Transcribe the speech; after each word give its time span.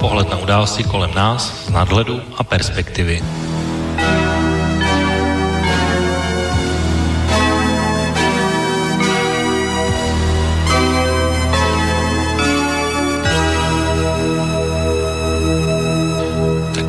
Pohled 0.00 0.30
na 0.30 0.38
události 0.38 0.84
kolem 0.84 1.14
nás 1.14 1.66
z 1.66 1.70
nadhledu 1.70 2.22
a 2.36 2.44
perspektivy. 2.44 3.22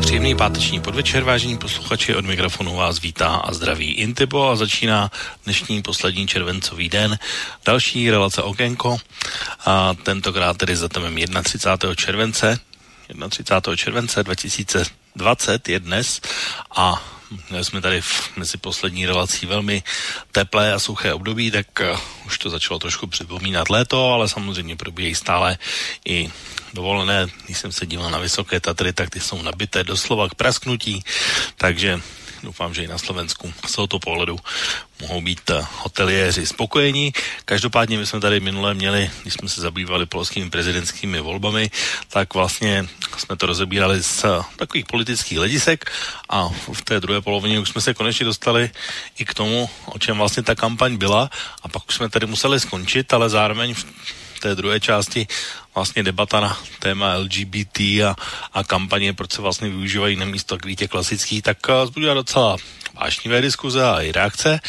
Příjemný 0.00 0.34
páteční 0.36 0.80
podvečer, 0.80 1.24
vážení 1.24 1.58
posluchači, 1.58 2.14
od 2.14 2.24
mikrofonu 2.24 2.76
vás 2.76 3.00
vítá 3.00 3.28
a 3.28 3.54
zdraví 3.54 3.92
Intibo 3.92 4.48
a 4.48 4.56
začíná 4.56 5.10
dnešní 5.44 5.82
poslední 5.82 6.26
červencový 6.26 6.88
den. 6.88 7.18
Další 7.66 8.10
relace 8.10 8.42
Okénko 8.42 8.98
a 9.66 9.94
tentokrát 9.94 10.56
tedy 10.56 10.76
za 10.76 10.88
temem 10.88 11.16
31. 11.44 11.94
července 11.94 12.71
31. 13.30 13.76
července 13.76 14.22
2020 14.22 15.68
je 15.68 15.80
dnes 15.80 16.20
a 16.76 17.02
jsme 17.62 17.80
tady 17.80 18.00
v, 18.00 18.36
mezi 18.36 18.58
poslední 18.58 19.06
relací 19.06 19.46
velmi 19.46 19.82
teplé 20.32 20.72
a 20.72 20.78
suché 20.78 21.12
období, 21.12 21.50
tak 21.50 21.66
uh, 21.80 21.98
už 22.26 22.38
to 22.38 22.50
začalo 22.50 22.78
trošku 22.78 23.06
připomínat 23.06 23.70
léto, 23.70 24.12
ale 24.12 24.28
samozřejmě 24.28 24.76
probíhají 24.76 25.14
stále 25.14 25.58
i 26.04 26.30
dovolené. 26.74 27.26
Když 27.44 27.58
jsem 27.58 27.72
se 27.72 27.86
díval 27.86 28.10
na 28.10 28.18
Vysoké 28.18 28.60
Tatry, 28.60 28.92
tak 28.92 29.10
ty 29.10 29.20
jsou 29.20 29.42
nabité 29.42 29.84
doslova 29.84 30.28
k 30.28 30.34
prasknutí, 30.34 31.04
takže 31.56 32.00
doufám, 32.42 32.74
že 32.74 32.84
i 32.84 32.88
na 32.88 32.98
Slovensku 32.98 33.52
z 33.66 33.72
tohoto 33.72 33.98
pohledu 33.98 34.38
mohou 35.00 35.20
být 35.20 35.50
eh, 35.50 35.66
hoteliéři 35.78 36.46
spokojení. 36.46 37.12
Každopádně 37.44 37.98
my 37.98 38.06
jsme 38.06 38.20
tady 38.20 38.40
minule 38.40 38.74
měli, 38.74 39.10
když 39.22 39.34
jsme 39.34 39.48
se 39.48 39.60
zabývali 39.60 40.06
polskými 40.06 40.50
prezidentskými 40.50 41.20
volbami, 41.20 41.70
tak 42.08 42.34
vlastně 42.34 42.86
jsme 43.18 43.36
to 43.36 43.46
rozebírali 43.46 44.02
z 44.02 44.24
eh, 44.24 44.28
takových 44.56 44.86
politických 44.86 45.38
hledisek 45.38 45.90
a 46.28 46.48
v 46.72 46.82
té 46.84 47.00
druhé 47.00 47.20
polovině 47.20 47.60
už 47.60 47.68
jsme 47.68 47.80
se 47.80 47.94
konečně 47.94 48.26
dostali 48.26 48.70
i 49.18 49.24
k 49.24 49.34
tomu, 49.34 49.70
o 49.86 49.98
čem 49.98 50.18
vlastně 50.18 50.42
ta 50.42 50.54
kampaň 50.54 50.96
byla 50.96 51.30
a 51.62 51.68
pak 51.68 51.88
už 51.88 51.94
jsme 51.94 52.08
tady 52.08 52.26
museli 52.26 52.60
skončit, 52.60 53.12
ale 53.12 53.28
zároveň 53.28 53.74
v 53.74 54.40
té 54.40 54.54
druhé 54.54 54.80
části 54.80 55.26
vlastně 55.74 56.02
debata 56.02 56.40
na 56.40 56.58
téma 56.78 57.14
LGBT 57.14 57.80
a, 57.80 58.14
a 58.52 58.64
kampaně, 58.64 59.12
proč 59.12 59.32
se 59.32 59.42
vlastně 59.42 59.68
využívají 59.68 60.16
na 60.16 60.24
místo 60.24 60.56
takových 60.56 60.76
těch 60.76 60.90
klasických, 60.90 61.42
tak 61.42 61.58
uh, 61.68 61.86
zbudila 61.86 62.14
docela 62.14 62.56
vášnivé 62.94 63.40
diskuze 63.40 63.84
a 63.84 64.00
i 64.00 64.12
reakce, 64.12 64.60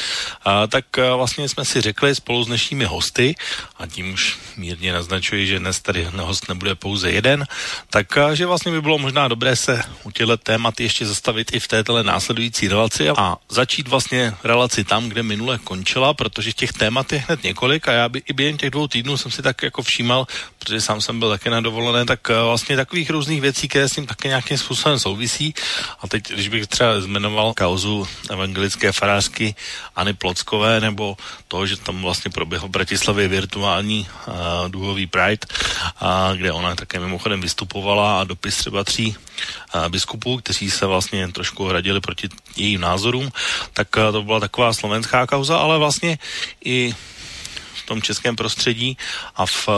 a, 0.46 0.68
tak 0.68 0.98
a, 0.98 1.16
vlastně 1.16 1.50
jsme 1.50 1.66
si 1.66 1.82
řekli 1.82 2.16
spolu 2.16 2.44
s 2.44 2.48
dnešními 2.48 2.86
hosty, 2.86 3.36
a 3.78 3.88
tím 3.88 4.14
už 4.14 4.38
mírně 4.58 4.94
naznačuji, 4.94 5.48
že 5.48 5.60
dnes 5.60 5.82
tady 5.82 6.04
host 6.04 6.50
nebude 6.50 6.76
pouze 6.76 7.12
jeden, 7.12 7.46
tak 7.90 8.18
a, 8.18 8.36
že 8.36 8.46
vlastně 8.46 8.72
by 8.72 8.82
bylo 8.82 8.98
možná 8.98 9.28
dobré 9.28 9.56
se 9.56 9.82
u 10.04 10.12
těchto 10.12 10.38
témat 10.38 10.80
ještě 10.80 11.06
zastavit 11.06 11.54
i 11.54 11.60
v 11.60 11.68
této 11.68 12.04
následující 12.04 12.68
relaci 12.68 13.10
a 13.10 13.38
začít 13.50 13.88
vlastně 13.88 14.34
relaci 14.44 14.84
tam, 14.84 15.10
kde 15.10 15.24
minule 15.24 15.58
končila, 15.58 16.14
protože 16.14 16.54
těch 16.54 16.74
témat 16.74 17.14
je 17.14 17.24
hned 17.28 17.44
několik 17.44 17.88
a 17.88 17.92
já 17.92 18.10
by 18.10 18.22
i 18.28 18.34
během 18.34 18.58
těch 18.58 18.70
dvou 18.70 18.88
týdnů 18.88 19.18
jsem 19.18 19.32
si 19.32 19.42
tak 19.42 19.64
jako 19.64 19.84
všímal, 19.84 20.28
protože 20.60 20.82
sám 20.82 20.93
jsem 21.02 21.20
byl 21.20 21.30
také 21.30 21.50
na 21.50 21.62
dovolené, 21.62 22.06
tak 22.06 22.30
vlastně 22.30 22.76
takových 22.76 23.10
různých 23.10 23.42
věcí, 23.42 23.68
které 23.68 23.90
s 23.90 23.92
tím 23.92 24.08
také 24.08 24.28
nějakým 24.28 24.58
způsobem 24.58 25.00
souvisí. 25.00 25.54
A 26.00 26.08
teď, 26.08 26.32
když 26.32 26.48
bych 26.48 26.68
třeba 26.68 27.02
zmenoval 27.02 27.54
kauzu 27.54 28.08
evangelické 28.30 28.92
farářkyAny 28.92 30.14
Plockové, 30.18 30.82
nebo 30.82 31.18
to, 31.48 31.68
že 31.68 31.78
tam 31.78 32.02
vlastně 32.02 32.32
proběhl 32.32 32.68
v 32.68 32.72
Bratislavě 32.72 33.28
virtuální 33.28 34.08
uh, 34.28 34.34
duhový 34.70 35.08
Pride, 35.08 35.48
uh, 36.02 36.38
kde 36.38 36.52
ona 36.52 36.76
také 36.76 37.00
mimochodem 37.00 37.42
vystupovala 37.42 38.22
a 38.22 38.24
dopis 38.24 38.56
třeba 38.58 38.84
tří 38.84 39.16
uh, 39.76 39.90
biskupů, 39.90 40.38
kteří 40.38 40.72
se 40.72 40.86
vlastně 40.86 41.28
trošku 41.28 41.66
hradili 41.66 42.00
proti 42.00 42.30
jejím 42.56 42.82
názorům, 42.82 43.32
tak 43.74 43.88
uh, 43.96 44.12
to 44.12 44.24
byla 44.24 44.40
taková 44.40 44.74
slovenská 44.74 45.28
kauza, 45.28 45.58
ale 45.58 45.78
vlastně 45.78 46.18
i 46.66 46.96
v 47.74 47.86
tom 47.86 48.02
českém 48.02 48.36
prostředí 48.36 48.98
a 49.36 49.46
v 49.46 49.70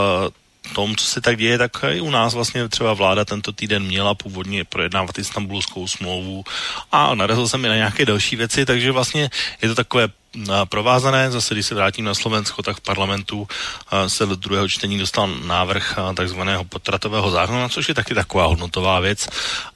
tom, 0.74 0.96
co 0.96 1.06
se 1.06 1.20
tak 1.20 1.36
děje, 1.36 1.58
tak 1.58 1.72
i 1.90 2.00
u 2.00 2.10
nás 2.10 2.34
vlastně 2.34 2.68
třeba 2.68 2.94
vláda 2.94 3.24
tento 3.24 3.52
týden 3.52 3.82
měla 3.82 4.14
původně 4.14 4.64
projednávat 4.64 5.18
istambulskou 5.18 5.88
smlouvu 5.88 6.44
a 6.92 7.14
narazil 7.14 7.48
jsem 7.48 7.64
i 7.64 7.68
na 7.68 7.76
nějaké 7.76 8.06
další 8.06 8.36
věci, 8.36 8.66
takže 8.66 8.92
vlastně 8.92 9.30
je 9.62 9.68
to 9.68 9.74
takové 9.74 10.08
provázané. 10.68 11.30
Zase, 11.30 11.54
když 11.54 11.66
se 11.66 11.74
vrátím 11.74 12.04
na 12.04 12.14
Slovensko, 12.14 12.62
tak 12.62 12.76
v 12.76 12.80
parlamentu 12.80 13.48
se 14.06 14.26
do 14.26 14.36
druhého 14.36 14.68
čtení 14.68 14.98
dostal 14.98 15.28
návrh 15.28 15.98
takzvaného 16.14 16.64
potratového 16.64 17.30
zákona, 17.30 17.68
což 17.68 17.88
je 17.88 17.94
taky 17.94 18.14
taková 18.14 18.46
hodnotová 18.46 19.00
věc. 19.00 19.28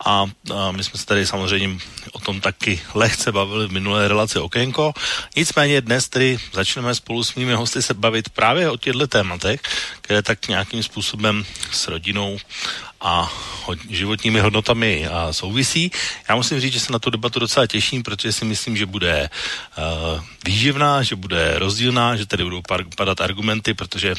A 0.04 0.24
my 0.70 0.84
jsme 0.84 0.98
se 0.98 1.06
tady 1.06 1.26
samozřejmě 1.26 1.78
o 2.12 2.20
tom 2.20 2.40
taky 2.40 2.82
lehce 2.94 3.32
bavili 3.32 3.68
v 3.68 3.72
minulé 3.72 4.08
relaci 4.08 4.38
Okénko. 4.38 4.92
Nicméně 5.36 5.80
dnes 5.80 6.08
tedy 6.08 6.38
začneme 6.52 6.94
spolu 6.94 7.24
s 7.24 7.34
mými 7.34 7.54
hosty 7.54 7.82
se 7.82 7.94
bavit 7.94 8.28
právě 8.28 8.70
o 8.70 8.76
těchto 8.76 9.06
tématech, 9.06 9.60
které 10.00 10.22
tak 10.22 10.48
nějakým 10.48 10.82
způsobem 10.82 11.44
s 11.70 11.88
rodinou 11.88 12.38
a 13.00 13.32
životními 13.90 14.40
hodnotami 14.40 15.06
a 15.06 15.32
souvisí. 15.32 15.90
Já 16.28 16.36
musím 16.36 16.60
říct, 16.60 16.72
že 16.72 16.80
se 16.80 16.92
na 16.92 16.98
tu 16.98 17.10
debatu 17.10 17.38
docela 17.40 17.66
těším, 17.66 18.02
protože 18.02 18.32
si 18.32 18.44
myslím, 18.44 18.76
že 18.76 18.86
bude 18.86 19.30
uh, 19.78 20.20
výživná, 20.44 21.02
že 21.02 21.16
bude 21.16 21.58
rozdílná, 21.58 22.16
že 22.16 22.26
tady 22.26 22.44
budou 22.44 22.62
padat 22.96 23.20
argumenty, 23.20 23.74
protože 23.74 24.14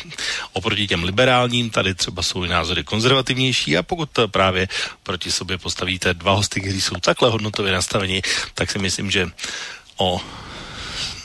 oproti 0.54 0.88
těm 0.88 1.04
liberálním 1.04 1.70
tady 1.70 1.96
třeba 1.96 2.24
jsou 2.24 2.44
i 2.44 2.48
názory 2.48 2.84
konzervativnější 2.84 3.78
a 3.78 3.84
pokud 3.84 4.10
právě 4.28 4.68
proti 5.04 5.32
sobě 5.32 5.58
postavíte 5.58 6.14
dva 6.14 6.32
hosty, 6.32 6.62
kteří 6.62 6.82
jsou 6.82 6.96
takhle 6.96 7.30
hodnotově 7.30 7.74
nastaveni, 7.74 8.22
tak 8.54 8.72
si 8.72 8.80
myslím, 8.80 9.12
že 9.12 9.30
o 9.98 10.22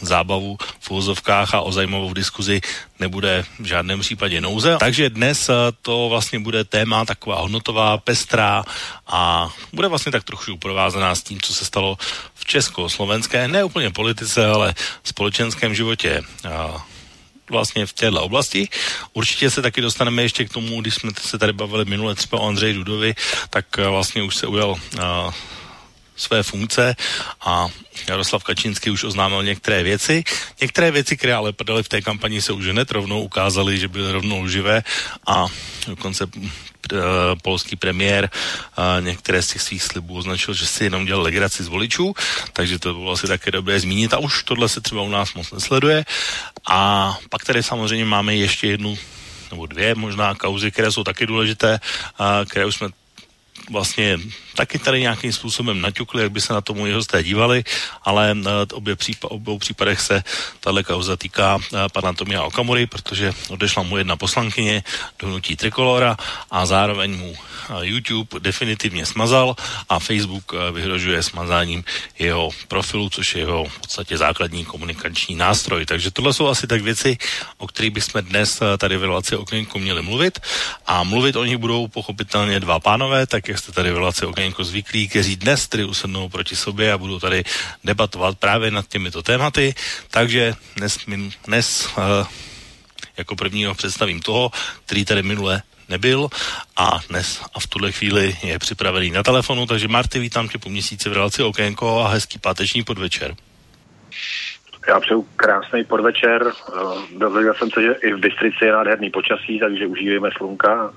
zábavu 0.01 0.59
v 0.81 0.91
úzovkách 0.91 1.55
a 1.55 1.61
o 1.61 1.73
zajímavou 1.73 2.15
diskuzi 2.15 2.61
nebude 3.01 3.45
v 3.59 3.65
žádném 3.65 4.01
případě 4.01 4.41
nouze. 4.41 4.77
Takže 4.81 5.11
dnes 5.11 5.49
eh, 5.49 5.53
to 5.83 6.09
vlastně 6.09 6.39
bude 6.39 6.65
téma 6.65 7.05
taková 7.05 7.41
hodnotová, 7.41 7.99
pestrá 7.99 8.65
a 9.07 9.49
bude 9.73 9.89
vlastně 9.89 10.13
tak 10.13 10.25
trochu 10.25 10.57
provázaná 10.57 11.15
s 11.15 11.23
tím, 11.23 11.41
co 11.41 11.55
se 11.55 11.65
stalo 11.65 11.99
v 12.35 12.45
česko-slovenské, 12.45 13.49
ne 13.49 13.65
úplně 13.65 13.91
politice, 13.91 14.47
ale 14.47 14.75
společenském 15.05 15.75
životě 15.75 16.23
vlastně 17.51 17.87
v 17.87 17.93
této 17.93 18.23
oblasti. 18.23 18.69
Určitě 19.13 19.51
se 19.51 19.63
taky 19.63 19.81
dostaneme 19.81 20.23
ještě 20.23 20.45
k 20.45 20.53
tomu, 20.53 20.81
když 20.81 20.95
jsme 20.95 21.11
se 21.21 21.39
tady 21.39 21.53
bavili 21.53 21.85
minule 21.85 22.15
třeba 22.15 22.41
o 22.41 22.49
Andřeji 22.49 22.75
Dudovi, 22.75 23.15
tak 23.51 23.67
eh, 23.79 23.89
vlastně 23.89 24.23
už 24.23 24.37
se 24.37 24.47
ujel 24.47 24.69
uh, 24.69 25.33
své 26.17 26.43
funkce 26.43 26.97
a 27.41 27.69
Jaroslav 28.09 28.45
Kačínský 28.45 28.91
už 28.91 29.05
oznámil 29.05 29.43
některé 29.43 29.83
věci. 29.83 30.25
Některé 30.61 30.91
věci, 30.91 31.17
které 31.17 31.35
ale 31.35 31.53
padaly 31.53 31.83
v 31.83 31.89
té 31.89 32.03
kampani, 32.03 32.43
se 32.43 32.53
už 32.53 32.67
hned 32.67 32.91
rovnou 32.91 33.23
ukázaly, 33.23 33.79
že 33.79 33.89
byly 33.89 34.13
rovnou 34.13 34.43
lživé 34.43 34.83
a 35.27 35.47
dokonce 35.87 36.27
eh, 36.35 36.97
polský 37.43 37.77
premiér 37.77 38.31
a 38.77 39.01
některé 39.01 39.43
z 39.43 39.47
těch 39.47 39.63
svých 39.63 39.83
slibů 39.83 40.17
označil, 40.17 40.55
že 40.55 40.67
si 40.67 40.85
jenom 40.85 41.07
dělal 41.07 41.23
legraci 41.23 41.65
z 41.65 41.69
voličů, 41.69 42.15
takže 42.53 42.79
to 42.79 42.95
bylo 42.95 43.13
asi 43.13 43.27
také 43.27 43.51
dobré 43.51 43.81
zmínit 43.81 44.15
a 44.15 44.19
už 44.19 44.43
tohle 44.43 44.69
se 44.69 44.81
třeba 44.81 45.03
u 45.03 45.09
nás 45.09 45.35
moc 45.35 45.53
nesleduje. 45.53 46.05
A 46.69 47.19
pak 47.31 47.45
tady 47.45 47.63
samozřejmě 47.63 48.05
máme 48.05 48.37
ještě 48.37 48.67
jednu 48.67 48.99
nebo 49.51 49.67
dvě 49.67 49.95
možná 49.95 50.35
kauzy, 50.35 50.71
které 50.71 50.93
jsou 50.93 51.05
taky 51.05 51.27
důležité, 51.27 51.81
a 52.19 52.41
které 52.49 52.67
už 52.67 52.75
jsme 52.75 52.89
vlastně 53.71 54.19
taky 54.57 54.79
tady 54.79 55.01
nějakým 55.01 55.33
způsobem 55.33 55.81
naťukli, 55.81 56.23
jak 56.23 56.33
by 56.33 56.41
se 56.41 56.53
na 56.53 56.61
to 56.61 56.75
moji 56.75 56.93
hosté 56.93 57.23
dívali, 57.23 57.65
ale 58.03 58.33
eh, 58.33 58.51
obě 58.73 58.97
případ, 58.97 59.29
obou 59.29 59.59
případech 59.59 60.01
se 60.01 60.25
tahle 60.61 60.83
kauza 60.83 61.17
týká 61.17 61.59
eh, 61.61 61.77
pana 61.93 62.13
Tomia 62.13 62.43
Okamury, 62.43 62.87
protože 62.87 63.33
odešla 63.49 63.83
mu 63.83 63.97
jedna 63.97 64.17
poslankyně 64.17 64.83
do 65.19 65.29
hnutí 65.29 65.57
Trikolora 65.57 66.17
a 66.51 66.67
zároveň 66.67 67.19
mu 67.19 67.33
eh, 67.37 67.87
YouTube 67.87 68.41
definitivně 68.41 69.07
smazal 69.07 69.57
a 69.89 69.99
Facebook 69.99 70.53
vyhrožuje 70.73 71.23
smazáním 71.23 71.85
jeho 72.19 72.51
profilu, 72.69 73.11
což 73.11 73.35
je 73.35 73.41
jeho 73.41 73.65
v 73.65 73.79
podstatě 73.79 74.19
základní 74.19 74.65
komunikační 74.65 75.35
nástroj. 75.35 75.87
Takže 75.87 76.11
tohle 76.11 76.33
jsou 76.33 76.49
asi 76.49 76.67
tak 76.67 76.81
věci, 76.81 77.19
o 77.59 77.67
kterých 77.67 77.91
bychom 77.91 78.23
dnes 78.23 78.63
tady 78.79 78.97
v 78.97 79.05
relaci 79.05 79.37
Okénko 79.37 79.79
měli 79.79 80.03
mluvit 80.03 80.41
a 80.87 81.05
mluvit 81.05 81.37
o 81.37 81.45
nich 81.45 81.59
budou 81.59 81.89
pochopitelně 81.89 82.61
dva 82.61 82.81
pánové, 82.81 83.27
tak 83.27 83.46
jak 83.49 83.59
jste 83.59 83.73
tady 83.73 83.93
v 83.93 83.97
relaci 83.97 84.27
Okénko 84.27 84.65
zvyklí, 84.65 85.09
kteří 85.09 85.37
dnes 85.37 85.69
tedy 85.69 85.85
usednou 85.85 86.29
proti 86.29 86.57
sobě 86.57 86.93
a 86.93 86.99
budou 86.99 87.21
tady 87.21 87.45
debatovat 87.85 88.39
právě 88.39 88.71
nad 88.71 88.89
těmito 88.89 89.23
tématy. 89.23 89.75
Takže 90.11 90.55
dnes, 90.77 90.99
dnes 91.47 91.89
uh, 91.99 92.27
jako 93.17 93.37
prvního 93.37 93.75
představím 93.75 94.21
toho, 94.21 94.51
který 94.87 95.05
tady 95.05 95.23
minule 95.23 95.63
nebyl 95.89 96.29
a 96.77 97.01
dnes 97.09 97.43
a 97.55 97.61
v 97.61 97.67
tuhle 97.67 97.93
chvíli 97.93 98.37
je 98.43 98.59
připravený 98.59 99.11
na 99.11 99.23
telefonu, 99.23 99.67
takže 99.67 99.89
Marty, 99.89 100.19
vítám 100.19 100.49
tě 100.49 100.59
po 100.59 100.69
měsíci 100.69 101.09
v 101.09 101.13
relaci 101.13 101.43
Okénko 101.43 102.01
a 102.01 102.09
hezký 102.09 102.39
páteční 102.39 102.83
podvečer. 102.83 103.35
Já 104.89 105.01
přeju 105.01 105.29
krásný 105.37 105.85
podvečer. 105.85 106.47
Eh, 106.47 107.19
dozvěděl 107.19 107.55
jsem 107.55 107.71
se, 107.71 107.83
že 107.83 107.93
i 107.93 108.13
v 108.13 108.19
Bystrici 108.19 108.65
je 108.65 108.73
nádherný 108.73 109.11
počasí, 109.11 109.59
takže 109.59 109.87
užívejme 109.87 110.31
slunka. 110.37 110.95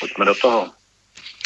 Pojďme 0.00 0.24
do 0.24 0.34
toho. 0.34 0.75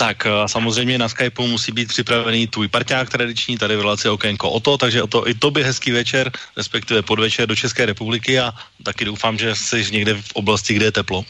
Tak 0.01 0.27
samozřejmě 0.47 0.99
na 0.99 1.09
Skypeu 1.09 1.47
musí 1.47 1.73
být 1.73 1.89
připravený 1.89 2.47
tvůj 2.47 2.69
parťák 2.69 3.11
tradiční, 3.11 3.59
tady 3.59 3.77
v 3.77 3.81
relaci 3.81 4.09
Okénko 4.09 4.51
o 4.51 4.61
to, 4.61 4.79
takže 4.79 5.03
o 5.03 5.07
to, 5.07 5.29
i 5.29 5.35
to 5.35 5.51
by 5.51 5.63
hezký 5.63 5.93
večer, 5.93 6.33
respektive 6.57 7.03
podvečer 7.03 7.49
do 7.49 7.57
České 7.57 7.87
republiky 7.87 8.39
a 8.41 8.53
taky 8.83 9.05
doufám, 9.05 9.39
že 9.39 9.55
jsi 9.55 9.85
někde 9.93 10.15
v 10.15 10.33
oblasti, 10.33 10.75
kde 10.75 10.85
je 10.85 10.93
teplo. 10.93 11.25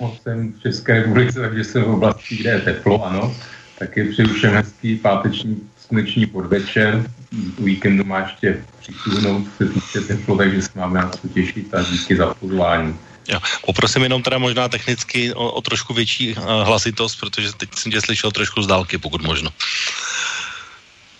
No, 0.00 0.16
jsem 0.22 0.52
v 0.52 0.62
České 0.62 0.92
republice, 0.94 1.40
takže 1.40 1.64
jsem 1.64 1.82
v 1.82 1.90
oblasti, 2.00 2.36
kde 2.36 2.50
je 2.50 2.60
teplo, 2.60 3.04
ano. 3.04 3.36
Tak 3.78 3.96
je 3.96 4.04
přeju 4.04 4.28
všem 4.28 4.54
hezký 4.54 4.96
páteční 4.96 5.60
sluneční 5.76 6.26
podvečer. 6.26 7.10
Víkendu 7.58 8.04
má 8.04 8.20
ještě 8.20 8.64
přisuhnout, 8.80 9.46
se 9.56 9.68
týče 9.68 10.00
teplo, 10.00 10.36
takže 10.36 10.62
se 10.62 10.70
máme 10.74 11.00
na 11.00 11.08
to 11.08 11.28
těšit 11.28 11.74
a 11.74 11.82
díky 11.82 12.16
za 12.16 12.34
pozvání. 12.34 12.96
Jo. 13.28 13.40
Poprosím 13.66 14.02
jenom 14.02 14.22
teda 14.22 14.38
možná 14.38 14.68
technicky 14.68 15.34
o, 15.34 15.50
o 15.50 15.60
trošku 15.60 15.94
větší 15.94 16.34
uh, 16.34 16.44
hlasitost, 16.44 17.20
protože 17.20 17.52
teď 17.52 17.68
jsem 17.74 17.92
tě 17.92 18.00
slyšel 18.00 18.30
trošku 18.30 18.62
z 18.62 18.66
dálky, 18.66 18.98
pokud 18.98 19.22
možno. 19.22 19.50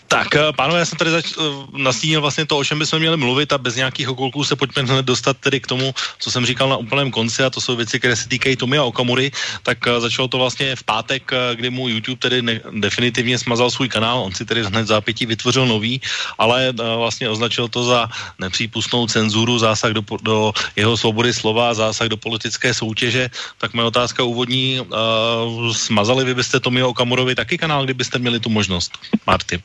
Tak, 0.09 0.35
eh, 0.35 0.49
pánové, 0.57 0.79
já 0.79 0.85
jsem 0.85 0.97
tady 0.97 1.11
zač- 1.11 1.37
eh, 1.37 1.77
nastínil 1.77 2.21
vlastně 2.21 2.45
to, 2.45 2.57
o 2.57 2.63
čem 2.65 2.79
bychom 2.79 2.99
měli 2.99 3.17
mluvit 3.17 3.53
a 3.53 3.61
bez 3.61 3.77
nějakých 3.77 4.09
okolků 4.09 4.41
se 4.43 4.55
pojďme 4.55 4.81
hned 4.89 5.05
dostat 5.05 5.37
tedy 5.37 5.61
k 5.61 5.67
tomu, 5.69 5.93
co 6.19 6.31
jsem 6.31 6.45
říkal 6.45 6.69
na 6.69 6.77
úplném 6.81 7.13
konci 7.13 7.43
a 7.45 7.49
to 7.49 7.61
jsou 7.61 7.75
věci, 7.77 7.99
které 8.01 8.15
se 8.17 8.25
týkají 8.25 8.57
Tomia 8.57 8.83
Okamury. 8.83 9.31
Tak 9.61 9.77
uh, 9.85 10.01
začalo 10.01 10.27
to 10.27 10.37
vlastně 10.41 10.75
v 10.75 10.83
pátek, 10.83 11.31
kdy 11.53 11.69
mu 11.69 11.87
YouTube 11.89 12.17
tedy 12.17 12.41
ne- 12.41 12.61
definitivně 12.73 13.37
smazal 13.37 13.69
svůj 13.69 13.89
kanál, 13.89 14.25
on 14.25 14.33
si 14.33 14.45
tedy 14.45 14.65
hned 14.65 14.87
zápětí 14.89 15.29
vytvořil 15.29 15.69
nový, 15.69 16.01
ale 16.41 16.73
vlastně 16.73 17.29
označil 17.29 17.69
to 17.69 17.83
za 17.85 18.09
nepřípustnou 18.41 19.07
cenzuru, 19.07 19.59
zásah 19.61 19.93
do, 19.93 20.01
do 20.21 20.53
jeho 20.75 20.97
svobody 20.97 21.33
slova, 21.33 21.73
zásah 21.73 22.09
do 22.09 22.17
politické 22.17 22.73
soutěže. 22.73 23.29
Tak 23.61 23.73
moje 23.77 23.87
otázka 23.93 24.23
úvodní, 24.25 24.81
uh, 24.81 25.69
smazali 25.73 26.25
vy 26.25 26.33
byste 26.33 26.59
Tomio 26.59 26.89
Okamurovi 26.89 27.35
taky 27.35 27.57
kanál, 27.57 27.85
kdybyste 27.85 28.17
měli 28.19 28.39
tu 28.39 28.49
možnost, 28.49 28.97
Marty? 29.27 29.61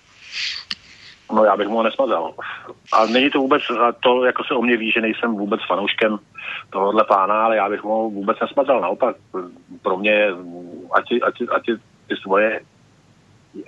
No 1.32 1.44
já 1.44 1.56
bych 1.56 1.68
mu 1.68 1.76
ho 1.76 1.82
nesmazal. 1.82 2.34
A 2.92 3.06
není 3.06 3.30
to 3.30 3.38
vůbec 3.38 3.62
to, 4.00 4.24
jako 4.24 4.44
se 4.44 4.54
o 4.54 4.62
mě 4.62 4.76
ví, 4.76 4.90
že 4.90 5.00
nejsem 5.00 5.34
vůbec 5.34 5.60
fanouškem 5.66 6.18
tohohle 6.70 7.04
pána, 7.04 7.44
ale 7.44 7.56
já 7.56 7.68
bych 7.68 7.82
mu 7.82 7.90
ho 7.90 8.10
vůbec 8.10 8.40
nesmazal. 8.40 8.80
Naopak, 8.80 9.16
pro 9.82 9.96
mě, 9.96 10.28
ať, 10.92 11.04
ať, 11.22 11.34
ať 11.50 11.66
ty 12.08 12.16
svoje, 12.22 12.60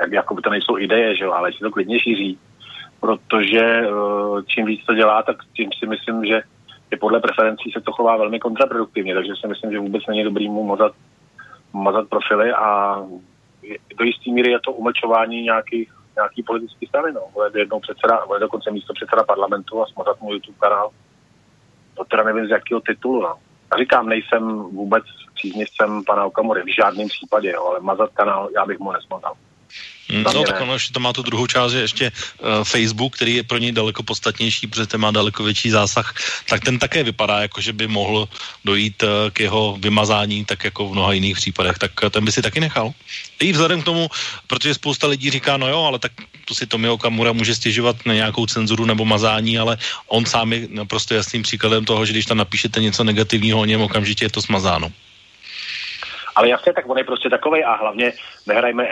jak, 0.01 0.13
jako 0.13 0.35
by 0.35 0.43
to 0.43 0.51
nejsou 0.51 0.79
ideje, 0.79 1.17
že 1.17 1.25
jo, 1.25 1.33
ale 1.33 1.53
si 1.53 1.59
to 1.59 1.71
klidně 1.71 2.01
šíří. 2.01 2.39
Protože 3.01 3.61
eh, 3.61 4.43
čím 4.47 4.67
víc 4.67 4.85
to 4.85 4.95
dělá, 4.95 5.23
tak 5.23 5.37
tím 5.57 5.71
si 5.79 5.87
myslím, 5.87 6.25
že 6.25 6.43
je 6.91 6.99
podle 6.99 7.21
preferencí 7.21 7.73
se 7.73 7.81
to 7.81 7.93
chová 7.93 8.17
velmi 8.17 8.41
kontraproduktivně, 8.41 9.15
takže 9.15 9.33
si 9.41 9.49
myslím, 9.49 9.73
že 9.73 9.79
vůbec 9.79 10.03
není 10.09 10.25
dobrý 10.25 10.49
mu 10.49 10.65
mazat, 10.65 10.93
mazat 11.73 12.09
profily 12.09 12.53
a 12.53 12.97
do 13.97 14.05
jisté 14.05 14.31
míry 14.31 14.51
je 14.51 14.59
to 14.61 14.73
umlčování 14.73 15.43
nějakých 15.43 15.96
nějaký 16.17 16.43
politický 16.43 16.87
strany, 16.87 17.13
no. 17.13 17.21
Bude 17.33 17.61
jednou 17.61 17.81
předseda, 17.81 18.27
bude 18.27 18.39
dokonce 18.41 18.71
místo 18.71 18.95
předseda 18.95 19.25
parlamentu 19.25 19.83
a 19.83 19.87
smazat 19.87 20.21
můj 20.21 20.35
YouTube 20.35 20.59
kanál. 20.61 20.91
To 21.95 22.05
teda 22.05 22.23
nevím 22.23 22.47
z 22.47 22.51
jakého 22.51 22.81
titulu, 22.81 23.23
no. 23.23 23.35
A 23.71 23.77
říkám, 23.77 24.09
nejsem 24.09 24.59
vůbec 24.59 25.05
příznivcem 25.35 26.05
pana 26.05 26.25
Okamory, 26.25 26.63
v 26.63 26.75
žádném 26.77 27.09
případě, 27.09 27.51
jo, 27.51 27.65
ale 27.65 27.81
mazat 27.81 28.11
kanál, 28.15 28.49
já 28.55 28.67
bych 28.67 28.79
mu 28.79 28.93
nesmazal. 28.93 29.33
Mm, 30.09 30.23
no, 30.23 30.45
tak 30.45 30.61
ono 30.61 30.73
ještě 30.73 30.93
to 30.93 31.01
má 31.01 31.13
tu 31.13 31.23
druhou 31.23 31.47
část, 31.47 31.73
že 31.73 31.81
ještě 31.81 32.13
uh, 32.13 32.65
Facebook, 32.65 33.17
který 33.17 33.35
je 33.35 33.43
pro 33.43 33.59
něj 33.59 33.73
daleko 33.73 34.03
podstatnější, 34.03 34.67
protože 34.67 34.87
ten 34.87 35.01
má 35.01 35.11
daleko 35.11 35.45
větší 35.45 35.71
zásah, 35.71 36.15
tak 36.49 36.65
ten 36.65 36.79
také 36.79 37.03
vypadá 37.03 37.41
jako, 37.41 37.61
že 37.61 37.73
by 37.73 37.87
mohl 37.87 38.29
dojít 38.65 39.03
uh, 39.03 39.09
k 39.33 39.41
jeho 39.41 39.77
vymazání, 39.81 40.45
tak 40.45 40.65
jako 40.65 40.89
v 40.89 40.93
mnoha 40.93 41.13
jiných 41.13 41.37
případech. 41.37 41.79
Tak 41.79 41.93
uh, 42.03 42.11
ten 42.11 42.25
by 42.25 42.33
si 42.33 42.43
taky 42.43 42.61
nechal. 42.61 42.95
I 43.41 43.53
vzhledem 43.53 43.83
k 43.83 43.85
tomu, 43.85 44.09
protože 44.47 44.75
spousta 44.75 45.07
lidí 45.07 45.31
říká, 45.31 45.57
no 45.57 45.69
jo, 45.69 45.83
ale 45.83 45.99
tak 45.99 46.13
to 46.45 46.55
si 46.55 46.67
Tomio 46.67 46.99
Kamura 46.99 47.33
může 47.33 47.55
stěžovat 47.55 47.97
na 48.07 48.15
nějakou 48.15 48.47
cenzuru 48.47 48.85
nebo 48.85 49.05
mazání, 49.05 49.59
ale 49.59 49.79
on 50.07 50.27
sám 50.27 50.53
je 50.53 50.69
naprosto 50.71 51.15
jasným 51.15 51.43
příkladem 51.43 51.85
toho, 51.85 52.07
že 52.07 52.13
když 52.13 52.27
tam 52.27 52.39
napíšete 52.39 52.81
něco 52.81 53.05
negativního 53.05 53.61
o 53.61 53.65
něm, 53.65 53.81
okamžitě 53.81 54.25
je 54.25 54.31
to 54.31 54.43
smazáno. 54.43 54.93
Ale 56.37 56.49
jasně, 56.49 56.73
tak 56.73 56.89
on 56.89 56.99
je 56.99 57.05
prostě 57.05 57.31
takovej 57.31 57.65
a 57.65 57.75
hlavně 57.75 58.13
nehrajme, 58.47 58.89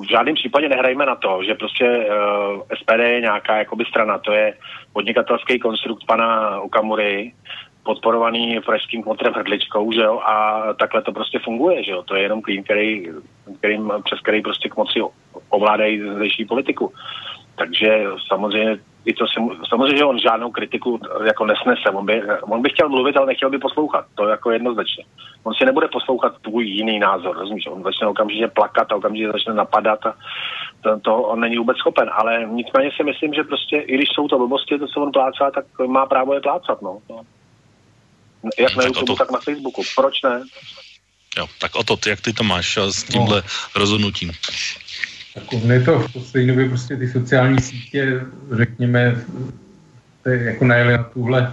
v 0.00 0.10
žádném 0.10 0.34
případě 0.34 0.68
nehrajme 0.68 1.06
na 1.06 1.16
to, 1.16 1.40
že 1.46 1.54
prostě 1.54 1.84
uh, 1.84 2.62
SPD 2.80 3.00
je 3.00 3.20
nějaká 3.20 3.56
jakoby 3.56 3.84
strana, 3.84 4.18
to 4.18 4.32
je 4.32 4.54
podnikatelský 4.92 5.58
konstrukt 5.58 6.04
pana 6.06 6.60
Okamury, 6.60 7.32
podporovaný 7.86 8.60
pražským 8.60 9.02
kmotrem 9.02 9.32
hrdličkou, 9.32 9.92
že 9.92 10.00
jo, 10.00 10.18
a 10.18 10.62
takhle 10.74 11.02
to 11.02 11.12
prostě 11.12 11.38
funguje, 11.38 11.84
že 11.84 11.90
jo, 11.90 12.02
to 12.02 12.16
je 12.16 12.22
jenom 12.22 12.42
klín, 12.42 12.64
který, 12.64 13.08
kterým, 13.58 13.92
přes 14.04 14.20
který 14.20 14.42
prostě 14.42 14.68
k 14.68 14.76
moci 14.76 15.00
ovládají 15.48 16.02
zdejší 16.14 16.44
politiku. 16.44 16.92
Takže 17.58 18.04
samozřejmě 18.28 18.78
i 19.04 19.12
to 19.12 19.26
si, 19.26 19.34
samozřejmě, 19.68 19.96
že 19.96 20.04
on 20.04 20.18
žádnou 20.18 20.50
kritiku 20.50 21.00
jako 21.26 21.46
nesnese. 21.46 21.90
On 21.94 22.06
by, 22.06 22.22
on 22.40 22.62
by 22.62 22.70
chtěl 22.70 22.88
mluvit, 22.88 23.16
ale 23.16 23.26
nechtěl 23.26 23.50
by 23.50 23.58
poslouchat. 23.58 24.04
To 24.14 24.24
je 24.24 24.30
jako 24.30 24.50
jednoznačně. 24.50 25.04
On 25.44 25.54
si 25.54 25.64
nebude 25.64 25.88
poslouchat 25.88 26.32
tvůj 26.42 26.66
jiný 26.66 26.98
názor, 26.98 27.36
rozumíš? 27.36 27.66
On 27.66 27.82
začne 27.82 28.06
okamžitě 28.06 28.48
plakat 28.48 28.92
a 28.92 28.96
okamžitě 28.96 29.32
začne 29.32 29.54
napadat 29.54 30.06
a 30.06 30.14
to, 30.80 31.00
to 31.00 31.16
on 31.16 31.40
není 31.40 31.56
vůbec 31.56 31.76
schopen. 31.76 32.10
Ale 32.12 32.46
nicméně 32.50 32.90
si 32.96 33.04
myslím, 33.04 33.34
že 33.34 33.44
prostě, 33.44 33.76
i 33.76 33.94
když 33.94 34.08
jsou 34.08 34.28
to 34.28 34.38
blbosti, 34.38 34.78
to, 34.78 34.86
co 34.86 35.00
on 35.00 35.12
plácá, 35.12 35.50
tak 35.50 35.64
má 35.86 36.06
právo 36.06 36.34
je 36.34 36.40
plácat, 36.40 36.82
no. 36.82 36.98
Jak 38.58 38.76
na 38.76 38.84
YouTube, 38.84 39.14
tak 39.18 39.30
na 39.30 39.38
Facebooku. 39.40 39.82
Proč 39.96 40.22
ne? 40.22 40.42
Jo, 41.38 41.46
tak 41.60 41.76
o 41.76 41.84
to, 41.84 41.96
jak 42.06 42.20
ty 42.20 42.32
to 42.32 42.44
máš 42.44 42.76
s 42.76 43.04
tímhle 43.04 43.36
no. 43.36 43.48
rozhodnutím? 43.80 44.32
Tak 45.36 45.44
on 45.52 45.72
je 45.72 45.80
to 45.80 46.00
v 46.00 46.12
poslední 46.12 46.48
době 46.48 46.68
prostě 46.68 46.96
ty 46.96 47.08
sociální 47.08 47.60
sítě, 47.60 48.20
řekněme, 48.52 49.16
jako 50.24 50.64
najeli 50.64 50.92
na 50.92 51.02
tuhle 51.02 51.52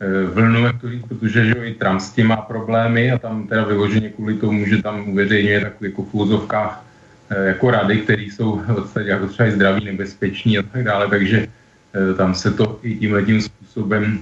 eh, 0.00 0.24
vlnu, 0.24 0.64
jak 0.64 0.80
to 0.80 0.90
říct, 0.90 1.04
protože 1.08 1.44
že 1.44 1.54
i 1.54 1.74
Trump 1.74 2.00
s 2.00 2.10
tím 2.10 2.26
má 2.26 2.36
problémy 2.36 3.12
a 3.12 3.18
tam 3.18 3.46
teda 3.46 3.64
vyloženě 3.64 4.08
kvůli 4.08 4.34
tomu, 4.34 4.66
že 4.66 4.82
tam 4.82 5.08
uveřejňuje 5.08 5.60
takové 5.60 5.88
jako 5.88 6.02
v 6.02 6.14
úzovkách 6.14 6.84
eh, 7.30 7.46
jako 7.48 7.70
rady, 7.70 7.96
které 8.00 8.22
jsou 8.22 8.62
vlastně 8.66 9.02
jako 9.02 9.26
třeba 9.26 9.48
i 9.48 9.52
zdraví, 9.52 9.84
nebezpeční 9.84 10.58
a 10.58 10.62
tak 10.62 10.84
dále, 10.84 11.08
takže 11.08 11.46
eh, 11.92 12.14
tam 12.14 12.34
se 12.34 12.50
to 12.50 12.80
i 12.82 12.96
tímhle 12.96 13.22
tím 13.22 13.42
způsobem 13.42 14.20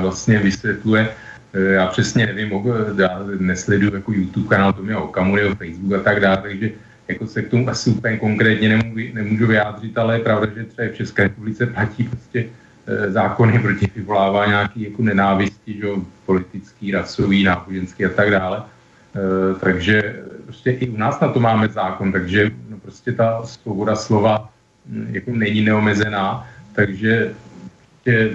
vlastně 0.00 0.38
vysvětluje. 0.38 1.08
Já 1.54 1.86
přesně 1.86 2.26
nevím, 2.26 2.50
já 2.98 3.22
nesleduju 3.38 3.94
jako 3.94 4.12
YouTube 4.12 4.48
kanál 4.48 4.72
Tomia 4.72 4.98
Okamury, 4.98 5.54
Facebook 5.54 5.92
a 5.92 6.02
tak 6.02 6.20
dále, 6.20 6.36
takže 6.36 6.70
jako 7.08 7.26
se 7.26 7.42
k 7.42 7.48
tomu 7.48 7.68
asi 7.68 7.90
úplně 7.90 8.16
konkrétně 8.16 8.68
nemůžu, 8.68 9.06
nemůžu 9.14 9.46
vyjádřit, 9.46 9.98
ale 9.98 10.16
je 10.16 10.24
pravda, 10.24 10.46
že 10.54 10.64
třeba 10.64 10.88
v 10.88 10.96
České 10.96 11.22
republice 11.22 11.66
platí 11.66 12.04
prostě 12.04 12.46
e, 12.86 13.10
zákony 13.10 13.58
proti 13.58 13.90
vyvolávání 13.96 14.50
nějaký 14.50 14.82
jako 14.82 15.02
nenávisti, 15.02 15.74
že, 15.78 15.86
politický, 16.26 16.90
rasový, 16.90 17.44
náboženský 17.44 18.04
a 18.04 18.08
tak 18.08 18.30
dále. 18.30 18.62
E, 18.62 19.58
takže 19.60 20.22
prostě 20.44 20.70
i 20.70 20.88
u 20.88 20.96
nás 20.96 21.20
na 21.20 21.28
to 21.28 21.40
máme 21.40 21.68
zákon, 21.68 22.12
takže 22.12 22.50
no, 22.68 22.78
prostě 22.78 23.12
ta 23.12 23.42
svoboda 23.42 23.96
slova 23.96 24.52
hm, 24.86 25.08
jako 25.10 25.30
není 25.32 25.60
neomezená, 25.60 26.48
takže 26.72 27.34
prostě, 27.78 28.30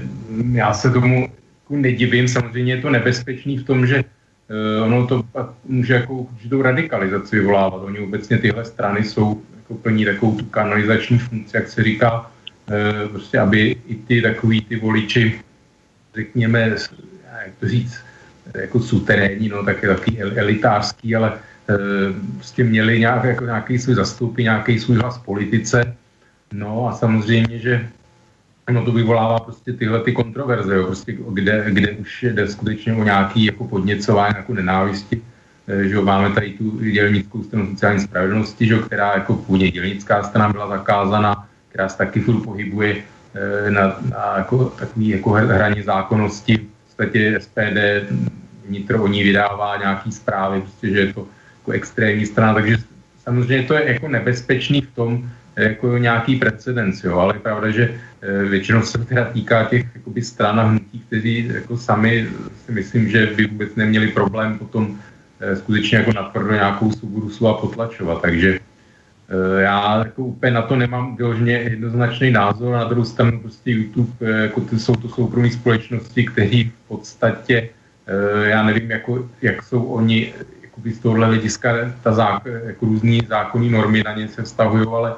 já 0.52 0.74
se 0.74 0.92
tomu 0.92 1.30
jako 1.64 1.76
nedivím, 1.76 2.28
samozřejmě 2.28 2.74
je 2.74 2.82
to 2.82 2.90
nebezpečný 2.90 3.58
v 3.58 3.66
tom, 3.66 3.88
že 3.88 4.04
ono 4.84 5.08
to 5.08 5.26
může 5.66 5.94
jako 5.94 6.14
určitou 6.14 6.62
radikalizaci 6.62 7.36
vyvolávat. 7.36 7.84
Oni 7.84 8.00
obecně 8.00 8.38
tyhle 8.38 8.66
strany 8.66 9.04
jsou 9.04 9.42
jako 9.58 9.76
plní 9.76 10.06
takovou 10.06 10.36
tu 10.36 10.46
kanalizační 10.46 11.20
funkci, 11.20 11.58
jak 11.58 11.68
se 11.68 11.84
říká, 11.84 12.20
uh, 12.22 13.12
prostě 13.12 13.40
aby 13.40 13.76
i 13.88 13.96
ty 13.96 14.22
takový 14.22 14.62
ty 14.62 14.76
voliči, 14.76 15.42
řekněme, 16.16 16.60
jak 17.46 17.56
to 17.60 17.68
říct, 17.68 17.96
jako 18.54 18.80
suterénní, 18.80 19.50
no 19.50 19.66
tak 19.66 19.84
je 19.84 19.90
takový 19.90 20.22
elitářský, 20.22 21.16
ale 21.16 21.32
uh, 21.32 21.38
prostě 22.36 22.64
měli 22.64 23.00
nějak, 23.00 23.24
jako 23.24 23.46
nějaký 23.46 23.80
svůj 23.80 23.96
zastoupí, 23.96 24.44
nějaký 24.44 24.80
svůj 24.80 24.98
hlas 24.98 25.18
v 25.18 25.26
politice. 25.26 25.96
No 26.54 26.88
a 26.88 26.92
samozřejmě, 26.94 27.60
že 27.60 27.90
no 28.72 28.86
to 28.86 28.92
vyvolává 28.92 29.40
prostě 29.40 29.74
tyhle 29.74 30.00
ty 30.00 30.12
kontroverze, 30.12 30.76
jo, 30.76 30.86
prostě 30.86 31.18
kde, 31.30 31.66
kde 31.70 31.92
už 31.92 32.24
jde 32.24 32.48
skutečně 32.48 32.94
o 32.94 33.04
nějaký 33.04 33.46
jako 33.46 33.64
podněcování, 33.64 34.34
jako 34.38 34.54
nenávisti, 34.54 35.22
eh, 35.68 35.88
že 35.88 35.96
jo, 35.96 36.02
máme 36.02 36.30
tady 36.30 36.50
tu 36.50 36.80
dělnickou 36.80 37.44
stranu 37.44 37.68
sociální 37.68 38.00
spravedlnosti, 38.00 38.68
že 38.68 38.74
jo, 38.74 38.80
která 38.80 39.14
jako 39.14 39.34
původně 39.36 39.72
dělnická 39.72 40.24
strana 40.24 40.50
byla 40.50 40.68
zakázána, 40.68 41.48
která 41.70 41.90
se 41.90 41.98
taky 41.98 42.20
furt 42.22 42.42
pohybuje 42.44 42.96
eh, 42.98 43.72
na, 43.72 43.98
na 44.10 44.34
jako, 44.38 44.66
takový 44.66 45.10
jako 45.10 45.30
hraně 45.30 45.84
zákonnosti. 45.84 46.58
V 46.58 46.86
podstatě 46.86 47.40
SPD 47.40 47.78
vnitro 48.68 49.04
o 49.04 49.08
ní 49.08 49.24
vydává 49.24 49.78
nějaký 49.78 50.12
zprávy, 50.12 50.62
prostě, 50.62 50.90
že 50.90 51.00
je 51.00 51.14
to 51.14 51.28
jako 51.60 51.72
extrémní 51.72 52.26
strana, 52.26 52.54
takže 52.54 52.78
samozřejmě 53.24 53.68
to 53.68 53.74
je 53.74 53.94
jako 53.94 54.08
nebezpečný 54.08 54.82
v 54.82 54.92
tom, 54.96 55.30
jako 55.56 55.98
nějaký 55.98 56.36
precedens, 56.36 57.04
jo, 57.04 57.18
ale 57.20 57.36
je 57.36 57.40
pravda, 57.40 57.70
že 57.70 57.84
eh, 57.84 58.00
většinou 58.50 58.82
se 58.82 58.98
teda 58.98 59.26
týká 59.26 59.64
těch 59.64 59.86
jakoby, 59.96 60.22
stran 60.22 60.60
a 60.60 60.64
hnutí, 60.64 61.00
kteří 61.08 61.52
jako 61.54 61.78
sami 61.78 62.28
si 62.66 62.72
myslím, 62.72 63.10
že 63.10 63.26
by 63.36 63.48
vůbec 63.48 63.76
neměli 63.76 64.08
problém 64.08 64.58
potom 64.58 64.98
skutečně 65.56 65.98
jako 65.98 66.14
natvrdo 66.14 66.54
nějakou 66.54 66.92
svobodu 66.92 67.30
slova 67.30 67.62
potlačovat. 67.62 68.22
Takže 68.22 68.60
já 69.58 69.98
jako 69.98 70.24
úplně 70.24 70.52
na 70.52 70.62
to 70.62 70.76
nemám 70.76 71.16
vyloženě 71.16 71.54
jednoznačný 71.54 72.32
názor. 72.32 72.74
Na 72.74 72.84
druhou 72.84 73.06
stranu 73.06 73.40
prostě 73.40 73.72
YouTube, 73.72 74.30
jako 74.42 74.62
ty 74.62 74.80
jsou 74.80 74.96
to 74.96 75.10
soukromé 75.10 75.52
společnosti, 75.52 76.26
které 76.26 76.64
v 76.64 76.88
podstatě, 76.88 77.70
já 78.44 78.64
nevím, 78.64 78.92
jako, 78.92 79.30
jak 79.42 79.64
jsou 79.64 79.84
oni 79.84 80.34
jakoby 80.62 80.92
z 80.92 81.00
tohohle 81.00 81.28
hlediska 81.28 81.94
ta 82.04 82.14
zák, 82.14 82.46
jako 82.66 82.86
různý 82.86 83.22
zákonní 83.28 83.70
normy 83.70 84.04
na 84.04 84.14
ně 84.14 84.28
se 84.28 84.44
vztahují, 84.44 84.88
ale 84.88 85.14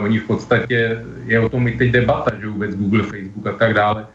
oni 0.00 0.18
v 0.18 0.24
podstatě, 0.24 1.04
je 1.24 1.40
o 1.40 1.48
tom 1.48 1.68
i 1.68 1.72
teď 1.72 1.90
debata, 1.90 2.30
že 2.40 2.46
vůbec 2.46 2.74
Google, 2.74 3.02
Facebook 3.02 3.46
a 3.46 3.52
tak 3.52 3.74
dále, 3.74 4.06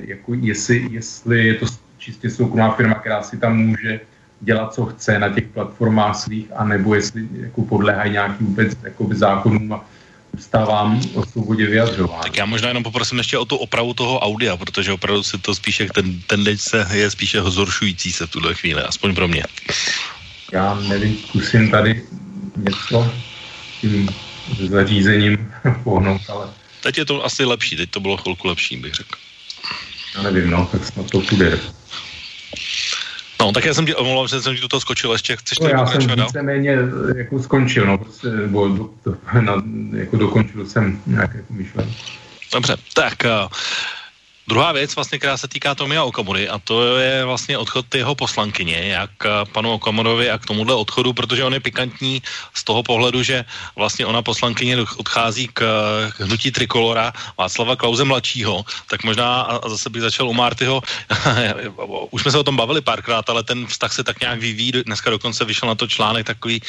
jako 0.00 0.34
jestli, 0.34 0.88
jestli 0.90 1.46
je 1.46 1.54
to 1.54 1.66
čistě 1.98 2.30
soukromá 2.30 2.74
firma, 2.74 2.94
která 2.94 3.22
si 3.22 3.38
tam 3.38 3.56
může 3.56 4.00
dělat, 4.40 4.74
co 4.74 4.86
chce 4.86 5.18
na 5.18 5.28
těch 5.28 5.44
platformách 5.44 6.16
svých, 6.16 6.46
anebo 6.56 6.94
jestli 6.94 7.28
jako 7.40 7.62
podléhají 7.62 8.12
nějaký 8.12 8.44
vůbec 8.44 8.78
jakoby 8.82 9.14
zákonům 9.14 9.72
a 9.72 9.84
stávám 10.38 11.00
o 11.14 11.26
svobodě 11.26 11.66
vyjadřování. 11.66 12.22
Tak 12.22 12.36
já 12.36 12.46
možná 12.46 12.68
jenom 12.68 12.82
poprosím 12.82 13.18
ještě 13.18 13.38
o 13.38 13.44
tu 13.44 13.56
opravu 13.56 13.94
toho 13.94 14.18
audia, 14.20 14.56
protože 14.56 14.92
opravdu 14.92 15.22
se 15.22 15.38
to 15.38 15.54
spíše, 15.54 15.88
ten 15.94 16.20
tendence 16.26 16.86
je 16.92 17.10
spíše 17.10 17.42
zhoršující 17.42 18.12
se 18.12 18.26
v 18.26 18.30
tuhle 18.30 18.54
chvíli, 18.54 18.82
aspoň 18.82 19.14
pro 19.14 19.28
mě. 19.28 19.42
Já 20.52 20.74
nevím, 20.74 21.16
zkusím 21.16 21.70
tady 21.70 22.02
něco 22.56 23.12
tím 23.80 24.08
zařízením 24.68 25.52
pohnout, 25.84 26.22
ale... 26.28 26.48
Teď 26.82 26.98
je 26.98 27.04
to 27.04 27.24
asi 27.24 27.44
lepší, 27.44 27.76
teď 27.76 27.90
to 27.90 28.00
bylo 28.00 28.16
chvilku 28.16 28.48
lepší, 28.48 28.76
bych 28.76 28.94
řekl. 28.94 29.18
Já 30.16 30.22
nevím, 30.22 30.50
no, 30.50 30.68
tak 30.72 30.84
snad 30.84 31.10
to 31.10 31.20
půjde. 31.20 31.60
No, 33.40 33.52
tak 33.52 33.64
já 33.64 33.74
jsem 33.74 33.86
ti 33.86 33.94
omlouvám, 33.94 34.28
že 34.28 34.42
jsem 34.42 34.54
ti 34.54 34.60
do 34.60 34.68
toho 34.68 34.80
skočil 34.80 35.12
ještě. 35.12 35.36
Chceš 35.36 35.58
no, 35.58 35.68
já 35.68 35.86
jsem 35.86 36.00
víceméně 36.16 36.78
jako 37.16 37.42
skončil, 37.42 37.86
no, 37.86 37.98
prostě, 37.98 38.28
nebo 38.28 38.68
do, 38.68 38.90
do, 39.04 39.16
na, 39.40 39.62
jako 39.92 40.16
dokončil 40.16 40.66
jsem 40.66 41.00
nějaké 41.06 41.44
myšlenky. 41.50 41.94
Dobře, 42.52 42.76
tak 42.94 43.14
uh, 43.24 43.48
Druhá 44.48 44.72
věc, 44.72 44.94
vlastně, 44.94 45.18
která 45.18 45.36
se 45.36 45.48
týká 45.48 45.74
Tomia 45.74 46.04
Okamury, 46.04 46.48
a 46.48 46.58
to 46.58 46.98
je 46.98 47.24
vlastně 47.24 47.58
odchod 47.58 47.94
jeho 47.94 48.14
poslankyně, 48.14 48.78
jak 48.78 49.10
panu 49.52 49.72
Okamurovi 49.72 50.30
a 50.30 50.38
k 50.38 50.46
tomuhle 50.46 50.74
odchodu, 50.74 51.12
protože 51.12 51.44
on 51.44 51.54
je 51.54 51.60
pikantní 51.60 52.22
z 52.54 52.64
toho 52.64 52.82
pohledu, 52.82 53.22
že 53.22 53.44
vlastně 53.76 54.06
ona 54.06 54.22
poslankyně 54.22 54.78
odchází 54.96 55.48
k, 55.50 55.60
k 56.16 56.20
hnutí 56.20 56.50
Trikolora 56.50 57.12
Václava 57.38 57.76
Klauze 57.76 58.04
mladšího, 58.04 58.64
tak 58.86 59.04
možná, 59.04 59.42
a 59.42 59.68
zase 59.68 59.90
bych 59.90 60.02
začal 60.02 60.28
u 60.28 60.32
Martyho, 60.32 60.82
už 62.10 62.22
jsme 62.22 62.30
se 62.30 62.38
o 62.38 62.46
tom 62.46 62.56
bavili 62.56 62.80
párkrát, 62.80 63.30
ale 63.30 63.42
ten 63.42 63.66
vztah 63.66 63.92
se 63.92 64.04
tak 64.04 64.20
nějak 64.20 64.38
vyvíjí, 64.38 64.72
dneska 64.86 65.10
dokonce 65.10 65.44
vyšel 65.44 65.68
na 65.68 65.74
to 65.74 65.86
článek 65.86 66.26
takový 66.26 66.62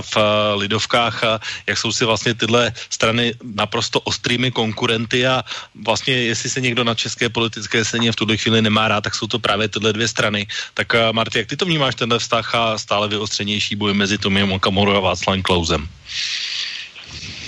v 0.00 0.16
Lidovkách, 0.56 1.22
jak 1.66 1.78
jsou 1.78 1.92
si 1.92 2.04
vlastně 2.04 2.34
tyhle 2.34 2.72
strany 2.90 3.34
naprosto 3.54 4.00
ostrými 4.00 4.50
konkurenty 4.50 5.26
a 5.26 5.44
vlastně 5.86 6.14
jestli 6.14 6.50
se 6.50 6.60
někdo 6.60 6.84
na 6.84 6.94
české 7.12 7.28
politické 7.28 7.84
scéně 7.84 8.12
v 8.12 8.16
tuhle 8.16 8.36
chvíli 8.36 8.62
nemá 8.62 8.88
rád, 8.88 9.04
tak 9.04 9.14
jsou 9.14 9.26
to 9.26 9.38
právě 9.38 9.68
tyhle 9.68 9.92
dvě 9.92 10.08
strany. 10.08 10.46
Tak 10.74 10.94
uh, 10.94 11.12
Marty, 11.12 11.38
jak 11.38 11.48
ty 11.48 11.56
to 11.56 11.64
vnímáš, 11.64 11.94
tenhle 11.94 12.18
vztah 12.18 12.54
a 12.54 12.78
stále 12.78 13.08
vyostřenější 13.08 13.76
boj 13.76 13.94
mezi 13.94 14.18
Tomiem 14.18 14.52
Okamorou 14.52 14.96
a 14.96 15.00
Václavem 15.00 15.42
Klausem? 15.42 15.88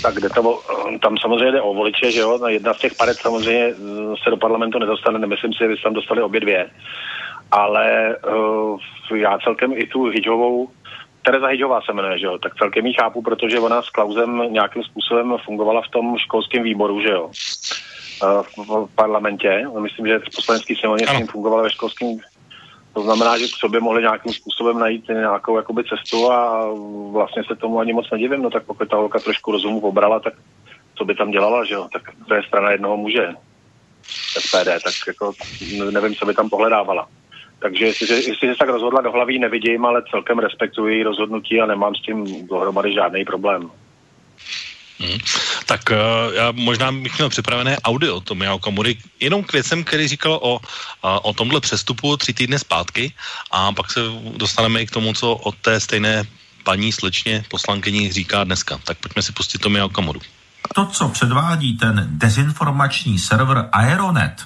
tak 0.01 0.19
jde 0.19 0.29
to, 0.29 0.61
tam 1.01 1.17
samozřejmě 1.17 1.51
jde 1.51 1.61
o 1.61 1.73
voliče, 1.73 2.11
že 2.11 2.19
jo, 2.19 2.47
jedna 2.47 2.73
z 2.73 2.77
těch 2.77 2.93
paret 2.93 3.17
samozřejmě 3.17 3.73
mm, 3.77 4.15
se 4.23 4.29
do 4.29 4.37
parlamentu 4.37 4.79
nedostane, 4.79 5.19
nemyslím 5.19 5.53
si, 5.53 5.59
že 5.59 5.67
by 5.67 5.75
se 5.75 5.83
tam 5.83 5.93
dostali 5.93 6.21
obě 6.21 6.39
dvě, 6.39 6.69
ale 7.51 8.15
uh, 8.21 9.17
já 9.17 9.37
celkem 9.37 9.73
i 9.73 9.87
tu 9.87 10.03
Hidžovou, 10.03 10.69
Tereza 11.21 11.47
Hidžová 11.47 11.81
se 11.81 11.93
jmenuje, 11.93 12.19
že 12.19 12.25
jo, 12.25 12.37
tak 12.37 12.55
celkem 12.55 12.85
ji 12.85 12.93
chápu, 12.93 13.21
protože 13.21 13.59
ona 13.59 13.81
s 13.81 13.89
Klausem 13.89 14.41
nějakým 14.49 14.83
způsobem 14.83 15.35
fungovala 15.45 15.81
v 15.81 15.89
tom 15.89 16.17
školském 16.17 16.63
výboru, 16.63 17.01
že 17.01 17.09
jo 17.09 17.31
v 18.57 18.95
parlamentě. 18.95 19.65
Myslím, 19.79 20.07
že 20.07 20.19
v 20.19 20.35
poslanecký 20.35 20.75
sněmovně 20.75 21.07
s 21.07 21.17
ním 21.17 21.27
fungovali 21.27 21.63
ve 21.63 21.71
školském 21.71 22.19
to 22.95 23.01
znamená, 23.01 23.37
že 23.37 23.47
k 23.47 23.59
sobě 23.59 23.79
mohli 23.79 24.01
nějakým 24.01 24.33
způsobem 24.33 24.79
najít 24.79 25.07
nějakou 25.07 25.57
jakoby, 25.57 25.83
cestu 25.83 26.31
a 26.31 26.69
vlastně 27.11 27.43
se 27.43 27.55
tomu 27.55 27.79
ani 27.79 27.93
moc 27.93 28.11
nedivím, 28.11 28.41
no 28.41 28.49
tak 28.49 28.63
pokud 28.63 28.89
ta 28.89 28.95
holka 28.95 29.19
trošku 29.19 29.51
rozumu 29.51 29.81
pobrala, 29.81 30.19
tak 30.19 30.33
co 30.95 31.05
by 31.05 31.15
tam 31.15 31.31
dělala, 31.31 31.65
že 31.65 31.73
jo, 31.73 31.87
tak 31.93 32.01
to 32.27 32.33
je 32.33 32.43
strana 32.43 32.71
jednoho 32.71 32.97
muže, 32.97 33.33
SPD, 34.39 34.67
tak 34.83 34.93
jako 35.07 35.33
nevím, 35.91 36.15
co 36.15 36.25
by 36.25 36.33
tam 36.33 36.49
pohledávala. 36.49 37.07
Takže 37.59 37.85
jestli, 37.85 38.15
jestli 38.15 38.51
se 38.51 38.55
tak 38.59 38.69
rozhodla 38.69 39.01
do 39.01 39.11
hlaví, 39.11 39.39
nevidím, 39.39 39.85
ale 39.85 40.03
celkem 40.11 40.39
respektuji 40.39 40.95
její 40.95 41.03
rozhodnutí 41.03 41.61
a 41.61 41.65
nemám 41.65 41.95
s 41.95 42.01
tím 42.01 42.47
dohromady 42.47 42.93
žádný 42.93 43.25
problém. 43.25 43.71
Hmm. 44.99 45.19
Tak 45.65 45.81
uh, 45.91 46.33
já 46.33 46.51
možná 46.51 46.91
bych 46.91 47.17
měl 47.17 47.29
připravené 47.29 47.77
audio 47.83 48.19
Tomia 48.19 48.53
Okamury 48.53 48.97
jenom 49.19 49.43
k 49.43 49.53
věcem, 49.53 49.83
který 49.83 50.07
říkal 50.07 50.39
o, 50.41 50.55
uh, 50.55 50.59
o 51.01 51.33
tomhle 51.33 51.61
přestupu 51.61 52.17
tři 52.17 52.33
týdny 52.33 52.59
zpátky 52.59 53.13
a 53.51 53.71
pak 53.71 53.91
se 53.91 53.99
dostaneme 54.37 54.81
i 54.81 54.85
k 54.85 54.91
tomu, 54.91 55.13
co 55.13 55.33
od 55.33 55.55
té 55.55 55.79
stejné 55.79 56.23
paní 56.63 56.91
slečně 56.91 57.43
poslankyni 57.49 58.11
říká 58.11 58.43
dneska. 58.43 58.79
Tak 58.83 58.97
pojďme 58.97 59.21
si 59.21 59.31
pustit 59.31 59.57
Tomia 59.57 59.85
Okamuru. 59.85 60.21
To, 60.75 60.85
co 60.85 61.09
předvádí 61.09 61.77
ten 61.77 62.07
dezinformační 62.09 63.19
server 63.19 63.69
Aeronet, 63.71 64.43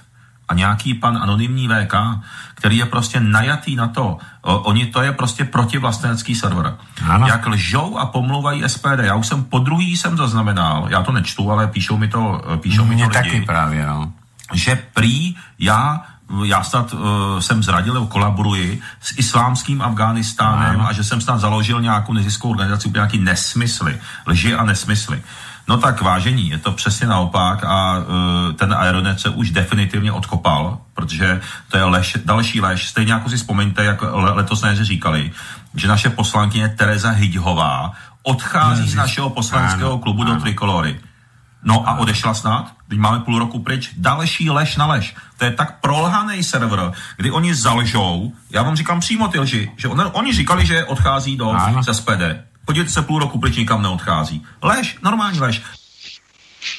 a 0.50 0.53
nějaký 0.53 0.94
pan 0.94 1.18
anonymní 1.22 1.68
VK, 1.68 1.94
který 2.53 2.77
je 2.77 2.86
prostě 2.86 3.20
najatý 3.20 3.75
na 3.75 3.88
to. 3.88 4.18
O, 4.41 4.60
oni 4.60 4.86
to 4.86 5.01
je 5.01 5.12
prostě 5.12 5.46
protivlastenecký 5.46 6.36
server. 6.36 6.75
Ano. 7.10 7.27
Jak 7.27 7.48
lžou 7.48 7.98
a 7.98 8.06
pomlouvají 8.06 8.63
SPD. 8.68 9.00
Já 9.00 9.15
už 9.15 9.27
jsem 9.27 9.44
po 9.44 9.60
druhý 9.60 9.98
jsem 9.98 10.18
zaznamenal, 10.18 10.88
já 10.89 11.03
to 11.03 11.12
nečtu, 11.12 11.51
ale 11.51 11.68
píšou 11.68 11.98
mi 11.98 12.08
to, 12.08 12.41
píšou 12.62 12.86
Mě 12.86 12.96
mi 12.96 13.01
to 13.01 13.08
lidi, 13.20 13.29
taky 13.29 13.41
právě, 13.41 13.86
no. 13.86 14.12
že 14.53 14.84
prý 14.94 15.36
já 15.60 16.03
já 16.44 16.63
snad 16.63 16.94
uh, 16.94 17.00
jsem 17.39 17.63
zradil 17.63 17.94
nebo 17.94 18.08
kolaboruji 18.08 18.82
s 19.01 19.18
islámským 19.18 19.82
Afghánistánem 19.82 20.82
a 20.82 20.94
že 20.94 21.03
jsem 21.03 21.22
snad 21.22 21.39
založil 21.39 21.82
nějakou 21.82 22.13
neziskovou 22.13 22.53
organizaci, 22.53 22.88
úplně 22.88 23.00
nějaký 23.00 23.18
nesmysly, 23.18 24.00
lži 24.27 24.56
a 24.56 24.65
nesmysly. 24.65 25.22
No 25.70 25.78
tak 25.78 26.02
vážení, 26.02 26.50
je 26.50 26.58
to 26.58 26.72
přesně 26.72 27.08
naopak 27.08 27.64
a 27.64 27.98
uh, 27.98 28.06
ten 28.56 28.74
Aeronet 28.74 29.20
se 29.20 29.30
už 29.30 29.52
definitivně 29.52 30.12
odkopal, 30.12 30.78
protože 30.94 31.42
to 31.70 31.78
je 31.78 31.84
lež, 31.84 32.18
další 32.26 32.62
lež. 32.62 32.88
Stejně 32.90 33.14
jako 33.14 33.30
si 33.30 33.38
vzpomeňte, 33.38 33.84
jak 33.84 34.02
letos 34.14 34.62
na 34.62 34.74
říkali, 34.74 35.32
že 35.76 35.88
naše 35.88 36.10
poslankyně 36.10 36.70
Tereza 36.70 37.10
Hydhová 37.10 37.92
odchází 38.24 38.80
Ježiš. 38.80 38.94
z 38.94 38.96
našeho 38.96 39.30
poslaneckého 39.30 39.92
ano, 39.92 40.00
klubu 40.00 40.22
ano. 40.22 40.34
do 40.34 40.42
Trikolory. 40.42 41.00
No 41.64 41.90
a 41.90 41.98
odešla 41.98 42.34
snad, 42.34 42.72
teď 42.88 43.00
máme 43.00 43.20
půl 43.20 43.40
roku 43.40 43.60
pryč, 43.60 43.90
další 43.98 44.50
lež 44.50 44.78
na 44.78 44.86
lež. 44.86 45.16
To 45.38 45.46
je 45.46 45.52
tak 45.52 45.80
prolhaný 45.80 46.44
server, 46.44 46.92
kdy 47.18 47.32
oni 47.32 47.56
zalžou, 47.56 48.34
já 48.50 48.64
vám 48.64 48.76
říkám 48.76 49.00
přímo 49.00 49.28
ty 49.28 49.40
lži, 49.40 49.72
že 49.78 49.88
on, 49.88 50.10
oni 50.14 50.34
říkali, 50.34 50.66
že 50.66 50.86
odchází 50.86 51.38
do 51.38 51.54
SPD. 51.92 52.49
Podívejte 52.70 52.92
se, 52.94 53.02
půl 53.02 53.20
roku 53.20 53.40
pryč 53.40 53.58
nikam 53.58 53.82
neodchází. 53.82 54.46
Lež, 54.62 54.98
normální 55.04 55.40
lež. 55.40 55.62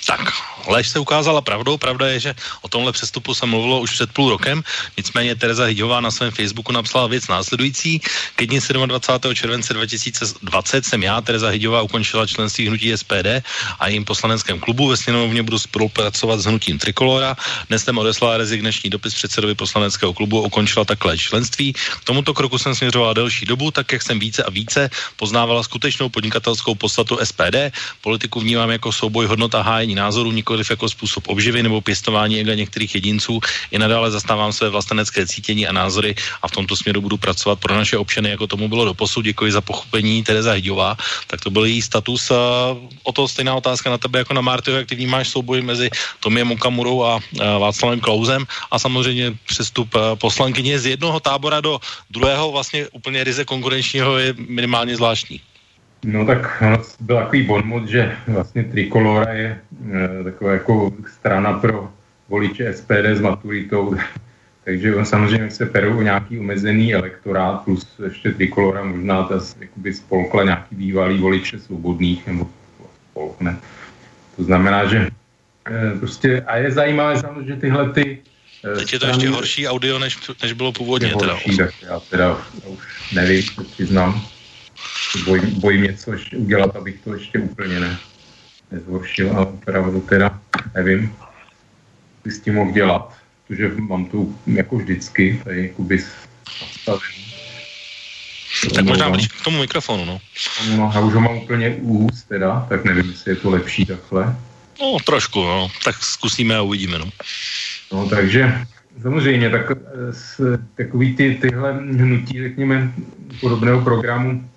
Tak, 0.06 0.20
lež 0.66 0.88
se 0.88 0.98
ukázala 0.98 1.40
pravdou. 1.40 1.76
Pravda 1.76 2.06
je, 2.06 2.20
že 2.20 2.34
o 2.62 2.68
tomhle 2.68 2.92
přestupu 2.92 3.34
se 3.34 3.46
mluvilo 3.46 3.80
už 3.80 3.90
před 3.90 4.12
půl 4.12 4.30
rokem. 4.30 4.62
Nicméně 4.96 5.34
Tereza 5.34 5.64
Hyďová 5.64 6.00
na 6.00 6.10
svém 6.10 6.30
Facebooku 6.30 6.72
napsala 6.72 7.06
věc 7.06 7.28
následující. 7.28 8.00
Ke 8.36 8.46
dní 8.46 8.58
27. 8.86 9.34
července 9.34 9.74
2020 9.74 10.86
jsem 10.86 11.02
já, 11.02 11.20
Tereza 11.20 11.48
Hyďová, 11.48 11.82
ukončila 11.82 12.26
členství 12.26 12.68
hnutí 12.68 12.92
SPD 12.96 13.44
a 13.78 13.88
jejím 13.88 14.04
poslaneckém 14.04 14.60
klubu. 14.60 14.88
Ve 14.88 14.96
sněmovně 14.96 15.42
budu 15.42 15.58
spolupracovat 15.58 16.40
s 16.40 16.44
hnutím 16.44 16.78
Trikolora. 16.78 17.36
Dnes 17.68 17.84
jsem 17.84 17.98
odeslala 17.98 18.36
rezignační 18.36 18.90
dopis 18.90 19.14
předsedovi 19.14 19.54
poslaneckého 19.54 20.12
klubu 20.12 20.38
a 20.38 20.46
ukončila 20.46 20.84
takhle 20.84 21.18
členství. 21.18 21.72
K 21.72 22.04
tomuto 22.04 22.34
kroku 22.34 22.58
jsem 22.58 22.74
směřovala 22.74 23.12
delší 23.12 23.46
dobu, 23.46 23.70
tak 23.70 23.92
jak 23.92 24.02
jsem 24.02 24.18
více 24.18 24.44
a 24.44 24.50
více 24.50 24.90
poznávala 25.16 25.62
skutečnou 25.62 26.08
podnikatelskou 26.08 26.74
podstatu 26.74 27.18
SPD. 27.24 27.72
Politiku 28.00 28.40
vnímám 28.40 28.70
jako 28.70 28.92
souboj 28.92 29.26
hodnot 29.26 29.54
hájení 29.70 29.94
názorů, 29.94 30.32
nikoliv 30.32 30.70
jako 30.70 30.88
způsob 30.88 31.28
obživy 31.28 31.62
nebo 31.62 31.80
pěstování 31.80 32.40
ega 32.40 32.54
některých 32.54 32.94
jedinců. 32.94 33.40
I 33.70 33.78
nadále 33.78 34.10
zastávám 34.10 34.52
své 34.52 34.68
vlastenecké 34.68 35.26
cítění 35.26 35.66
a 35.66 35.72
názory 35.72 36.14
a 36.42 36.48
v 36.48 36.50
tomto 36.50 36.76
směru 36.76 37.00
budu 37.00 37.16
pracovat 37.16 37.62
pro 37.62 37.76
naše 37.76 37.96
občany, 37.96 38.30
jako 38.30 38.46
tomu 38.46 38.68
bylo 38.68 38.84
do 38.84 38.94
posud. 38.94 39.22
Děkuji 39.22 39.52
za 39.52 39.60
pochopení 39.60 40.22
Tereza 40.26 40.52
Hyďová. 40.52 40.96
Tak 41.26 41.40
to 41.40 41.50
byl 41.50 41.64
její 41.64 41.82
status. 41.82 42.32
O 43.02 43.12
to 43.12 43.28
stejná 43.28 43.54
otázka 43.54 43.90
na 43.90 43.98
tebe 43.98 44.18
jako 44.18 44.34
na 44.34 44.40
Martyho, 44.40 44.76
jak 44.76 44.88
ty 44.88 44.94
vnímáš 44.94 45.28
souboj 45.28 45.62
mezi 45.62 45.90
Tomiem 46.20 46.52
Okamurou 46.52 47.04
a 47.04 47.20
Václavem 47.58 48.00
Klausem 48.00 48.46
a 48.70 48.78
samozřejmě 48.78 49.38
přestup 49.46 49.94
poslankyně 50.14 50.78
z 50.78 50.86
jednoho 50.98 51.20
tábora 51.20 51.60
do 51.60 51.80
druhého 52.10 52.52
vlastně 52.52 52.88
úplně 52.92 53.24
ryze 53.24 53.44
konkurenčního 53.44 54.18
je 54.18 54.34
minimálně 54.36 54.96
zvláštní. 54.96 55.40
No 56.04 56.26
tak 56.26 56.62
byl 57.00 57.16
takový 57.16 57.42
bonmot, 57.42 57.88
že 57.88 58.16
vlastně 58.26 58.64
Trikolora 58.64 59.32
je 59.32 59.58
e, 60.20 60.24
taková 60.24 60.52
jako 60.52 60.92
strana 61.16 61.52
pro 61.52 61.92
voliče 62.28 62.72
SPD 62.72 63.04
s 63.04 63.20
maturitou, 63.20 63.96
takže 64.64 64.94
on 64.94 65.04
samozřejmě 65.04 65.50
se 65.50 65.66
perou 65.66 66.02
nějaký 66.02 66.38
omezený 66.38 66.94
elektorát 66.94 67.64
plus 67.64 67.86
ještě 68.04 68.32
trikolora 68.32 68.84
možná 68.84 69.22
ta 69.22 69.40
jakoby 69.60 69.94
spolkla 69.94 70.44
nějaký 70.44 70.74
bývalý 70.74 71.18
voliče 71.18 71.58
svobodných 71.58 72.26
nebo 72.26 72.46
spolkne. 73.10 73.56
To 74.36 74.44
znamená, 74.44 74.86
že 74.86 75.08
e, 75.66 75.98
prostě 75.98 76.40
a 76.40 76.56
je 76.56 76.70
zajímavé 76.70 77.20
samozřejmě, 77.20 77.54
že 77.54 77.56
tyhle 77.56 77.92
ty 77.92 78.18
e, 78.72 78.78
Teď 78.78 78.92
je 78.92 78.98
to 78.98 79.06
ještě 79.06 79.28
horší 79.28 79.68
audio, 79.68 79.98
než, 79.98 80.18
než 80.42 80.52
bylo 80.52 80.72
původně. 80.72 81.14
Teda. 81.18 81.32
Horší, 81.32 81.56
tak 81.56 81.70
já 81.82 82.00
teda 82.00 82.38
už 82.66 83.12
nevím, 83.14 83.42
to 83.56 83.64
přiznám. 83.64 84.29
Bojím, 85.24 85.60
bojím 85.60 85.82
něco 85.82 86.12
udělat, 86.36 86.76
abych 86.76 87.00
to 87.04 87.14
ještě 87.14 87.38
úplně 87.38 87.80
ne, 87.80 87.98
nezhoršil, 88.70 89.36
ale 89.36 89.46
opravdu 89.46 90.00
teda 90.00 90.40
nevím, 90.74 91.12
co 92.22 92.30
s 92.30 92.40
tím 92.40 92.54
mohl 92.54 92.72
dělat 92.72 93.20
protože 93.50 93.70
mám 93.78 94.06
tu 94.06 94.38
jako 94.46 94.76
vždycky 94.76 95.40
tady 95.44 95.62
jakoby 95.62 96.04
nastavený. 96.60 97.34
Tak 98.74 98.84
možná 98.84 99.10
blíž 99.10 99.28
k 99.28 99.44
tomu 99.44 99.60
mikrofonu, 99.60 100.04
no. 100.04 100.20
No, 100.76 100.92
já 100.94 101.00
už 101.00 101.14
ho 101.14 101.20
mám 101.20 101.36
úplně 101.36 101.76
úst 101.80 102.22
teda, 102.22 102.66
tak 102.68 102.84
nevím, 102.84 103.10
jestli 103.10 103.32
je 103.32 103.36
to 103.36 103.50
lepší 103.50 103.86
takhle. 103.86 104.36
No, 104.80 104.96
trošku, 105.04 105.42
no. 105.42 105.68
Tak 105.84 106.02
zkusíme 106.02 106.56
a 106.56 106.62
uvidíme, 106.62 106.98
no. 106.98 107.10
No, 107.92 108.08
takže 108.08 108.54
samozřejmě 109.02 109.50
tak, 109.50 109.70
s, 110.10 110.58
takový 110.74 111.16
ty, 111.16 111.38
tyhle 111.40 111.72
hnutí, 111.72 112.42
řekněme, 112.42 112.92
podobného 113.40 113.80
programu 113.80 114.50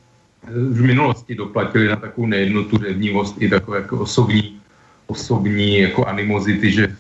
v 0.48 0.82
minulosti 0.82 1.36
doplatili 1.36 1.88
na 1.88 1.96
takovou 1.96 2.28
nejednotu, 2.28 2.78
řevnivost 2.78 3.42
i 3.42 3.50
takové 3.50 3.78
jako 3.78 4.00
osobní, 4.00 4.60
osobní 5.08 5.80
jako 5.80 6.06
animozity, 6.06 6.72
že 6.72 6.96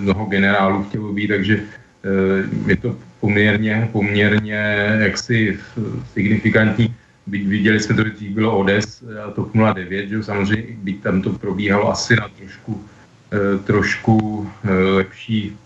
mnoho 0.00 0.24
generálů 0.26 0.84
chtělo 0.84 1.12
být, 1.12 1.28
takže 1.28 1.60
eh, 1.60 2.70
je 2.70 2.76
to 2.76 2.96
poměrně, 3.20 3.88
poměrně 3.92 4.60
jaksi 4.98 5.58
signifikantní. 6.12 6.94
Viděli 7.26 7.80
jsme 7.80 7.94
to, 7.94 8.04
že 8.04 8.30
bylo 8.30 8.58
ODS 8.58 9.04
a 9.24 9.30
to 9.30 9.50
09, 9.74 10.08
že 10.08 10.22
samozřejmě 10.22 10.76
byť 10.82 11.02
tam 11.02 11.22
to 11.22 11.30
probíhalo 11.30 11.90
asi 11.90 12.16
na 12.16 12.28
trošku, 12.28 12.84
eh, 13.32 13.58
trošku 13.58 14.48
lepší, 14.94 15.56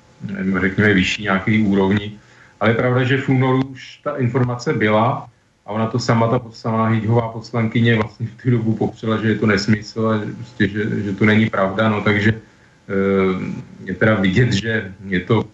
řekněme 0.61 0.95
vyšší 0.95 1.23
nějaký 1.23 1.63
úrovni. 1.63 2.13
Ale 2.61 2.71
je 2.71 2.75
pravda, 2.75 3.05
že 3.05 3.17
v 3.17 3.29
únoru 3.29 3.63
už 3.65 4.01
ta 4.05 4.17
informace 4.17 4.73
byla 4.73 5.29
a 5.67 5.73
ona 5.73 5.87
to 5.87 5.99
sama, 5.99 6.29
ta 6.29 6.41
sama 6.51 6.89
Hyďhová 6.89 7.29
poslankyně 7.29 7.97
vlastně 7.97 8.27
v 8.27 8.43
tu 8.43 8.51
dobu 8.51 8.75
popřela, 8.75 9.17
že 9.17 9.29
je 9.29 9.39
to 9.39 9.47
nesmysl 9.47 10.09
a 10.09 10.25
že, 10.25 10.33
prostě, 10.33 10.69
že, 10.69 11.03
že 11.03 11.13
to 11.13 11.25
není 11.25 11.51
pravda, 11.51 11.89
no 11.89 12.01
takže 12.01 12.41
Eh, 12.89 13.41
je 13.85 13.95
teda 13.95 14.15
vidět, 14.15 14.53
že 14.53 14.93
je 15.05 15.21
to, 15.21 15.45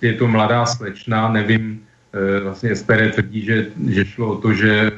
je 0.00 0.12
to 0.12 0.28
mladá 0.28 0.66
slečna, 0.66 1.32
nevím, 1.32 1.80
eh, 2.12 2.40
vlastně 2.40 2.76
SPD 2.76 3.12
tvrdí, 3.12 3.40
že, 3.44 3.66
že 3.88 4.04
šlo 4.04 4.32
o 4.32 4.36
to, 4.36 4.52
že 4.52 4.92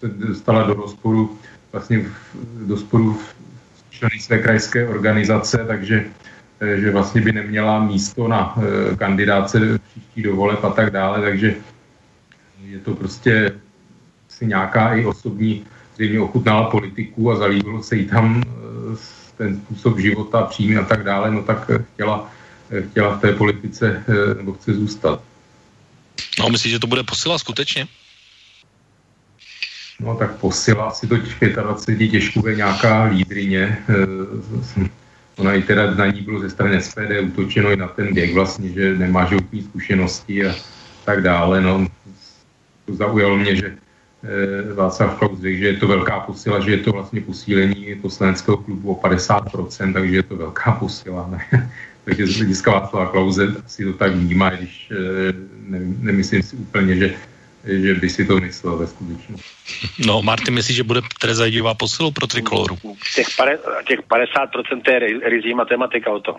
se 0.00 0.34
stala 0.34 0.62
do 0.62 0.74
rozporu 0.74 1.38
vlastně 1.72 2.06
do 2.66 2.76
sporu 2.76 3.18
členy 3.90 4.18
své 4.18 4.38
krajské 4.38 4.88
organizace, 4.88 5.64
takže 5.66 6.04
eh, 6.60 6.80
že 6.80 6.90
vlastně 6.90 7.20
by 7.20 7.32
neměla 7.32 7.84
místo 7.86 8.28
na 8.28 8.58
kandidáce 8.98 9.78
příští 9.78 10.22
dovoleb 10.22 10.64
a 10.64 10.70
tak 10.70 10.90
dále, 10.90 11.20
takže 11.20 11.54
je 12.66 12.78
to 12.78 12.94
prostě 12.94 13.54
si 14.38 14.46
nějaká 14.46 14.94
i 14.94 15.06
osobní, 15.06 15.66
zřejmě 15.94 16.20
ochutnala 16.20 16.70
politiku 16.70 17.30
a 17.30 17.36
zalíbilo 17.36 17.82
se 17.82 17.96
jí 17.96 18.06
tam 18.06 18.42
ten 19.36 19.56
způsob 19.56 19.98
života, 19.98 20.42
příjmy 20.42 20.76
a 20.76 20.84
tak 20.84 21.04
dále, 21.04 21.30
no 21.30 21.42
tak 21.42 21.70
chtěla, 21.94 22.30
chtěla 22.90 23.16
v 23.16 23.20
té 23.20 23.32
politice 23.32 24.04
eh, 24.08 24.34
nebo 24.34 24.52
chce 24.52 24.74
zůstat. 24.74 25.22
No, 26.38 26.48
myslíš, 26.48 26.72
že 26.72 26.78
to 26.78 26.86
bude 26.86 27.02
posila 27.02 27.38
skutečně? 27.38 27.86
No 30.00 30.16
tak 30.16 30.36
posila 30.36 30.84
asi 30.84 31.06
to 31.06 31.16
25 31.62 32.08
těžko 32.08 32.40
bude 32.40 32.54
nějaká 32.54 33.04
lídrině. 33.04 33.78
Eh, 33.88 34.88
ona 35.36 35.54
i 35.54 35.62
teda 35.62 35.94
na 35.94 36.06
ní 36.06 36.20
bylo 36.20 36.40
ze 36.40 36.50
strany 36.50 36.82
SPD 36.82 37.20
útočeno 37.22 37.70
i 37.70 37.76
na 37.76 37.88
ten 37.88 38.14
věk 38.14 38.34
vlastně, 38.34 38.68
že 38.68 38.98
nemá 38.98 39.24
životní 39.24 39.62
zkušenosti 39.62 40.46
a 40.46 40.54
tak 41.04 41.22
dále. 41.22 41.60
No, 41.60 41.86
to 42.86 42.94
zaujalo 42.94 43.36
mě, 43.36 43.56
že 43.56 43.76
Eh, 43.76 43.83
Václav 44.74 45.18
Klaus 45.18 45.40
řekl, 45.40 45.58
že 45.58 45.66
je 45.66 45.76
to 45.76 45.86
velká 45.86 46.20
posila, 46.20 46.60
že 46.60 46.70
je 46.70 46.78
to 46.78 46.92
vlastně 46.92 47.20
posílení 47.20 47.94
poslaneckého 48.02 48.56
klubu 48.56 48.92
o 48.92 49.08
50%, 49.08 49.92
takže 49.92 50.16
je 50.16 50.22
to 50.22 50.36
velká 50.36 50.72
posila. 50.72 51.28
Ne? 51.30 51.70
takže 52.04 52.26
z 52.26 52.36
hlediska 52.36 52.70
Václava 52.70 53.10
Klauze 53.10 53.54
si 53.66 53.84
to 53.84 53.92
tak 53.92 54.12
vnímá, 54.12 54.50
když 54.50 54.88
eh, 54.90 55.32
ne, 55.66 55.78
nemyslím 55.98 56.42
si 56.42 56.56
úplně, 56.56 56.96
že, 56.96 57.14
že 57.64 57.94
by 57.94 58.10
si 58.10 58.24
to 58.24 58.40
myslel 58.40 58.76
ve 58.76 58.86
skutečnosti. 58.86 59.50
No, 60.06 60.22
Martin 60.22 60.54
myslí, 60.54 60.74
že 60.74 60.82
bude 60.82 61.00
Tereza 61.20 61.46
Jidová 61.46 61.74
posilou 61.74 62.10
pro 62.10 62.26
trikoloru? 62.26 62.76
Těch, 63.14 63.26
pare, 63.36 63.58
těch 63.88 64.00
50% 64.00 64.92
je 64.92 65.28
rizí 65.30 65.54
matematika 65.54 66.10
o 66.10 66.20
to. 66.20 66.36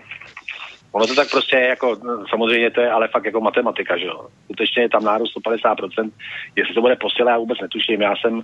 Ono 0.96 1.06
to 1.06 1.14
tak 1.14 1.30
prostě 1.30 1.56
je 1.56 1.66
jako, 1.68 1.96
samozřejmě 2.30 2.70
to 2.70 2.80
je 2.80 2.90
ale 2.90 3.08
fakt 3.08 3.24
jako 3.24 3.40
matematika, 3.40 3.96
že 3.96 4.06
jo. 4.06 4.28
Skutečně 4.44 4.82
je 4.82 4.88
tam 4.88 5.04
nárůst 5.04 5.36
150%, 5.36 6.10
jestli 6.56 6.74
to 6.74 6.80
bude 6.80 6.96
posila, 6.96 7.30
já 7.30 7.38
vůbec 7.38 7.60
netuším. 7.60 8.02
Já 8.02 8.16
jsem 8.16 8.34
uh, 8.34 8.42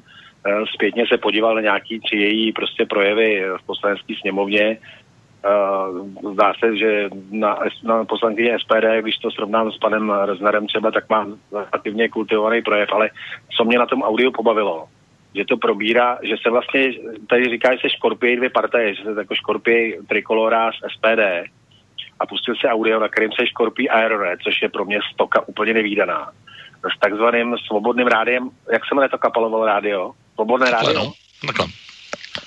zpětně 0.75 1.05
se 1.09 1.19
podíval 1.19 1.55
na 1.55 1.61
nějaký 1.61 2.01
tři 2.01 2.17
její 2.17 2.53
prostě 2.53 2.87
projevy 2.87 3.45
v 3.63 3.67
poslanecké 3.67 4.15
sněmovně. 4.21 4.79
Uh, 5.49 6.33
zdá 6.33 6.53
se, 6.65 6.77
že 6.77 7.09
na, 7.31 7.59
na 7.85 8.05
poslankyně 8.05 8.59
SPD, 8.59 8.87
když 9.01 9.17
to 9.17 9.31
srovnám 9.31 9.73
s 9.73 9.79
panem 9.79 10.11
Reznerem 10.25 10.67
třeba, 10.67 10.91
tak 10.91 11.09
má 11.11 11.27
aktivně 11.73 12.09
kultivovaný 12.09 12.63
projev, 12.63 12.89
ale 12.93 13.11
co 13.57 13.65
mě 13.65 13.79
na 13.79 13.87
tom 13.87 14.03
audiu 14.03 14.33
pobavilo, 14.33 14.89
že 15.35 15.45
to 15.45 15.57
probírá, 15.57 16.19
že 16.23 16.37
se 16.43 16.51
vlastně, 16.51 16.93
tady 17.29 17.49
říká, 17.49 17.75
že 17.75 17.81
se 17.81 17.91
škorpí 17.91 18.37
dvě 18.37 18.51
partaje, 18.51 18.95
že 18.95 19.03
se 19.03 19.11
jako 19.19 19.35
škorpí 19.35 19.95
trikolora 20.09 20.71
z 20.73 20.93
SPD, 20.93 21.49
a 22.23 22.27
pustil 22.27 22.55
si 22.55 22.67
audio, 22.67 23.01
na 23.01 23.09
kterém 23.09 23.33
se 23.33 23.47
škorpí 23.47 23.91
Aeronet, 23.91 24.41
což 24.45 24.63
je 24.63 24.69
pro 24.69 24.85
mě 24.85 24.99
stoka 25.15 25.49
úplně 25.49 25.75
nevýdaná. 25.75 26.33
S 26.97 27.01
takzvaným 27.01 27.57
svobodným 27.67 28.07
rádiem, 28.07 28.51
jak 28.73 28.83
se 28.87 28.95
jmenuje 28.95 29.09
to 29.09 29.19
kapaloval 29.19 29.67
rádio? 29.67 30.13
Svobodné 30.35 30.71
rádio? 30.71 30.95
No, 30.95 31.13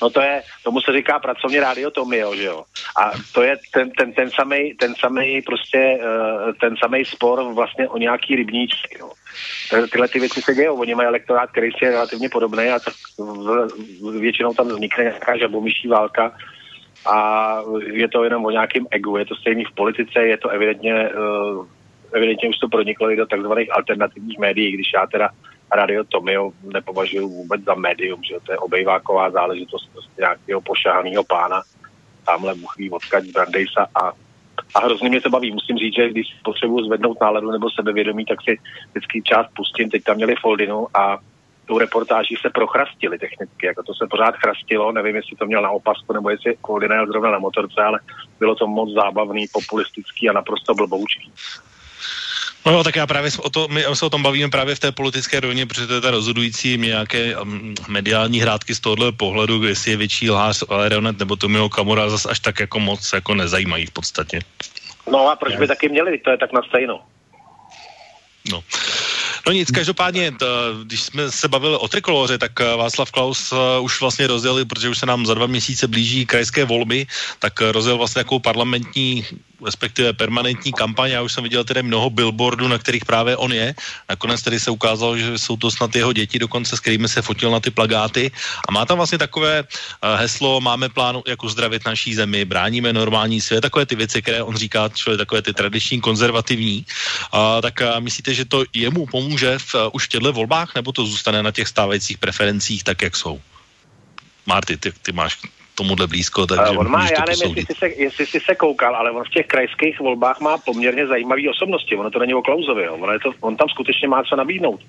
No 0.01 0.09
to 0.09 0.21
je, 0.21 0.41
tomu 0.63 0.81
se 0.81 0.93
říká 0.93 1.19
pracovně 1.19 1.59
rádio 1.59 1.91
Tomio, 1.91 2.35
že 2.35 2.43
jo. 2.43 2.63
A 2.97 3.11
to 3.33 3.41
je 3.41 3.57
ten, 3.73 3.91
ten, 3.91 4.13
ten 4.13 4.31
samý, 4.31 4.73
ten 4.73 4.95
samý 4.95 5.41
prostě, 5.41 5.97
uh, 5.99 6.53
ten 6.61 6.75
samý 6.77 7.05
spor 7.05 7.53
vlastně 7.53 7.89
o 7.89 7.97
nějaký 7.97 8.35
rybníčky, 8.35 8.97
jo. 8.99 9.11
Tyhle 9.91 10.07
ty 10.07 10.19
věci 10.19 10.41
se 10.41 10.55
dějou, 10.55 10.79
oni 10.79 10.95
mají 10.95 11.07
elektorát, 11.07 11.51
který 11.51 11.71
si 11.71 11.85
je 11.85 11.91
relativně 11.91 12.29
podobný 12.29 12.69
a 12.69 12.79
tak 12.79 12.93
většinou 14.19 14.53
tam 14.53 14.67
vznikne 14.67 15.03
nějaká 15.03 15.37
žabomyší 15.37 15.87
válka 15.87 16.31
a 17.05 17.61
je 17.93 18.07
to 18.07 18.23
jenom 18.23 18.45
o 18.45 18.51
nějakém 18.51 18.85
egu, 18.91 19.17
je 19.17 19.25
to 19.25 19.35
stejný 19.35 19.63
v 19.63 19.75
politice, 19.75 20.19
je 20.19 20.37
to 20.37 20.49
evidentně, 20.49 21.09
uh, 21.09 21.65
evidentně 22.13 22.49
už 22.49 22.57
to 22.57 22.67
proniklo 22.67 23.11
i 23.11 23.15
do 23.15 23.25
takzvaných 23.25 23.75
alternativních 23.75 24.39
médií, 24.39 24.71
když 24.71 24.87
já 24.93 25.07
teda 25.07 25.29
Radio 25.75 26.03
Tomio 26.03 26.51
nepovažuji 26.73 27.27
vůbec 27.27 27.61
za 27.61 27.75
médium, 27.75 28.23
že 28.23 28.35
to 28.43 28.51
je 28.51 28.57
obejváková 28.57 29.31
záležitost 29.31 29.89
prostě 29.93 30.21
nějakého 30.21 30.61
pošahaného 30.61 31.23
pána, 31.23 31.61
tamhle 32.25 32.55
buchví 32.55 32.89
odkaď 32.89 33.23
Brandejsa 33.33 33.87
a 33.95 34.11
a 34.75 34.79
hrozně 34.79 35.09
mě 35.09 35.21
to 35.21 35.29
baví. 35.29 35.51
Musím 35.51 35.77
říct, 35.77 35.95
že 35.95 36.09
když 36.09 36.27
potřebuji 36.43 36.85
zvednout 36.85 37.21
náladu 37.21 37.51
nebo 37.51 37.69
sebevědomí, 37.69 38.25
tak 38.25 38.41
si 38.41 38.59
vždycky 38.89 39.21
část 39.21 39.47
pustím. 39.55 39.89
Teď 39.89 40.03
tam 40.03 40.15
měli 40.15 40.35
Foldinu 40.41 40.87
a 40.93 41.17
tou 41.65 41.77
reportáží 41.77 42.35
se 42.41 42.49
prochrastili 42.49 43.19
technicky, 43.19 43.65
jako 43.65 43.83
to 43.83 43.93
se 43.93 44.07
pořád 44.09 44.35
chrastilo, 44.35 44.91
nevím, 44.91 45.15
jestli 45.15 45.35
to 45.35 45.45
měl 45.45 45.61
na 45.61 45.69
opasku, 45.69 46.13
nebo 46.13 46.29
jestli 46.29 46.57
koordinér 46.61 47.07
zrovna 47.07 47.31
na 47.31 47.39
motorce, 47.39 47.81
ale 47.81 47.99
bylo 48.39 48.55
to 48.55 48.67
moc 48.67 48.93
zábavný, 48.93 49.45
populistický 49.51 50.29
a 50.29 50.33
naprosto 50.33 50.73
blboučký. 50.73 51.31
No 52.65 52.71
jo, 52.71 52.83
tak 52.83 52.95
já 52.95 53.07
právě 53.07 53.31
o 53.41 53.49
to, 53.49 53.67
my 53.67 53.85
se 53.93 54.05
o 54.05 54.09
tom 54.09 54.23
bavíme 54.23 54.49
právě 54.49 54.75
v 54.75 54.79
té 54.79 54.91
politické 54.91 55.39
rovině, 55.39 55.65
protože 55.65 55.87
to 55.87 55.93
je 55.93 56.01
ta 56.01 56.11
rozhodující 56.11 56.77
nějaké 56.77 57.37
um, 57.37 57.75
mediální 57.87 58.39
hrátky 58.39 58.75
z 58.75 58.79
tohohle 58.79 59.11
pohledu, 59.11 59.63
jestli 59.63 59.91
je 59.91 59.97
větší 59.97 60.31
lhář 60.31 60.63
Aeronet 60.69 61.19
nebo 61.19 61.35
Tomio 61.35 61.69
Kamura 61.69 62.09
zase 62.09 62.29
až 62.29 62.39
tak 62.39 62.59
jako 62.59 62.79
moc 62.79 63.13
jako 63.13 63.35
nezajímají 63.35 63.85
v 63.85 63.91
podstatě. 63.91 64.39
No 65.11 65.29
a 65.29 65.35
proč 65.35 65.55
by 65.55 65.67
taky 65.67 65.89
měli, 65.89 66.17
to 66.17 66.29
je 66.29 66.37
tak 66.37 66.53
na 66.53 66.61
stejno. 66.61 67.01
No. 68.51 68.63
No 69.47 69.53
nic, 69.53 69.71
každopádně, 69.71 70.31
to, 70.31 70.45
když 70.83 71.01
jsme 71.01 71.31
se 71.31 71.47
bavili 71.47 71.77
o 71.77 71.87
trikoloře, 71.87 72.37
tak 72.37 72.51
eh, 72.61 72.75
Václav 72.75 73.11
Klaus 73.11 73.51
uh, 73.51 73.59
už 73.81 74.01
vlastně 74.01 74.27
rozjel, 74.27 74.65
protože 74.65 74.89
už 74.89 74.97
se 74.97 75.05
nám 75.05 75.25
za 75.25 75.33
dva 75.33 75.47
měsíce 75.47 75.87
blíží 75.87 76.25
krajské 76.25 76.65
volby, 76.65 77.07
tak 77.39 77.61
rozjel 77.61 77.97
vlastně 77.97 78.25
takovou 78.25 78.39
parlamentní 78.39 79.25
respektive 79.65 80.13
permanentní 80.13 80.73
kampaň. 80.73 81.11
Já 81.11 81.21
už 81.21 81.33
jsem 81.33 81.43
viděl 81.43 81.63
tedy 81.63 81.83
mnoho 81.83 82.09
billboardů, 82.09 82.67
na 82.67 82.77
kterých 82.77 83.05
právě 83.05 83.37
on 83.37 83.53
je. 83.53 83.75
Nakonec 84.09 84.41
tedy 84.41 84.59
se 84.59 84.71
ukázalo, 84.71 85.17
že 85.17 85.37
jsou 85.37 85.57
to 85.57 85.71
snad 85.71 85.95
jeho 85.95 86.13
děti 86.13 86.39
dokonce, 86.39 86.77
s 86.77 86.79
kterými 86.79 87.07
se 87.07 87.21
fotil 87.21 87.51
na 87.51 87.59
ty 87.59 87.71
plagáty. 87.71 88.31
A 88.67 88.71
má 88.71 88.85
tam 88.85 88.97
vlastně 88.97 89.17
takové 89.17 89.63
heslo, 90.15 90.61
máme 90.61 90.89
plán, 90.89 91.21
jak 91.27 91.43
uzdravit 91.43 91.85
naší 91.85 92.15
zemi, 92.15 92.45
bráníme 92.45 92.93
normální 92.93 93.41
svět, 93.41 93.61
takové 93.61 93.85
ty 93.85 93.95
věci, 93.95 94.21
které 94.21 94.43
on 94.43 94.55
říká, 94.55 94.89
čili 94.93 95.17
takové 95.17 95.41
ty 95.41 95.53
tradiční, 95.53 96.01
konzervativní. 96.01 96.85
Uh, 97.33 97.61
tak 97.61 97.73
myslíte, 97.99 98.33
že 98.33 98.45
to 98.45 98.63
jemu 98.73 99.05
pomůže 99.05 99.34
v, 99.43 99.75
uh, 99.75 99.81
už 99.93 100.05
v 100.05 100.09
těchto 100.09 100.33
volbách, 100.33 100.75
nebo 100.75 100.91
to 100.91 101.05
zůstane 101.05 101.43
na 101.43 101.51
těch 101.51 101.67
stávajících 101.67 102.17
preferencích 102.17 102.83
tak, 102.83 103.01
jak 103.01 103.15
jsou? 103.15 103.41
Marty, 104.45 104.77
ty, 104.77 104.91
ty 104.91 105.11
máš 105.11 105.37
tomuhle 105.75 106.07
blízko, 106.07 106.47
takže 106.47 106.71
uh, 106.71 106.79
On 106.79 106.91
má, 106.91 107.09
já 107.09 107.25
nevím, 107.27 107.57
jestli 107.57 107.65
jsi, 107.65 107.79
se, 107.79 107.87
jestli 107.87 108.25
jsi 108.25 108.39
se 108.39 108.55
koukal, 108.55 108.95
ale 108.95 109.11
on 109.11 109.23
v 109.23 109.29
těch 109.29 109.47
krajských 109.47 109.99
volbách 109.99 110.39
má 110.39 110.57
poměrně 110.57 111.07
zajímavé 111.07 111.41
osobnosti. 111.49 111.95
Ono 111.95 112.11
to 112.11 112.19
není 112.19 112.33
o 112.33 112.41
Klauzovi, 112.41 112.83
jo. 112.83 112.95
Ono 112.95 113.13
je 113.13 113.19
to, 113.19 113.33
on 113.39 113.57
tam 113.57 113.69
skutečně 113.69 114.07
má 114.07 114.23
co 114.23 114.35
nabídnout. 114.35 114.79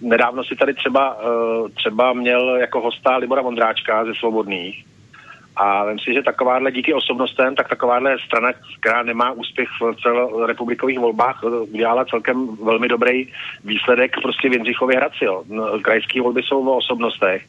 Nedávno 0.00 0.44
si 0.44 0.56
tady 0.56 0.74
třeba, 0.74 1.20
uh, 1.20 1.68
třeba 1.68 2.12
měl 2.12 2.56
jako 2.56 2.80
hosta 2.80 3.16
Libora 3.16 3.42
Vondráčka 3.42 4.04
ze 4.04 4.14
Svobodných, 4.14 4.84
a 5.58 5.84
vím 5.84 5.98
si, 5.98 6.14
že 6.14 6.22
takováhle 6.22 6.72
díky 6.72 6.94
osobnostem, 6.94 7.54
tak 7.54 7.68
takováhle 7.68 8.16
strana, 8.18 8.52
která 8.80 9.02
nemá 9.02 9.30
úspěch 9.30 9.68
v 9.80 10.02
celorepublikových 10.02 10.98
volbách, 10.98 11.42
udělala 11.44 12.04
celkem 12.04 12.56
velmi 12.56 12.88
dobrý 12.88 13.32
výsledek 13.64 14.16
prostě 14.22 14.48
v 14.48 14.52
Jindřichově 14.52 14.96
Hradci. 14.96 15.24
Jo. 15.24 15.42
No, 15.48 15.80
krajské 15.80 16.20
volby 16.20 16.42
jsou 16.42 16.68
o 16.68 16.76
osobnostech. 16.76 17.44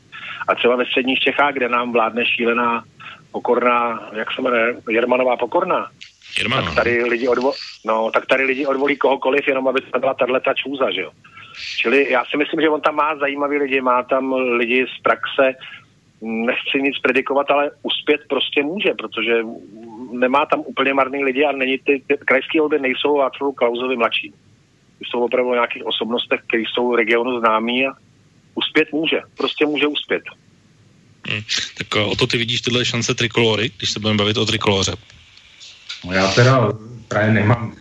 A 0.48 0.56
třeba 0.56 0.76
ve 0.76 0.86
středních 0.86 1.20
Čechách, 1.20 1.54
kde 1.54 1.70
nám 1.70 1.92
vládne 1.92 2.26
šílená 2.26 2.84
pokorná, 3.32 4.10
jak 4.14 4.32
se 4.32 4.42
jmenuje, 4.42 4.76
Jermanová 4.90 5.38
pokorná, 5.38 5.88
Jerman, 6.38 6.66
tak 6.66 6.76
tady 6.76 7.04
lidi, 7.04 7.28
odvo- 7.28 7.54
no, 7.86 8.12
tak 8.12 8.26
tady 8.26 8.44
lidi 8.44 8.66
odvolí 8.66 8.98
kohokoliv, 8.98 9.48
jenom 9.48 9.68
aby 9.68 9.82
to 9.82 10.00
byla 10.00 10.14
tato 10.14 10.54
čůza, 10.56 10.92
že 10.92 11.02
jo. 11.02 11.12
Čili 11.78 12.12
já 12.12 12.26
si 12.26 12.38
myslím, 12.38 12.62
že 12.62 12.70
on 12.70 12.82
tam 12.82 12.96
má 12.96 13.16
zajímavý 13.16 13.58
lidi, 13.58 13.82
má 13.82 14.04
tam 14.04 14.34
lidi 14.34 14.86
z 14.98 15.02
praxe, 15.02 15.54
nechci 16.22 16.82
nic 16.82 17.00
predikovat, 17.00 17.52
ale 17.52 17.72
uspět 17.84 18.22
prostě 18.30 18.64
může, 18.64 18.94
protože 18.94 19.34
nemá 20.12 20.46
tam 20.46 20.60
úplně 20.66 20.94
marný 20.94 21.24
lidi 21.24 21.46
a 21.46 21.52
není 21.52 21.78
ty, 21.78 22.04
ty 22.08 22.18
krajské 22.26 22.60
volby 22.60 22.80
nejsou 22.80 23.18
Václavu 23.18 23.54
Klausovi 23.54 23.96
mladší. 23.96 24.34
Jsou 25.06 25.20
opravdu 25.26 25.54
nějakých 25.54 25.86
osobnostech, 25.86 26.42
které 26.48 26.64
jsou 26.64 26.96
regionu 26.96 27.40
známí 27.40 27.88
a 27.88 27.92
uspět 28.56 28.92
může. 28.92 29.20
Prostě 29.38 29.66
může 29.66 29.88
uspět. 29.88 30.24
Hmm. 31.30 31.42
Tak 31.78 31.88
eh, 31.96 32.04
o 32.04 32.16
to 32.16 32.28
ty 32.28 32.38
vidíš 32.38 32.62
tyhle 32.62 32.86
šance 32.86 33.16
trikolory, 33.16 33.72
když 33.78 33.92
se 33.92 34.00
budeme 34.00 34.18
bavit 34.18 34.38
o 34.38 34.46
trikoloře. 34.46 34.92
No 36.06 36.14
já 36.14 36.32
teda 36.32 36.72
právě 37.08 37.34
nemám 37.34 37.74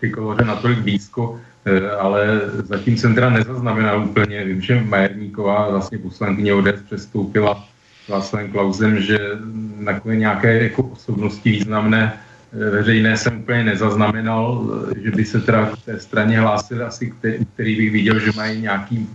trikoloře 0.00 0.44
natolik 0.44 0.78
blízko, 0.78 1.40
eh, 1.64 1.90
ale 1.90 2.40
zatím 2.54 2.96
jsem 2.96 3.14
teda 3.14 3.30
nezaznamenal 3.30 4.04
úplně. 4.04 4.44
Vím, 4.44 4.60
že 4.60 4.80
Majerníková, 4.80 5.70
vlastně 5.70 5.98
poslankyně 5.98 6.54
ODS, 6.54 6.82
přestoupila 6.86 7.68
Václavem 8.08 8.50
Klausem, 8.50 9.00
že 9.00 9.18
takové 9.84 10.16
nějaké 10.16 10.62
jako 10.62 10.82
osobnosti 10.82 11.50
významné 11.50 12.12
eh, 12.12 12.70
veřejné 12.70 13.16
jsem 13.16 13.38
úplně 13.40 13.64
nezaznamenal, 13.64 14.70
že 15.02 15.10
by 15.10 15.24
se 15.24 15.40
teda 15.40 15.66
k 15.66 15.84
té 15.84 16.00
straně 16.00 16.40
hlásil 16.40 16.86
asi, 16.86 17.10
který, 17.10 17.46
který 17.54 17.76
bych 17.76 17.90
viděl, 17.90 18.18
že 18.18 18.30
mají 18.36 18.60
nějaký 18.60 19.08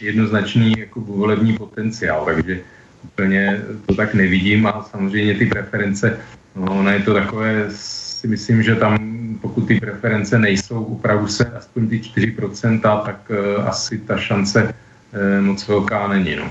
jednoznačný 0.00 0.74
jako 0.78 1.00
volební 1.00 1.52
potenciál, 1.52 2.24
takže 2.24 2.60
úplně 3.04 3.62
to 3.86 3.94
tak 3.94 4.14
nevidím 4.14 4.66
a 4.66 4.88
samozřejmě 4.90 5.34
ty 5.34 5.46
preference, 5.46 6.18
no, 6.56 6.80
ono 6.80 6.90
je 6.90 7.00
to 7.00 7.14
takové, 7.14 7.66
si 7.70 8.26
myslím, 8.28 8.62
že 8.62 8.74
tam 8.74 9.20
pokud 9.40 9.68
ty 9.68 9.80
preference 9.80 10.38
nejsou, 10.38 10.82
upravu 10.82 11.28
se 11.28 11.44
aspoň 11.44 11.88
ty 11.88 11.98
4%, 11.98 12.80
tak 12.80 13.30
uh, 13.30 13.68
asi 13.68 13.98
ta 13.98 14.16
šance 14.16 14.64
uh, 14.64 15.44
moc 15.44 15.68
velká 15.68 16.08
není. 16.08 16.36
No. 16.36 16.50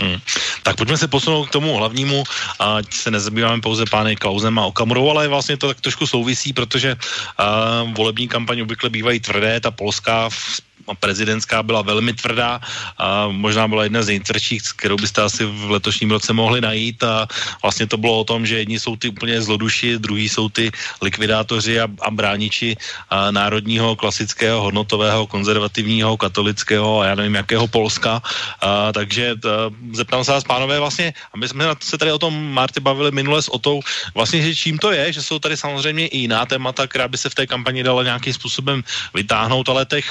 Hmm. 0.00 0.20
Tak 0.62 0.76
pojďme 0.76 0.98
se 0.98 1.08
posunout 1.08 1.48
k 1.48 1.52
tomu 1.56 1.76
hlavnímu, 1.76 2.24
ať 2.58 2.94
se 2.94 3.10
nezabýváme 3.10 3.60
pouze 3.60 3.84
pány 3.86 4.16
Klausem 4.16 4.58
a 4.58 4.66
Okamurou, 4.66 5.10
ale 5.10 5.28
vlastně 5.28 5.56
to 5.56 5.68
tak 5.68 5.80
trošku 5.80 6.06
souvisí, 6.06 6.52
protože 6.52 6.96
uh, 6.96 7.94
volební 7.94 8.28
kampaň 8.28 8.60
obvykle 8.60 8.90
bývají 8.90 9.20
tvrdé, 9.20 9.60
ta 9.60 9.70
polská 9.70 10.28
v 10.28 10.60
prezidentská 10.94 11.62
byla 11.62 11.82
velmi 11.82 12.12
tvrdá 12.12 12.60
a 12.98 13.28
možná 13.28 13.68
byla 13.68 13.84
jedna 13.84 14.02
z 14.02 14.06
nejtvrdších, 14.06 14.62
kterou 14.76 14.96
byste 14.96 15.22
asi 15.22 15.44
v 15.44 15.70
letošním 15.70 16.10
roce 16.10 16.32
mohli 16.32 16.60
najít 16.60 17.02
a 17.02 17.26
vlastně 17.62 17.86
to 17.86 17.96
bylo 17.96 18.20
o 18.20 18.24
tom, 18.24 18.46
že 18.46 18.58
jedni 18.58 18.80
jsou 18.80 18.96
ty 18.96 19.08
úplně 19.08 19.42
zloduši, 19.42 19.98
druhý 19.98 20.28
jsou 20.28 20.48
ty 20.48 20.70
likvidátoři 21.02 21.80
a, 21.80 21.88
a 22.00 22.10
brániči 22.10 22.76
a 23.10 23.30
národního, 23.30 23.96
klasického, 23.96 24.62
hodnotového, 24.62 25.26
konzervativního, 25.26 26.16
katolického 26.16 27.00
a 27.00 27.06
já 27.06 27.14
nevím 27.14 27.34
jakého 27.34 27.66
Polska. 27.66 28.22
A, 28.60 28.92
takže 28.92 29.34
t, 29.36 29.48
zeptám 29.92 30.24
se 30.24 30.32
vás, 30.32 30.44
pánové, 30.44 30.80
vlastně, 30.80 31.14
a 31.34 31.34
my 31.36 31.48
jsme 31.48 31.64
se 31.80 31.98
tady 31.98 32.12
o 32.12 32.18
tom, 32.18 32.52
Marty, 32.52 32.80
bavili 32.80 33.10
minule 33.10 33.42
s 33.42 33.48
Otou, 33.48 33.80
vlastně, 34.14 34.42
že 34.42 34.54
čím 34.54 34.78
to 34.78 34.92
je, 34.92 35.12
že 35.12 35.22
jsou 35.22 35.38
tady 35.38 35.56
samozřejmě 35.56 36.06
i 36.06 36.18
jiná 36.18 36.46
témata, 36.46 36.86
která 36.86 37.08
by 37.08 37.18
se 37.18 37.30
v 37.30 37.34
té 37.34 37.46
kampani 37.46 37.82
dala 37.82 38.02
nějakým 38.02 38.32
způsobem 38.32 38.84
vytáhnout, 39.14 39.68
ale 39.68 39.86
těch 39.86 40.10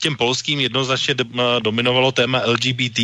těm 0.00 0.16
polským 0.16 0.60
jednoznačně 0.60 1.14
dominovalo 1.62 2.12
téma 2.12 2.42
LGBT 2.46 2.98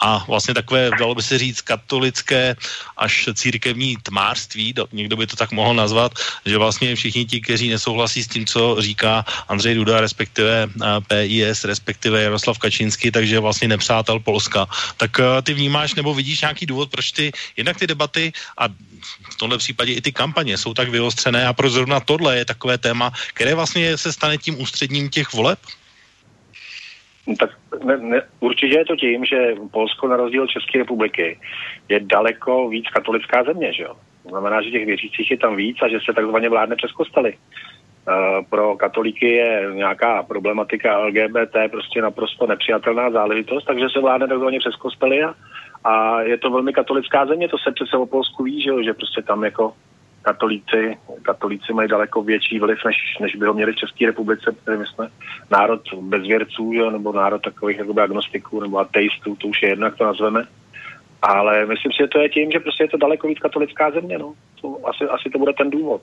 a 0.00 0.24
vlastně 0.28 0.54
takové, 0.54 0.90
dalo 0.98 1.14
by 1.14 1.22
se 1.22 1.38
říct, 1.38 1.60
katolické 1.60 2.56
až 2.96 3.28
církevní 3.34 3.96
tmářství, 4.02 4.74
někdo 4.92 5.16
by 5.16 5.26
to 5.26 5.36
tak 5.36 5.52
mohl 5.52 5.74
nazvat, 5.74 6.12
že 6.46 6.58
vlastně 6.58 6.96
všichni 6.96 7.24
ti, 7.24 7.40
kteří 7.40 7.68
nesouhlasí 7.68 8.22
s 8.22 8.28
tím, 8.28 8.46
co 8.46 8.76
říká 8.80 9.24
Andřej 9.48 9.74
Duda, 9.74 10.00
respektive 10.00 10.68
PIS, 11.06 11.64
respektive 11.64 12.22
Jaroslav 12.22 12.58
Kačínsky, 12.58 13.10
takže 13.10 13.38
vlastně 13.38 13.68
nepřátel 13.68 14.20
Polska. 14.20 14.66
Tak 14.96 15.20
ty 15.42 15.54
vnímáš 15.54 15.94
nebo 15.94 16.14
vidíš 16.14 16.40
nějaký 16.40 16.66
důvod, 16.66 16.90
proč 16.90 17.12
ty, 17.12 17.32
jednak 17.56 17.78
ty 17.78 17.86
debaty 17.86 18.32
a 18.58 18.68
v 19.30 19.36
tomhle 19.38 19.58
případě 19.58 19.92
i 19.92 20.00
ty 20.00 20.12
kampaně 20.12 20.58
jsou 20.58 20.74
tak 20.74 20.88
vyostřené 20.88 21.46
a 21.46 21.52
pro 21.52 21.70
zrovna 21.70 22.00
tohle 22.00 22.38
je 22.38 22.44
takové 22.44 22.78
téma, 22.78 23.12
které 23.34 23.54
vlastně 23.54 23.98
se 23.98 24.12
stane 24.12 24.38
tím 24.38 24.60
ústředním 24.60 25.10
těch 25.10 25.32
voleb? 25.32 25.58
No 27.26 27.34
tak 27.36 27.50
ne, 27.84 27.96
ne, 27.96 28.22
určitě 28.40 28.78
je 28.78 28.84
to 28.84 28.96
tím, 28.96 29.24
že 29.24 29.54
Polsko 29.70 30.08
na 30.08 30.16
rozdíl 30.16 30.42
od 30.42 30.50
České 30.50 30.78
republiky 30.78 31.38
je 31.88 32.00
daleko 32.00 32.68
víc 32.68 32.88
katolická 32.88 33.44
země, 33.44 33.72
že 33.72 33.82
jo? 33.82 33.94
To 34.22 34.28
znamená, 34.28 34.62
že 34.62 34.70
těch 34.70 34.86
věřících 34.86 35.30
je 35.30 35.38
tam 35.38 35.56
víc 35.56 35.76
a 35.82 35.88
že 35.88 35.98
se 36.04 36.12
takzvaně 36.12 36.48
vládne 36.48 36.76
přes 36.76 36.92
kostely. 36.92 37.34
Uh, 38.08 38.46
pro 38.50 38.76
katolíky 38.76 39.28
je 39.28 39.70
nějaká 39.74 40.22
problematika 40.22 40.98
LGBT 40.98 41.56
prostě 41.70 42.02
naprosto 42.02 42.46
nepřijatelná 42.46 43.10
záležitost, 43.10 43.64
takže 43.64 43.86
se 43.92 44.00
vládne 44.00 44.28
takzvaně 44.28 44.58
přes 44.58 44.76
kostely 44.76 45.22
a, 45.22 45.34
a 45.84 46.20
je 46.22 46.38
to 46.38 46.50
velmi 46.50 46.72
katolická 46.72 47.26
země, 47.26 47.48
to 47.48 47.58
se 47.58 47.72
přece 47.72 47.96
o 47.96 48.06
Polsku 48.06 48.42
ví, 48.44 48.62
že, 48.62 48.84
že 48.84 48.94
prostě 48.94 49.22
tam 49.22 49.44
jako 49.44 49.72
katolíci, 50.22 50.96
katolíci 51.22 51.72
mají 51.72 51.88
daleko 51.88 52.22
větší 52.22 52.58
vliv, 52.58 52.78
než, 52.84 52.96
než 53.20 53.36
by 53.36 53.46
ho 53.46 53.54
měli 53.54 53.72
v 53.72 53.76
České 53.76 54.06
republice, 54.06 54.52
protože 54.52 54.78
my 54.78 54.86
jsme 54.86 55.08
národ 55.50 55.80
bezvěrců, 55.94 56.70
jo, 56.72 56.90
nebo 56.90 57.12
národ 57.12 57.42
takových 57.42 57.78
jakoby 57.78 58.00
agnostiků 58.00 58.60
nebo 58.60 58.78
ateistů, 58.78 59.36
to 59.36 59.48
už 59.48 59.62
je 59.62 59.68
jedno, 59.68 59.86
jak 59.86 59.96
to 59.96 60.04
nazveme. 60.04 60.44
Ale 61.22 61.66
myslím 61.66 61.92
si, 61.92 61.98
že 62.00 62.08
to 62.08 62.20
je 62.20 62.28
tím, 62.28 62.50
že 62.50 62.60
prostě 62.60 62.84
je 62.84 62.88
to 62.88 62.96
daleko 62.96 63.28
víc 63.28 63.38
katolická 63.38 63.90
země. 63.90 64.18
No. 64.18 64.34
To, 64.60 64.78
asi, 64.84 65.04
asi 65.04 65.30
to 65.30 65.38
bude 65.38 65.52
ten 65.52 65.70
důvod. 65.70 66.02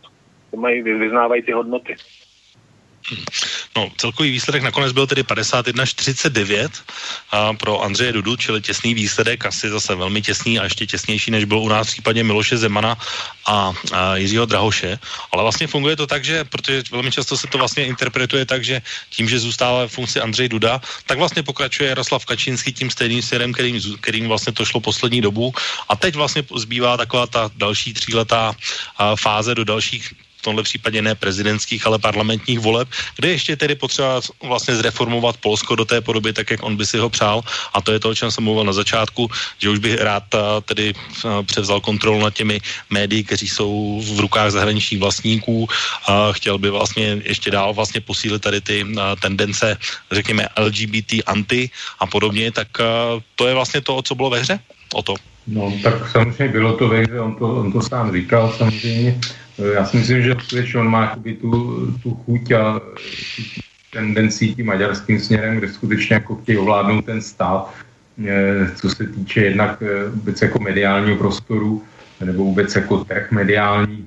To 0.51 0.58
mají, 0.58 0.82
vyznávají 0.82 1.41
ty 1.41 1.51
hodnoty. 1.51 1.95
No, 3.75 3.89
celkový 3.97 4.31
výsledek 4.31 4.63
nakonec 4.63 4.91
byl 4.91 5.07
tedy 5.07 5.23
51-49 5.23 6.69
a 7.31 7.53
pro 7.53 7.81
Andřeje 7.81 8.13
Dudu, 8.13 8.35
čili 8.35 8.62
těsný 8.62 8.93
výsledek, 8.93 9.45
asi 9.45 9.69
zase 9.69 9.95
velmi 9.95 10.21
těsný 10.21 10.59
a 10.59 10.63
ještě 10.63 10.85
těsnější, 10.85 11.31
než 11.31 11.45
byl 11.45 11.59
u 11.59 11.69
nás 11.69 11.88
v 11.88 11.91
případě 11.91 12.23
Miloše 12.23 12.57
Zemana 12.57 12.97
a, 13.47 13.73
a 13.93 14.15
Jiřího 14.15 14.45
Drahoše. 14.45 14.99
Ale 15.31 15.43
vlastně 15.43 15.67
funguje 15.67 15.95
to 15.95 16.07
tak, 16.07 16.25
že, 16.25 16.43
protože 16.43 16.83
velmi 16.91 17.12
často 17.12 17.38
se 17.38 17.47
to 17.47 17.57
vlastně 17.57 17.85
interpretuje 17.85 18.45
tak, 18.45 18.63
že 18.63 18.81
tím, 19.09 19.29
že 19.29 19.39
zůstává 19.39 19.88
v 19.88 19.91
funkci 19.91 20.21
Andřej 20.21 20.49
Duda, 20.49 20.81
tak 21.05 21.17
vlastně 21.17 21.43
pokračuje 21.43 21.89
Jaroslav 21.89 22.25
Kačínský 22.25 22.73
tím 22.73 22.89
stejným 22.91 23.21
směrem, 23.21 23.53
kterým, 23.53 23.81
kterým 24.01 24.27
vlastně 24.27 24.53
to 24.53 24.65
šlo 24.65 24.79
poslední 24.79 25.21
dobu. 25.21 25.53
A 25.89 25.95
teď 25.95 26.15
vlastně 26.15 26.43
zbývá 26.55 26.97
taková 26.97 27.27
ta 27.27 27.49
další 27.55 27.93
tříletá 27.93 28.55
fáze 29.15 29.55
do 29.55 29.63
dalších 29.63 30.28
v 30.39 30.41
tomhle 30.41 30.63
případě 30.63 31.02
ne 31.02 31.15
prezidentských, 31.15 31.88
ale 31.88 31.99
parlamentních 31.99 32.60
voleb, 32.60 32.88
kde 33.15 33.28
ještě 33.30 33.56
tedy 33.56 33.75
potřeba 33.75 34.21
vlastně 34.43 34.75
zreformovat 34.75 35.38
Polsko 35.38 35.75
do 35.75 35.86
té 35.86 36.02
podoby, 36.02 36.34
tak 36.34 36.52
jak 36.52 36.63
on 36.63 36.80
by 36.80 36.86
si 36.86 36.97
ho 36.97 37.10
přál. 37.10 37.43
A 37.73 37.82
to 37.82 37.91
je 37.91 37.99
to, 37.99 38.10
o 38.10 38.15
čem 38.15 38.32
jsem 38.32 38.43
mluvil 38.43 38.63
na 38.63 38.73
začátku, 38.73 39.28
že 39.60 39.69
už 39.69 39.80
bych 39.80 39.99
rád 40.02 40.23
tedy 40.65 40.93
převzal 41.45 41.84
kontrolu 41.84 42.23
nad 42.23 42.34
těmi 42.34 42.62
médií, 42.89 43.23
kteří 43.23 43.47
jsou 43.49 43.99
v 43.99 44.19
rukách 44.19 44.52
zahraničních 44.52 44.99
vlastníků. 44.99 45.67
A 46.08 46.32
chtěl 46.32 46.58
by 46.58 46.69
vlastně 46.69 47.19
ještě 47.23 47.52
dál 47.52 47.73
vlastně 47.73 48.02
posílit 48.02 48.41
tady 48.41 48.62
ty 48.62 48.86
tendence, 49.21 49.78
řekněme 50.12 50.47
LGBT 50.56 51.28
anti 51.28 51.69
a 51.99 52.06
podobně, 52.08 52.52
tak 52.52 52.67
to 53.36 53.47
je 53.47 53.54
vlastně 53.54 53.82
to, 53.82 54.02
co 54.02 54.15
bylo 54.15 54.30
ve 54.30 54.39
hře? 54.39 54.60
O 54.93 55.04
to. 55.04 55.15
No, 55.47 55.73
tak 55.84 56.12
samozřejmě 56.12 56.47
bylo 56.47 56.78
to 56.78 56.88
ve 56.88 57.02
hře, 57.02 57.19
on 57.19 57.36
to, 57.36 57.45
on 57.56 57.71
to 57.71 57.82
sám 57.82 58.13
říkal 58.13 58.54
samozřejmě. 58.58 59.19
Já 59.59 59.85
si 59.85 59.97
myslím, 59.97 60.21
že 60.21 60.35
skutečně 60.39 60.79
on 60.79 60.87
má 60.87 61.15
tu, 61.41 61.91
tu 62.03 62.13
chuť 62.25 62.51
a 62.51 62.81
tendencí 63.93 64.55
tím 64.55 64.65
maďarským 64.65 65.19
směrem, 65.19 65.57
kde 65.57 65.67
skutečně 65.67 66.13
jako 66.13 66.35
chtějí 66.35 66.57
ovládnout 66.57 67.05
ten 67.05 67.21
stát, 67.21 67.73
eh, 68.27 68.71
co 68.75 68.89
se 68.89 69.07
týče 69.07 69.41
jednak 69.41 69.81
eh, 69.81 70.09
vůbec 70.09 70.41
jako 70.41 70.59
mediálního 70.59 71.17
prostoru, 71.17 71.83
nebo 72.25 72.43
vůbec 72.43 72.75
jako 72.75 73.03
trh 73.03 73.31
mediální 73.31 74.05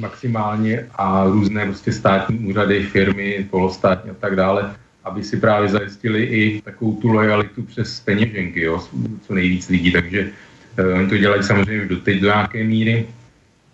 maximálně 0.00 0.86
a 0.94 1.24
různé 1.24 1.66
prostě 1.66 1.92
státní 1.92 2.38
úřady, 2.38 2.82
firmy, 2.82 3.46
polostátní 3.50 4.10
a 4.10 4.14
tak 4.14 4.36
dále, 4.36 4.74
aby 5.04 5.24
si 5.24 5.36
právě 5.36 5.68
zajistili 5.68 6.22
i 6.22 6.62
takovou 6.64 6.96
tu 6.96 7.08
lojalitu 7.08 7.62
přes 7.62 8.00
peněženky, 8.00 8.60
jo, 8.60 8.82
co 9.26 9.34
nejvíc 9.34 9.68
lidí, 9.68 9.92
takže 9.92 10.30
uh, 10.78 10.98
oni 10.98 11.08
to 11.08 11.16
dělají 11.18 11.42
samozřejmě 11.42 11.86
doteď 11.86 12.20
do 12.20 12.26
nějaké 12.26 12.64
míry, 12.64 13.06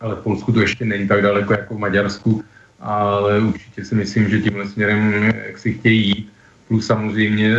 ale 0.00 0.14
v 0.16 0.18
Polsku 0.18 0.52
to 0.52 0.60
ještě 0.60 0.84
není 0.84 1.08
tak 1.08 1.22
daleko 1.22 1.52
jako 1.52 1.74
v 1.74 1.78
Maďarsku, 1.78 2.44
ale 2.80 3.40
určitě 3.40 3.84
si 3.84 3.94
myslím, 3.94 4.28
že 4.28 4.40
tímhle 4.40 4.68
směrem, 4.68 5.12
jak 5.46 5.58
si 5.58 5.72
chtějí 5.72 6.08
jít, 6.08 6.32
plus 6.68 6.86
samozřejmě 6.86 7.56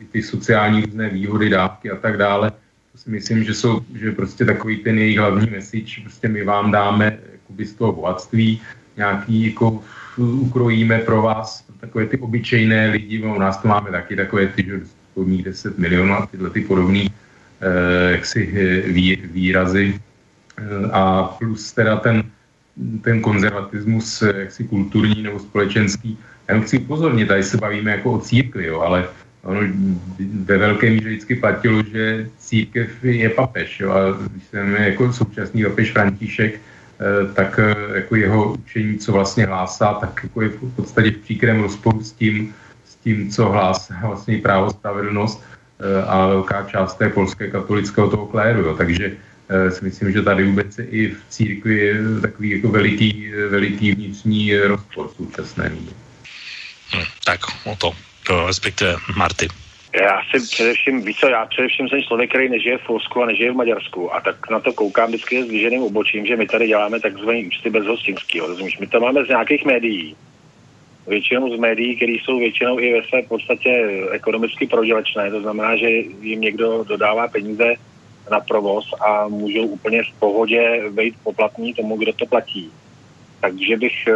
i 0.00 0.04
ty 0.04 0.22
sociální 0.22 0.82
různé 0.82 1.08
výhody, 1.08 1.48
dávky 1.48 1.90
a 1.90 1.96
tak 1.96 2.16
dále, 2.16 2.50
to 2.92 2.98
si 2.98 3.10
myslím, 3.10 3.44
že 3.44 3.54
jsou, 3.54 3.80
že 3.94 4.12
prostě 4.12 4.44
takový 4.44 4.76
ten 4.76 4.98
jejich 4.98 5.18
hlavní 5.18 5.50
message, 5.50 6.00
prostě 6.02 6.28
my 6.28 6.44
vám 6.44 6.70
dáme 6.70 7.18
jakoby 7.32 7.66
z 7.66 7.74
toho 7.74 7.92
bohatství, 7.92 8.60
nějaký 8.96 9.46
jako 9.46 9.82
ukrojíme 10.16 10.98
pro 10.98 11.22
vás 11.22 11.64
takové 11.80 12.06
ty 12.06 12.18
obyčejné 12.18 12.90
lidi, 12.90 13.22
u 13.22 13.38
nás 13.38 13.58
to 13.58 13.68
máme 13.68 13.90
taky 13.90 14.16
takové 14.16 14.46
ty, 14.46 14.64
že 14.64 14.80
10 15.42 15.78
milionů 15.78 16.14
a 16.14 16.26
tyhle 16.26 16.50
ty 16.50 16.60
podobné 16.60 17.04
eh, 17.04 18.12
jaksi 18.12 18.52
eh, 18.54 18.92
vý, 18.92 19.16
výrazy, 19.16 20.00
a 20.92 21.22
plus 21.38 21.72
teda 21.72 21.96
ten, 21.96 22.22
ten 23.02 23.20
konzervatismus 23.20 24.22
eh, 24.22 24.32
jaksi 24.36 24.64
kulturní 24.64 25.22
nebo 25.22 25.38
společenský. 25.38 26.18
Já 26.48 26.60
chci 26.60 26.78
upozornit, 26.78 27.26
tady 27.26 27.42
se 27.42 27.56
bavíme 27.56 27.90
jako 27.90 28.12
o 28.12 28.18
církvi, 28.18 28.66
jo, 28.66 28.80
ale 28.80 29.08
ono 29.42 29.60
ve 30.44 30.58
velké 30.58 30.90
míře 30.90 31.08
vždycky 31.08 31.34
platilo, 31.34 31.82
že 31.82 32.30
církev 32.38 33.04
je 33.04 33.30
papež. 33.30 33.80
Jo, 33.80 33.90
a 33.90 34.00
když 34.30 34.44
jsem 34.44 34.74
jako 34.74 35.12
současný 35.12 35.64
papež 35.64 35.92
František, 35.92 36.54
eh, 36.54 37.32
tak 37.34 37.60
eh, 37.62 37.74
jako 37.94 38.16
jeho 38.16 38.52
učení, 38.52 38.98
co 38.98 39.12
vlastně 39.12 39.46
hlásá, 39.46 39.94
tak 39.94 40.20
jako 40.22 40.42
je 40.42 40.48
v 40.48 40.76
podstatě 40.76 41.10
v 41.10 41.18
příkrém 41.18 41.62
rozporu 41.62 42.02
s 42.02 42.12
tím, 42.12 42.54
s 42.84 42.94
tím, 42.94 43.30
co 43.30 43.48
hlásá 43.48 43.94
vlastně 44.02 44.38
právo 44.38 44.70
spravedlnost 44.70 45.42
a 46.06 46.26
velká 46.26 46.62
část 46.62 46.94
té 46.94 47.08
polské 47.08 47.50
katolického 47.52 48.10
toho 48.10 48.26
kléru. 48.26 48.60
Jo. 48.60 48.74
Takže 48.76 49.12
si 49.70 49.84
myslím, 49.84 50.12
že 50.12 50.22
tady 50.22 50.44
vůbec 50.44 50.78
i 50.78 51.08
v 51.08 51.18
církvi 51.28 51.78
je 51.78 51.94
takový 52.22 52.50
jako 52.50 52.68
veliký, 52.68 53.30
veliký 53.48 53.92
vnitřní 53.92 54.56
rozpor 54.56 55.08
v 55.08 55.16
současné. 55.16 55.68
Hmm, 56.90 57.04
tak 57.24 57.40
o 57.64 57.76
to, 57.76 57.92
to 58.26 58.46
respektive 58.46 58.96
Marty. 59.16 59.48
Já 60.00 60.20
si 60.30 60.46
především, 60.46 61.02
víš 61.02 61.16
co, 61.16 61.28
já 61.28 61.46
především 61.46 61.88
jsem 61.88 62.02
člověk, 62.02 62.30
který 62.30 62.48
nežije 62.48 62.78
v 62.78 62.86
Polsku 62.86 63.22
a 63.22 63.26
nežije 63.26 63.52
v 63.52 63.56
Maďarsku 63.56 64.14
a 64.14 64.20
tak 64.20 64.50
na 64.50 64.60
to 64.60 64.72
koukám 64.72 65.08
vždycky 65.08 65.42
s 65.42 65.46
zvýšeným 65.46 65.82
obočím, 65.82 66.26
že 66.26 66.36
my 66.36 66.46
tady 66.46 66.66
děláme 66.66 67.00
takzvaný 67.00 67.46
účty 67.46 67.70
bez 67.70 67.86
hostinského, 67.86 68.46
rozumíš? 68.46 68.78
My 68.78 68.86
to 68.86 69.00
máme 69.00 69.24
z 69.24 69.28
nějakých 69.28 69.64
médií, 69.64 70.16
většinou 71.06 71.56
z 71.56 71.60
médií, 71.60 71.96
které 71.96 72.12
jsou 72.12 72.38
většinou 72.38 72.80
i 72.80 72.92
ve 72.92 73.08
své 73.08 73.22
podstatě 73.22 73.70
ekonomicky 74.12 74.66
prodělečné, 74.66 75.30
to 75.30 75.40
znamená, 75.40 75.76
že 75.76 75.88
jim 76.20 76.40
někdo 76.40 76.84
dodává 76.88 77.28
peníze 77.28 77.74
na 78.30 78.40
provoz 78.40 78.94
a 79.00 79.28
můžou 79.28 79.66
úplně 79.66 80.02
v 80.02 80.18
pohodě 80.18 80.82
vejít 80.90 81.14
poplatní 81.22 81.74
tomu, 81.74 81.96
kdo 81.96 82.12
to 82.12 82.26
platí. 82.26 82.70
Takže 83.40 83.76
bych 83.76 84.06
eh, 84.06 84.12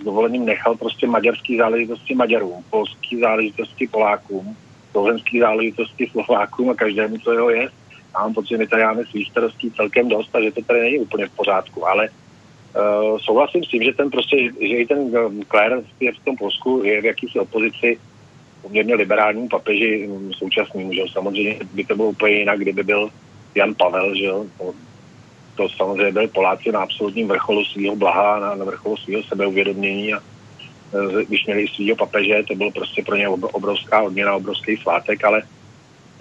s 0.00 0.04
dovolením 0.04 0.44
nechal 0.44 0.76
prostě 0.76 1.06
maďarský 1.06 1.56
záležitosti 1.56 2.14
Maďarům, 2.14 2.64
polský 2.70 3.20
záležitosti 3.20 3.88
Polákům, 3.88 4.56
slovenský 4.90 5.40
záležitosti 5.40 6.10
Slovákům 6.10 6.70
a 6.70 6.74
každému, 6.74 7.18
co 7.18 7.32
jeho 7.32 7.50
je. 7.50 7.68
A 8.14 8.22
mám 8.22 8.34
pocit, 8.34 8.48
že 8.48 8.58
my 8.58 8.66
tady 8.66 8.82
máme 8.82 9.04
svých 9.04 9.30
starostí 9.30 9.70
celkem 9.70 10.08
dost 10.08 10.36
a 10.36 10.40
že 10.40 10.52
to 10.52 10.62
tady 10.62 10.80
není 10.80 10.98
úplně 10.98 11.26
v 11.26 11.36
pořádku. 11.36 11.88
Ale 11.88 12.08
uh, 12.08 13.18
souhlasím 13.18 13.64
s 13.64 13.68
tím, 13.68 13.82
že 13.82 13.92
ten 13.92 14.10
prostě, 14.10 14.36
že 14.60 14.76
i 14.76 14.86
ten 14.86 14.98
uh, 14.98 15.32
Claire 15.50 15.82
je 16.00 16.12
v 16.12 16.24
tom 16.24 16.36
Polsku 16.36 16.82
je 16.84 17.00
v 17.00 17.04
jakýsi 17.04 17.38
opozici 17.38 17.98
poměrně 18.62 18.94
liberálnímu 18.94 19.48
papeži 19.48 20.08
um, 20.08 20.32
současnému, 20.32 20.92
že 20.92 21.02
samozřejmě 21.12 21.56
by 21.74 21.84
to 21.84 21.96
bylo 21.96 22.08
úplně 22.08 22.34
jinak, 22.34 22.58
kdyby 22.58 22.82
byl 22.82 23.10
Jan 23.54 23.74
Pavel, 23.74 24.14
že 24.14 24.24
jo, 24.24 24.46
to, 24.58 24.74
to 25.56 25.68
samozřejmě 25.68 26.12
byli 26.12 26.28
Poláci 26.28 26.72
na 26.72 26.80
absolutním 26.80 27.28
vrcholu 27.28 27.64
svého 27.64 27.96
blaha, 27.96 28.40
na, 28.40 28.54
na 28.54 28.64
vrcholu 28.64 28.96
svého 28.96 29.22
sebeuvědomění 29.22 30.14
a 30.14 30.18
e, 30.18 31.24
když 31.24 31.46
měli 31.46 31.68
svého 31.68 31.96
papeže, 31.96 32.42
to 32.48 32.54
bylo 32.54 32.70
prostě 32.70 33.02
pro 33.02 33.16
ně 33.16 33.28
obrovská 33.28 34.02
odměna, 34.02 34.34
obrovský 34.34 34.76
svátek, 34.76 35.24
ale 35.24 35.42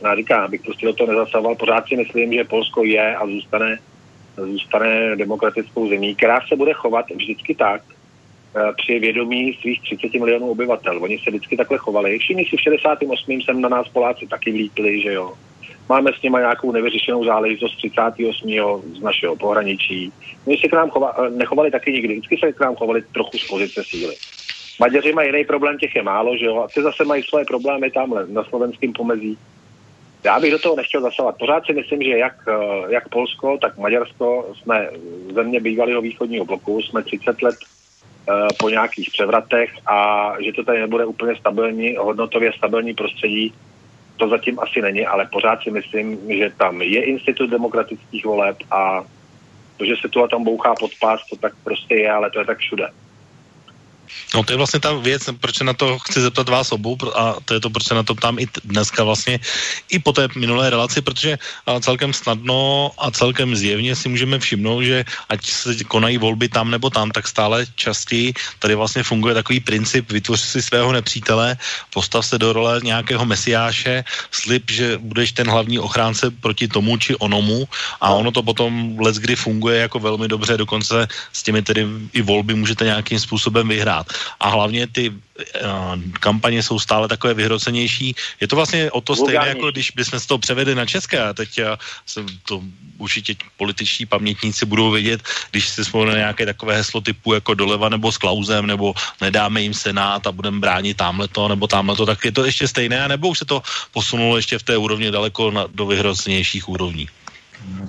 já 0.03 0.15
říkám, 0.15 0.43
abych 0.43 0.61
prostě 0.61 0.85
do 0.85 0.93
toho 0.93 1.11
nezasahoval, 1.11 1.55
pořád 1.55 1.87
si 1.87 1.95
myslím, 1.95 2.33
že 2.33 2.43
Polsko 2.43 2.83
je 2.83 3.15
a 3.15 3.27
zůstane, 3.27 3.79
zůstane 4.37 5.15
demokratickou 5.15 5.89
zemí, 5.89 6.15
která 6.15 6.39
se 6.47 6.55
bude 6.55 6.73
chovat 6.73 7.05
vždycky 7.09 7.55
tak, 7.55 7.81
e, 8.55 8.73
při 8.73 8.99
vědomí 8.99 9.53
svých 9.53 9.81
30 9.81 10.13
milionů 10.13 10.51
obyvatel. 10.51 11.03
Oni 11.03 11.19
se 11.19 11.29
vždycky 11.29 11.57
takhle 11.57 11.77
chovali. 11.77 12.19
Všichni 12.19 12.45
si 12.45 12.57
v 12.57 12.61
68. 12.61 13.41
sem 13.41 13.61
na 13.61 13.69
nás 13.69 13.87
Poláci 13.87 14.27
taky 14.27 14.51
vlítli, 14.51 15.01
že 15.01 15.13
jo 15.13 15.33
Máme 15.89 16.11
s 16.19 16.21
nimi 16.21 16.37
nějakou 16.37 16.71
nevyřešenou 16.71 17.25
záležitost 17.25 17.75
38. 17.75 18.81
z 18.97 19.01
našeho 19.01 19.35
pohraničí. 19.35 20.13
My 20.47 20.57
se 20.57 20.67
k 20.67 20.73
nám 20.73 20.89
chova, 20.89 21.15
eh, 21.17 21.29
nechovali 21.29 21.71
taky 21.71 21.91
nikdy, 21.91 22.13
vždycky 22.13 22.37
se 22.37 22.53
k 22.53 22.59
nám 22.59 22.75
chovali 22.75 23.01
trochu 23.01 23.37
z 23.37 23.47
pozice 23.47 23.83
síly. 23.83 24.15
Maďaři 24.79 25.13
mají 25.13 25.29
jiný 25.29 25.45
problém, 25.45 25.77
těch 25.77 25.95
je 25.95 26.03
málo, 26.03 26.37
že 26.37 26.45
jo, 26.45 26.57
a 26.59 26.67
ty 26.67 26.81
zase 26.81 27.05
mají 27.05 27.23
svoje 27.23 27.45
problémy 27.45 27.91
tamhle 27.91 28.27
na 28.27 28.43
slovenském 28.43 28.93
pomezí. 28.93 29.37
Já 30.23 30.39
bych 30.39 30.51
do 30.51 30.59
toho 30.59 30.75
nechtěl 30.75 31.01
zasahovat. 31.01 31.35
Pořád 31.39 31.65
si 31.65 31.73
myslím, 31.73 32.01
že 32.01 32.17
jak, 32.17 32.35
eh, 32.47 32.53
jak 32.89 33.09
Polsko, 33.09 33.57
tak 33.61 33.77
Maďarsko 33.77 34.53
jsme 34.61 34.89
země 35.33 35.59
bývalého 35.59 36.01
východního 36.01 36.45
bloku, 36.45 36.81
jsme 36.81 37.03
30 37.03 37.41
let 37.41 37.55
uh, 38.27 38.47
po 38.59 38.69
nějakých 38.69 39.09
převratech 39.11 39.69
a 39.85 40.33
že 40.39 40.53
to 40.53 40.63
tady 40.63 40.79
nebude 40.79 41.05
úplně 41.05 41.35
stabilní, 41.35 41.95
hodnotově 41.95 42.53
stabilní 42.53 42.93
prostředí, 42.93 43.53
to 44.17 44.29
zatím 44.29 44.59
asi 44.59 44.81
není, 44.81 45.05
ale 45.05 45.29
pořád 45.31 45.63
si 45.63 45.71
myslím, 45.71 46.19
že 46.29 46.51
tam 46.57 46.81
je 46.81 47.03
institut 47.03 47.49
demokratických 47.49 48.25
voleb 48.25 48.57
a 48.71 49.03
to, 49.77 49.85
že 49.85 49.95
se 50.01 50.23
a 50.23 50.27
tam 50.27 50.43
bouchá 50.43 50.73
pod 50.79 50.91
pás, 50.99 51.21
to 51.29 51.35
tak 51.35 51.53
prostě 51.63 51.95
je, 51.95 52.11
ale 52.11 52.31
to 52.31 52.39
je 52.39 52.45
tak 52.45 52.57
všude. 52.57 52.89
No 54.35 54.43
to 54.43 54.53
je 54.53 54.57
vlastně 54.57 54.79
ta 54.79 54.93
věc, 54.93 55.29
proč 55.39 55.57
se 55.57 55.63
na 55.63 55.73
to 55.73 55.99
chci 55.99 56.21
zeptat 56.21 56.49
vás 56.49 56.71
obou 56.71 56.97
a 57.15 57.35
to 57.45 57.53
je 57.53 57.59
to, 57.59 57.69
proč 57.69 57.83
se 57.83 57.93
na 57.93 58.03
to 58.03 58.15
tam 58.15 58.39
i 58.39 58.47
dneska 58.63 59.03
vlastně 59.03 59.39
i 59.89 59.99
po 59.99 60.13
té 60.13 60.27
minulé 60.35 60.69
relaci, 60.69 61.01
protože 61.01 61.37
celkem 61.81 62.13
snadno 62.13 62.91
a 62.97 63.11
celkem 63.11 63.55
zjevně 63.55 63.95
si 63.95 64.09
můžeme 64.09 64.39
všimnout, 64.39 64.81
že 64.81 65.05
ať 65.29 65.45
se 65.45 65.83
konají 65.83 66.17
volby 66.17 66.49
tam 66.49 66.71
nebo 66.71 66.89
tam, 66.89 67.11
tak 67.11 67.27
stále 67.27 67.65
častěji 67.75 68.33
tady 68.59 68.75
vlastně 68.75 69.03
funguje 69.03 69.33
takový 69.33 69.59
princip, 69.59 70.11
vytvoř 70.11 70.39
si 70.39 70.61
svého 70.61 70.91
nepřítele, 70.91 71.57
postav 71.93 72.25
se 72.25 72.37
do 72.39 72.53
role 72.53 72.79
nějakého 72.83 73.25
mesiáše, 73.25 74.03
slib, 74.31 74.71
že 74.71 74.97
budeš 74.97 75.31
ten 75.31 75.49
hlavní 75.49 75.79
ochránce 75.79 76.31
proti 76.31 76.67
tomu 76.67 76.97
či 76.97 77.15
onomu 77.15 77.67
a 78.01 78.15
ono 78.15 78.31
to 78.31 78.43
potom 78.43 78.99
let 78.99 79.15
kdy 79.15 79.35
funguje 79.35 79.81
jako 79.81 79.99
velmi 79.99 80.27
dobře, 80.27 80.57
dokonce 80.57 81.07
s 81.33 81.43
těmi 81.43 81.61
tedy 81.61 81.87
i 82.13 82.21
volby 82.21 82.55
můžete 82.55 82.85
nějakým 82.85 83.19
způsobem 83.19 83.67
vyhrát 83.67 84.00
a 84.39 84.49
hlavně 84.49 84.87
ty 84.87 85.09
uh, 85.09 85.15
kampaně 86.19 86.63
jsou 86.63 86.79
stále 86.79 87.07
takové 87.07 87.33
vyhrocenější. 87.33 88.15
Je 88.41 88.47
to 88.47 88.55
vlastně 88.55 88.91
o 88.91 89.01
to 89.01 89.15
stejné, 89.15 89.47
jako 89.47 89.71
když 89.71 89.91
bychom 89.91 90.19
z 90.19 90.25
toho 90.25 90.37
převedli 90.37 90.75
na 90.75 90.85
české 90.85 91.19
a 91.19 91.33
teď 91.33 91.49
uh, 91.59 91.65
se 92.05 92.25
to 92.47 92.61
určitě 92.97 93.35
političtí 93.57 94.05
pamětníci 94.05 94.65
budou 94.65 94.91
vědět, 94.91 95.21
když 95.51 95.69
si 95.69 95.83
vzpomínají 95.83 96.17
nějaké 96.17 96.45
takové 96.45 96.75
heslo 96.77 97.01
typu 97.01 97.33
jako 97.33 97.53
doleva 97.53 97.89
nebo 97.89 98.11
s 98.11 98.17
Klausem, 98.17 98.67
nebo 98.67 98.93
nedáme 99.21 99.61
jim 99.61 99.73
senát 99.73 100.27
a 100.27 100.31
budeme 100.31 100.59
bránit 100.59 100.97
tamhle 100.97 101.27
to 101.27 101.47
nebo 101.47 101.67
tamhle 101.67 101.95
to, 101.95 102.05
tak 102.05 102.25
je 102.25 102.31
to 102.31 102.45
ještě 102.45 102.67
stejné, 102.67 103.07
nebo 103.07 103.29
už 103.29 103.37
se 103.37 103.45
to 103.45 103.61
posunulo 103.91 104.37
ještě 104.37 104.57
v 104.57 104.63
té 104.63 104.77
úrovni 104.77 105.11
daleko 105.11 105.51
na, 105.51 105.65
do 105.73 105.85
vyhrocenějších 105.85 106.69
úrovní? 106.69 107.07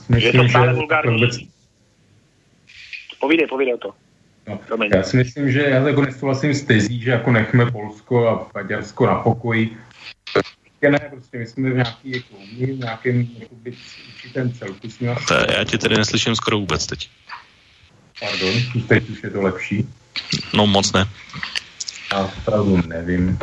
Myslím, 0.09 0.37
je 0.37 0.43
to 0.43 0.49
stále 0.49 0.73
vulgární. 0.73 1.49
Povídej, 3.21 3.47
povídej 3.47 3.75
o 3.75 3.79
to. 3.79 4.02
No, 4.49 4.59
já 4.95 5.03
si 5.03 5.17
myslím, 5.17 5.53
že 5.53 5.63
já 5.63 5.89
jako 5.89 6.03
nesouhlasím 6.03 6.55
s 6.55 6.63
tezí, 6.63 7.03
že 7.03 7.11
jako 7.11 7.31
nechme 7.33 7.71
Polsko 7.71 8.29
a 8.29 8.51
Maďarsko 8.55 9.07
na 9.07 9.15
pokoji. 9.15 9.77
Ne, 10.91 10.99
prostě 10.99 11.39
my 11.39 11.47
jsme 11.47 11.71
v 11.71 11.75
nějaký 11.75 12.11
jako 12.11 12.35
v 12.57 12.79
nějakém 12.79 13.29
jako 13.39 13.55
být 13.55 13.79
určitém 14.15 14.53
celku. 14.53 14.91
Jsme 14.91 15.15
to, 15.29 15.35
já 15.35 15.65
tě 15.65 15.79
tedy 15.79 15.97
neslyším 15.97 16.37
skoro 16.37 16.59
vůbec 16.59 16.87
teď. 16.87 17.09
Pardon, 18.21 18.55
teď 18.89 19.11
už 19.11 19.23
je 19.23 19.31
to 19.31 19.43
lepší. 19.43 19.89
No 20.55 20.67
moc 20.67 20.93
ne. 20.93 21.09
Já 22.13 22.19
opravdu 22.19 22.83
nevím. 22.87 23.39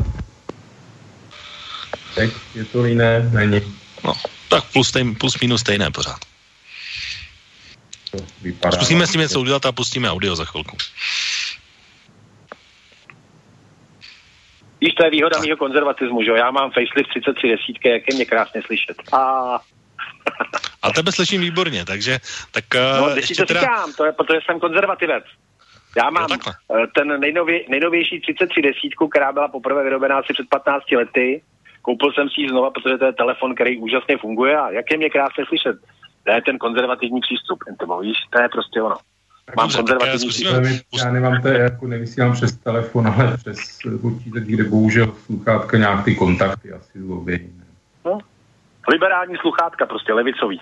Teď 2.15 2.31
je 2.55 2.65
to 2.65 2.85
jiné, 2.85 3.29
není. 3.33 3.61
No, 4.03 4.13
tak 4.49 4.63
plus, 4.73 4.89
stejn, 4.89 5.15
plus 5.15 5.39
minus 5.39 5.61
stejné 5.61 5.91
pořád. 5.91 6.19
Vypadá 8.41 8.77
Zkusíme 8.77 9.07
s 9.07 9.11
tím 9.11 9.21
něco 9.21 9.39
udělat 9.39 9.65
a 9.65 9.71
pustíme 9.71 10.11
audio 10.11 10.35
za 10.35 10.45
chvilku. 10.45 10.77
Víš, 14.81 14.93
to 14.93 15.05
je 15.05 15.11
výhoda 15.11 15.39
mého 15.39 15.57
konzervatismu, 15.57 16.23
že 16.23 16.29
jo? 16.29 16.35
Já 16.35 16.51
mám 16.51 16.71
facelift 16.71 17.09
33 17.09 17.47
desítky, 17.47 17.89
jak 17.89 18.03
je 18.09 18.15
mě 18.15 18.25
krásně 18.25 18.61
slyšet. 18.65 18.97
A... 19.11 19.19
A 20.81 20.91
tebe 20.91 21.11
slyším 21.11 21.41
výborně, 21.41 21.85
takže 21.85 22.19
tak 22.51 22.63
No, 22.99 23.07
ještě 23.07 23.19
ještě 23.19 23.35
to 23.35 23.45
teda... 23.45 23.59
říkám, 23.59 23.93
to 23.93 24.05
je, 24.05 24.11
protože 24.11 24.39
jsem 24.45 24.59
konzervativec. 24.59 25.23
Já 25.97 26.09
mám 26.09 26.27
eh, 26.31 26.87
ten 26.95 27.19
nejnově, 27.19 27.63
nejnovější 27.69 28.21
33 28.21 28.61
desítku, 28.61 29.07
která 29.07 29.31
byla 29.31 29.47
poprvé 29.47 29.83
vyrobená 29.83 30.17
asi 30.17 30.33
před 30.33 30.49
15 30.49 30.91
lety. 30.91 31.41
Koupil 31.81 32.11
jsem 32.13 32.29
si 32.29 32.41
ji 32.41 32.49
znova, 32.49 32.71
protože 32.71 32.97
to 32.97 33.05
je 33.05 33.13
telefon, 33.13 33.55
který 33.55 33.77
úžasně 33.77 34.17
funguje 34.17 34.57
a 34.57 34.71
jak 34.71 34.85
je 34.91 34.97
mě 34.97 35.09
krásně 35.09 35.45
slyšet. 35.45 35.75
To 36.29 36.35
je 36.35 36.41
ten 36.41 36.57
konzervativní 36.57 37.21
přístup, 37.21 37.59
to 37.79 37.99
víš, 37.99 38.17
to 38.29 38.41
je 38.41 38.49
prostě 38.49 38.81
ono. 38.81 38.95
Mám 39.57 39.71
konzervativní 39.71 40.29
přístup. 40.29 40.53
Ale 40.53 40.79
Já 40.97 41.11
nemám 41.11 41.41
to, 41.41 41.47
jako 41.47 41.87
nevysílám 41.87 42.33
přes 42.33 42.57
telefon, 42.57 43.07
ale 43.07 43.37
přes 43.37 43.57
počítač, 44.01 44.43
kde 44.43 44.63
bohužel 44.63 45.13
sluchátka 45.25 45.77
nějak 45.77 46.05
ty 46.05 46.15
kontakty 46.15 46.73
asi 46.73 47.01
zlobějí. 47.01 47.49
No. 48.05 48.17
Liberální 48.91 49.37
sluchátka, 49.41 49.85
prostě 49.85 50.13
levicový. 50.13 50.61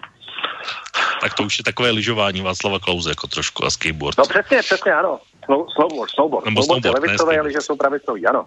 Tak 1.22 1.34
to 1.34 1.44
už 1.44 1.58
je 1.58 1.64
takové 1.64 1.92
lyžování 1.92 2.42
Václava 2.42 2.80
Klauze, 2.80 3.10
jako 3.10 3.28
trošku 3.28 3.66
a 3.66 3.70
skateboard. 3.70 4.18
No 4.18 4.24
přesně, 4.24 4.60
přesně, 4.60 4.94
ano. 4.94 5.20
Snow, 5.46 5.68
snowboard, 5.76 6.12
snowboard. 6.12 6.46
Nebo 6.46 6.64
snowboard 6.64 6.86
je 6.86 6.92
snowboard, 6.92 6.96
ne 6.96 7.08
levicové, 7.08 7.34
skateboard. 7.34 7.48
liže 7.48 7.62
jsou 7.62 7.76
pravicový, 7.76 8.28
ano. 8.28 8.46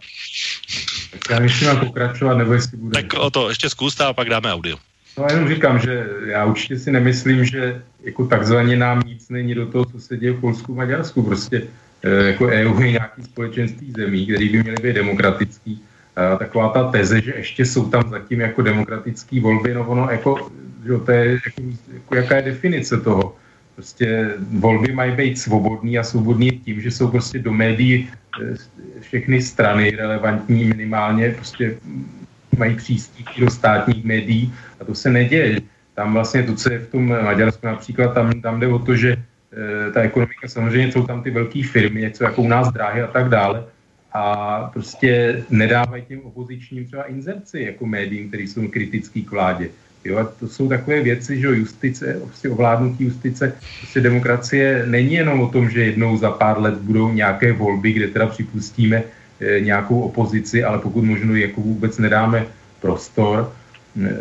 Tak 1.10 1.20
já 1.30 1.40
myslím, 1.40 1.68
mám 1.68 1.80
pokračovat, 1.86 2.34
nebo 2.34 2.52
jestli 2.52 2.76
bude... 2.76 3.02
Tak 3.02 3.20
o 3.20 3.30
to 3.30 3.48
ještě 3.48 3.70
zkus 3.70 4.00
a 4.00 4.12
pak 4.12 4.28
dáme 4.28 4.52
audio. 4.52 4.76
No 5.18 5.26
jenom 5.30 5.48
říkám, 5.48 5.78
že 5.78 6.06
já 6.26 6.44
určitě 6.44 6.78
si 6.78 6.92
nemyslím, 6.92 7.44
že 7.44 7.82
jako 8.02 8.26
takzvaně 8.26 8.76
nám 8.76 9.02
nic 9.06 9.28
není 9.28 9.54
do 9.54 9.66
toho, 9.66 9.84
co 9.84 10.00
se 10.00 10.16
děje 10.16 10.32
v 10.32 10.40
Polsku, 10.40 10.74
Maďarsku. 10.74 11.22
Prostě 11.22 11.62
eh, 12.02 12.26
jako 12.26 12.46
EU 12.46 12.80
je 12.80 12.90
nějaký 12.90 13.22
společenství 13.22 13.92
zemí, 13.96 14.26
které 14.26 14.48
by 14.48 14.62
měly 14.62 14.76
být 14.82 14.92
demokratický. 14.92 15.82
A 16.16 16.36
taková 16.36 16.68
ta 16.68 16.90
teze, 16.90 17.20
že 17.20 17.34
ještě 17.36 17.66
jsou 17.66 17.88
tam 17.88 18.10
zatím 18.10 18.40
jako 18.40 18.62
demokratické 18.62 19.40
volby, 19.40 19.74
no 19.74 19.86
ono 19.86 20.10
jako, 20.10 20.50
že 20.86 20.98
to 20.98 21.10
je 21.12 21.32
jako, 21.32 21.62
jako, 21.92 22.14
jaká 22.14 22.36
je 22.36 22.42
definice 22.42 23.00
toho. 23.00 23.36
Prostě 23.74 24.30
volby 24.50 24.92
mají 24.92 25.12
být 25.12 25.38
svobodný 25.38 25.98
a 25.98 26.02
svobodný 26.02 26.50
tím, 26.50 26.80
že 26.80 26.90
jsou 26.90 27.08
prostě 27.08 27.38
do 27.38 27.52
médií 27.52 28.08
eh, 28.42 28.54
všechny 29.00 29.42
strany 29.42 29.90
relevantní 29.90 30.64
minimálně 30.64 31.30
prostě 31.30 31.74
mají 32.58 32.76
přístup 32.76 33.26
do 33.38 33.50
státních 33.50 34.04
médií 34.04 34.52
a 34.80 34.84
to 34.84 34.94
se 34.94 35.10
neděje. 35.10 35.60
Tam 35.94 36.12
vlastně 36.12 36.42
to, 36.42 36.54
co 36.54 36.72
je 36.72 36.78
v 36.78 36.88
tom 36.88 37.08
Maďarsku 37.08 37.66
například, 37.66 38.14
tam, 38.14 38.40
tam 38.40 38.60
jde 38.60 38.66
o 38.66 38.78
to, 38.78 38.96
že 38.96 39.12
e, 39.12 39.90
ta 39.92 40.00
ekonomika, 40.00 40.48
samozřejmě 40.48 40.92
jsou 40.92 41.06
tam 41.06 41.22
ty 41.22 41.30
velké 41.30 41.62
firmy, 41.62 42.00
něco 42.00 42.24
jako 42.24 42.42
u 42.42 42.48
nás 42.48 42.72
dráhy 42.72 43.02
a 43.02 43.06
tak 43.06 43.28
dále, 43.28 43.64
a 44.12 44.60
prostě 44.72 45.42
nedávají 45.50 46.02
těm 46.02 46.20
opozičním 46.20 46.86
třeba 46.86 47.04
inzerci 47.04 47.60
jako 47.60 47.86
médiím, 47.86 48.28
které 48.28 48.42
jsou 48.42 48.68
kritický 48.68 49.24
k 49.24 49.30
vládě. 49.30 49.68
Jo, 50.04 50.18
a 50.18 50.24
to 50.24 50.48
jsou 50.48 50.68
takové 50.68 51.00
věci, 51.00 51.40
že 51.40 51.46
justice, 51.46 52.20
prostě 52.24 52.48
ovládnutí 52.48 53.04
justice, 53.04 53.52
prostě 53.78 54.00
demokracie 54.00 54.86
není 54.86 55.14
jenom 55.14 55.40
o 55.40 55.48
tom, 55.48 55.70
že 55.70 55.84
jednou 55.84 56.16
za 56.16 56.30
pár 56.30 56.60
let 56.60 56.74
budou 56.74 57.12
nějaké 57.12 57.52
volby, 57.52 57.92
kde 57.92 58.08
teda 58.08 58.26
připustíme 58.26 59.02
e, 59.40 59.60
nějakou 59.60 60.00
opozici, 60.00 60.64
ale 60.64 60.78
pokud 60.78 61.04
možno 61.04 61.34
jako 61.36 61.60
vůbec 61.60 61.98
nedáme 61.98 62.46
prostor, 62.80 63.52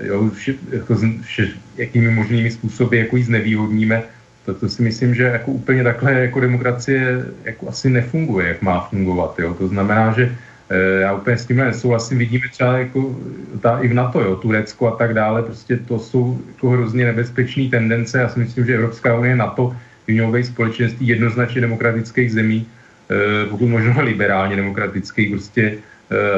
jo, 0.03 0.29
vše, 0.33 0.53
jako, 0.71 0.95
vše, 1.21 1.47
jakými 1.77 2.11
možnými 2.11 2.51
způsoby 2.51 2.99
jako 2.99 3.17
ji 3.17 3.23
znevýhodníme, 3.23 4.03
to, 4.45 4.53
to 4.53 4.69
si 4.69 4.81
myslím, 4.81 5.15
že 5.15 5.23
jako 5.23 5.51
úplně 5.51 5.83
takhle 5.83 6.13
jako 6.13 6.39
demokracie 6.39 7.25
jako 7.43 7.69
asi 7.69 7.89
nefunguje, 7.89 8.47
jak 8.47 8.61
má 8.61 8.79
fungovat. 8.89 9.39
Jo. 9.39 9.53
To 9.53 9.67
znamená, 9.67 10.13
že 10.13 10.35
e, 10.69 11.01
já 11.01 11.13
úplně 11.13 11.37
s 11.37 11.45
tímhle 11.45 11.65
nesouhlasím, 11.65 12.17
vidíme 12.17 12.47
třeba 12.51 12.77
jako 12.77 13.15
ta, 13.61 13.79
i 13.79 13.87
v 13.87 13.93
NATO, 13.93 14.21
jo, 14.21 14.35
Turecko 14.35 14.87
a 14.87 14.95
tak 14.95 15.13
dále, 15.13 15.43
prostě 15.43 15.77
to 15.77 15.99
jsou 15.99 16.41
jako 16.47 16.69
hrozně 16.69 17.05
nebezpečné 17.05 17.69
tendence. 17.69 18.17
Já 18.17 18.29
si 18.29 18.39
myslím, 18.39 18.65
že 18.65 18.75
Evropská 18.75 19.19
unie 19.19 19.35
NATO 19.35 19.75
by 20.07 20.13
mělo 20.13 20.31
být 20.31 20.45
společenství 20.45 21.07
jednoznačně 21.07 21.61
demokratických 21.61 22.31
zemí, 22.31 22.65
e, 22.65 23.45
pokud 23.49 23.67
možno 23.67 24.01
liberálně 24.01 24.55
demokratických, 24.55 25.29
prostě 25.29 25.77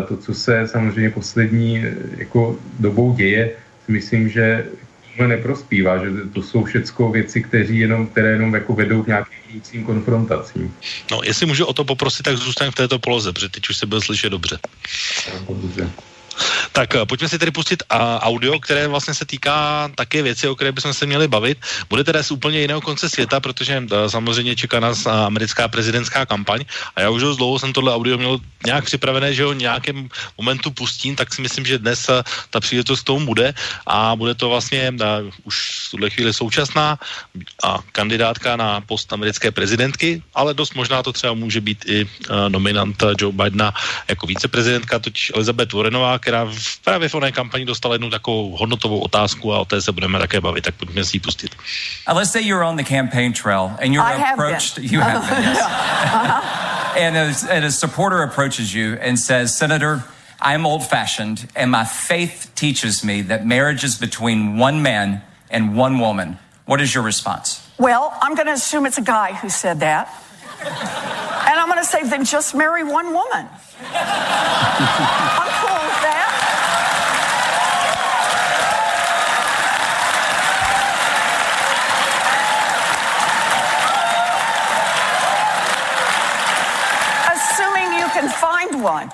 to, 0.08 0.18
co 0.18 0.34
se 0.34 0.68
samozřejmě 0.68 1.10
poslední 1.10 1.80
e, 1.80 1.96
jako 2.18 2.58
dobou 2.80 3.14
děje, 3.14 3.52
si 3.86 3.92
myslím, 3.92 4.30
že 4.30 4.66
tohle 5.12 5.28
neprospívá, 5.28 6.06
že 6.06 6.12
to 6.34 6.44
jsou 6.44 6.64
všechno 6.64 7.12
věci, 7.12 7.44
kteří 7.44 7.80
jenom, 7.80 8.08
které 8.08 8.32
jenom 8.32 8.54
jako 8.54 8.74
vedou 8.74 9.04
k 9.04 9.08
nějakým 9.08 9.38
vnitřním 9.52 9.84
konfrontacím. 9.86 10.76
No, 11.12 11.22
jestli 11.24 11.46
můžu 11.46 11.66
o 11.66 11.74
to 11.74 11.86
poprosit, 11.86 12.24
tak 12.24 12.38
zůstaň 12.38 12.72
v 12.72 12.76
této 12.76 13.00
poloze, 13.00 13.34
protože 13.34 13.50
teď 13.50 13.70
už 13.70 13.78
se 13.78 13.86
byl 13.86 14.02
slyšet 14.02 14.30
dobře. 14.30 14.60
Dobře. 15.50 15.90
Tak 16.72 16.96
eh, 16.96 17.06
pojďme 17.06 17.30
si 17.30 17.40
tedy 17.40 17.52
pustit 17.52 17.84
a, 17.90 18.20
audio, 18.22 18.60
které 18.60 18.88
vlastně 18.88 19.14
se 19.14 19.26
týká 19.26 19.90
také 19.96 20.22
věci, 20.22 20.48
o 20.48 20.56
které 20.56 20.72
bychom 20.72 20.94
se 20.94 21.06
měli 21.06 21.28
bavit. 21.28 21.58
Bude 21.90 22.04
teda 22.04 22.24
z 22.24 22.32
úplně 22.32 22.60
jiného 22.60 22.82
konce 22.82 23.10
světa, 23.10 23.40
protože 23.40 23.80
uh, 23.80 24.08
samozřejmě 24.08 24.56
čeká 24.56 24.80
nás 24.80 25.06
americká 25.06 25.68
prezidentská 25.68 26.26
kampaň 26.26 26.66
a 26.96 27.02
já 27.02 27.10
už 27.10 27.22
dlouho 27.22 27.60
jsem 27.60 27.74
tohle 27.74 27.94
audio 27.94 28.18
měl 28.18 28.40
nějak 28.66 28.86
připravené, 28.86 29.34
že 29.34 29.44
ho 29.44 29.54
nějakém 29.54 30.10
momentu 30.38 30.72
pustím, 30.72 31.16
tak 31.16 31.34
si 31.34 31.42
myslím, 31.42 31.66
že 31.66 31.78
dnes 31.78 32.10
uh, 32.10 32.22
ta 32.50 32.60
příležitost 32.60 33.02
k 33.02 33.10
tomu 33.14 33.26
bude 33.26 33.54
a 33.88 34.16
bude 34.16 34.36
to 34.36 34.50
vlastně 34.50 34.94
uh, 34.94 35.30
už 35.44 35.88
v 35.88 35.92
tuhle 35.92 36.10
chvíli 36.10 36.34
současná 36.34 37.00
a 37.64 37.80
kandidátka 37.92 38.56
na 38.56 38.82
post 38.82 39.14
americké 39.14 39.52
prezidentky, 39.52 40.24
ale 40.34 40.54
dost 40.54 40.76
možná 40.76 41.04
to 41.04 41.14
třeba 41.14 41.34
může 41.34 41.62
být 41.62 41.86
i 41.88 42.06
uh, 42.06 42.50
nominant 42.50 43.04
Joe 43.18 43.34
Bidena 43.34 43.74
jako 44.08 44.28
viceprezidentka, 44.28 45.00
totiž 45.00 45.32
Elizabeth 45.36 45.74
Warrenová, 45.74 46.20
v, 46.46 46.80
právě 46.84 47.10
v 47.10 47.16
oné 47.16 47.32
kampani 47.32 47.66
dostala 47.66 47.96
jednu 47.96 48.10
takovou 48.10 48.58
hodnotovou 48.58 49.00
otázku 49.00 49.54
a 49.54 49.60
o 49.60 49.66
té 49.66 49.82
se 49.82 49.92
budeme 49.92 50.20
také 50.20 50.42
bavit, 50.42 50.64
tak 50.64 50.76
pojďme 50.76 51.04
si 51.04 51.16
ji 51.18 51.20
pustit. 51.20 51.56
Uh, 52.10 52.18
let's 52.18 52.32
say 52.32 52.42
you're 52.42 52.66
on 52.68 52.78
the 52.78 52.84
campaign 52.84 53.34
trail 53.34 53.72
and 53.82 53.94
you're 53.94 54.14
I 54.14 54.18
have 54.18 54.34
approached. 54.34 54.76
been. 54.76 54.86
You 54.92 55.00
have 55.02 55.30
been, 55.30 55.44
yes. 55.44 55.58
and, 56.98 57.18
a, 57.18 57.54
and 57.54 57.66
a 57.66 57.72
supporter 57.72 58.22
approaches 58.24 58.74
you 58.74 58.98
and 59.02 59.20
says, 59.20 59.58
Senator, 59.58 60.04
I'm 60.42 60.66
old 60.66 60.84
fashioned, 60.84 61.48
and 61.56 61.70
my 61.72 61.84
faith 61.86 62.52
teaches 62.56 63.04
me 63.04 63.22
that 63.24 63.46
marriage 63.46 63.84
is 63.84 63.98
between 64.00 64.58
one 64.58 64.82
man 64.82 65.22
and 65.50 65.78
one 65.78 66.00
woman. 66.00 66.38
What 66.66 66.82
is 66.82 66.96
your 66.96 67.04
response? 67.04 67.62
Well, 67.78 68.14
I'm 68.22 68.36
going 68.36 68.48
to 68.48 68.54
assume 68.54 68.86
it's 68.88 68.98
a 68.98 69.04
guy 69.04 69.34
who 69.34 69.50
said 69.50 69.80
that. 69.82 70.10
And 70.62 71.60
I'm 71.60 71.68
going 71.68 71.80
to 71.80 71.86
say, 71.86 72.04
then 72.04 72.26
just 72.26 72.56
marry 72.56 72.84
one 72.84 73.14
woman. 73.14 73.48
wine. 88.82 89.12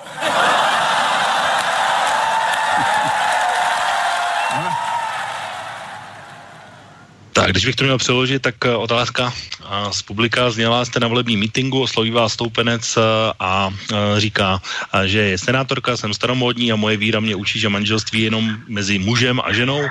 Tak, 7.38 7.50
když 7.50 7.66
bych 7.66 7.76
to 7.76 7.84
měl 7.84 7.98
přeložit, 7.98 8.42
tak 8.42 8.54
uh, 8.66 8.82
otázka 8.82 9.24
uh, 9.30 9.90
z 9.90 10.02
publika 10.02 10.50
zněla, 10.50 10.84
jste 10.84 11.00
na 11.00 11.08
volebním 11.08 11.40
mítingu, 11.40 11.82
osloví 11.82 12.10
vás 12.10 12.32
stoupenec 12.32 12.96
uh, 12.96 13.02
a 13.38 13.70
říká, 14.18 14.62
že 15.04 15.18
je 15.18 15.38
senátorka, 15.38 15.96
jsem 15.96 16.14
staromódní 16.14 16.72
a 16.72 16.76
moje 16.76 16.96
víra 16.96 17.20
mě 17.20 17.34
učí, 17.38 17.60
že 17.60 17.68
manželství 17.68 18.18
je 18.18 18.26
jenom 18.26 18.56
mezi 18.66 18.98
mužem 18.98 19.40
a 19.44 19.52
ženou, 19.52 19.82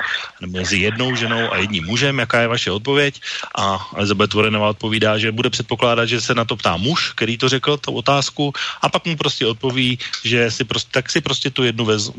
nebo 0.42 0.58
mezi 0.58 0.78
jednou 0.78 1.16
ženou 1.16 1.54
a 1.54 1.58
jedním 1.58 1.86
mužem. 1.86 2.20
Jaká 2.20 2.42
je 2.42 2.48
vaše 2.48 2.72
odpověď? 2.72 3.22
A 3.56 3.88
Elizabeth 3.96 4.34
Warrenová 4.34 4.70
odpovídá, 4.70 5.18
že 5.18 5.32
bude 5.32 5.50
předpokládat, 5.50 6.06
že 6.06 6.22
se 6.22 6.36
na 6.36 6.46
to 6.46 6.56
ptá 6.56 6.78
muž, 6.78 7.16
který 7.16 7.38
to 7.38 7.50
řekl, 7.50 7.78
tu 7.78 7.92
otázku, 7.92 8.54
a 8.82 8.90
pak 8.90 9.06
mu 9.06 9.16
prostě 9.16 9.46
odpoví, 9.48 10.00
že 10.24 10.52
si 10.52 10.64
prostě, 10.64 10.90
tak 10.92 11.10
si 11.10 11.22
prostě 11.22 11.50
tu 11.50 11.64
jednu 11.64 11.86
vez, 11.86 12.12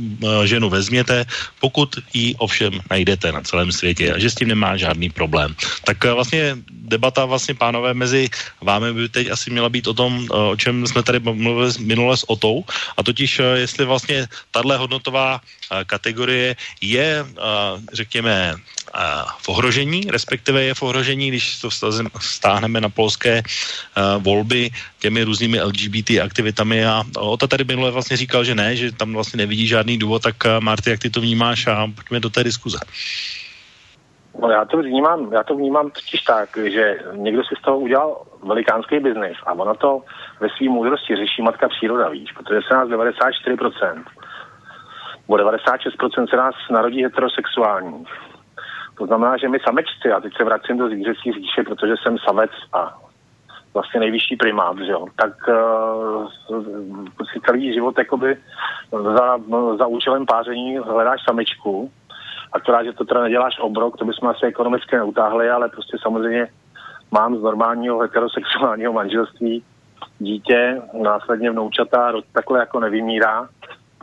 ženu 0.45 0.71
vezměte, 0.71 1.27
pokud 1.61 1.97
ji 2.15 2.35
ovšem 2.35 2.81
najdete 2.91 3.33
na 3.33 3.41
celém 3.41 3.73
světě 3.73 4.13
a 4.13 4.19
že 4.19 4.31
s 4.31 4.35
tím 4.35 4.49
nemá 4.49 4.77
žádný 4.77 5.11
problém. 5.19 5.51
Tak 5.83 5.99
eh, 6.07 6.15
vlastně 6.15 6.55
debata 6.71 7.27
vlastně, 7.27 7.59
pánové, 7.59 7.91
mezi 7.91 8.31
vámi 8.63 8.95
by 8.95 9.09
teď 9.11 9.35
asi 9.35 9.51
měla 9.51 9.69
být 9.69 9.91
o 9.91 9.95
tom, 9.95 10.31
o 10.31 10.57
čem 10.57 10.87
jsme 10.87 11.03
tady 11.03 11.19
mluvili 11.21 11.73
minule 11.83 12.17
s 12.17 12.25
Otou, 12.31 12.65
a 12.97 13.03
totiž, 13.03 13.41
jestli 13.55 13.85
vlastně 13.85 14.31
tahle 14.51 14.77
hodnotová 14.77 15.41
kategorie 15.85 16.57
je, 16.81 17.27
řekněme, 17.93 18.57
v 19.39 19.47
ohrožení, 19.49 20.09
respektive 20.09 20.65
je 20.65 20.75
v 20.75 20.83
ohrožení, 20.83 21.29
když 21.29 21.61
to 21.61 21.69
stáhneme 22.21 22.81
na 22.81 22.89
polské 22.89 23.43
volby 24.19 24.71
těmi 24.99 25.25
různými 25.25 25.61
LGBT 25.61 26.11
aktivitami 26.25 26.85
a 26.85 27.05
Ota 27.17 27.47
tady 27.47 27.65
minule 27.65 27.91
vlastně 27.91 28.17
říkal, 28.17 28.45
že 28.45 28.55
ne, 28.55 28.77
že 28.77 28.93
tam 28.93 29.13
vlastně 29.13 29.37
nevidí 29.37 29.67
žádný 29.67 29.99
důvod, 29.99 30.23
tak 30.23 30.37
Marty, 30.61 30.91
jak 30.91 31.01
ty 31.01 31.11
to 31.11 31.21
vnímáš 31.21 31.67
a 31.67 31.87
pojďme 31.95 32.21
do 32.21 32.31
té 32.31 32.45
diskuze. 32.45 32.79
No 34.39 34.51
já 34.51 34.65
to 34.65 34.77
vnímám, 34.77 35.33
já 35.33 35.43
to 35.43 35.55
vnímám 35.55 35.91
totiž 35.91 36.21
tak, 36.23 36.49
že 36.57 36.99
někdo 37.13 37.45
si 37.45 37.55
z 37.59 37.63
toho 37.63 37.79
udělal 37.79 38.23
velikánský 38.43 38.99
biznis 39.01 39.37
a 39.47 39.53
ona 39.53 39.75
to 39.75 40.03
ve 40.41 40.49
svým 40.49 40.73
moudrosti 40.73 41.17
řeší 41.17 41.43
matka 41.43 41.69
příroda, 41.69 42.09
víš, 42.09 42.33
protože 42.33 42.61
se 42.69 42.75
nás 42.75 42.89
94%, 42.89 44.05
nebo 45.29 45.37
96% 45.37 46.31
se 46.31 46.37
nás 46.37 46.55
narodí 46.71 47.03
heterosexuální. 47.03 48.05
To 48.99 49.07
znamená, 49.07 49.37
že 49.37 49.49
my 49.49 49.59
samečci, 49.65 50.13
a 50.13 50.21
teď 50.21 50.33
se 50.37 50.45
vracím 50.45 50.79
do 50.79 50.89
zvířecí 50.89 51.33
říše, 51.33 51.63
protože 51.67 51.95
jsem 52.03 52.19
samec 52.19 52.51
a 52.73 52.99
vlastně 53.75 54.01
nejvyšší 54.01 54.37
primát, 54.37 54.79
že 54.79 54.93
jo, 54.93 55.07
tak 55.17 55.33
uh, 55.49 56.29
si 57.33 57.41
celý 57.47 57.75
život 57.75 57.99
jakoby 57.99 58.37
za, 59.03 59.39
za 59.79 59.87
účelem 59.87 60.27
páření 60.27 60.79
hledáš 60.79 61.21
samečku, 61.29 61.91
akorát, 62.53 62.85
že 62.85 62.93
to 62.93 63.05
teda 63.05 63.23
neděláš 63.23 63.59
obrok, 63.61 63.97
to 63.97 64.05
bychom 64.05 64.29
asi 64.29 64.47
ekonomicky 64.47 64.97
neutáhli, 64.97 65.51
ale 65.51 65.69
prostě 65.69 65.97
samozřejmě 66.03 66.49
mám 67.11 67.37
z 67.37 67.43
normálního 67.43 67.99
heterosexuálního 67.99 68.93
manželství 68.93 69.63
dítě, 70.19 70.83
následně 71.03 71.51
vnoučata, 71.51 72.13
takhle 72.33 72.59
jako 72.59 72.81
nevymírá, 72.81 73.49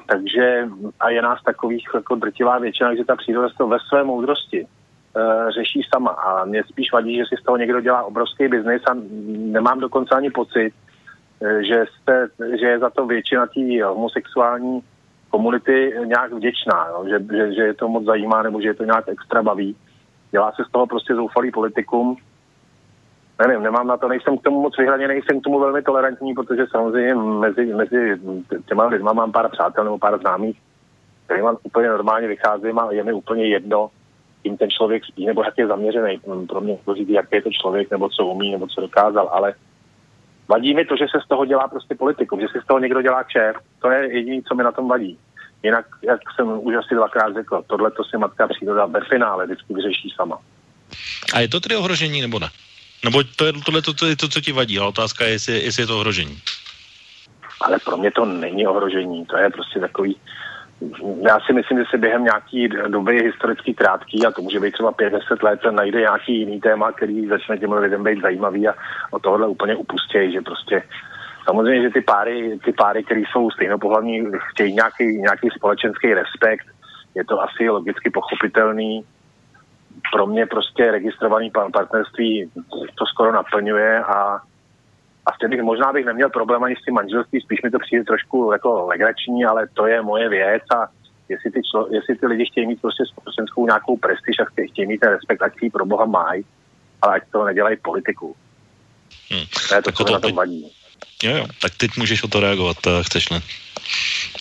takže 0.08 0.68
a 1.00 1.10
je 1.10 1.22
nás 1.22 1.44
takových 1.44 1.88
jako 1.94 2.16
drtivá 2.16 2.60
většina, 2.60 2.96
že 2.96 3.06
ta 3.06 3.16
příroda 3.16 3.48
to 3.58 3.68
ve 3.68 3.78
své 3.80 4.04
moudrosti 4.04 4.66
uh, 4.66 5.50
řeší 5.50 5.82
sama. 5.94 6.12
A 6.12 6.46
mě 6.46 6.64
spíš 6.64 6.92
vadí, 6.92 7.18
že 7.18 7.24
si 7.30 7.42
z 7.42 7.44
toho 7.44 7.58
někdo 7.58 7.82
dělá 7.82 8.04
obrovský 8.04 8.48
biznis 8.48 8.82
a 8.88 8.96
nemám 9.28 9.80
dokonce 9.80 10.16
ani 10.16 10.32
pocit, 10.32 10.74
uh, 11.40 11.60
že, 11.60 11.86
jste, 11.86 12.28
že 12.60 12.66
je 12.66 12.80
za 12.80 12.90
to 12.90 13.06
většina 13.06 13.46
té 13.46 13.84
homosexuální 13.84 14.84
komunity 15.36 15.94
nějak 16.06 16.32
vděčná, 16.34 16.88
jo? 16.90 17.06
Že, 17.10 17.18
že, 17.38 17.54
že 17.54 17.62
je 17.62 17.74
to 17.74 17.88
moc 17.88 18.04
zajímá 18.06 18.44
nebo 18.44 18.62
že 18.62 18.68
je 18.68 18.74
to 18.74 18.84
nějak 18.84 19.06
extra 19.08 19.44
baví. 19.44 19.76
Dělá 20.32 20.52
se 20.52 20.64
z 20.64 20.72
toho 20.72 20.88
prostě 20.88 21.16
zoufalý 21.16 21.52
politikum. 21.52 22.16
Nevím, 23.40 23.64
nemám 23.64 23.88
na 23.88 23.98
to, 23.98 24.08
nejsem 24.08 24.38
k 24.38 24.44
tomu 24.44 24.62
moc 24.62 24.78
vyhraněný, 24.78 25.08
nejsem 25.08 25.40
k 25.40 25.44
tomu 25.44 25.60
velmi 25.60 25.82
tolerantní, 25.82 26.34
protože 26.34 26.66
samozřejmě 26.72 27.16
mezi, 27.16 27.66
mezi 27.66 28.20
těma 28.66 28.86
lidma 28.86 29.14
mám 29.14 29.32
pár 29.32 29.52
přátel 29.52 29.84
nebo 29.84 29.98
pár 29.98 30.20
známých, 30.20 30.58
kterým 31.26 31.46
úplně 31.64 31.88
normálně 31.90 32.28
vycházím 32.28 32.80
a 32.80 32.92
je 32.92 33.04
mi 33.04 33.14
úplně 33.14 33.46
jedno, 33.48 33.90
kým 34.44 34.58
ten 34.58 34.70
člověk 34.70 35.06
spí, 35.06 35.26
nebo 35.26 35.44
jak 35.44 35.58
je 35.58 35.68
zaměřený. 35.68 36.20
Pro 36.48 36.62
mě 36.62 36.78
důležitý, 36.86 37.14
jak 37.14 37.28
je 37.32 37.42
to 37.42 37.50
člověk, 37.52 37.92
nebo 37.92 38.10
co 38.10 38.26
umí, 38.26 38.52
nebo 38.52 38.68
co 38.68 38.82
dokázal, 38.82 39.30
ale 39.32 39.54
vadí 40.48 40.74
mi 40.74 40.86
to, 40.86 40.96
že 40.96 41.06
se 41.12 41.20
z 41.26 41.28
toho 41.28 41.46
dělá 41.46 41.68
prostě 41.68 41.96
politikum, 41.96 42.42
že 42.42 42.48
si 42.48 42.60
z 42.64 42.68
toho 42.68 42.80
někdo 42.80 43.02
dělá 43.02 43.24
kšer. 43.24 43.56
To 43.80 43.90
je 43.90 44.14
jediné, 44.14 44.42
co 44.48 44.56
mi 44.56 44.64
na 44.64 44.72
tom 44.72 44.88
vadí. 44.88 45.18
Jinak, 45.66 45.86
jak 46.02 46.22
jsem 46.36 46.48
už 46.48 46.76
asi 46.76 46.96
dvakrát 46.96 47.34
řekl, 47.34 47.64
tohle 47.68 47.92
to 47.92 48.04
si 48.04 48.18
matka 48.18 48.48
příroda 48.48 48.86
ve 48.86 49.02
finále 49.02 49.46
vždycky 49.46 49.74
vyřeší 49.74 50.14
sama. 50.16 50.38
A 51.34 51.40
je 51.40 51.48
to 51.48 51.60
tedy 51.60 51.76
ohrožení 51.76 52.22
nebo 52.22 52.40
ne? 52.40 52.50
Nebo 53.04 53.24
to 53.36 53.46
je 53.46 53.54
tohle 53.66 53.82
to, 53.82 53.94
to, 53.94 54.06
je 54.06 54.16
to 54.16 54.28
co 54.28 54.42
ti 54.42 54.52
vadí, 54.52 54.80
ale 54.80 54.88
otázka 54.88 55.26
je, 55.26 55.32
jestli, 55.32 55.64
jestli 55.64 55.84
je 55.84 55.88
to 55.88 55.98
ohrožení. 55.98 56.38
Ale 57.62 57.78
pro 57.86 57.98
mě 57.98 58.12
to 58.12 58.26
není 58.26 58.68
ohrožení, 58.68 59.26
to 59.26 59.38
je 59.38 59.50
prostě 59.50 59.80
takový, 59.80 60.18
já 61.28 61.40
si 61.40 61.54
myslím, 61.54 61.78
že 61.78 61.86
se 61.92 61.98
během 61.98 62.24
nějaký 62.24 62.70
doby 62.88 63.24
historicky 63.24 63.74
krátký, 63.74 64.26
a 64.26 64.32
to 64.32 64.42
může 64.42 64.60
být 64.60 64.74
třeba 64.74 64.92
5-10 64.92 65.44
let, 65.44 65.60
najde 65.72 66.00
nějaký 66.00 66.40
jiný 66.40 66.62
téma, 66.62 66.92
který 66.92 67.28
začne 67.28 67.58
těm 67.58 67.72
lidem 67.72 68.04
být 68.04 68.22
zajímavý 68.22 68.68
a 68.68 68.74
o 69.12 69.20
tohle 69.20 69.48
úplně 69.48 69.76
upustějí, 69.76 70.34
že 70.34 70.42
prostě 70.42 70.84
samozřejmě, 71.46 71.82
že 71.82 71.90
ty 71.90 72.02
páry, 72.02 72.60
ty 72.66 72.74
páry, 72.74 73.04
které 73.04 73.22
jsou 73.22 73.52
stejnopohlavní, 73.52 74.24
chtějí 74.52 74.74
nějaký, 74.74 75.18
nějaký 75.18 75.50
společenský 75.56 76.14
respekt, 76.14 76.66
je 77.16 77.26
to 77.26 77.42
asi 77.42 77.70
logicky 77.70 78.10
pochopitelný. 78.10 79.06
Pro 80.14 80.28
mě 80.28 80.46
prostě 80.46 80.92
registrovaný 80.92 81.52
partnerství 81.74 82.52
to 82.96 83.06
skoro 83.06 83.32
naplňuje 83.32 84.04
a 84.04 84.42
a 85.26 85.32
s 85.34 85.50
bych 85.50 85.62
možná 85.62 85.94
bych 85.94 86.06
neměl 86.06 86.30
problém 86.30 86.64
ani 86.64 86.76
s 86.76 86.86
tím 86.86 86.94
manželství, 86.94 87.42
spíš 87.42 87.62
mi 87.62 87.72
to 87.72 87.80
přijde 87.80 88.04
trošku 88.04 88.52
jako 88.52 88.86
legrační, 88.86 89.46
ale 89.46 89.68
to 89.74 89.88
je 89.88 90.02
moje 90.02 90.30
věc 90.30 90.64
a 90.76 90.88
jestli 91.30 91.52
ty, 91.52 91.62
člo, 91.72 91.88
jestli 91.92 92.16
ty 92.16 92.28
lidi 92.28 92.46
chtějí 92.46 92.68
mít 92.68 92.82
prostě 92.82 93.04
společenskou 93.06 93.66
nějakou 93.66 93.98
prestiž 93.98 94.40
a 94.40 94.46
chtějí 94.72 94.88
mít 94.88 94.98
ten 94.98 95.10
respekt, 95.10 95.42
ať 95.42 95.60
si 95.60 95.70
pro 95.70 95.86
boha 95.86 96.06
mají, 96.06 96.46
ale 97.02 97.16
ať 97.16 97.24
to 97.32 97.46
nedělají 97.46 97.78
politiku. 97.78 98.36
Hmm. 99.32 99.46
To 99.70 99.76
je 99.76 99.82
to, 99.82 99.92
co 99.92 100.04
to, 100.04 100.14
na 100.14 100.20
tom 100.20 100.36
vadí. 100.36 100.72
Jo, 101.24 101.38
jo, 101.38 101.46
tak 101.62 101.72
teď 101.78 101.92
můžeš 101.98 102.24
o 102.24 102.28
to 102.28 102.40
reagovat, 102.40 102.78
eh, 102.88 103.04
chceš 103.04 103.30
ne? 103.30 103.42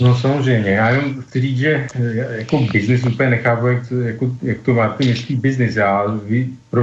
No 0.01 0.17
samozřejmě, 0.17 0.71
já 0.71 0.91
jenom 0.91 1.23
chci 1.23 1.41
říct, 1.41 1.59
že 1.59 1.87
eh, 1.95 2.37
jako 2.39 2.59
biznis 2.61 3.05
úplně 3.05 3.31
nechápu, 3.31 3.67
jak, 3.67 3.89
to, 3.89 4.01
jako, 4.01 4.37
jak 4.43 4.59
to 4.63 4.75
máte 4.75 5.05
myslí 5.05 5.37
biznis. 5.37 5.77
Já, 5.77 6.05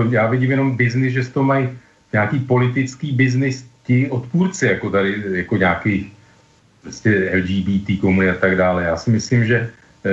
já 0.09 0.27
vidím 0.27 0.51
jenom 0.51 0.77
biznis, 0.77 1.13
že 1.13 1.23
z 1.23 1.29
toho 1.29 1.43
mají 1.43 1.69
nějaký 2.13 2.39
politický 2.39 3.11
biznis 3.11 3.65
ti 3.83 4.09
odpůrci, 4.09 4.65
jako 4.65 4.89
tady, 4.89 5.23
jako 5.31 5.57
nějaký 5.57 6.11
prostě 6.81 7.31
LGBT 7.35 8.01
komunity 8.01 8.31
a 8.31 8.39
tak 8.39 8.55
dále. 8.57 8.83
Já 8.83 8.97
si 8.97 9.09
myslím, 9.09 9.45
že 9.45 9.69
e, 10.03 10.11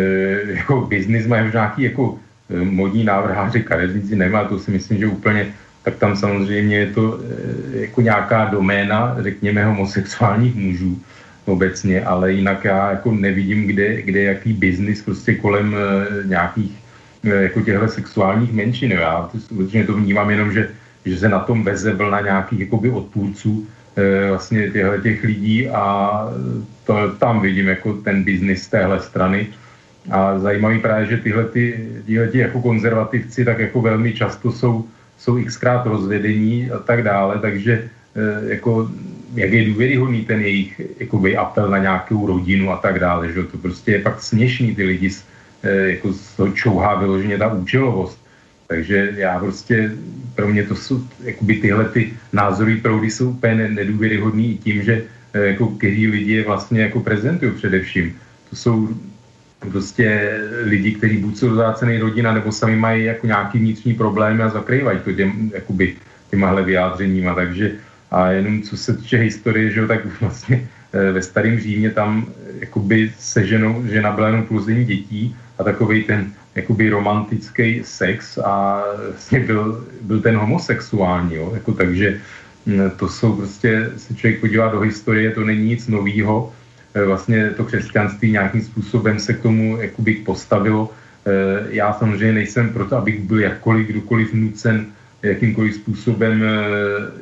jako 0.53 0.81
biznis 0.81 1.27
mají 1.27 1.47
už 1.47 1.53
nějaký 1.53 1.83
jako 1.83 2.19
modní 2.51 3.05
návrháři, 3.05 3.63
kadeřníci 3.63 4.17
nemá, 4.17 4.45
to 4.45 4.59
si 4.59 4.71
myslím, 4.71 4.99
že 4.99 5.07
úplně, 5.07 5.53
tak 5.89 5.97
tam 5.97 6.17
samozřejmě 6.17 6.77
je 6.77 6.87
to 6.87 7.17
e, 7.17 7.81
jako 7.89 8.01
nějaká 8.01 8.45
doména, 8.45 9.17
řekněme, 9.19 9.65
homosexuálních 9.65 10.55
mužů 10.55 11.01
obecně, 11.45 12.05
ale 12.05 12.33
jinak 12.33 12.65
já 12.65 12.91
jako 12.91 13.13
nevidím, 13.13 13.67
kde, 13.67 14.03
kde 14.03 14.23
jaký 14.23 14.53
biznis 14.53 15.03
prostě 15.03 15.35
kolem 15.35 15.73
e, 15.73 16.29
nějakých 16.29 16.73
e, 17.25 17.29
jako 17.29 17.61
těchto 17.61 17.89
sexuálních 17.89 18.53
menšin. 18.53 18.93
Já 18.93 19.31
to, 19.33 19.39
to 19.87 19.93
vnímám 19.97 20.31
jenom, 20.31 20.53
že 20.53 20.69
že 21.05 21.17
se 21.17 21.29
na 21.29 21.39
tom 21.41 21.65
veze 21.65 21.95
vlna 21.95 22.21
nějakých 22.21 22.61
jakoby 22.61 22.91
odpůrců 22.91 23.67
vlastně 24.29 24.71
těchto 24.71 24.99
těch 25.03 25.25
lidí 25.25 25.69
a 25.69 25.85
to, 26.85 27.17
tam 27.19 27.41
vidím 27.41 27.69
jako 27.69 27.93
ten 28.05 28.25
biznis 28.25 28.69
téhle 28.69 29.01
strany. 29.01 29.47
A 30.11 30.39
zajímavý 30.39 30.79
právě, 30.85 31.07
že 31.07 31.17
tyhle, 31.17 31.45
ty, 31.45 31.89
tyhle 32.07 32.27
ty 32.29 32.39
jako 32.39 32.61
konzervativci 32.61 33.45
tak 33.45 33.59
jako 33.59 33.81
velmi 33.81 34.13
často 34.13 34.53
jsou, 34.53 34.85
jsou 35.19 35.45
xkrát 35.45 35.87
rozvedení 35.87 36.71
a 36.71 36.79
tak 36.79 37.03
dále, 37.03 37.39
takže 37.39 37.73
e, 37.73 38.51
jako 38.51 38.91
jak 39.35 39.53
je 39.53 39.67
důvěryhodný 39.67 40.25
ten 40.25 40.41
jejich 40.41 40.81
jakoby, 40.99 41.37
apel 41.37 41.71
na 41.71 41.79
nějakou 41.79 42.27
rodinu 42.27 42.71
a 42.71 42.77
tak 42.77 42.99
dále, 42.99 43.33
že 43.33 43.43
to 43.43 43.59
prostě 43.59 43.93
je 43.93 43.99
pak 43.99 44.23
směšný 44.23 44.75
ty 44.75 44.85
lidi, 44.85 45.11
e, 45.63 45.71
jako 45.71 46.13
z 46.13 46.37
toho 46.37 46.53
čouhá 46.53 46.95
vyloženě 46.95 47.39
ta 47.39 47.53
účelovost. 47.53 48.19
Takže 48.69 49.15
já 49.17 49.39
prostě, 49.39 49.97
pro 50.35 50.49
mě 50.49 50.63
to 50.63 50.77
jsou, 50.77 51.01
jakoby 51.25 51.55
tyhle 51.55 51.85
ty 51.85 52.13
názory 52.33 52.77
proudy 52.77 53.11
jsou 53.11 53.31
úplně 53.31 53.69
nedůvěryhodný 53.69 54.53
i 54.53 54.59
tím, 54.59 54.83
že 54.83 55.05
eh, 55.33 55.57
jako 55.57 55.67
kteří 55.67 56.07
lidi 56.07 56.33
je 56.33 56.45
vlastně 56.45 56.81
jako 56.81 57.01
prezentují 57.01 57.53
především. 57.53 58.17
To 58.51 58.57
jsou 58.57 58.89
prostě 59.59 60.39
lidi, 60.65 60.95
kteří 60.95 61.17
buď 61.17 61.37
jsou 61.37 61.55
zácený 61.55 61.99
rodina, 61.99 62.33
nebo 62.33 62.53
sami 62.53 62.77
mají 62.77 63.05
jako 63.05 63.27
nějaký 63.27 63.59
vnitřní 63.59 63.95
problémy 63.95 64.43
a 64.43 64.49
zakrývají 64.49 64.99
to 64.99 65.13
těm, 65.13 65.51
jakoby, 65.55 65.95
těmahle 66.31 66.63
vyjádřeníma. 66.63 67.35
Takže 67.35 67.73
a 68.11 68.31
jenom 68.31 68.63
co 68.63 68.77
se 68.77 68.97
týče 68.97 69.17
historie, 69.17 69.71
že 69.71 69.81
jo, 69.81 69.89
tak 69.89 70.01
vlastně 70.21 70.69
eh, 70.93 71.13
ve 71.13 71.23
starém 71.23 71.61
Římě 71.61 71.91
tam 71.91 72.27
eh, 72.29 72.53
jakoby 72.61 73.13
se 73.19 73.47
ženou, 73.47 73.85
žena 73.87 74.13
byla 74.13 74.27
jenom 74.27 74.45
plození 74.45 74.85
dětí 74.85 75.37
a 75.59 75.65
takový 75.65 76.03
ten 76.03 76.33
jakoby 76.55 76.91
romantický 76.91 77.83
sex 77.85 78.39
a 78.39 78.83
vlastně 79.11 79.41
byl, 79.41 79.87
byl 80.01 80.21
ten 80.21 80.37
homosexuální, 80.37 81.35
jo? 81.35 81.51
Jako, 81.55 81.73
takže 81.73 82.21
mm, 82.67 82.91
to 82.97 83.09
jsou 83.09 83.37
prostě, 83.37 83.91
se 83.97 84.15
člověk 84.15 84.41
podívá 84.41 84.69
do 84.69 84.81
historie, 84.81 85.31
to 85.31 85.45
není 85.45 85.65
nic 85.69 85.89
novýho, 85.89 86.53
vlastně 87.07 87.51
to 87.51 87.65
křesťanství 87.65 88.33
nějakým 88.33 88.63
způsobem 88.63 89.19
se 89.19 89.33
k 89.35 89.43
tomu 89.43 89.79
jakoby 89.81 90.15
postavilo. 90.15 90.93
E, 91.27 91.31
já 91.71 91.93
samozřejmě 91.93 92.33
nejsem 92.33 92.71
proto, 92.71 92.97
abych 92.97 93.21
byl 93.21 93.41
jakkoliv, 93.41 93.87
kdokoliv 93.87 94.35
nucen 94.35 94.87
jakýmkoliv 95.23 95.75
způsobem 95.75 96.45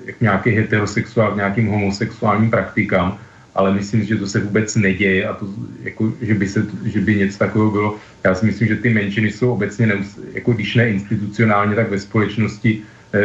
jak 0.04 0.20
nějaký 0.20 0.50
heterosexuál, 0.50 1.36
nějakým 1.36 1.68
homosexuálním 1.68 2.50
praktikám, 2.50 3.18
ale 3.54 3.72
myslím, 3.72 4.04
že 4.04 4.16
to 4.16 4.26
se 4.26 4.40
vůbec 4.40 4.76
neděje 4.76 5.28
a 5.28 5.32
to, 5.32 5.48
jako, 5.82 6.12
že, 6.20 6.34
by 6.34 6.48
se, 6.48 6.66
že 6.84 7.00
by 7.00 7.16
něco 7.16 7.38
takového 7.38 7.70
bylo. 7.70 7.96
Já 8.24 8.34
si 8.34 8.46
myslím, 8.46 8.68
že 8.68 8.76
ty 8.76 8.90
menšiny 8.90 9.32
jsou 9.32 9.52
obecně, 9.52 9.86
neus, 9.86 10.20
jako 10.32 10.52
když 10.52 10.74
ne 10.74 10.88
institucionálně, 10.88 11.74
tak 11.74 11.90
ve 11.90 11.98
společnosti 11.98 12.82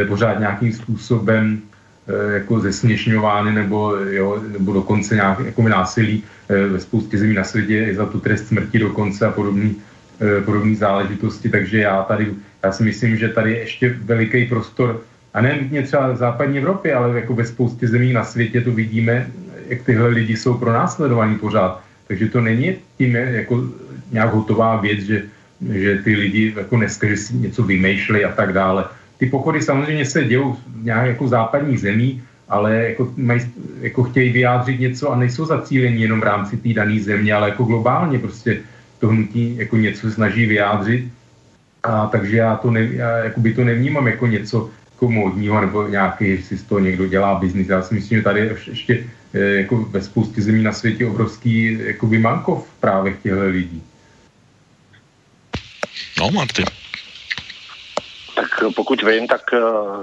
pořád 0.07 0.39
nějakým 0.39 0.73
způsobem 0.73 1.61
jako 2.33 2.59
zesměšňovány 2.59 3.51
nebo, 3.51 3.95
jo, 3.95 4.43
nebo 4.47 4.73
dokonce 4.73 5.15
nějak 5.15 5.39
jako 5.39 5.67
násilí 5.67 6.23
ve 6.67 6.79
spoustě 6.79 7.17
zemí 7.17 7.33
na 7.33 7.43
světě 7.43 7.73
je 7.73 7.95
za 7.95 8.05
tu 8.05 8.19
trest 8.19 8.47
smrti 8.47 8.79
dokonce 8.79 9.25
a 9.25 9.31
podobný, 9.31 9.75
podobné 10.45 10.75
záležitosti, 10.75 11.49
takže 11.49 11.77
já 11.77 12.03
tady, 12.03 12.27
já 12.63 12.71
si 12.71 12.83
myslím, 12.83 13.17
že 13.17 13.29
tady 13.29 13.51
je 13.51 13.59
ještě 13.59 13.95
veliký 14.03 14.45
prostor 14.45 15.01
a 15.33 15.41
ne 15.41 15.59
nutně 15.61 15.81
třeba 15.81 16.11
v 16.11 16.17
západní 16.17 16.57
Evropě, 16.57 16.93
ale 16.93 17.15
jako 17.15 17.33
ve 17.33 17.45
spoustě 17.45 17.87
zemí 17.87 18.13
na 18.13 18.23
světě 18.23 18.61
to 18.61 18.71
vidíme, 18.71 19.27
jak 19.67 19.81
tyhle 19.83 20.07
lidi 20.07 20.37
jsou 20.37 20.53
pro 20.53 20.73
následovaní 20.73 21.35
pořád. 21.35 21.81
Takže 22.07 22.27
to 22.27 22.41
není 22.41 22.75
tím 22.97 23.15
jako 23.15 23.63
nějak 24.11 24.33
hotová 24.33 24.81
věc, 24.81 24.99
že, 24.99 25.23
že 25.71 25.97
ty 26.03 26.15
lidi 26.15 26.53
jako 26.57 26.75
dneska, 26.75 27.07
že 27.07 27.17
si 27.17 27.35
něco 27.35 27.63
vymýšleli 27.63 28.25
a 28.25 28.31
tak 28.31 28.53
dále. 28.53 28.85
Ty 29.17 29.25
pochody 29.25 29.61
samozřejmě 29.61 30.05
se 30.05 30.23
dějou 30.23 30.57
nějak 30.83 31.07
jako 31.07 31.27
západních 31.27 31.79
zemí, 31.79 32.21
ale 32.51 32.75
jako, 32.75 33.13
maj, 33.17 33.39
jako 33.81 34.03
chtějí 34.03 34.31
vyjádřit 34.31 34.79
něco 34.79 35.11
a 35.11 35.15
nejsou 35.15 35.45
zacílení 35.45 36.01
jenom 36.01 36.19
v 36.19 36.23
rámci 36.23 36.57
té 36.57 36.73
dané 36.73 36.99
země, 36.99 37.33
ale 37.33 37.49
jako 37.49 37.63
globálně 37.63 38.19
prostě 38.19 38.59
to 38.99 39.07
hnutí 39.07 39.55
jako 39.57 39.77
něco 39.77 40.11
snaží 40.11 40.45
vyjádřit. 40.45 41.07
A 41.83 42.07
takže 42.07 42.37
já 42.37 42.55
to, 42.55 42.71
ne, 42.71 42.89
já 42.91 43.07
by 43.37 43.53
to 43.53 43.63
nevnímám 43.63 44.07
jako 44.07 44.27
něco, 44.27 44.69
jako 44.91 45.11
módního 45.11 45.61
nebo 45.61 45.87
nějaký, 45.87 46.37
že 46.37 46.43
si 46.43 46.57
z 46.57 46.63
toho 46.63 46.79
někdo 46.79 47.07
dělá 47.07 47.39
biznis. 47.39 47.69
Já 47.69 47.81
si 47.81 47.95
myslím, 47.95 48.17
že 48.17 48.23
tady 48.23 48.39
je 48.39 48.57
ještě 48.67 49.07
eh, 49.33 49.39
jako 49.39 49.77
ve 49.77 50.01
spoustě 50.01 50.41
zemí 50.41 50.63
na 50.63 50.71
světě 50.71 51.07
obrovský 51.07 51.79
jakoby 51.85 52.19
mankov 52.19 52.67
právě 52.79 53.13
těchto 53.23 53.47
lidí. 53.47 53.81
No, 56.19 56.31
Marty. 56.31 56.80
Tak 58.35 58.73
pokud 58.75 59.03
vím, 59.03 59.27
tak 59.27 59.41
eh, 59.53 59.59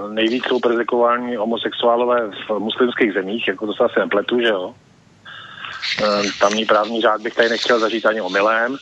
nejvíc 0.09 0.45
jsou 0.45 0.59
prezikováni 0.59 1.35
homosexuálové 1.35 2.31
v 2.49 2.59
muslimských 2.59 3.13
zemích, 3.13 3.47
jako 3.47 3.65
to 3.65 3.73
se 3.73 3.83
asi 3.83 3.99
nepletu, 3.99 4.39
že 4.39 4.47
jo? 4.47 4.75
Eh, 6.03 6.21
tamní 6.39 6.65
právní 6.65 7.01
řád 7.01 7.21
bych 7.21 7.35
tady 7.35 7.49
nechtěl 7.49 7.79
zažít 7.79 8.05
ani 8.05 8.21
omylem. 8.21 8.77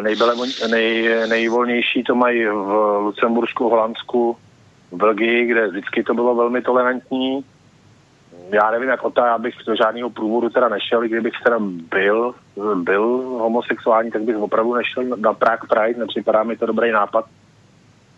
Nejbyle, 0.00 0.34
nej, 0.70 1.08
nejvolnější 1.28 2.04
to 2.04 2.14
mají 2.14 2.46
v 2.46 2.98
Lucembursku, 3.00 3.68
Holandsku, 3.68 4.36
v 4.90 4.96
Belgii, 4.96 5.46
kde 5.46 5.68
vždycky 5.68 6.02
to 6.02 6.14
bylo 6.14 6.34
velmi 6.34 6.62
tolerantní. 6.62 7.44
Já 8.50 8.70
nevím, 8.70 8.88
jak 8.88 9.04
o 9.04 9.10
to, 9.10 9.20
já 9.20 9.38
bych 9.38 9.54
do 9.66 9.76
žádného 9.76 10.10
průvodu 10.10 10.50
teda 10.50 10.68
nešel, 10.68 11.04
i 11.04 11.08
kdybych 11.08 11.34
teda 11.44 11.56
byl, 11.90 12.34
byl 12.74 13.06
homosexuální, 13.38 14.10
tak 14.10 14.22
bych 14.22 14.36
opravdu 14.36 14.74
nešel 14.74 15.04
na 15.04 15.32
Prague 15.32 15.68
Pride, 15.68 16.00
nepřipadá 16.00 16.42
mi 16.42 16.56
to 16.56 16.66
dobrý 16.66 16.92
nápad 16.92 17.24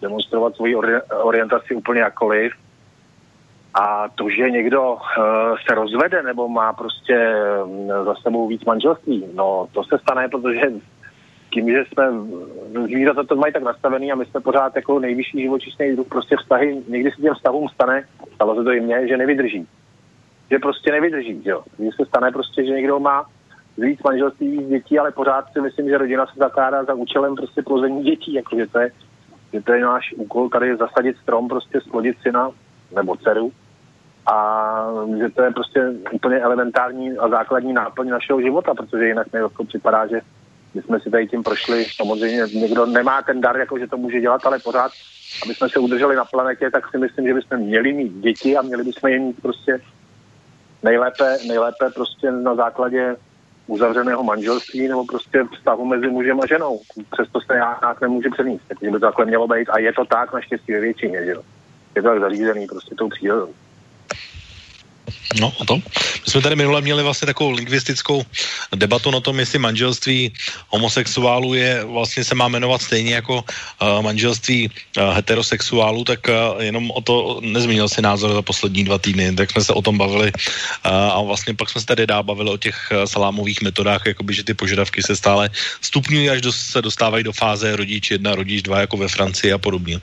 demonstrovat 0.06 0.56
svoji 0.56 0.76
orientaci 1.22 1.74
úplně 1.74 2.00
jakkoliv. 2.00 2.52
A 3.74 4.08
to, 4.14 4.30
že 4.30 4.50
někdo 4.50 4.92
uh, 4.92 4.98
se 5.66 5.74
rozvede 5.74 6.22
nebo 6.22 6.48
má 6.48 6.72
prostě 6.72 7.16
uh, 7.64 8.04
za 8.04 8.14
sebou 8.14 8.48
víc 8.48 8.64
manželství, 8.64 9.24
no 9.34 9.68
to 9.72 9.84
se 9.84 9.98
stane, 9.98 10.28
protože 10.28 10.60
tím, 11.52 11.70
že 11.70 11.84
jsme 11.84 12.04
zvířata 12.84 13.24
to 13.24 13.36
mají 13.36 13.52
tak 13.52 13.62
nastavený 13.62 14.12
a 14.12 14.14
my 14.14 14.24
jsme 14.24 14.40
pořád 14.40 14.76
jako 14.76 14.98
nejvyšší 14.98 15.42
živočišný 15.42 15.92
druh, 15.92 16.08
prostě 16.08 16.36
vztahy, 16.36 16.82
někdy 16.88 17.10
se 17.10 17.22
těm 17.22 17.34
vztahům 17.34 17.68
stane, 17.68 18.04
stalo 18.34 18.56
se 18.56 18.64
to 18.64 18.72
i 18.72 18.80
mně, 18.80 19.08
že 19.08 19.16
nevydrží. 19.16 19.66
Že 20.50 20.58
prostě 20.58 20.92
nevydrží, 20.92 21.40
jo. 21.44 21.62
Když 21.76 21.96
se 21.96 22.04
stane 22.06 22.30
prostě, 22.32 22.64
že 22.64 22.72
někdo 22.72 23.00
má 23.00 23.26
víc 23.78 24.02
manželství, 24.02 24.58
víc 24.58 24.68
dětí, 24.68 24.98
ale 24.98 25.12
pořád 25.12 25.52
si 25.52 25.60
myslím, 25.60 25.88
že 25.88 25.98
rodina 25.98 26.26
se 26.26 26.32
zakládá 26.36 26.84
za 26.84 26.94
účelem 26.94 27.34
prostě 27.36 27.62
plození 27.62 28.04
dětí, 28.04 28.34
jakože 28.34 28.66
to 28.66 28.78
je, 28.78 28.90
že 29.56 29.62
to 29.62 29.72
je 29.72 29.80
náš 29.80 30.14
úkol 30.16 30.48
tady 30.48 30.76
zasadit 30.76 31.16
strom, 31.16 31.48
prostě 31.48 31.80
splodit 31.80 32.16
syna 32.22 32.50
nebo 32.94 33.16
dceru. 33.16 33.52
A 34.26 34.36
že 35.18 35.28
to 35.28 35.42
je 35.42 35.50
prostě 35.50 35.80
úplně 36.12 36.40
elementární 36.40 37.18
a 37.18 37.28
základní 37.28 37.72
náplň 37.72 38.08
našeho 38.08 38.40
života, 38.40 38.74
protože 38.74 39.06
jinak 39.06 39.32
mi 39.32 39.40
to 39.56 39.64
připadá, 39.64 40.06
že 40.06 40.20
my 40.74 40.82
jsme 40.82 41.00
si 41.00 41.10
tady 41.10 41.26
tím 41.26 41.42
prošli, 41.42 41.84
samozřejmě 41.84 42.42
někdo 42.54 42.86
nemá 42.86 43.22
ten 43.22 43.40
dar, 43.40 43.56
jako 43.56 43.78
že 43.78 43.86
to 43.86 43.96
může 43.96 44.20
dělat, 44.20 44.46
ale 44.46 44.58
pořád, 44.58 44.92
aby 45.44 45.54
jsme 45.54 45.68
se 45.68 45.78
udrželi 45.78 46.16
na 46.16 46.24
planetě, 46.24 46.70
tak 46.70 46.90
si 46.90 46.98
myslím, 46.98 47.26
že 47.26 47.34
bychom 47.34 47.58
měli 47.58 47.92
mít 47.92 48.12
děti 48.12 48.56
a 48.56 48.62
měli 48.62 48.84
bychom 48.84 49.10
je 49.10 49.18
mít 49.18 49.42
prostě 49.42 49.80
nejlépe, 50.82 51.36
nejlépe 51.48 51.90
prostě 51.94 52.30
na 52.30 52.54
základě 52.54 53.16
uzavřeného 53.66 54.22
manželství 54.22 54.88
nebo 54.88 55.04
prostě 55.04 55.44
vztahu 55.54 55.84
mezi 55.84 56.08
mužem 56.08 56.40
a 56.40 56.46
ženou. 56.46 56.80
Přesto 57.10 57.40
se 57.40 57.52
nějak 57.52 58.00
nemůže 58.00 58.30
přenést. 58.30 58.62
Takže 58.68 58.90
by 58.90 58.92
to 58.92 59.06
takhle 59.06 59.24
mělo 59.24 59.48
být 59.48 59.68
a 59.68 59.78
je 59.78 59.92
to 59.92 60.04
tak 60.04 60.32
naštěstí 60.32 60.72
ve 60.72 60.80
většině, 60.80 61.24
že 61.24 61.30
jo. 61.30 61.42
Je 61.94 62.02
to 62.02 62.08
tak 62.08 62.20
zařízený 62.20 62.66
prostě 62.66 62.94
tou 62.94 63.08
přírodou. 63.08 63.54
No 65.40 65.52
a 65.60 65.64
to? 65.64 65.76
My 65.76 66.26
jsme 66.26 66.40
tady 66.42 66.56
minule 66.56 66.80
měli 66.80 67.02
vlastně 67.02 67.26
takovou 67.26 67.50
lingvistickou 67.50 68.24
debatu 68.74 69.10
na 69.10 69.20
tom, 69.20 69.38
jestli 69.38 69.58
manželství 69.58 70.32
homosexuálů 70.68 71.54
je 71.54 71.84
vlastně 71.84 72.24
se 72.24 72.34
má 72.34 72.48
jmenovat 72.48 72.82
stejně 72.82 73.14
jako 73.14 73.44
uh, 73.44 74.02
manželství 74.02 74.70
uh, 74.70 75.14
heterosexuálů, 75.14 76.04
tak 76.04 76.20
uh, 76.28 76.62
jenom 76.62 76.90
o 76.90 77.00
to 77.00 77.40
nezmínil 77.42 77.88
si 77.88 78.02
názor 78.02 78.32
za 78.32 78.42
poslední 78.42 78.84
dva 78.84 78.98
týdny, 78.98 79.34
tak 79.34 79.50
jsme 79.50 79.64
se 79.64 79.72
o 79.72 79.82
tom 79.82 79.98
bavili 79.98 80.32
uh, 80.32 80.92
a 80.92 81.22
vlastně 81.22 81.54
pak 81.54 81.70
jsme 81.70 81.80
se 81.80 81.86
tady 81.86 82.06
dál 82.06 82.22
bavili 82.22 82.50
o 82.50 82.56
těch 82.56 82.88
uh, 82.92 83.04
salámových 83.04 83.62
metodách, 83.62 84.06
jakoby, 84.06 84.34
že 84.34 84.44
ty 84.44 84.54
požadavky 84.54 85.02
se 85.02 85.16
stále 85.16 85.50
stupňují, 85.80 86.30
až 86.30 86.40
do, 86.40 86.52
se 86.52 86.82
dostávají 86.82 87.24
do 87.24 87.32
fáze 87.32 87.76
rodič 87.76 88.10
jedna, 88.10 88.34
rodič 88.34 88.62
dva, 88.62 88.80
jako 88.80 88.96
ve 88.96 89.08
Francii 89.08 89.52
a 89.52 89.58
podobně. 89.58 90.00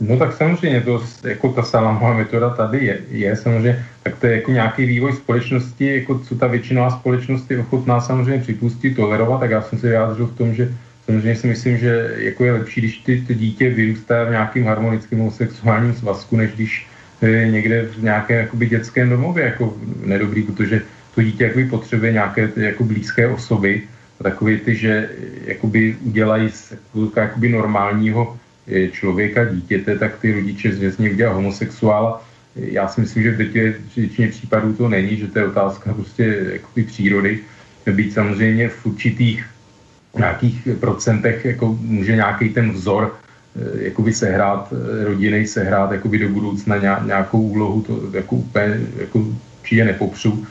No 0.00 0.16
tak 0.16 0.32
samozřejmě, 0.32 0.80
to, 0.80 1.04
jako 1.24 1.48
ta 1.48 1.62
salámová 1.62 2.14
metoda 2.14 2.50
tady 2.50 2.84
je, 2.84 2.98
je 3.10 3.36
samozřejmě, 3.36 3.84
tak 4.02 4.18
to 4.18 4.26
je 4.26 4.36
jako 4.36 4.50
nějaký 4.50 4.86
vývoj 4.86 5.12
společnosti, 5.12 5.94
jako 5.94 6.18
co 6.18 6.34
ta 6.34 6.46
většinová 6.46 6.90
společnost 6.90 7.50
je 7.50 7.58
ochotná 7.58 8.00
samozřejmě 8.00 8.42
připustit, 8.42 8.96
tolerovat, 8.96 9.40
tak 9.40 9.50
já 9.50 9.62
jsem 9.62 9.78
se 9.78 9.88
vyjádřil 9.88 10.26
v 10.26 10.36
tom, 10.36 10.54
že 10.54 10.74
samozřejmě 11.06 11.36
si 11.36 11.46
myslím, 11.46 11.78
že 11.78 12.14
jako 12.16 12.44
je 12.44 12.52
lepší, 12.52 12.80
když 12.80 12.98
ty, 12.98 13.24
to 13.26 13.32
dítě 13.32 13.70
vyrůstá 13.70 14.24
v 14.24 14.30
nějakým 14.30 14.64
harmonickém 14.64 15.18
homosexuálním 15.18 15.94
svazku, 15.94 16.36
než 16.36 16.50
když 16.54 16.86
je 17.22 17.50
někde 17.50 17.82
v 17.82 18.02
nějakém 18.02 18.36
jakoby 18.38 18.66
dětském 18.66 19.10
domově 19.10 19.44
jako 19.44 19.74
nedobrý, 20.04 20.42
protože 20.42 20.82
to 21.14 21.22
dítě 21.22 21.44
jakoby 21.44 21.64
potřebuje 21.64 22.12
nějaké 22.12 22.48
jako 22.56 22.84
blízké 22.84 23.28
osoby, 23.28 23.82
takové 24.22 24.56
ty, 24.56 24.76
že 24.76 25.08
jakoby 25.44 25.96
udělají 26.02 26.50
z 26.50 26.72
jakoby 27.16 27.48
normálního 27.48 28.36
člověka, 28.90 29.44
dítěte, 29.44 29.98
tak 29.98 30.18
ty 30.18 30.32
rodiče 30.32 30.72
z 30.72 30.98
něj 30.98 31.12
udělá 31.12 31.32
homosexuála. 31.32 32.24
Já 32.56 32.88
si 32.88 33.00
myslím, 33.00 33.22
že 33.22 33.30
v 33.30 33.36
většině 33.96 34.28
případů 34.28 34.72
to 34.72 34.88
není, 34.88 35.16
že 35.16 35.26
to 35.26 35.38
je 35.38 35.46
otázka 35.46 35.94
prostě 35.94 36.24
jako 36.52 36.68
ty 36.74 36.82
přírody. 36.82 37.38
Být 37.86 38.12
samozřejmě 38.12 38.68
v 38.68 38.86
určitých 38.86 39.46
nějakých 40.16 40.68
procentech 40.80 41.44
jako 41.44 41.78
může 41.80 42.16
nějaký 42.16 42.48
ten 42.48 42.72
vzor 42.72 43.14
eh, 43.14 43.84
jakoby 43.84 44.12
sehrát 44.12 44.72
eh, 44.72 45.04
rodiny, 45.04 45.46
sehrát 45.46 45.92
jakoby 45.92 46.18
do 46.18 46.28
budoucna 46.28 46.76
nějakou 47.06 47.40
úlohu, 47.40 47.82
to 47.82 48.00
jako 48.12 48.36
úplně 48.36 48.80
jako 48.98 49.18
určitě 49.60 49.84
nepopřu. 49.84 50.46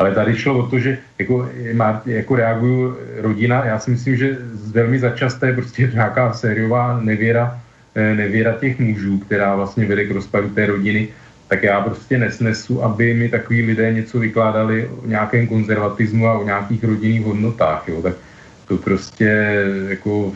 Ale 0.00 0.14
tady 0.16 0.36
šlo 0.36 0.58
o 0.58 0.66
to, 0.66 0.78
že 0.78 0.98
jako, 1.18 1.48
má, 1.72 2.02
jako 2.06 2.36
reaguju 2.36 2.96
rodina, 3.20 3.64
já 3.64 3.78
si 3.78 3.90
myslím, 3.90 4.16
že 4.16 4.38
velmi 4.72 4.98
začasté 4.98 5.46
je 5.46 5.52
prostě 5.52 5.90
nějaká 5.92 6.32
sériová 6.32 7.00
nevěra, 7.00 7.60
eh, 7.94 8.14
nevěra 8.14 8.56
těch 8.56 8.78
mužů, 8.80 9.18
která 9.18 9.56
vlastně 9.56 9.84
vede 9.84 10.04
k 10.04 10.16
rozpadu 10.16 10.48
té 10.48 10.66
rodiny, 10.66 11.08
tak 11.48 11.62
já 11.62 11.80
prostě 11.80 12.18
nesnesu, 12.18 12.80
aby 12.84 13.14
mi 13.14 13.28
takový 13.28 13.62
lidé 13.62 13.92
něco 13.92 14.18
vykládali 14.18 14.88
o 14.88 15.06
nějakém 15.06 15.46
konzervatismu 15.46 16.26
a 16.26 16.38
o 16.38 16.44
nějakých 16.44 16.84
rodinných 16.84 17.24
hodnotách. 17.24 17.84
Jo. 17.88 18.02
Tak 18.02 18.14
to 18.68 18.76
prostě 18.76 19.28
jako 19.88 20.32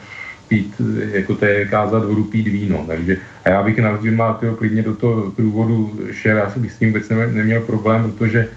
pít, 0.49 0.77
jako 1.13 1.35
to 1.41 1.45
je 1.45 1.65
kázat 1.73 2.05
vodu 2.05 2.25
pít 2.25 2.49
víno. 2.49 2.85
Takže 2.87 3.17
a 3.45 3.49
já 3.49 3.63
bych 3.63 3.79
na 3.79 3.91
rozdíl 3.97 4.13
klidně 4.59 4.83
do 4.83 4.95
toho 4.95 5.31
průvodu 5.31 6.01
šel, 6.13 6.37
já 6.37 6.53
bych 6.57 6.73
s 6.73 6.79
tím 6.79 6.89
vůbec 6.93 7.09
neměl 7.09 7.61
problém, 7.61 8.13
protože 8.13 8.49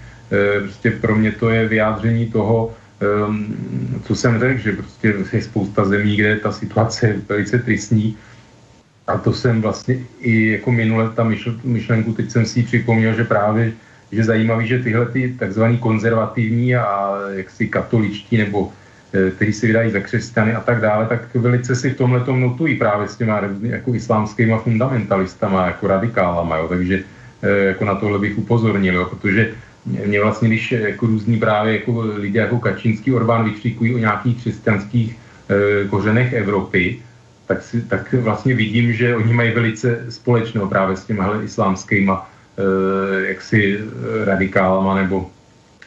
prostě 0.60 0.90
pro 0.90 1.16
mě 1.16 1.32
to 1.32 1.50
je 1.50 1.68
vyjádření 1.68 2.26
toho, 2.26 2.74
ehm, 3.00 3.56
co 4.04 4.14
jsem 4.14 4.40
řekl, 4.40 4.60
že 4.60 4.72
prostě 4.72 5.14
je 5.32 5.42
spousta 5.42 5.84
zemí, 5.84 6.16
kde 6.16 6.36
ta 6.36 6.52
situace 6.52 7.06
je 7.06 7.14
velice 7.28 7.58
tristní. 7.58 8.16
A 9.06 9.18
to 9.18 9.32
jsem 9.32 9.62
vlastně 9.62 9.98
i 10.20 10.60
jako 10.60 10.72
minule 10.72 11.10
ta 11.16 11.24
myšlenku, 11.64 12.12
teď 12.12 12.30
jsem 12.30 12.44
si 12.46 12.62
připomněl, 12.62 13.14
že 13.14 13.24
právě 13.24 13.72
že 14.12 14.24
zajímavý, 14.24 14.66
že 14.66 14.78
tyhle 14.78 15.06
ty 15.06 15.36
takzvaný 15.38 15.78
konzervativní 15.78 16.76
a 16.76 17.18
jaksi 17.30 17.68
katoličtí 17.68 18.36
nebo 18.36 18.72
eh, 19.12 19.30
kteří 19.30 19.52
se 19.52 19.66
vydají 19.66 19.90
za 19.90 20.00
křesťany 20.00 20.54
a 20.54 20.60
tak 20.60 20.80
dále, 20.80 21.06
tak 21.06 21.34
velice 21.34 21.76
si 21.76 21.90
v 21.90 21.96
tomhle 21.96 22.20
tom 22.20 22.40
notují 22.40 22.76
právě 22.76 23.08
s 23.08 23.16
těma 23.16 23.42
jako 23.62 23.94
islámskýma 23.94 24.58
fundamentalistama, 24.58 25.66
jako 25.66 25.86
radikálama, 25.86 26.56
jo. 26.56 26.68
takže 26.68 26.96
eh, 27.42 27.64
jako 27.64 27.84
na 27.84 27.94
tohle 27.94 28.18
bych 28.18 28.38
upozornil, 28.38 28.94
jo, 28.94 29.04
protože 29.04 29.52
mě 29.86 30.20
vlastně, 30.20 30.48
když 30.48 30.72
jako 30.72 31.06
různí 31.06 31.38
právě 31.38 31.72
jako 31.72 32.00
lidé 32.00 32.40
jako 32.40 32.58
Kačínský 32.58 33.14
Orbán 33.14 33.44
vykřikují 33.44 33.94
o 33.94 33.98
nějakých 33.98 34.36
křesťanských 34.36 35.16
e, 35.16 35.88
kořenech 35.88 36.32
Evropy, 36.32 37.02
tak, 37.48 37.62
si, 37.62 37.82
tak 37.82 38.12
vlastně 38.12 38.54
vidím, 38.54 38.92
že 38.92 39.16
oni 39.16 39.32
mají 39.32 39.50
velice 39.50 40.04
společného 40.08 40.68
právě 40.68 40.96
s 40.96 41.04
těmihle 41.04 41.44
islámskýma 41.44 42.20
eh, 42.20 43.28
jaksi 43.28 43.80
radikálama 44.24 44.94
nebo 44.94 45.30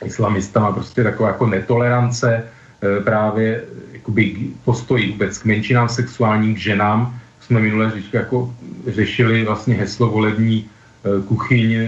islamistama, 0.06 0.72
prostě 0.72 1.04
taková 1.04 1.30
jako 1.30 1.48
netolerance, 1.48 2.30
eh, 2.34 3.04
právě 3.04 3.64
jakoby 3.94 4.36
postojí 4.66 5.12
vůbec 5.12 5.38
k 5.38 5.46
menšinám 5.46 5.90
sexuálním, 5.90 6.56
k 6.56 6.58
ženám. 6.74 7.20
Jsme 7.42 7.60
minule 7.60 7.92
říčka, 7.96 8.18
jako 8.18 8.54
řešili 8.88 9.46
vlastně 9.46 9.76
heslo 9.76 10.10
volební 10.10 10.66
eh, 10.66 10.70
kuchyň, 11.28 11.74
eh, 11.74 11.88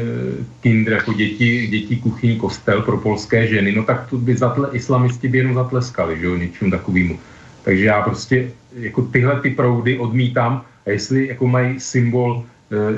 kinder, 0.61 0.93
jako 0.93 1.13
děti, 1.13 1.67
děti 1.67 1.95
kuchyň, 1.95 2.37
kostel 2.37 2.81
pro 2.81 2.97
polské 2.97 3.47
ženy, 3.47 3.71
no 3.71 3.83
tak 3.83 4.09
tu 4.09 4.17
by 4.17 4.37
zatle, 4.37 4.69
islamisti 4.71 5.27
by 5.27 5.37
jenom 5.37 5.53
zatleskali, 5.53 6.19
že 6.19 6.25
jo, 6.25 6.35
něčím 6.35 6.71
takovýmu. 6.71 7.19
Takže 7.63 7.85
já 7.85 8.01
prostě 8.01 8.51
jako 8.75 9.01
tyhle 9.01 9.41
ty 9.41 9.49
proudy 9.49 9.97
odmítám 9.97 10.65
a 10.85 10.89
jestli 10.89 11.27
jako 11.27 11.47
mají 11.47 11.79
symbol, 11.79 12.45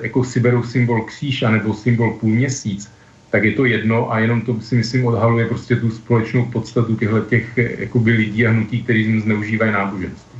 jako 0.01 0.23
si 0.23 0.39
berou 0.39 0.63
symbol 0.63 1.01
kříž 1.01 1.43
anebo 1.43 1.73
symbol 1.73 2.13
půlměsíc, 2.13 2.91
tak 3.29 3.43
je 3.43 3.51
to 3.51 3.65
jedno 3.65 4.11
a 4.13 4.19
jenom 4.19 4.41
to 4.41 4.61
si 4.61 4.75
myslím 4.75 5.05
odhaluje 5.05 5.45
prostě 5.45 5.75
tu 5.75 5.91
společnou 5.91 6.45
podstatu 6.45 6.95
těchto 6.95 7.21
těch 7.21 7.57
jakoby 7.57 8.11
lidí 8.11 8.47
a 8.47 8.51
hnutí, 8.51 8.83
kteří 8.83 9.19
zneužívají 9.19 9.71
náboženství. 9.71 10.39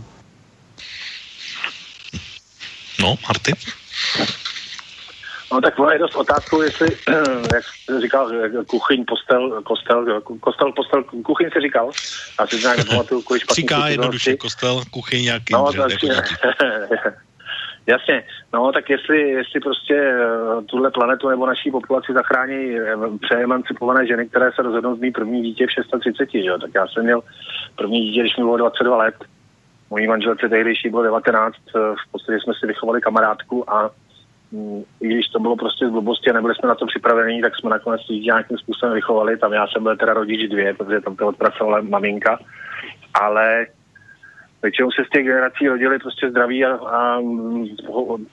No, 2.99 3.15
Marty? 3.27 3.51
No 5.51 5.61
tak 5.61 5.73
je 5.91 5.99
dost 5.99 6.15
otázkou, 6.15 6.61
jestli, 6.61 6.97
jak 7.53 7.63
říkal, 8.01 8.31
kuchyň, 8.67 9.05
postel, 9.07 9.61
kostel, 9.63 10.21
kostel, 10.39 10.71
postel, 10.71 11.03
kuchyň 11.03 11.49
se 11.53 11.61
říkal. 11.61 11.91
A 12.37 12.47
si 12.47 12.59
nějak 12.59 12.77
nepamatuju, 12.77 13.21
kolik 13.21 13.43
špatných 13.43 13.65
Říká 13.65 13.87
jednoduše 13.87 14.37
kostel, 14.37 14.81
kuchyň, 14.91 15.23
nějaký. 15.23 15.53
No, 15.53 15.73
to 15.73 15.81
jako 15.81 16.07
Jasně, 17.87 18.23
no 18.53 18.71
tak 18.71 18.89
jestli, 18.89 19.29
jestli 19.29 19.59
prostě 19.59 20.13
uh, 20.13 20.65
tuhle 20.65 20.91
planetu 20.91 21.29
nebo 21.29 21.45
naší 21.45 21.71
populaci 21.71 22.13
zachrání 22.13 22.79
uh, 22.79 23.17
přeemancipované 23.17 24.07
ženy, 24.07 24.29
které 24.29 24.51
se 24.51 24.61
rozhodnou 24.61 24.95
mít 24.95 25.11
první 25.11 25.41
dítě 25.41 25.67
v 25.67 25.71
630, 25.71 26.29
že 26.31 26.39
jo? 26.39 26.57
tak 26.57 26.71
já 26.75 26.87
jsem 26.87 27.03
měl 27.03 27.21
první 27.75 28.01
dítě, 28.01 28.21
když 28.21 28.37
mi 28.37 28.43
bylo 28.43 28.57
22 28.57 28.97
let, 28.97 29.15
mojí 29.89 30.07
manželce 30.07 30.49
tehdejší 30.49 30.89
bylo 30.89 31.03
19, 31.03 31.55
uh, 31.55 31.81
v 31.81 32.11
podstatě 32.11 32.39
jsme 32.39 32.53
si 32.59 32.67
vychovali 32.67 33.01
kamarádku 33.01 33.73
a 33.73 33.91
i 35.01 35.07
když 35.07 35.27
to 35.27 35.39
bylo 35.39 35.55
prostě 35.55 35.87
z 35.87 35.91
blbosti 35.91 36.29
a 36.29 36.33
nebyli 36.33 36.55
jsme 36.55 36.69
na 36.69 36.75
to 36.75 36.85
připravení, 36.85 37.41
tak 37.41 37.55
jsme 37.55 37.69
nakonec 37.69 38.01
dítě 38.01 38.25
nějakým 38.25 38.57
způsobem 38.57 38.95
vychovali, 38.95 39.37
tam 39.37 39.53
já 39.53 39.67
jsem 39.67 39.83
byl 39.83 39.97
teda 39.97 40.13
rodič 40.13 40.49
dvě, 40.49 40.73
protože 40.73 41.01
tam 41.01 41.15
to 41.15 41.27
odpracovala 41.27 41.81
maminka, 41.81 42.39
ale 43.21 43.65
většinou 44.65 44.91
se 44.91 45.05
z 45.05 45.09
těch 45.09 45.25
generací 45.25 45.67
rodili 45.67 45.99
prostě 45.99 46.29
zdraví 46.29 46.65
a, 46.65 46.75
a 46.75 47.19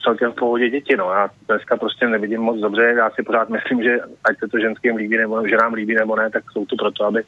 celkem 0.03 0.31
v 0.31 0.35
pohodě 0.35 0.69
děti. 0.69 0.95
No. 0.97 1.11
Já 1.11 1.29
dneska 1.47 1.77
prostě 1.77 2.07
nevidím 2.07 2.41
moc 2.41 2.59
dobře, 2.59 2.93
já 2.97 3.09
si 3.09 3.23
pořád 3.23 3.49
myslím, 3.49 3.83
že 3.83 3.97
ať 4.23 4.39
se 4.39 4.47
to 4.47 4.59
ženským 4.59 4.95
líbí 4.95 5.17
nebo 5.17 5.47
ženám 5.47 5.73
líbí 5.73 5.95
nebo 5.95 6.15
ne, 6.15 6.29
tak 6.29 6.43
jsou 6.51 6.65
tu 6.65 6.75
proto, 6.75 7.05
aby, 7.05 7.23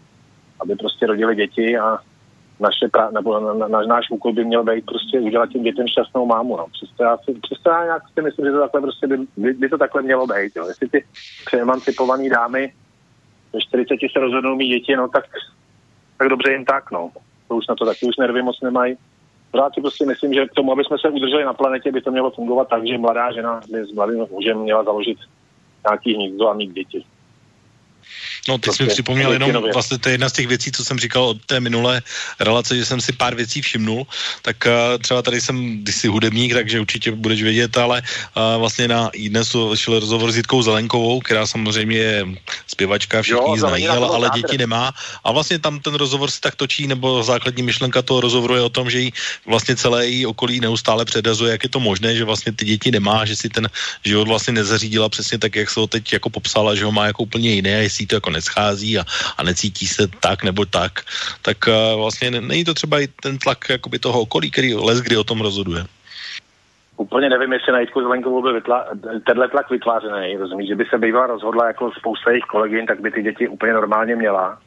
aby 0.62 0.76
prostě 0.76 1.06
rodili 1.06 1.36
děti 1.36 1.78
a 1.78 1.98
naše 2.60 2.88
pra, 2.92 3.12
nebo 3.12 3.40
na, 3.40 3.54
na, 3.54 3.68
na, 3.68 3.82
náš 3.82 4.06
úkol 4.10 4.34
by 4.34 4.46
měl 4.46 4.64
být 4.64 4.86
prostě 4.86 5.20
udělat 5.20 5.50
těm 5.50 5.64
dětem 5.64 5.88
šťastnou 5.88 6.26
mámu. 6.26 6.58
No. 6.58 6.66
Přesto 6.72 7.04
já 7.04 7.18
si, 7.18 7.34
přesto 7.42 7.70
já 7.70 7.84
nějak 7.84 8.04
si 8.14 8.22
myslím, 8.22 8.46
že 8.46 8.52
to 8.52 8.60
takhle 8.60 8.82
prostě 8.82 9.08
by, 9.08 9.18
by, 9.38 9.54
by 9.54 9.70
to 9.70 9.78
takhle 9.78 10.02
mělo 10.02 10.28
být. 10.28 10.56
Jo. 10.56 10.68
Jestli 10.68 10.90
ty 10.90 11.06
přeemancipované 11.46 12.30
dámy 12.30 12.74
ve 13.54 13.62
40 13.62 13.96
se 14.14 14.20
rozhodnou 14.20 14.56
mít 14.56 14.68
děti, 14.68 14.96
no 14.96 15.08
tak, 15.08 15.26
tak 16.18 16.30
dobře 16.30 16.52
jim 16.52 16.66
tak, 16.66 16.92
no 16.92 17.12
to 17.48 17.56
už 17.56 17.68
na 17.68 17.76
to 17.76 17.86
taky 17.86 18.06
už 18.06 18.18
nervy 18.18 18.42
moc 18.42 18.62
nemají. 18.62 18.98
Pořád 19.52 19.74
si 19.74 19.82
prostě 19.82 20.06
myslím, 20.06 20.34
že 20.34 20.46
k 20.46 20.54
tomu, 20.54 20.72
aby 20.72 20.84
jsme 20.84 20.98
se 21.02 21.10
udrželi 21.10 21.44
na 21.44 21.54
planetě, 21.54 21.92
by 21.92 22.02
to 22.02 22.12
mělo 22.12 22.32
fungovat 22.32 22.68
tak, 22.70 22.88
že 22.88 22.98
mladá 22.98 23.32
žena 23.32 23.62
by 23.72 23.86
s 23.86 23.92
mladým 23.92 24.26
mužem 24.32 24.58
měla 24.58 24.84
založit 24.84 25.18
nějaký 25.90 26.14
hnízdo 26.14 26.50
a 26.50 26.54
mít 26.54 26.74
děti. 26.74 27.06
No, 28.48 28.58
ty 28.58 28.72
jsi 28.72 28.84
mi 28.84 28.90
připomněl 28.90 29.34
jenom, 29.34 29.64
vlastně 29.74 29.98
to 29.98 30.10
je 30.10 30.14
jedna 30.14 30.30
z 30.30 30.34
těch 30.34 30.48
věcí, 30.48 30.72
co 30.72 30.86
jsem 30.86 31.00
říkal 31.00 31.24
od 31.24 31.38
té 31.46 31.60
minulé 31.60 32.02
relace, 32.40 32.78
že 32.78 32.86
jsem 32.86 33.02
si 33.02 33.12
pár 33.14 33.36
věcí 33.36 33.62
všimnul, 33.62 34.08
tak 34.42 34.68
uh, 34.68 35.02
třeba 35.02 35.22
tady 35.22 35.42
jsem 35.42 35.84
jsi 35.90 36.08
hudebník, 36.08 36.54
takže 36.54 36.80
určitě 36.80 37.12
budeš 37.12 37.44
vědět, 37.44 37.78
ale 37.78 38.02
uh, 38.02 38.62
vlastně 38.62 38.88
na 38.88 39.10
dnes 39.30 39.56
šel 39.76 40.00
rozhovor 40.00 40.32
s 40.32 40.38
Jitkou 40.38 40.62
Zelenkovou, 40.62 41.20
která 41.20 41.48
samozřejmě 41.48 41.98
je 41.98 42.26
zpěvačka, 42.68 43.22
všichni 43.22 43.58
jo, 43.58 43.58
znají, 43.58 43.88
ale, 43.88 44.08
ale 44.08 44.30
děti 44.36 44.58
nemá. 44.58 44.94
A 45.24 45.32
vlastně 45.32 45.60
tam 45.60 45.80
ten 45.80 45.94
rozhovor 45.94 46.32
se 46.32 46.42
tak 46.42 46.56
točí, 46.56 46.88
nebo 46.88 47.24
základní 47.24 47.64
myšlenka 47.64 48.02
toho 48.02 48.22
rozhovoru 48.22 48.56
je 48.56 48.62
o 48.62 48.70
tom, 48.70 48.90
že 48.90 49.00
jí 49.00 49.14
vlastně 49.46 49.76
celé 49.76 50.08
její 50.08 50.26
okolí 50.26 50.60
neustále 50.60 51.06
předazuje, 51.06 51.52
jak 51.52 51.64
je 51.64 51.70
to 51.70 51.80
možné, 51.80 52.16
že 52.16 52.24
vlastně 52.24 52.52
ty 52.52 52.66
děti 52.66 52.92
nemá, 52.92 53.26
že 53.26 53.36
si 53.36 53.50
ten 53.50 53.70
život 54.06 54.28
vlastně 54.28 54.54
nezařídila 54.54 55.10
přesně 55.10 55.38
tak, 55.38 55.56
jak 55.56 55.70
se 55.70 55.80
ho 55.80 55.88
teď 55.88 56.14
jako 56.14 56.30
popsala, 56.30 56.76
že 56.76 56.86
ho 56.86 56.92
má 56.92 57.06
jako 57.06 57.24
úplně 57.24 57.50
jiné, 57.50 57.70
jestli 57.70 58.06
to 58.06 58.16
jako 58.16 58.35
neschází 58.36 59.00
a, 59.00 59.04
a 59.38 59.44
necítí 59.44 59.88
se 59.88 60.08
tak 60.20 60.44
nebo 60.44 60.66
tak, 60.66 61.08
tak 61.42 61.58
uh, 61.68 62.00
vlastně 62.02 62.32
není 62.32 62.64
to 62.64 62.74
třeba 62.74 63.00
i 63.00 63.08
ten 63.08 63.38
tlak 63.38 63.70
jakoby 63.70 64.00
toho 64.00 64.22
okolí, 64.22 64.52
který 64.52 64.76
les 64.76 65.02
kdy 65.02 65.18
o 65.18 65.24
tom 65.24 65.42
rozhoduje. 65.42 65.84
Úplně 66.98 67.30
nevím, 67.30 67.54
jestli 67.54 67.74
na 67.74 67.80
Jitku 67.80 68.02
Zelenkovou 68.02 68.42
byl 68.42 68.60
vytla- 68.60 68.88
tenhle 69.28 69.48
tlak 69.50 69.70
vytvářený, 69.70 70.38
rozumíš, 70.38 70.70
že 70.70 70.76
by 70.76 70.86
se 70.86 70.98
bývala 70.98 71.28
rozhodla 71.28 71.68
jako 71.68 71.92
spousta 71.92 72.32
jejich 72.32 72.44
kolegyn, 72.44 72.86
tak 72.86 73.00
by 73.00 73.12
ty 73.12 73.24
děti 73.24 73.48
úplně 73.48 73.74
normálně 73.74 74.16
měla. 74.16 74.58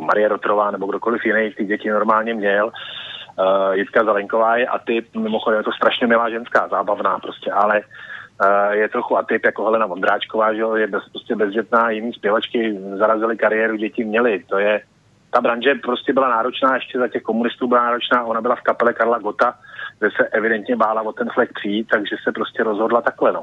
Marie 0.00 0.28
Rotrová 0.28 0.70
nebo 0.70 0.86
kdokoliv 0.86 1.24
jiný 1.24 1.50
ty 1.56 1.64
děti 1.64 1.90
normálně 1.90 2.34
měl. 2.34 2.66
Uh, 2.66 3.72
Jitka 3.72 4.04
Zelenková 4.04 4.56
je 4.56 4.66
a 4.66 4.78
ty, 4.78 5.04
mimochodem 5.14 5.58
je 5.58 5.64
to 5.64 5.72
strašně 5.72 6.06
milá 6.06 6.30
ženská, 6.30 6.68
zábavná 6.68 7.18
prostě, 7.18 7.50
ale 7.52 7.80
Uh, 7.80 8.15
je 8.70 8.88
trochu 8.88 9.16
atyp 9.18 9.44
jako 9.44 9.64
Helena 9.64 9.86
Vondráčková, 9.86 10.54
že 10.54 10.62
je 10.76 10.86
bez, 10.86 11.02
prostě 11.08 11.36
bezdětná, 11.36 11.90
jiný 11.90 12.12
zpěvačky 12.12 12.78
zarazily 12.96 13.36
kariéru, 13.36 13.76
děti 13.76 14.04
měly. 14.04 14.44
To 14.48 14.58
je, 14.58 14.82
ta 15.30 15.40
branže 15.40 15.74
prostě 15.74 16.12
byla 16.12 16.28
náročná, 16.28 16.74
ještě 16.74 16.98
za 16.98 17.08
těch 17.08 17.22
komunistů 17.22 17.68
byla 17.68 17.82
náročná, 17.82 18.24
ona 18.24 18.40
byla 18.40 18.56
v 18.56 18.60
kapele 18.60 18.92
Karla 18.92 19.18
Gota, 19.18 19.54
kde 19.98 20.10
se 20.10 20.28
evidentně 20.28 20.76
bála 20.76 21.02
o 21.02 21.12
ten 21.12 21.28
flek 21.34 21.50
přijít, 21.52 21.88
takže 21.90 22.16
se 22.24 22.32
prostě 22.32 22.62
rozhodla 22.62 23.00
takhle, 23.02 23.32
no. 23.32 23.40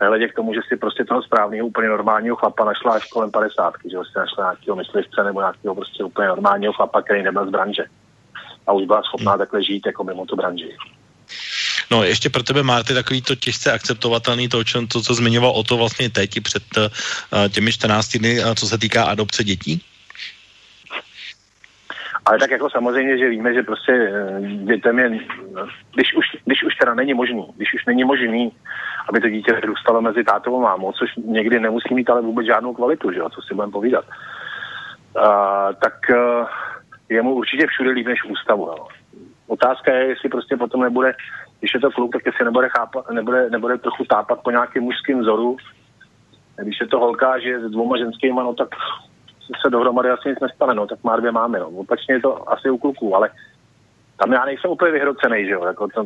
Nehledě 0.00 0.28
k 0.28 0.34
tomu, 0.34 0.54
že 0.54 0.60
si 0.68 0.76
prostě 0.76 1.04
toho 1.04 1.22
správného, 1.22 1.66
úplně 1.66 1.88
normálního 1.88 2.36
chlapa 2.36 2.64
našla 2.64 2.92
až 2.92 3.08
kolem 3.08 3.30
50, 3.30 3.74
že 3.84 3.90
si 3.90 4.18
našla 4.18 4.44
nějakého 4.44 4.76
myslivce 4.76 5.24
nebo 5.24 5.40
nějakého 5.40 5.74
prostě 5.74 6.04
úplně 6.04 6.28
normálního 6.28 6.72
chlapa, 6.72 7.02
který 7.02 7.22
nebyl 7.22 7.46
z 7.46 7.50
branže. 7.50 7.84
A 8.66 8.72
už 8.72 8.86
byla 8.86 9.02
schopná 9.02 9.36
takhle 9.38 9.62
žít 9.62 9.86
jako 9.86 10.04
mimo 10.04 10.26
tu 10.26 10.36
branži. 10.36 10.76
No 11.90 12.04
ještě 12.04 12.30
pro 12.30 12.42
tebe, 12.42 12.62
Marty, 12.62 12.94
takový 12.94 13.22
to 13.22 13.34
těžce 13.34 13.72
akceptovatelný, 13.72 14.48
to, 14.48 14.64
čo, 14.64 14.86
to 14.86 15.02
co 15.02 15.14
zmiňoval 15.14 15.50
o 15.50 15.62
to 15.62 15.76
vlastně 15.76 16.10
teď 16.10 16.40
před 16.40 16.62
uh, 16.76 17.48
těmi 17.48 17.72
14 17.72 18.08
dny, 18.16 18.44
uh, 18.44 18.54
co 18.54 18.66
se 18.66 18.78
týká 18.78 19.04
adopce 19.04 19.44
dětí? 19.44 19.82
Ale 22.26 22.38
tak 22.38 22.50
jako 22.50 22.70
samozřejmě, 22.70 23.18
že 23.18 23.28
víme, 23.28 23.54
že 23.54 23.62
prostě 23.62 23.92
eh, 23.92 24.40
dětem 24.40 24.98
je, 24.98 25.10
když 25.94 26.14
už, 26.16 26.26
když 26.44 26.62
už 26.62 26.74
teda 26.74 26.94
není 26.94 27.14
možný, 27.14 27.46
když 27.56 27.74
už 27.74 27.86
není 27.86 28.04
možný, 28.04 28.52
aby 29.08 29.20
to 29.20 29.28
dítě 29.28 29.52
vyrůstalo 29.52 30.00
mezi 30.00 30.24
tátovou 30.24 30.60
mámou, 30.60 30.92
což 30.92 31.10
někdy 31.16 31.60
nemusí 31.60 31.94
mít 31.94 32.10
ale 32.10 32.22
vůbec 32.22 32.46
žádnou 32.46 32.74
kvalitu, 32.74 33.12
že 33.12 33.18
jo, 33.18 33.28
co 33.30 33.42
si 33.42 33.54
budeme 33.54 33.72
povídat, 33.72 34.04
uh, 34.04 35.74
tak 35.82 35.94
uh, 36.10 36.48
je 37.08 37.22
mu 37.22 37.34
určitě 37.34 37.66
všude 37.66 37.90
líp 37.90 38.06
než 38.06 38.24
ústavu. 38.24 38.66
No. 38.66 38.86
Otázka 39.46 39.92
je, 39.92 40.04
jestli 40.08 40.28
prostě 40.28 40.56
potom 40.56 40.80
nebude 40.80 41.12
když 41.64 41.74
je 41.74 41.80
to 41.80 41.90
kluk, 41.90 42.12
tak 42.12 42.26
jestli 42.26 42.44
nebude, 42.44 42.68
chápat, 42.68 43.10
nebude, 43.10 43.50
nebude 43.50 43.78
trochu 43.78 44.04
tápat 44.04 44.40
po 44.42 44.50
nějakém 44.50 44.82
mužském 44.82 45.20
vzoru. 45.20 45.56
Když 46.62 46.80
je 46.80 46.86
to 46.86 46.98
holka, 46.98 47.38
že 47.38 47.48
je 47.48 47.60
s 47.60 47.70
dvouma 47.70 47.96
ženskými, 47.96 48.40
no 48.40 48.54
tak 48.54 48.68
se 49.62 49.70
dohromady 49.70 50.10
asi 50.10 50.28
nic 50.28 50.40
nestane, 50.40 50.74
no, 50.74 50.86
tak 50.86 50.98
má 51.04 51.16
dvě 51.16 51.32
máme, 51.32 51.58
no. 51.58 51.68
Opačně 51.68 52.14
je 52.14 52.20
to 52.20 52.52
asi 52.52 52.70
u 52.70 52.78
kluků, 52.78 53.16
ale 53.16 53.30
tam 54.16 54.32
já 54.32 54.44
nejsem 54.44 54.70
úplně 54.70 54.92
vyhrocený, 54.92 55.44
že 55.44 55.50
jo, 55.50 55.64
jako 55.64 55.88
to, 55.88 56.04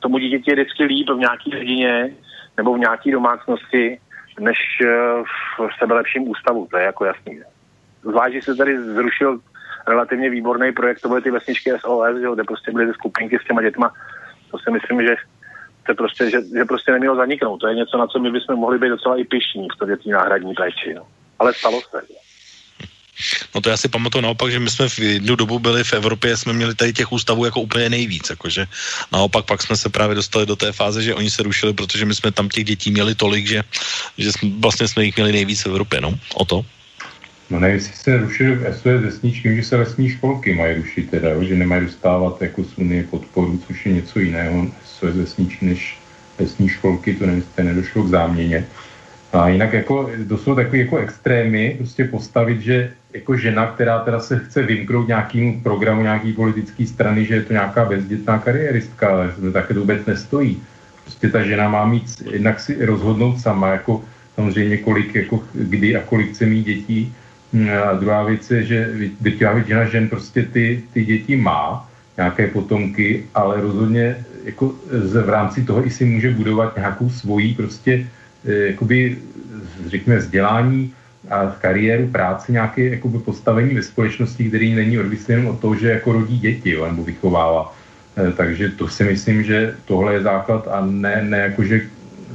tomu 0.00 0.18
dítěti 0.18 0.50
je 0.50 0.54
vždycky 0.54 0.84
líp 0.84 1.10
v 1.10 1.18
nějaký 1.18 1.50
rodině 1.50 2.14
nebo 2.56 2.74
v 2.74 2.78
nějaký 2.78 3.10
domácnosti, 3.10 4.00
než 4.40 4.58
eh, 4.82 5.22
v 5.58 5.78
sebelepším 5.78 6.28
ústavu, 6.28 6.66
to 6.70 6.78
je 6.78 6.84
jako 6.84 7.04
jasný. 7.04 7.40
Zvlášť, 8.02 8.34
že 8.34 8.42
se 8.42 8.54
tady 8.54 8.82
zrušil 8.82 9.38
relativně 9.88 10.30
výborný 10.30 10.72
projekt, 10.72 11.00
to 11.00 11.08
byly 11.08 11.22
ty 11.22 11.30
vesničky 11.30 11.70
SOS, 11.70 12.16
že 12.18 12.24
jo, 12.24 12.34
kde 12.34 12.44
prostě 12.44 12.72
byly 12.72 12.86
ty 12.86 12.92
skupinky 12.92 13.38
s 13.38 13.46
těma 13.46 13.62
dětma, 13.62 13.92
to 14.50 14.58
si 14.58 14.70
myslím, 14.70 15.02
že 15.02 15.14
to 15.86 15.94
prostě, 15.94 16.30
že, 16.30 16.38
že 16.56 16.64
prostě 16.64 16.92
nemělo 16.92 17.16
zaniknout. 17.16 17.58
To 17.58 17.68
je 17.68 17.74
něco, 17.74 17.98
na 17.98 18.06
co 18.06 18.18
my 18.18 18.30
bychom 18.30 18.56
mohli 18.56 18.78
být 18.78 18.88
docela 18.88 19.16
i 19.16 19.24
pišní 19.24 19.68
v 19.68 19.76
té 19.78 20.10
náhradní 20.10 20.54
péči. 20.54 20.94
No. 20.94 21.06
Ale 21.38 21.54
stalo 21.54 21.80
se. 21.90 22.02
No 23.54 23.60
to 23.60 23.70
já 23.70 23.76
si 23.76 23.88
pamatuju 23.88 24.22
naopak, 24.22 24.52
že 24.52 24.60
my 24.60 24.70
jsme 24.70 24.88
v 24.88 24.98
jednu 24.98 25.36
dobu 25.36 25.58
byli 25.58 25.84
v 25.84 25.92
Evropě, 25.92 26.36
jsme 26.36 26.52
měli 26.52 26.74
tady 26.74 26.92
těch 26.92 27.12
ústavů 27.12 27.44
jako 27.44 27.60
úplně 27.60 27.90
nejvíc, 27.90 28.30
jakože 28.30 28.66
naopak 29.12 29.44
pak 29.44 29.62
jsme 29.62 29.76
se 29.76 29.88
právě 29.88 30.14
dostali 30.14 30.46
do 30.46 30.56
té 30.56 30.72
fáze, 30.72 31.02
že 31.02 31.14
oni 31.14 31.30
se 31.30 31.42
rušili, 31.42 31.72
protože 31.72 32.04
my 32.04 32.14
jsme 32.14 32.32
tam 32.32 32.48
těch 32.48 32.64
dětí 32.64 32.90
měli 32.90 33.14
tolik, 33.14 33.46
že, 33.46 33.62
že 34.18 34.32
jsme, 34.32 34.50
vlastně 34.60 34.88
jsme 34.88 35.04
jich 35.04 35.16
měli 35.16 35.32
nejvíc 35.32 35.64
v 35.64 35.66
Evropě, 35.66 36.00
no, 36.00 36.12
o 36.34 36.44
to. 36.44 36.64
No 37.50 37.60
nevím, 37.60 37.74
jestli 37.74 37.94
se 37.94 38.16
rušily 38.16 38.58
SOS 38.72 39.02
vesničky, 39.02 39.56
že 39.56 39.62
se 39.62 39.76
lesní 39.76 40.08
školky 40.08 40.54
mají 40.54 40.76
rušit 40.76 41.10
teda, 41.10 41.42
že 41.42 41.54
nemají 41.54 41.82
dostávat 41.84 42.42
jako 42.42 42.62
Unie 42.76 43.02
podporu, 43.02 43.60
což 43.66 43.86
je 43.86 43.92
něco 43.92 44.20
jiného 44.20 44.66
SOS 44.84 45.14
vesničky 45.14 45.66
než 45.66 45.98
lesní 46.38 46.68
školky, 46.68 47.14
to 47.14 47.26
nevím, 47.26 47.44
nedošlo 47.62 48.02
k 48.02 48.08
záměně. 48.08 48.66
A 49.32 49.48
jinak 49.48 49.72
jako, 49.72 50.10
to 50.28 50.38
jsou 50.38 50.54
takové 50.54 50.78
jako 50.78 50.96
extrémy, 50.96 51.74
prostě 51.78 52.04
postavit, 52.04 52.60
že 52.60 52.92
jako 53.12 53.36
žena, 53.36 53.66
která 53.66 53.98
teda 53.98 54.20
se 54.20 54.38
chce 54.38 54.62
vymknout 54.62 55.08
nějakým 55.08 55.60
programu 55.60 56.02
nějaký 56.02 56.32
politické 56.32 56.86
strany, 56.86 57.24
že 57.24 57.34
je 57.34 57.42
to 57.42 57.52
nějaká 57.52 57.84
bezdětná 57.84 58.38
kariéristka, 58.38 59.08
ale 59.08 59.32
to 59.40 59.52
také 59.52 59.74
to 59.74 59.80
vůbec 59.80 60.06
nestojí. 60.06 60.62
Prostě 61.04 61.28
ta 61.28 61.42
žena 61.42 61.68
má 61.68 61.86
mít, 61.86 62.22
jednak 62.30 62.60
si 62.60 62.84
rozhodnout 62.84 63.40
sama, 63.40 63.68
jako 63.68 64.04
samozřejmě 64.34 64.76
kolik, 64.76 65.14
jako 65.14 65.44
kdy 65.52 65.96
a 65.96 66.00
kolik 66.00 66.32
chce 66.32 66.46
mít 66.46 66.66
dětí. 66.66 67.14
A 67.84 67.94
druhá 67.94 68.22
věc 68.22 68.50
je, 68.50 68.62
že 68.62 68.90
drtivá 69.20 69.52
většina 69.52 69.84
žen 69.84 70.08
prostě 70.08 70.42
ty, 70.42 70.82
ty 70.92 71.04
děti 71.04 71.36
má, 71.36 71.88
nějaké 72.16 72.46
potomky, 72.46 73.24
ale 73.34 73.60
rozhodně 73.60 74.16
jako 74.44 74.74
v 75.22 75.28
rámci 75.28 75.64
toho 75.64 75.86
i 75.86 75.90
si 75.90 76.04
může 76.04 76.30
budovat 76.30 76.76
nějakou 76.76 77.10
svoji 77.10 77.54
prostě 77.54 78.06
eh, 78.48 78.52
jakoby, 78.52 79.18
řekněme, 79.86 80.18
vzdělání, 80.18 80.92
a 81.30 81.56
kariéru, 81.60 82.06
práci, 82.06 82.52
nějaké 82.52 82.84
jakoby, 82.84 83.18
postavení 83.18 83.74
ve 83.74 83.82
společnosti, 83.82 84.48
který 84.48 84.74
není 84.74 84.98
odvislý 84.98 85.34
jenom 85.34 85.46
od 85.46 85.60
toho, 85.60 85.74
že 85.74 85.90
jako 85.90 86.12
rodí 86.12 86.38
děti 86.38 86.70
jo, 86.70 86.86
nebo 86.86 87.04
vychovává. 87.04 87.74
E, 88.16 88.32
takže 88.32 88.68
to 88.68 88.88
si 88.88 89.04
myslím, 89.04 89.42
že 89.42 89.74
tohle 89.84 90.12
je 90.14 90.22
základ 90.22 90.68
a 90.68 90.86
ne, 90.86 91.22
ne 91.22 91.38
jakože 91.38 91.80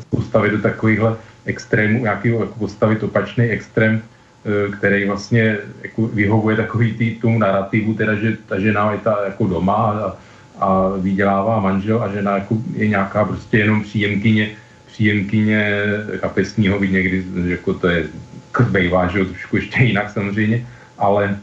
postavit 0.10 0.52
do 0.52 0.62
takovýchhle 0.62 1.16
extrémů, 1.46 2.06
jako 2.06 2.46
postavit 2.60 3.04
opačný 3.04 3.46
extrém, 3.46 4.02
který 4.78 5.06
vlastně 5.06 5.58
jako 5.84 6.08
vyhovuje 6.08 6.56
takový 6.56 6.94
tý, 6.94 7.16
tomu 7.16 7.40
narrativu, 7.40 7.94
teda, 7.94 8.16
že 8.16 8.38
ta 8.46 8.60
žena 8.60 8.92
je 8.92 8.98
ta 8.98 9.18
jako 9.26 9.48
doma 9.48 9.76
a, 9.76 10.18
a 10.60 10.90
vydělává 10.98 11.60
manžel 11.60 12.04
a 12.04 12.14
žena 12.14 12.38
jako 12.38 12.58
je 12.74 12.88
nějaká 12.88 13.26
prostě 13.26 13.58
jenom 13.58 13.84
příjemkyně, 13.84 14.50
příjemkyně 14.88 15.74
kapesního, 16.20 16.80
někdy, 16.80 17.24
jako 17.46 17.74
to 17.74 17.88
je 17.88 18.08
bývá, 18.70 19.08
že 19.08 19.26
trošku 19.26 19.56
ještě 19.56 19.84
jinak 19.84 20.10
samozřejmě, 20.10 20.68
ale 20.98 21.38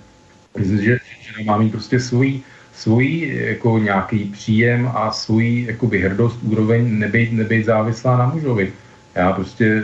myslím, 0.59 0.83
že 0.83 0.99
žena 1.23 1.53
má 1.53 1.59
mít 1.59 1.71
prostě 1.71 2.01
svůj, 2.01 2.41
svůj 2.75 3.35
jako 3.35 3.79
nějaký 3.79 4.25
příjem 4.25 4.91
a 4.95 5.11
svůj 5.13 5.65
jakoby 5.69 5.99
hrdost, 5.99 6.39
úroveň, 6.43 6.99
nebejt, 6.99 7.33
nebejt 7.33 7.67
závislá 7.67 8.19
na 8.19 8.27
mužovi. 8.27 8.73
Já 9.15 9.33
prostě 9.33 9.83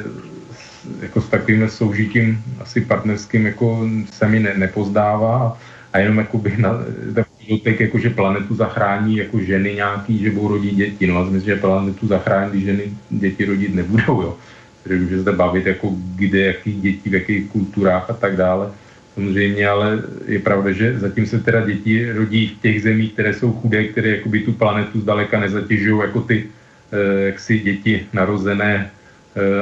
jako 1.00 1.20
s 1.20 1.28
takovým 1.28 1.68
soužitím 1.68 2.42
asi 2.60 2.80
partnerským 2.80 3.46
jako 3.46 3.88
se 4.12 4.28
mi 4.28 4.40
ne, 4.40 4.54
nepozdává 4.56 5.58
a 5.92 5.98
jenom 5.98 6.18
jako 6.18 6.38
bych 6.38 6.58
na 6.58 6.78
takový 7.14 7.62
jako 7.78 7.98
že 7.98 8.10
planetu 8.10 8.54
zachrání 8.54 9.16
jako 9.16 9.40
ženy 9.40 9.74
nějaký, 9.74 10.18
že 10.18 10.30
budou 10.30 10.48
rodit 10.48 10.74
děti. 10.74 11.06
No 11.06 11.18
a 11.18 11.24
myslím, 11.24 11.40
že 11.40 11.56
planetu 11.56 12.06
zachrání, 12.06 12.50
když 12.50 12.64
ženy 12.64 12.82
děti 13.10 13.44
rodit 13.44 13.74
nebudou, 13.74 14.22
jo 14.22 14.36
který 14.84 15.00
může 15.00 15.20
zde 15.20 15.32
bavit, 15.32 15.66
jako 15.66 15.96
kde, 16.16 16.40
jaký 16.40 16.72
děti, 16.72 17.10
v 17.10 17.14
jakých 17.14 17.50
kulturách 17.50 18.10
a 18.10 18.12
tak 18.12 18.36
dále. 18.36 18.70
Samozřejmě, 19.14 19.68
ale 19.68 20.02
je 20.26 20.38
pravda, 20.38 20.72
že 20.72 20.98
zatím 20.98 21.26
se 21.26 21.40
teda 21.40 21.66
děti 21.66 22.12
rodí 22.12 22.46
v 22.46 22.62
těch 22.62 22.82
zemích, 22.82 23.12
které 23.12 23.34
jsou 23.34 23.52
chudé, 23.52 23.84
které 23.84 24.08
jakoby 24.08 24.40
tu 24.40 24.52
planetu 24.52 25.00
zdaleka 25.00 25.40
nezatěžují 25.40 26.00
jako 26.00 26.20
ty 26.20 26.44
eh, 26.92 27.26
jaksi 27.26 27.58
děti 27.58 28.06
narozené 28.12 28.90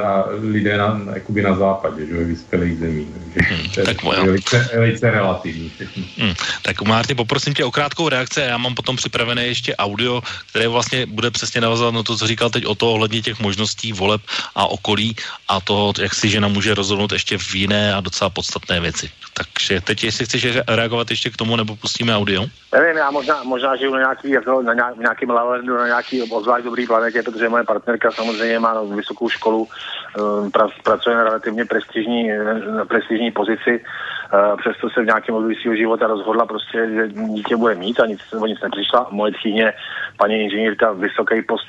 a 0.03 0.25
lidé 0.41 0.77
na, 0.77 1.01
jakoby 1.13 1.41
na 1.41 1.55
západě, 1.55 2.05
že 2.05 2.13
vyspělých 2.13 2.77
zemí. 2.77 3.07
Takže 3.13 3.55
hmm, 3.55 3.69
to 3.69 3.79
je 3.79 3.85
tak 3.85 4.03
velice, 4.03 4.69
velice 4.73 5.11
relativní 5.11 5.71
Hmm, 6.17 6.33
tak 6.61 6.81
Márty, 6.81 7.15
poprosím 7.15 7.53
tě 7.53 7.65
o 7.65 7.71
krátkou 7.71 8.09
reakci 8.09 8.41
a 8.41 8.45
já 8.45 8.57
mám 8.57 8.75
potom 8.75 8.95
připravené 8.95 9.45
ještě 9.45 9.75
audio, 9.75 10.21
které 10.49 10.67
vlastně 10.67 11.05
bude 11.05 11.31
přesně 11.31 11.61
navazovat 11.61 11.93
na 11.93 12.03
to, 12.03 12.17
co 12.17 12.27
říkal 12.27 12.49
teď 12.49 12.65
o 12.65 12.75
to 12.75 12.91
ohledně 12.91 13.21
těch 13.21 13.39
možností 13.39 13.93
voleb 13.93 14.21
a 14.55 14.67
okolí 14.67 15.15
a 15.47 15.61
toho, 15.61 15.93
jak 15.99 16.13
si 16.13 16.29
žena 16.29 16.47
může 16.47 16.75
rozhodnout 16.75 17.11
ještě 17.11 17.37
v 17.37 17.55
jiné 17.55 17.93
a 17.93 18.01
docela 18.01 18.29
podstatné 18.29 18.79
věci. 18.79 19.09
Takže 19.37 19.81
teď, 19.81 20.03
jestli 20.03 20.25
chceš 20.25 20.57
reagovat 20.67 21.09
ještě 21.09 21.29
k 21.29 21.37
tomu, 21.37 21.55
nebo 21.55 21.75
pustíme 21.75 22.15
audio? 22.15 22.45
Nevím, 22.73 22.97
já 22.97 23.11
možná, 23.11 23.43
možná 23.43 23.75
žiju 23.75 23.93
na 23.93 23.99
nějaký, 23.99 24.29
jako, 24.29 24.61
na 24.61 24.73
nějak, 24.73 24.97
nějakým 24.97 25.29
lavendu, 25.29 25.77
na 25.77 25.85
nějaký 25.85 26.21
obzvlášť 26.21 26.65
dobrý 26.65 26.87
planetě, 26.87 27.23
protože 27.23 27.49
moje 27.49 27.63
partnerka 27.63 28.11
samozřejmě 28.11 28.59
má 28.59 28.83
vysokou 28.83 29.29
školu, 29.29 29.67
eh, 29.67 30.49
pra, 30.49 30.67
pracuje 30.83 31.15
na 31.15 31.23
relativně 31.23 31.65
prestižní, 31.65 32.29
na 32.77 32.85
prestižní 32.85 33.31
pozici, 33.31 33.81
eh, 33.81 34.57
přesto 34.57 34.89
se 34.89 35.01
v 35.01 35.05
nějakém 35.05 35.35
období 35.35 35.55
svého 35.55 35.75
života 35.75 36.07
rozhodla 36.07 36.45
prostě, 36.45 36.89
že 36.93 37.07
dítě 37.07 37.55
bude 37.55 37.75
mít 37.75 37.99
a 37.99 38.05
nic, 38.05 38.19
o 38.41 38.45
nic 38.45 38.61
nepřišla. 38.61 39.07
Moje 39.11 39.31
tchýně, 39.31 39.73
paní 40.17 40.43
inženýrka, 40.43 40.91
vysoký 40.91 41.41
post 41.41 41.65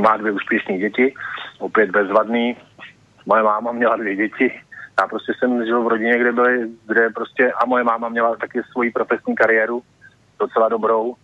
má 0.00 0.16
dvě 0.16 0.32
úspěšné 0.32 0.78
děti, 0.78 1.14
opět 1.58 1.90
bezvadný. 1.90 2.56
Moje 3.26 3.42
máma 3.42 3.72
měla 3.72 3.96
dvě 3.96 4.16
děti, 4.16 4.60
já 5.02 5.08
prostě 5.08 5.32
jsem 5.38 5.64
žil 5.66 5.82
v 5.82 5.88
rodině, 5.88 6.18
kde 6.18 6.32
byly, 6.32 6.68
kde 6.86 7.10
prostě, 7.10 7.52
a 7.52 7.66
moje 7.66 7.84
máma 7.84 8.08
měla 8.08 8.36
taky 8.36 8.62
svoji 8.72 8.90
profesní 8.90 9.34
kariéru, 9.34 9.82
docela 10.38 10.68
dobrou, 10.68 11.14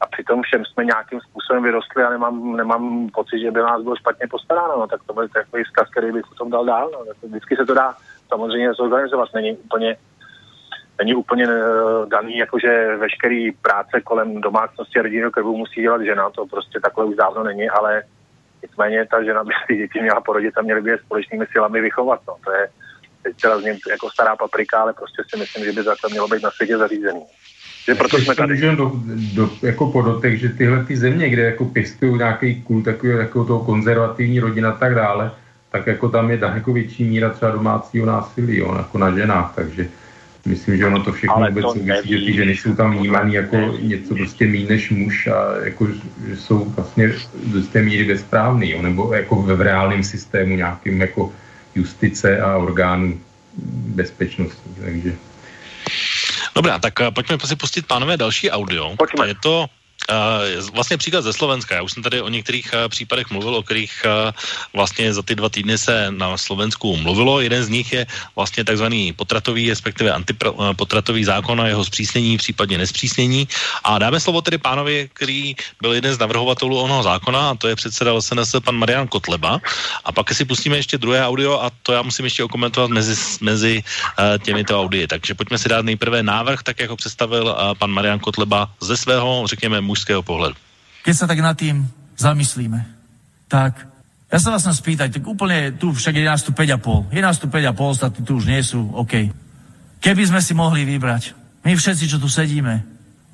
a 0.00 0.06
přitom 0.06 0.42
všem 0.42 0.64
jsme 0.64 0.84
nějakým 0.84 1.20
způsobem 1.20 1.62
vyrostli 1.62 2.04
a 2.04 2.10
nemám, 2.10 2.56
nemám 2.56 3.08
pocit, 3.08 3.40
že 3.40 3.50
by 3.50 3.60
nás 3.60 3.82
bylo 3.82 3.96
špatně 3.96 4.26
postaráno, 4.30 4.78
no, 4.78 4.86
tak 4.86 5.00
to 5.06 5.12
byl 5.12 5.28
takový 5.28 5.64
vzkaz, 5.64 5.90
který 5.90 6.12
bych 6.12 6.26
potom 6.28 6.50
dal 6.50 6.64
dál. 6.64 6.90
No. 6.92 7.28
Vždycky 7.28 7.56
se 7.56 7.64
to 7.64 7.74
dá 7.74 7.94
samozřejmě 8.28 8.72
zorganizovat, 8.72 9.28
není 9.34 9.56
úplně, 9.56 9.96
není 10.98 11.14
úplně 11.14 11.46
uh, 11.46 12.08
daný, 12.08 12.36
jakože 12.36 12.96
veškerý 12.96 13.52
práce 13.52 14.00
kolem 14.00 14.40
domácnosti 14.40 14.98
a 14.98 15.02
rodinného 15.02 15.30
krvu 15.30 15.56
musí 15.56 15.80
dělat 15.80 16.02
žena, 16.02 16.30
to 16.30 16.46
prostě 16.46 16.80
takhle 16.80 17.04
už 17.04 17.16
dávno 17.16 17.42
není, 17.42 17.68
ale 17.70 18.02
nicméně 18.62 19.06
ta 19.06 19.22
žena 19.22 19.44
by 19.44 19.52
si 19.66 19.76
děti 19.76 20.02
měla 20.02 20.20
porodit 20.20 20.58
a 20.58 20.62
měly 20.62 20.82
by 20.82 20.90
je 20.90 20.98
společnými 20.98 21.46
silami 21.46 21.80
vychovat. 21.80 22.20
No. 22.28 22.36
To 22.44 22.52
je, 22.52 22.68
teď 23.24 23.36
teda 23.40 23.60
zním 23.60 23.76
jako 23.90 24.10
stará 24.10 24.36
paprika, 24.36 24.78
ale 24.78 24.92
prostě 24.92 25.22
si 25.28 25.36
myslím, 25.40 25.64
že 25.64 25.72
by 25.72 25.84
takhle 25.84 26.10
mělo 26.10 26.28
být 26.28 26.42
na 26.42 26.50
světě 26.50 26.78
zařízený. 26.78 27.22
Že 27.86 27.94
proto 27.94 28.18
jsme 28.18 28.34
tady. 28.34 28.76
Do, 28.76 28.92
do, 29.34 29.50
jako 29.62 29.90
podotek, 29.90 30.38
že 30.38 30.48
tyhle 30.48 30.84
ty 30.84 30.96
země, 30.96 31.28
kde 31.28 31.42
jako 31.42 31.64
pěstují 31.64 32.18
nějaký 32.18 32.62
kult 32.62 32.84
takový, 32.84 33.12
jako 33.12 33.44
toho 33.44 33.64
konzervativní 33.64 34.40
rodina 34.40 34.70
a 34.70 34.78
tak 34.78 34.94
dále, 34.94 35.30
tak 35.70 35.86
jako 35.86 36.08
tam 36.08 36.30
je 36.30 36.36
daleko 36.36 36.72
větší 36.72 37.04
míra 37.04 37.30
třeba 37.30 37.50
domácího 37.50 38.06
násilí, 38.06 38.56
jo, 38.56 38.74
jako 38.78 38.98
na 38.98 39.18
ženách, 39.18 39.52
takže 39.54 39.88
myslím, 40.46 40.76
že 40.76 40.86
ono 40.86 41.04
to 41.04 41.12
všechno 41.12 41.36
ale 41.36 41.48
vůbec 41.48 41.64
souvisí, 41.64 42.08
že 42.08 42.26
ty 42.26 42.32
ženy 42.32 42.56
jsou 42.56 42.74
tam 42.74 42.98
vnímané 42.98 43.34
jako 43.34 43.56
neví. 43.56 43.88
něco 43.88 44.14
prostě 44.14 44.46
méně 44.46 44.66
než 44.68 44.90
muž 44.90 45.26
a 45.26 45.64
jako, 45.64 45.86
že 46.26 46.36
jsou 46.36 46.64
vlastně 46.64 47.12
do 47.46 47.62
té 47.62 47.82
míry 47.82 48.04
bezprávný, 48.04 48.70
jo, 48.70 48.82
nebo 48.82 49.14
jako 49.14 49.36
v 49.36 49.60
reálném 49.60 50.04
systému 50.04 50.56
nějakým 50.56 51.00
jako 51.00 51.32
justice 51.74 52.40
a 52.40 52.56
orgánů 52.56 53.20
bezpečnosti. 53.94 54.70
Takže 54.80 55.12
Dobrá, 56.54 56.78
tak 56.78 57.00
eh, 57.00 57.10
pojďme 57.10 57.38
si 57.44 57.56
pustit, 57.56 57.86
pánové, 57.86 58.16
další 58.16 58.50
audio. 58.50 58.96
Pojďme. 58.96 59.28
Je 59.28 59.34
to 59.42 59.66
Uh, 60.04 60.68
vlastně 60.74 60.96
příklad 60.96 61.24
ze 61.24 61.32
Slovenska. 61.32 61.74
Já 61.74 61.82
už 61.82 61.92
jsem 61.92 62.02
tady 62.02 62.20
o 62.20 62.28
některých 62.28 62.74
uh, 62.74 62.88
případech 62.88 63.30
mluvil, 63.30 63.54
o 63.56 63.62
kterých 63.62 64.04
uh, 64.04 64.32
vlastně 64.72 65.14
za 65.14 65.22
ty 65.22 65.34
dva 65.34 65.48
týdny 65.48 65.78
se 65.78 66.10
na 66.10 66.36
Slovensku 66.36 66.96
mluvilo. 66.96 67.40
Jeden 67.40 67.64
z 67.64 67.68
nich 67.68 67.92
je 67.92 68.06
vlastně 68.36 68.64
takzvaný 68.64 69.12
potratový, 69.12 69.70
respektive 69.70 70.12
antipotratový 70.12 71.24
zákon 71.24 71.60
a 71.60 71.66
jeho 71.66 71.84
zpřísnění, 71.84 72.36
případně 72.36 72.78
nespřísnění. 72.78 73.48
A 73.84 73.98
dáme 73.98 74.20
slovo 74.20 74.42
tedy 74.42 74.58
pánovi, 74.58 75.08
který 75.12 75.56
byl 75.80 75.92
jeden 75.92 76.14
z 76.14 76.18
navrhovatelů 76.18 76.80
onoho 76.80 77.02
zákona, 77.02 77.50
a 77.50 77.54
to 77.54 77.68
je 77.68 77.76
předseda 77.76 78.20
SNS 78.20 78.60
pan 78.64 78.76
Marian 78.76 79.08
Kotleba. 79.08 79.60
A 80.04 80.12
pak 80.12 80.34
si 80.34 80.44
pustíme 80.44 80.76
ještě 80.76 80.98
druhé 80.98 81.26
audio 81.26 81.60
a 81.60 81.70
to 81.82 81.92
já 81.92 82.02
musím 82.02 82.24
ještě 82.24 82.44
okomentovat 82.44 82.90
mezi, 82.90 83.16
mezi 83.40 83.82
těmito 84.42 84.80
audii. 84.80 85.06
Takže 85.06 85.34
pojďme 85.34 85.58
si 85.58 85.68
dát 85.68 85.84
nejprve 85.84 86.22
návrh, 86.22 86.62
tak 86.62 86.80
jak 86.80 86.90
ho 86.90 86.96
představil 86.96 87.56
pan 87.78 87.90
Marian 87.90 88.18
Kotleba 88.18 88.68
ze 88.80 88.96
svého, 88.96 89.42
řekněme, 89.46 89.80
mužského 89.84 90.24
pohľadu. 90.24 90.56
Keď 91.04 91.14
sa 91.14 91.28
tak 91.28 91.44
nad 91.44 91.54
tým 91.54 91.84
zamyslíme, 92.16 92.80
tak 93.46 93.76
ja 94.32 94.42
sa 94.42 94.50
vás 94.50 94.66
spýtať, 94.66 95.20
tak 95.20 95.24
úplne 95.30 95.76
tu 95.78 95.94
však 95.94 96.18
je 96.18 96.26
nás 96.26 96.42
tu 96.42 96.50
5,5. 96.50 97.14
Je 97.14 97.22
nás 97.22 97.38
tu 97.38 97.46
5,5, 97.46 97.70
ostatní 97.78 98.20
tu 98.26 98.42
už 98.42 98.50
sú, 98.66 98.90
OK. 98.96 99.30
Keby 100.02 100.22
sme 100.26 100.40
si 100.42 100.58
mohli 100.58 100.82
vybrať, 100.82 101.38
my 101.62 101.70
všetci, 101.76 102.10
čo 102.10 102.18
tu 102.18 102.26
sedíme, 102.26 102.82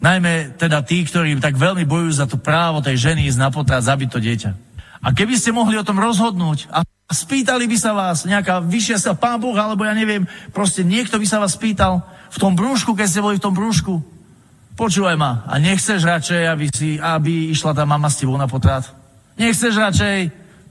najmä 0.05 0.61
teda 0.61 0.85
tí, 0.85 1.01
ktorí 1.01 1.41
tak 1.41 1.57
veľmi 1.57 1.89
bojujú 1.89 2.13
za 2.21 2.27
to 2.29 2.37
právo 2.37 2.85
tej 2.85 3.01
ženy 3.11 3.33
ísť 3.33 3.41
na 3.41 3.49
potrat, 3.49 3.81
zabiť 3.81 4.09
to 4.13 4.21
dieťa. 4.21 4.51
A 5.01 5.17
keby 5.17 5.41
ste 5.41 5.57
mohli 5.57 5.81
o 5.81 5.87
tom 5.87 5.97
rozhodnúť 5.97 6.69
a 6.69 6.85
spýtali 7.09 7.65
by 7.65 7.77
sa 7.81 7.97
vás 7.97 8.29
nejaká 8.29 8.61
vyššia 8.61 9.01
sa 9.01 9.13
pán 9.17 9.41
Boh, 9.41 9.57
alebo 9.57 9.89
ja 9.89 9.97
neviem, 9.97 10.29
proste 10.53 10.85
niekto 10.85 11.17
by 11.17 11.25
sa 11.25 11.41
vás 11.41 11.57
spýtal 11.57 12.05
v 12.29 12.37
tom 12.37 12.53
brúšku, 12.53 12.93
keď 12.93 13.07
ste 13.09 13.25
boli 13.25 13.41
v 13.41 13.45
tom 13.49 13.57
brúšku, 13.57 14.20
Počúvaj 14.79 15.17
ma, 15.19 15.45
a 15.45 15.61
nechceš 15.61 16.03
radšej, 16.03 16.43
aby, 16.49 16.67
si, 16.73 16.97
aby 16.97 17.53
išla 17.53 17.77
tá 17.77 17.85
mama 17.85 18.09
s 18.09 18.19
tebou 18.19 18.39
na 18.39 18.49
potrat? 18.49 18.89
Nechceš 19.37 19.77
radšej? 19.77 20.19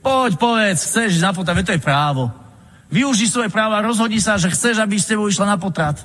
Poď, 0.00 0.30
povedz, 0.40 0.80
chceš 0.88 1.20
ísť 1.20 1.26
na 1.26 1.32
potrat, 1.36 1.60
to 1.60 1.76
je 1.76 1.82
právo. 1.82 2.32
Využij 2.90 3.30
svoje 3.30 3.50
práva, 3.52 3.84
rozhodni 3.84 4.18
sa, 4.18 4.40
že 4.40 4.50
chceš, 4.50 4.82
aby 4.82 4.98
s 4.98 5.06
tebou 5.06 5.30
išla 5.30 5.54
na 5.54 5.58
potrat. 5.60 6.00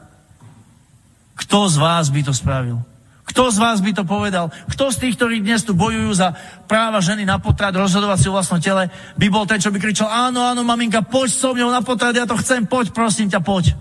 Kto 1.36 1.68
z 1.68 1.76
vás 1.82 2.14
by 2.14 2.22
to 2.22 2.34
spravil? 2.36 2.78
Kto 3.26 3.50
z 3.50 3.58
vás 3.58 3.82
by 3.82 3.92
to 3.92 4.06
povedal? 4.06 4.54
Kto 4.70 4.94
z 4.94 5.02
tých, 5.02 5.18
ktorí 5.18 5.42
dnes 5.42 5.66
tu 5.66 5.74
bojujú 5.74 6.14
za 6.14 6.38
práva 6.70 7.02
ženy 7.02 7.26
na 7.26 7.42
potrat, 7.42 7.74
rozhodovať 7.74 8.18
si 8.22 8.30
o 8.30 8.36
vlastnom 8.38 8.62
tele, 8.62 8.94
by 9.18 9.28
bol 9.34 9.50
ten, 9.50 9.58
čo 9.58 9.74
by 9.74 9.82
kričal, 9.82 10.08
áno, 10.08 10.46
áno, 10.46 10.62
maminka, 10.62 11.02
poď 11.02 11.34
so 11.34 11.58
mňou 11.58 11.74
na 11.74 11.82
potrat, 11.82 12.14
ja 12.14 12.30
to 12.30 12.38
chcem, 12.38 12.70
poď, 12.70 12.94
prosím 12.94 13.34
ťa, 13.34 13.42
poď. 13.42 13.74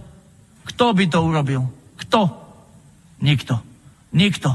Kto 0.65 0.97
by 0.97 1.05
to 1.13 1.19
urobil? 1.21 1.69
Kto? 2.01 2.33
Nikto. 3.21 3.74
Nikto. 4.15 4.55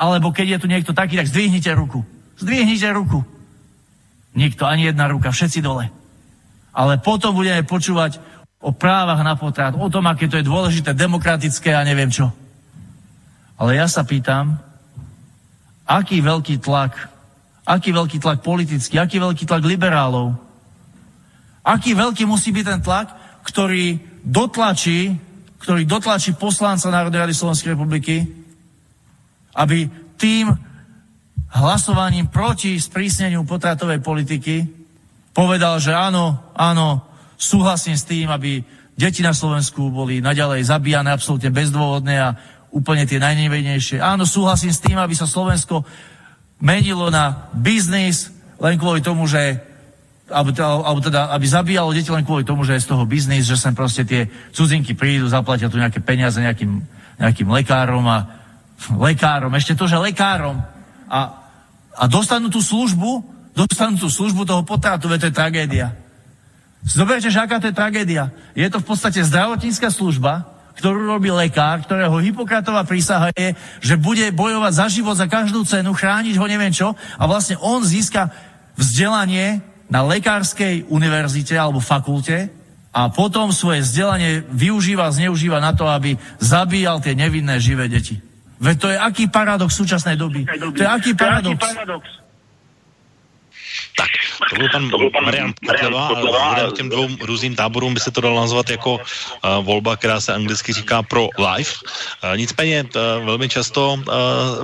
Alebo 0.00 0.32
keď 0.32 0.56
je 0.56 0.60
tu 0.64 0.66
niekto 0.66 0.96
taký, 0.96 1.20
tak 1.20 1.28
zdvihnite 1.28 1.70
ruku. 1.76 2.02
Zdvihnite 2.40 2.88
ruku. 2.96 3.20
Nikto, 4.34 4.66
ani 4.66 4.90
jedna 4.90 5.06
ruka, 5.06 5.30
všetci 5.30 5.62
dole. 5.62 5.92
Ale 6.74 6.98
potom 6.98 7.36
budeme 7.36 7.62
počúvať 7.62 8.18
o 8.58 8.74
právach 8.74 9.20
na 9.22 9.38
potrat, 9.38 9.76
o 9.76 9.92
tom, 9.92 10.08
aké 10.08 10.26
to 10.26 10.40
je 10.40 10.48
dôležité, 10.48 10.96
demokratické 10.96 11.76
a 11.76 11.86
neviem 11.86 12.10
čo. 12.10 12.32
Ale 13.54 13.78
ja 13.78 13.86
sa 13.86 14.02
pýtam, 14.02 14.58
aký 15.86 16.18
veľký 16.18 16.58
tlak, 16.58 16.96
aký 17.62 17.94
veľký 17.94 18.18
tlak 18.18 18.42
politický, 18.42 18.98
aký 18.98 19.22
veľký 19.22 19.44
tlak 19.46 19.62
liberálov, 19.62 20.34
aký 21.62 21.94
veľký 21.94 22.26
musí 22.26 22.50
byť 22.50 22.64
ten 22.66 22.80
tlak, 22.82 23.12
ktorý 23.46 24.00
dotlačí, 24.24 25.14
ktorý 25.60 25.84
dotlačí 25.86 26.34
poslanca 26.34 26.90
Národnej 26.90 27.28
rady 27.28 27.34
Slovenskej 27.36 27.76
republiky, 27.76 28.43
aby 29.54 29.86
tým 30.18 30.50
hlasovaním 31.54 32.26
proti 32.26 32.74
sprísneniu 32.78 33.46
potratovej 33.46 34.02
politiky 34.02 34.66
povedal, 35.30 35.78
že 35.78 35.94
áno, 35.94 36.50
áno, 36.54 37.02
súhlasím 37.38 37.94
s 37.94 38.06
tým, 38.06 38.30
aby 38.30 38.62
deti 38.94 39.22
na 39.22 39.34
Slovensku 39.34 39.90
boli 39.90 40.22
naďalej 40.22 40.66
zabíjane 40.66 41.10
absolútne 41.10 41.50
bezdôvodne 41.50 42.16
a 42.18 42.28
úplne 42.74 43.06
tie 43.06 43.22
najnevednejšie. 43.22 44.02
Áno, 44.02 44.26
súhlasím 44.26 44.74
s 44.74 44.82
tým, 44.82 44.98
aby 44.98 45.14
sa 45.14 45.30
Slovensko 45.30 45.86
menilo 46.58 47.10
na 47.10 47.50
biznis 47.54 48.34
len 48.58 48.78
kvôli 48.78 49.02
tomu, 49.02 49.26
že 49.30 49.62
alebo, 50.24 50.56
alebo 50.56 51.04
teda, 51.04 51.28
aby 51.36 51.44
zabíjalo 51.44 51.92
deti 51.92 52.08
len 52.08 52.24
kvôli 52.24 52.48
tomu, 52.48 52.64
že 52.64 52.80
je 52.80 52.84
z 52.88 52.90
toho 52.96 53.04
biznis, 53.04 53.44
že 53.44 53.60
sem 53.60 53.76
proste 53.76 54.08
tie 54.08 54.24
cudzinky 54.56 54.96
prídu, 54.96 55.28
zaplatia 55.28 55.68
tu 55.68 55.76
nejaké 55.76 56.00
peniaze 56.00 56.40
nejakým, 56.40 56.80
nejakým 57.20 57.48
lekárom 57.52 58.02
a 58.08 58.43
lekárom, 58.94 59.52
ešte 59.54 59.78
to, 59.78 59.88
že 59.88 59.96
lekárom 59.96 60.60
a, 61.08 61.20
a 61.94 62.04
dostanú 62.10 62.50
tú 62.50 62.60
službu, 62.60 63.22
dostanú 63.54 63.96
tú 63.96 64.10
službu 64.10 64.44
toho 64.44 64.62
potratu, 64.66 65.06
to 65.06 65.16
je 65.16 65.32
tragédia. 65.32 65.94
Zoberte, 66.84 67.32
že 67.32 67.40
aká 67.40 67.56
to 67.62 67.72
je 67.72 67.76
tragédia. 67.76 68.28
Je 68.52 68.68
to 68.68 68.76
v 68.82 68.88
podstate 68.92 69.24
zdravotnícka 69.24 69.88
služba, 69.88 70.44
ktorú 70.76 71.06
robí 71.06 71.32
lekár, 71.32 71.80
ktorého 71.86 72.18
Hipokratová 72.20 72.84
prísaha 72.84 73.30
je, 73.32 73.56
že 73.80 73.94
bude 73.96 74.26
bojovať 74.34 74.72
za 74.74 74.86
život 74.90 75.16
za 75.16 75.30
každú 75.30 75.64
cenu, 75.64 75.94
chrániť 75.94 76.34
ho 76.36 76.46
neviem 76.50 76.74
čo 76.74 76.92
a 77.16 77.24
vlastne 77.24 77.56
on 77.62 77.80
získa 77.80 78.28
vzdelanie 78.74 79.62
na 79.86 80.02
lekárskej 80.02 80.90
univerzite 80.90 81.54
alebo 81.54 81.78
fakulte 81.78 82.50
a 82.90 83.06
potom 83.10 83.54
svoje 83.54 83.86
vzdelanie 83.86 84.42
využíva, 84.50 85.14
zneužíva 85.14 85.62
na 85.62 85.72
to, 85.74 85.86
aby 85.86 86.18
zabíjal 86.42 86.98
tie 86.98 87.14
nevinné 87.14 87.58
živé 87.62 87.86
deti. 87.86 88.18
Veď 88.60 88.76
to 88.80 88.88
je 88.88 88.98
aký 88.98 89.24
paradox 89.28 89.74
súčasnej 89.74 90.14
doby? 90.16 90.46
To 90.46 90.80
je 90.82 90.88
aký 90.88 91.12
paradox? 91.14 91.58
Tak, 93.96 94.10
to 94.50 94.56
byl 94.56 94.68
pan, 94.72 94.90
to 94.90 94.98
byl 94.98 95.10
pan 95.10 95.24
Marian 95.24 95.54
Kotleva 95.54 96.08
a 96.08 96.70
k 96.70 96.76
těm 96.76 96.88
dvou 96.88 97.08
různým 97.20 97.54
táborům 97.54 97.94
by 97.94 98.00
se 98.00 98.10
to 98.10 98.20
dalo 98.20 98.40
nazvat 98.40 98.70
jako 98.70 98.94
uh, 98.94 99.00
volba, 99.62 99.96
která 99.96 100.20
se 100.20 100.34
anglicky 100.34 100.72
říká 100.72 101.02
pro 101.02 101.28
life. 101.38 101.78
Uh, 101.78 102.36
nicméně 102.36 102.82
uh, 102.82 103.26
velmi 103.26 103.48
často 103.48 103.94
uh, 103.94 104.04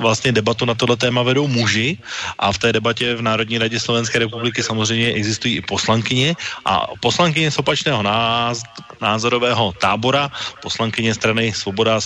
vlastně 0.03 0.33
debatu 0.33 0.65
na 0.65 0.75
tohle 0.75 0.97
téma 0.97 1.23
vedou 1.23 1.47
muži 1.49 1.99
a 2.39 2.53
v 2.53 2.59
té 2.59 2.73
debatě 2.73 3.15
v 3.15 3.23
Národní 3.23 3.59
radě 3.59 3.81
Slovenské 3.81 4.19
republiky 4.19 4.63
samozřejmě 4.63 5.13
existují 5.13 5.57
i 5.57 5.61
poslankyně 5.63 6.35
a 6.65 6.87
poslankyně 7.01 7.51
z 7.51 7.59
opačného 7.59 8.03
náz, 8.03 8.63
názorového 9.01 9.73
tábora, 9.79 10.31
poslankyně 10.63 11.15
strany 11.15 11.53
Svoboda 11.53 12.01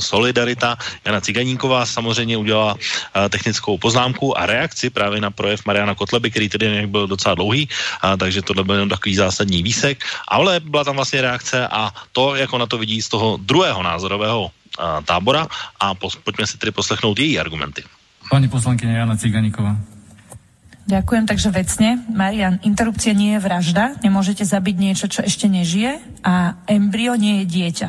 Solidarita 0.00 0.76
Jana 1.04 1.20
Ciganíková 1.20 1.86
samozřejmě 1.86 2.36
udělala 2.36 2.74
uh, 2.74 2.80
technickou 3.28 3.78
poznámku 3.78 4.38
a 4.38 4.46
reakci 4.46 4.90
právě 4.90 5.20
na 5.20 5.30
projev 5.30 5.64
Mariana 5.64 5.94
Kotleby, 6.10 6.30
který 6.30 6.48
tedy 6.48 6.66
byl 6.90 7.06
docela 7.06 7.34
dlouhý, 7.38 7.70
a, 8.02 8.16
takže 8.18 8.42
to 8.42 8.50
byl 8.64 8.74
jenom 8.74 8.90
takový 8.90 9.14
zásadní 9.14 9.62
výsek, 9.62 10.02
ale 10.28 10.60
byla 10.60 10.84
tam 10.84 10.98
vlastně 10.98 11.22
reakce 11.22 11.68
a 11.70 11.94
to, 12.12 12.34
jako 12.34 12.58
na 12.58 12.66
to 12.66 12.78
vidí 12.78 12.98
z 12.98 13.08
toho 13.08 13.38
druhého 13.38 13.78
názorového 13.82 14.50
a, 14.78 15.00
tábora 15.06 15.46
a 15.78 15.94
pos, 15.94 16.18
pojďme 16.18 16.46
si 16.46 16.58
tedy 16.58 16.74
poslechnout 16.74 17.18
její 17.18 17.38
argumenty. 17.38 17.86
Pani 18.30 18.48
poslankyně 18.50 18.98
Jana 18.98 19.16
Ciganíková. 19.16 19.76
Ďakujem, 20.90 21.22
takže 21.30 21.54
vecne. 21.54 22.02
Marian, 22.10 22.58
interrupcia 22.66 23.14
nie 23.14 23.38
je 23.38 23.44
vražda, 23.46 23.94
nemôžete 24.02 24.42
zabiť 24.42 24.74
niečo, 24.74 25.06
čo 25.06 25.22
ešte 25.22 25.46
nežije 25.46 26.02
a 26.26 26.58
embryo 26.66 27.14
nie 27.14 27.42
je 27.42 27.44
dieťa. 27.46 27.88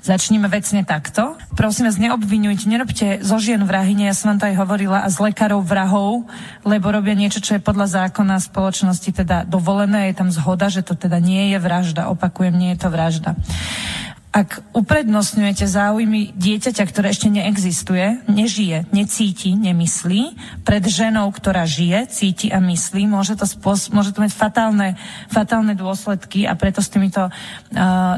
Začníme 0.00 0.48
vecne 0.48 0.82
takto. 0.82 1.36
Prosím 1.52 1.86
vás, 1.86 2.00
neobvinujte, 2.00 2.64
nerobte 2.64 3.20
zo 3.20 3.36
žien 3.36 3.60
vrahyne, 3.62 4.08
ja 4.08 4.16
som 4.16 4.32
vám 4.32 4.38
to 4.40 4.48
aj 4.48 4.56
hovorila, 4.56 5.04
a 5.04 5.08
z 5.12 5.20
lekárov 5.20 5.60
vrahov, 5.60 6.24
lebo 6.64 6.88
robia 6.88 7.12
niečo, 7.12 7.44
čo 7.44 7.60
je 7.60 7.62
podľa 7.62 8.08
zákona 8.08 8.40
spoločnosti 8.40 9.10
teda 9.12 9.44
dovolené, 9.44 10.10
je 10.10 10.18
tam 10.18 10.32
zhoda, 10.32 10.72
že 10.72 10.80
to 10.80 10.96
teda 10.96 11.20
nie 11.20 11.52
je 11.52 11.58
vražda. 11.60 12.08
Opakujem, 12.08 12.56
nie 12.56 12.72
je 12.72 12.80
to 12.80 12.88
vražda 12.88 13.36
ak 14.30 14.62
uprednostňujete 14.78 15.66
záujmy 15.66 16.30
dieťaťa, 16.38 16.86
ktoré 16.86 17.10
ešte 17.10 17.26
neexistuje, 17.34 18.22
nežije, 18.30 18.86
necíti, 18.94 19.58
nemyslí, 19.58 20.38
pred 20.62 20.86
ženou, 20.86 21.26
ktorá 21.34 21.66
žije, 21.66 22.06
cíti 22.06 22.46
a 22.54 22.62
myslí, 22.62 23.10
môže 23.10 23.34
to, 23.34 23.42
spos- 23.42 23.90
môže 23.90 24.14
to 24.14 24.22
mať 24.22 24.30
fatálne, 24.30 24.94
fatálne 25.34 25.74
dôsledky 25.74 26.46
a 26.46 26.54
preto 26.54 26.78
s 26.78 26.94
týmito 26.94 27.26
uh, 27.26 27.32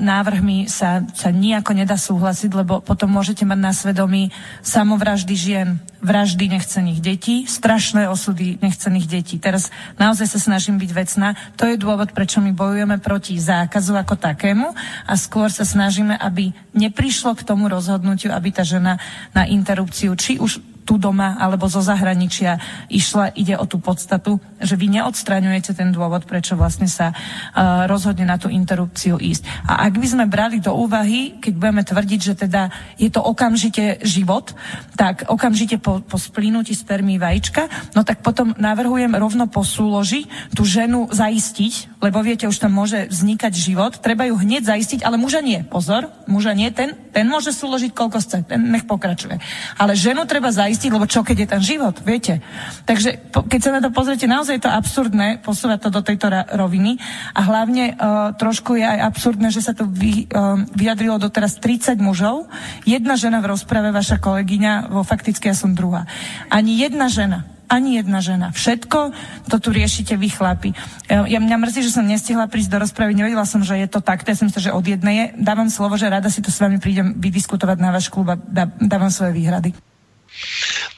návrhmi 0.04 0.68
sa, 0.68 1.00
sa 1.16 1.32
nejako 1.32 1.80
nedá 1.80 1.96
súhlasiť, 1.96 2.50
lebo 2.60 2.84
potom 2.84 3.08
môžete 3.08 3.48
mať 3.48 3.58
na 3.64 3.72
svedomí 3.72 4.28
samovraždy 4.60 5.32
žien, 5.32 5.80
vraždy 6.02 6.50
nechcených 6.50 7.00
detí, 7.00 7.46
strašné 7.46 8.10
osudy 8.10 8.58
nechcených 8.58 9.06
detí. 9.06 9.38
Teraz 9.38 9.70
naozaj 9.96 10.34
sa 10.34 10.38
snažím 10.42 10.76
byť 10.76 10.90
vecná. 10.92 11.38
To 11.56 11.70
je 11.70 11.78
dôvod, 11.78 12.10
prečo 12.10 12.42
my 12.42 12.50
bojujeme 12.50 12.98
proti 12.98 13.38
zákazu 13.38 13.94
ako 13.94 14.18
takému 14.18 14.74
a 15.06 15.14
skôr 15.14 15.48
sa 15.48 15.62
snažíme, 16.02 16.18
aby 16.18 16.50
neprišlo 16.74 17.38
k 17.38 17.46
tomu 17.46 17.70
rozhodnutiu, 17.70 18.34
aby 18.34 18.50
tá 18.50 18.66
žena 18.66 18.98
na 19.30 19.46
interrupciu, 19.46 20.18
či 20.18 20.42
už 20.42 20.58
tu 20.82 20.98
doma 20.98 21.38
alebo 21.38 21.70
zo 21.70 21.80
zahraničia 21.80 22.58
išla, 22.90 23.34
ide 23.38 23.54
o 23.58 23.64
tú 23.66 23.78
podstatu, 23.78 24.42
že 24.58 24.74
vy 24.74 24.90
neodstraňujete 25.00 25.72
ten 25.74 25.94
dôvod, 25.94 26.26
prečo 26.26 26.58
vlastne 26.58 26.90
sa 26.90 27.14
uh, 27.14 27.86
rozhodne 27.86 28.26
na 28.26 28.38
tú 28.38 28.50
interrupciu 28.50 29.18
ísť. 29.18 29.46
A 29.66 29.86
ak 29.86 29.98
by 29.98 30.06
sme 30.06 30.24
brali 30.26 30.58
do 30.58 30.74
úvahy, 30.74 31.38
keď 31.38 31.52
budeme 31.54 31.82
tvrdiť, 31.86 32.20
že 32.20 32.34
teda 32.46 32.62
je 32.98 33.10
to 33.10 33.22
okamžite 33.22 34.02
život, 34.02 34.54
tak 34.98 35.26
okamžite 35.30 35.78
po, 35.78 36.02
po 36.02 36.18
splínutí 36.18 36.74
spermí 36.74 37.16
vajíčka, 37.16 37.94
no 37.94 38.02
tak 38.02 38.20
potom 38.26 38.54
navrhujem 38.58 39.14
rovno 39.14 39.46
po 39.46 39.62
súloži 39.62 40.26
tú 40.52 40.66
ženu 40.66 41.06
zaistiť, 41.10 42.02
lebo 42.02 42.18
viete, 42.20 42.50
už 42.50 42.58
tam 42.58 42.74
môže 42.74 43.06
vznikať 43.06 43.52
život, 43.54 43.92
treba 44.02 44.26
ju 44.26 44.34
hneď 44.34 44.66
zaistiť, 44.66 45.06
ale 45.06 45.18
muža 45.18 45.38
nie. 45.38 45.62
Pozor, 45.62 46.10
muža 46.26 46.52
nie, 46.58 46.74
ten, 46.74 46.98
ten 47.14 47.26
môže 47.30 47.54
súložiť 47.54 47.94
koľko 47.94 48.18
chce, 48.18 48.38
ten 48.42 48.58
nech 48.58 48.86
pokračuje. 48.86 49.38
Ale 49.78 49.94
ženu 49.94 50.26
treba 50.26 50.50
zaistiť 50.50 50.71
zaistiť, 50.72 50.88
lebo 50.96 51.04
čo, 51.04 51.20
keď 51.20 51.36
je 51.36 51.48
ten 51.52 51.62
život, 51.62 52.00
viete. 52.00 52.40
Takže 52.88 53.28
keď 53.28 53.60
sa 53.60 53.76
na 53.76 53.84
to 53.84 53.92
pozriete, 53.92 54.24
naozaj 54.24 54.56
je 54.56 54.64
to 54.64 54.72
absurdné 54.72 55.44
posúvať 55.44 55.84
to 55.84 55.90
do 55.92 56.00
tejto 56.00 56.32
roviny 56.32 56.96
a 57.36 57.40
hlavne 57.44 57.92
uh, 57.92 58.32
trošku 58.32 58.80
je 58.80 58.88
aj 58.88 59.12
absurdné, 59.12 59.52
že 59.52 59.60
sa 59.60 59.76
to 59.76 59.84
vy, 59.84 60.24
uh, 60.32 60.64
vyjadrilo 60.72 61.20
doteraz 61.20 61.60
30 61.60 62.00
mužov, 62.00 62.48
jedna 62.88 63.20
žena 63.20 63.44
v 63.44 63.52
rozprave, 63.52 63.92
vaša 63.92 64.16
kolegyňa, 64.16 64.88
vo 64.88 65.04
fakticky 65.04 65.52
ja 65.52 65.56
som 65.56 65.76
druhá. 65.76 66.08
Ani 66.48 66.80
jedna 66.80 67.12
žena 67.12 67.52
ani 67.72 67.96
jedna 67.96 68.20
žena. 68.20 68.52
Všetko 68.52 69.16
to 69.48 69.56
tu 69.56 69.72
riešite 69.72 70.12
vy 70.20 70.28
chlapi. 70.28 70.76
Ja, 71.08 71.24
ja 71.24 71.40
mňa 71.40 71.56
mrzí, 71.56 71.80
že 71.80 71.96
som 71.96 72.04
nestihla 72.04 72.44
prísť 72.44 72.68
do 72.68 72.84
rozpravy, 72.84 73.16
nevedela 73.16 73.48
som, 73.48 73.64
že 73.64 73.80
je 73.80 73.88
to 73.88 74.04
takto, 74.04 74.28
ja 74.28 74.36
som 74.36 74.52
myslela, 74.52 74.68
že 74.68 74.76
od 74.76 74.84
jednej 74.84 75.14
je. 75.16 75.26
Dávam 75.40 75.72
slovo, 75.72 75.96
že 75.96 76.12
rada 76.12 76.28
si 76.28 76.44
to 76.44 76.52
s 76.52 76.60
vami 76.60 76.76
prídem 76.76 77.16
vydiskutovať 77.16 77.80
na 77.80 77.88
váš 77.88 78.12
klub 78.12 78.28
a 78.28 78.36
dá, 78.36 78.68
dávam 78.76 79.08
svoje 79.08 79.32
výhrady. 79.32 79.91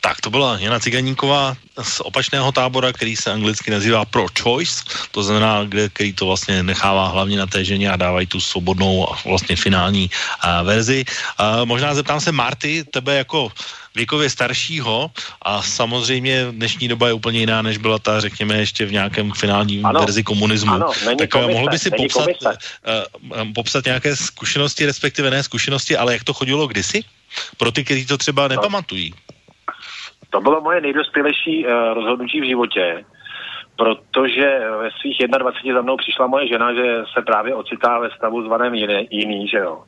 Tak 0.01 0.21
to 0.21 0.31
byla 0.31 0.59
Jana 0.59 0.81
Ciganíková 0.81 1.57
z 1.83 2.01
opačného 2.01 2.53
tábora, 2.53 2.93
který 2.93 3.17
se 3.17 3.33
anglicky 3.33 3.71
nazývá 3.71 4.05
pro-choice, 4.05 4.85
to 5.11 5.23
znamená, 5.23 5.65
kde, 5.65 5.89
který 5.89 6.13
to 6.13 6.27
vlastně 6.27 6.63
nechává 6.63 7.09
hlavně 7.09 7.37
na 7.39 7.47
té 7.47 7.65
ženě 7.65 7.91
a 7.91 7.97
dávají 7.97 8.27
tu 8.27 8.41
svobodnou 8.41 9.13
a 9.13 9.19
vlastně 9.25 9.57
finální 9.57 10.11
a, 10.41 10.63
verzi. 10.63 11.05
A, 11.39 11.65
možná 11.65 11.95
zeptám 11.95 12.21
se 12.21 12.33
Marty, 12.33 12.85
tebe 12.85 13.17
jako 13.17 13.53
věkově 13.95 14.31
staršího 14.31 15.11
a 15.43 15.63
samozřejmě 15.63 16.47
dnešní 16.51 16.89
doba 16.89 17.07
je 17.07 17.13
úplně 17.13 17.41
jiná, 17.41 17.63
než 17.63 17.79
byla 17.79 17.99
ta, 17.99 18.21
řekněme, 18.21 18.59
ještě 18.59 18.87
v 18.87 18.93
nějakém 18.93 19.33
finálním 19.33 19.87
ano, 19.87 20.01
verzi 20.01 20.23
komunismu. 20.23 20.73
Ano, 20.73 20.91
tak 21.19 21.31
komise, 21.31 21.53
mohl 21.53 21.69
by 21.71 21.79
si 21.79 21.91
popsat, 21.91 22.27
uh, 22.43 23.53
popsat 23.55 23.85
nějaké 23.85 24.17
zkušenosti, 24.17 24.87
respektive 24.87 25.31
ne 25.31 25.43
zkušenosti, 25.43 25.97
ale 25.97 26.13
jak 26.13 26.25
to 26.25 26.35
chodilo 26.35 26.67
kdysi? 26.67 27.05
Pro 27.59 27.73
ty, 27.73 27.85
kteří 27.85 28.07
to 28.07 28.19
třeba 28.19 28.43
no. 28.43 28.49
nepamatují. 28.49 29.15
To 30.31 30.41
bylo 30.41 30.61
moje 30.61 30.81
nejdospělejší 30.81 31.67
uh, 31.67 31.73
rozhodnutí 31.95 32.41
v 32.41 32.49
životě, 32.49 33.05
protože 33.77 34.59
ve 34.81 34.91
svých 35.01 35.19
21 35.39 35.75
za 35.75 35.83
mnou 35.83 35.97
přišla 35.97 36.27
moje 36.27 36.49
žena, 36.49 36.75
že 36.75 37.03
se 37.15 37.23
právě 37.23 37.55
ocitá 37.55 37.99
ve 37.99 38.11
stavu 38.11 38.43
zvaném 38.43 38.75
jiný, 38.75 39.09
jiný 39.11 39.49
že 39.49 39.59
jo. 39.59 39.85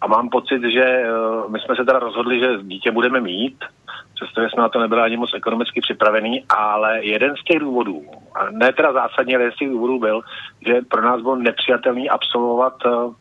A 0.00 0.06
mám 0.06 0.28
pocit, 0.28 0.62
že 0.62 1.02
uh, 1.02 1.50
my 1.50 1.58
jsme 1.60 1.76
se 1.76 1.84
teda 1.84 1.98
rozhodli, 1.98 2.40
že 2.40 2.58
dítě 2.62 2.90
budeme 2.90 3.20
mít, 3.20 3.64
přestože 4.14 4.48
jsme 4.48 4.62
na 4.62 4.68
to 4.68 4.80
nebyli 4.80 5.02
ani 5.02 5.16
moc 5.16 5.30
ekonomicky 5.34 5.80
připravený, 5.80 6.44
ale 6.48 7.04
jeden 7.04 7.36
z 7.36 7.44
těch 7.44 7.58
důvodů, 7.58 8.02
a 8.34 8.50
ne 8.50 8.72
teda 8.72 8.92
zásadně, 8.92 9.34
jeden 9.34 9.52
z 9.52 9.56
těch 9.56 9.68
důvodů 9.68 9.98
byl, 9.98 10.20
že 10.66 10.74
pro 10.88 11.02
nás 11.02 11.22
bylo 11.22 11.36
nepřijatelný 11.36 12.10
absolvovat 12.10 12.74
uh, 12.86 13.14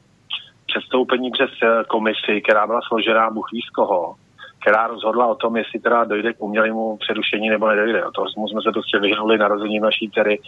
přestoupení 0.68 1.32
přes 1.32 1.49
uh, 1.63 1.84
komisi, 1.88 2.41
která 2.43 2.68
byla 2.68 2.82
složená 2.88 3.30
Bůh 3.30 3.47
z 3.68 3.70
koho, 3.70 4.15
která 4.61 4.88
rozhodla 4.88 5.28
o 5.28 5.36
tom, 5.36 5.57
jestli 5.57 5.80
teda 5.80 6.03
dojde 6.03 6.34
k 6.34 6.43
umělému 6.43 6.97
přerušení 6.97 7.49
nebo 7.49 7.68
nedojde. 7.68 8.05
O 8.05 8.11
toho 8.11 8.28
jsme 8.30 8.61
se 8.61 8.72
prostě 8.72 8.99
vyhnuli 8.99 9.38
narození 9.38 9.80
naší 9.80 10.09
dcery. 10.13 10.39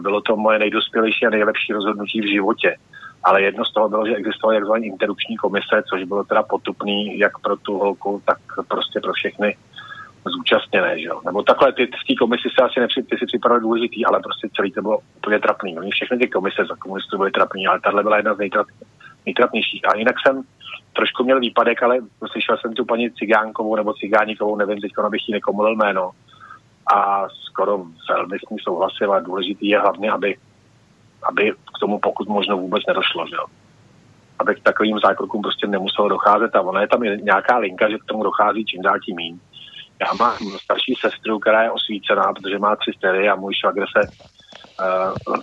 Bylo 0.00 0.20
to 0.20 0.36
moje 0.36 0.58
nejdospělejší 0.58 1.26
a 1.26 1.30
nejlepší 1.30 1.72
rozhodnutí 1.72 2.20
v 2.20 2.32
životě. 2.32 2.76
Ale 3.24 3.42
jedno 3.42 3.64
z 3.64 3.72
toho 3.72 3.88
bylo, 3.88 4.06
že 4.06 4.14
existovala 4.14 4.60
tzv. 4.60 4.72
interrupční 4.82 5.36
komise, 5.36 5.82
což 5.90 6.04
bylo 6.04 6.24
teda 6.24 6.42
potupný 6.42 7.18
jak 7.18 7.38
pro 7.38 7.56
tu 7.56 7.78
holku, 7.78 8.22
tak 8.26 8.38
prostě 8.68 9.00
pro 9.00 9.12
všechny 9.12 9.56
zúčastněné, 10.26 10.98
že 10.98 11.06
jo. 11.06 11.20
Nebo 11.26 11.42
takhle, 11.42 11.72
ty 11.72 11.86
v 11.86 11.90
té 11.90 12.50
se 12.56 12.62
asi 12.62 12.80
nepři, 12.80 13.02
ty 13.02 13.16
si 13.18 13.26
připadali 13.26 13.60
důležitý, 13.60 14.06
ale 14.06 14.20
prostě 14.20 14.48
celý 14.56 14.72
to 14.72 14.82
bylo 14.82 14.98
úplně 15.16 15.38
trapný. 15.38 15.78
Oni 15.78 15.90
všechny 15.90 16.18
ty 16.18 16.28
komise 16.28 16.64
za 16.64 16.76
komunistů 16.76 17.18
byly 17.18 17.30
trapný, 17.30 17.66
ale 17.66 17.80
tahle 17.80 18.02
byla 18.02 18.16
jedna 18.16 18.34
z 18.34 18.38
nejtrap, 18.38 18.66
nejtrapnějších. 19.26 19.82
A 19.88 19.96
jinak 19.96 20.16
jsem 20.20 20.42
trošku 20.92 21.24
měl 21.24 21.40
výpadek, 21.40 21.82
ale 21.82 21.98
slyšel 22.32 22.56
jsem 22.56 22.74
tu 22.74 22.84
paní 22.84 23.10
Cigánkovou 23.10 23.76
nebo 23.76 23.94
Cigáníkovou, 23.94 24.56
nevím, 24.56 24.80
teď 24.80 24.92
abych 25.04 25.28
jí 25.28 25.32
nekomolil 25.32 25.76
jméno. 25.76 26.10
A 26.94 27.28
skoro 27.28 27.84
velmi 28.08 28.38
s 28.38 28.50
ní 28.50 28.56
souhlasil 28.60 29.12
a 29.12 29.20
důležitý 29.20 29.68
je 29.68 29.80
hlavně, 29.80 30.10
aby, 30.10 30.36
aby 31.28 31.52
k 31.52 31.78
tomu 31.80 31.98
pokud 31.98 32.28
možno 32.28 32.56
vůbec 32.56 32.82
nedošlo, 32.88 33.26
že. 33.26 33.36
Aby 34.38 34.54
k 34.54 34.62
takovým 34.62 34.98
zákrokům 34.98 35.42
prostě 35.42 35.66
nemuselo 35.66 36.08
docházet 36.08 36.56
a 36.56 36.60
ona 36.60 36.80
je 36.80 36.88
tam 36.88 37.02
nějaká 37.02 37.58
linka, 37.58 37.90
že 37.90 37.98
k 37.98 38.04
tomu 38.04 38.22
dochází 38.22 38.64
čím 38.64 38.82
dál 38.82 38.98
tím 39.04 39.16
mín. 39.16 39.40
Já 40.00 40.06
mám 40.18 40.36
starší 40.64 40.94
sestru, 41.00 41.38
která 41.38 41.62
je 41.62 41.70
osvícená, 41.70 42.32
protože 42.32 42.58
má 42.58 42.76
tři 42.76 42.92
stery 42.96 43.28
a 43.28 43.36
můj 43.36 43.54
švagr 43.54 43.84
se 43.96 44.08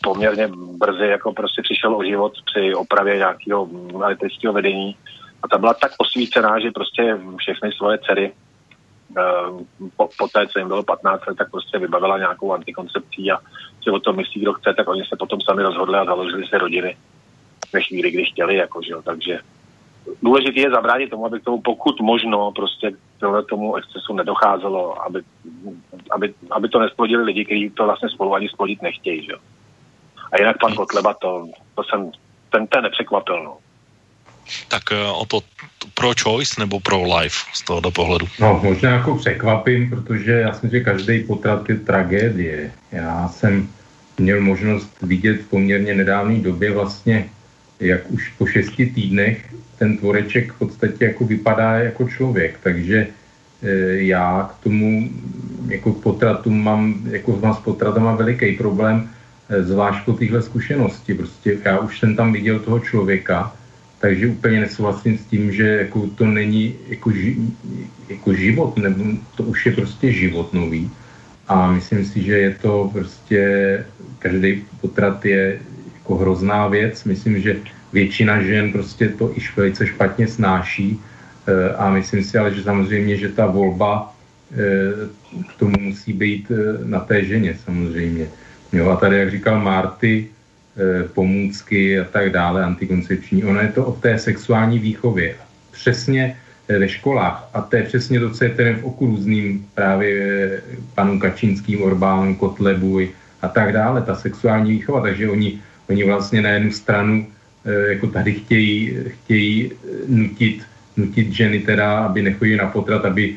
poměrně 0.04 0.50
brzy 0.78 1.08
jako 1.08 1.34
prostě 1.34 1.62
přišel 1.62 1.96
o 1.96 2.04
život 2.04 2.34
při 2.46 2.76
opravě 2.76 3.18
nějakého 3.18 3.70
elektrického 4.04 4.54
vedení 4.54 4.96
a 5.44 5.48
ta 5.48 5.58
byla 5.58 5.74
tak 5.74 5.92
osvícená, 5.98 6.60
že 6.60 6.72
prostě 6.72 7.18
všechny 7.38 7.72
svoje 7.72 7.98
dcery 7.98 8.32
uh, 9.18 9.62
po, 9.98 10.10
po 10.18 10.28
té, 10.28 10.48
co 10.48 10.60
jim 10.60 10.68
bylo 10.68 10.84
15 10.84 11.28
let, 11.28 11.38
tak 11.38 11.52
prostě 11.52 11.80
vybavila 11.80 12.18
nějakou 12.18 12.54
antikoncepcí 12.54 13.32
a 13.32 13.38
si 13.84 13.90
o 13.90 14.00
tom 14.00 14.16
myslí, 14.16 14.42
kdo 14.42 14.54
chce, 14.54 14.74
tak 14.74 14.90
oni 14.90 15.04
se 15.10 15.16
potom 15.20 15.42
sami 15.42 15.64
rozhodli 15.64 15.98
a 15.98 16.06
založili 16.06 16.48
se 16.48 16.58
rodiny 16.58 16.98
ve 17.74 17.82
chvíli, 17.82 18.12
kdy 18.12 18.26
chtěli, 18.26 18.56
jako, 18.56 18.82
že 18.82 18.92
jo. 18.92 19.02
takže 19.02 19.40
důležité 20.24 20.60
je 20.60 20.70
zabránit 20.70 21.10
tomu, 21.10 21.26
aby 21.26 21.40
k 21.40 21.44
tomu 21.44 21.62
pokud 21.62 22.02
možno 22.02 22.52
prostě 22.52 22.92
tohle 23.20 23.44
tomu 23.44 23.76
excesu 23.76 24.14
nedocházelo, 24.14 25.06
aby, 25.06 25.22
aby, 26.12 26.34
aby 26.52 26.70
to 26.70 26.80
nesplodili 26.80 27.24
lidi, 27.24 27.46
kteří 27.46 27.70
to 27.70 27.86
vlastně 27.86 28.10
spolu 28.10 28.34
ani 28.34 28.50
splodit 28.50 28.82
nechtějí. 28.82 29.26
Že? 29.26 29.34
A 30.32 30.38
jinak 30.40 30.58
pan 30.60 30.76
Kotleba, 30.76 31.14
to, 31.14 31.48
to 31.76 31.84
jsem, 31.84 32.12
ten, 32.50 32.68
ten 32.68 32.84
nepřekvapil. 32.84 33.44
No. 33.44 33.58
Tak 34.68 34.92
eh, 34.92 35.12
o 35.12 35.26
to 35.26 35.40
pro 35.94 36.12
choice 36.24 36.62
nebo 36.62 36.80
pro 36.80 37.04
life 37.18 37.38
z 37.54 37.62
tohoto 37.62 37.92
pohledu? 37.92 38.28
No, 38.40 38.60
možná 38.64 38.90
jako 38.90 39.16
překvapím, 39.16 39.90
protože 39.90 40.32
já 40.32 40.54
jsem 40.54 40.70
že 40.70 40.80
každý 40.80 41.24
potrat 41.24 41.70
je 41.70 41.76
tragédie. 41.76 42.72
Já 42.92 43.28
jsem 43.28 43.70
měl 44.18 44.42
možnost 44.42 45.02
vidět 45.02 45.42
v 45.42 45.50
poměrně 45.50 45.94
nedávné 45.94 46.40
době 46.40 46.72
vlastně, 46.72 47.30
jak 47.80 48.12
už 48.12 48.30
po 48.38 48.46
šesti 48.46 48.86
týdnech 48.86 49.54
ten 49.80 49.98
tvoreček 49.98 50.54
v 50.54 50.60
podstatě 50.60 51.06
jako 51.06 51.26
vypadá 51.26 51.74
jako 51.74 52.10
člověk, 52.10 52.60
takže 52.64 53.08
e, 53.64 53.70
já 54.04 54.52
k 54.54 54.64
tomu 54.64 55.10
jako 55.68 55.94
k 55.94 56.04
potratu 56.04 56.50
mám, 56.50 56.96
jako 57.06 57.40
mám 57.42 57.54
s 57.54 57.60
potratama 57.60 58.16
veliký 58.16 58.52
problém, 58.52 59.10
e, 59.50 59.64
zvlášť 59.64 60.06
po 60.06 60.14
téhle 60.14 60.42
zkušenosti. 60.42 61.14
Prostě 61.14 61.58
já 61.66 61.80
už 61.80 62.00
jsem 62.00 62.16
tam 62.16 62.34
viděl 62.34 62.60
toho 62.60 62.80
člověka, 62.80 63.54
takže 64.00 64.28
úplně 64.28 64.62
nesouhlasím 64.62 65.18
s 65.18 65.26
tím, 65.26 65.52
že 65.52 65.68
jako 65.68 66.08
to 66.08 66.26
není 66.26 66.76
jako, 66.88 67.12
ži, 67.12 67.38
jako 68.10 68.34
život, 68.34 68.78
nebo 68.78 69.04
to 69.36 69.44
už 69.44 69.66
je 69.66 69.72
prostě 69.72 70.12
život 70.12 70.54
nový. 70.54 70.92
A 71.48 71.72
myslím 71.72 72.06
si, 72.06 72.24
že 72.24 72.38
je 72.38 72.52
to 72.62 72.90
prostě, 72.94 73.42
každý 74.20 74.64
potrat 74.82 75.26
je 75.26 75.60
jako 75.94 76.16
hrozná 76.16 76.68
věc. 76.68 77.04
Myslím, 77.04 77.42
že 77.42 77.60
většina 77.94 78.42
žen 78.42 78.72
prostě 78.72 79.10
to 79.10 79.32
i 79.38 79.42
velice 79.56 79.88
špatně 79.88 80.28
snáší. 80.28 81.00
E, 81.48 81.74
a 81.74 81.90
myslím 81.90 82.24
si 82.24 82.38
ale, 82.38 82.54
že 82.54 82.64
samozřejmě, 82.64 83.18
že 83.18 83.30
ta 83.30 83.46
volba 83.46 84.14
e, 84.52 84.58
k 85.50 85.60
tomu 85.60 85.78
musí 85.80 86.14
být 86.14 86.52
e, 86.52 86.86
na 86.86 87.00
té 87.00 87.26
ženě 87.26 87.58
samozřejmě. 87.66 88.28
Jo, 88.74 88.90
a 88.90 88.96
tady, 88.96 89.18
jak 89.18 89.32
říkal 89.32 89.62
Marty, 89.62 90.28
pomůcky 91.14 92.00
a 92.00 92.04
tak 92.04 92.34
dále, 92.34 92.64
antikoncepční. 92.64 93.44
Ono 93.44 93.62
je 93.62 93.68
to 93.68 93.86
o 93.86 93.92
té 93.92 94.18
sexuální 94.18 94.80
výchově. 94.80 95.36
Přesně 95.72 96.38
ve 96.68 96.90
školách, 96.90 97.50
a 97.54 97.62
to 97.62 97.76
je 97.76 97.84
přesně 97.84 98.20
to, 98.20 98.30
co 98.30 98.44
je 98.44 98.50
ten 98.50 98.76
v 98.76 98.86
oku 98.86 99.06
různým 99.06 99.66
právě 99.74 100.18
panu 100.96 101.20
Kačínským, 101.20 101.84
Orbán, 101.84 102.36
Kotlebuj 102.36 103.10
a 103.42 103.48
tak 103.48 103.72
dále, 103.74 104.02
ta 104.02 104.16
sexuální 104.16 104.72
výchova, 104.72 105.02
takže 105.02 105.30
oni, 105.30 105.62
oni 105.90 106.04
vlastně 106.04 106.42
na 106.42 106.50
jednu 106.50 106.72
stranu 106.72 107.28
jako 107.66 108.08
tady 108.08 108.34
chtějí, 108.34 108.98
chtějí 109.08 109.72
nutit, 110.08 110.64
nutit 110.98 111.32
ženy 111.32 111.60
teda, 111.60 112.00
aby 112.00 112.22
nechodili 112.22 112.58
na 112.58 112.68
potrat, 112.68 113.06
aby, 113.06 113.36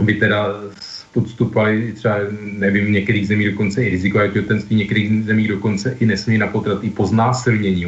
aby 0.00 0.14
teda 0.14 0.46
podstupovali 1.14 1.92
třeba, 1.92 2.18
nevím, 2.42 2.92
některých 2.92 3.28
zemí 3.28 3.44
dokonce 3.44 3.84
i 3.84 3.88
rizikové 3.90 4.28
těhotenství, 4.28 4.76
některých 4.76 5.24
zemí 5.24 5.48
dokonce 5.48 5.96
i 6.00 6.06
nesmí 6.06 6.38
na 6.38 6.46
potrat 6.46 6.84
i 6.84 6.90
po 6.90 7.06
znásilnění. 7.06 7.86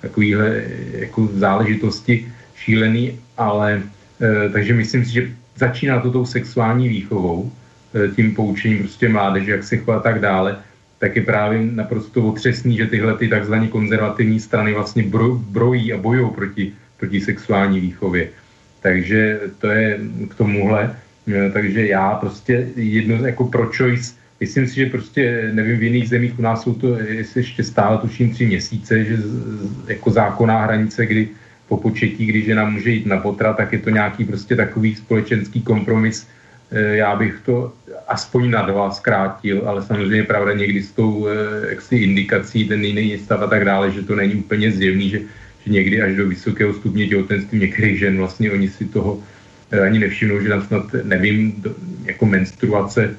Takovýhle 0.00 0.64
jako 0.92 1.28
záležitosti 1.32 2.32
šílený, 2.56 3.18
ale 3.36 3.82
e, 4.20 4.48
takže 4.48 4.74
myslím 4.74 5.04
si, 5.04 5.12
že 5.12 5.30
začíná 5.56 6.00
to 6.00 6.12
tou 6.12 6.26
sexuální 6.26 6.88
výchovou, 6.88 7.52
e, 7.94 8.08
tím 8.08 8.34
poučením 8.34 8.78
prostě 8.78 9.08
mládeže, 9.08 9.50
jak 9.50 9.64
se 9.64 9.76
chovat 9.76 9.96
a 9.96 10.00
tak 10.00 10.20
dále, 10.20 10.56
tak 11.00 11.16
je 11.16 11.22
právě 11.22 11.58
naprosto 11.72 12.22
otřesný, 12.22 12.76
že 12.76 12.86
tyhle 12.86 13.16
ty 13.16 13.28
takzvané 13.28 13.68
konzervativní 13.68 14.40
strany 14.40 14.72
vlastně 14.72 15.02
bro, 15.02 15.34
brojí 15.34 15.92
a 15.92 15.96
bojují 15.96 16.30
proti, 16.30 16.72
proti 16.96 17.20
sexuální 17.20 17.80
výchově. 17.80 18.28
Takže 18.80 19.40
to 19.58 19.66
je 19.66 19.98
k 20.28 20.34
tomuhle. 20.34 20.96
Eh, 21.28 21.50
takže 21.50 21.86
já 21.86 22.14
prostě 22.14 22.68
jedno 22.76 23.14
jako 23.16 23.44
pro 23.44 23.70
choice, 23.76 24.14
myslím 24.40 24.66
si, 24.66 24.74
že 24.74 24.86
prostě, 24.86 25.50
nevím, 25.52 25.78
v 25.78 25.82
jiných 25.82 26.08
zemích 26.08 26.38
u 26.38 26.42
nás 26.42 26.62
jsou 26.62 26.74
to, 26.74 26.94
jestli 27.00 27.40
ještě 27.40 27.64
stále 27.64 27.98
tuším 27.98 28.30
tři 28.30 28.46
měsíce, 28.46 29.04
že 29.04 29.16
jako 29.88 30.10
zákonná 30.10 30.62
hranice, 30.62 31.06
kdy 31.06 31.28
po 31.68 31.76
početí, 31.76 32.26
když 32.26 32.44
žena 32.44 32.68
může 32.68 32.90
jít 32.90 33.06
na 33.06 33.16
potrat, 33.16 33.56
tak 33.56 33.72
je 33.72 33.78
to 33.78 33.90
nějaký 33.90 34.24
prostě 34.24 34.56
takový 34.56 34.94
společenský 34.94 35.62
kompromis. 35.62 36.26
Eh, 36.72 36.96
já 36.96 37.16
bych 37.16 37.40
to 37.44 37.72
aspoň 38.08 38.50
na 38.50 38.62
dva 38.62 38.90
zkrátil, 38.90 39.62
ale 39.66 39.82
samozřejmě 39.82 40.24
pravda 40.24 40.52
někdy 40.52 40.82
s 40.82 40.92
tou 40.92 41.26
eh, 41.26 41.70
jaksi 41.70 41.96
indikací, 41.96 42.68
ten 42.68 42.84
jiný 42.84 43.18
stav 43.18 43.42
a 43.42 43.46
tak 43.46 43.64
dále, 43.64 43.90
že 43.90 44.02
to 44.02 44.16
není 44.16 44.34
úplně 44.34 44.72
zjevný, 44.72 45.10
že, 45.10 45.20
že 45.66 45.72
někdy 45.72 46.02
až 46.02 46.14
do 46.16 46.28
vysokého 46.28 46.74
stupně 46.74 47.08
těhotenství 47.08 47.58
některých 47.58 47.98
žen 47.98 48.16
vlastně 48.16 48.52
oni 48.52 48.68
si 48.68 48.84
toho 48.84 49.22
Eh, 49.70 49.80
ani 49.80 49.98
nevšimnou, 49.98 50.40
že 50.40 50.48
tam 50.48 50.62
snad, 50.62 50.84
nevím, 51.02 51.62
jako 52.04 52.26
menstruace, 52.26 53.14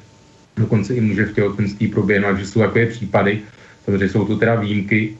dokonce 0.57 0.95
i 0.95 1.01
může 1.01 1.25
v 1.25 1.33
těhotenství 1.33 1.87
proběhnout, 1.87 2.37
že 2.37 2.47
jsou 2.47 2.59
takové 2.59 2.85
případy, 2.85 3.41
samozřejmě 3.85 4.09
jsou 4.09 4.25
to 4.25 4.37
teda 4.37 4.55
výjimky, 4.55 5.15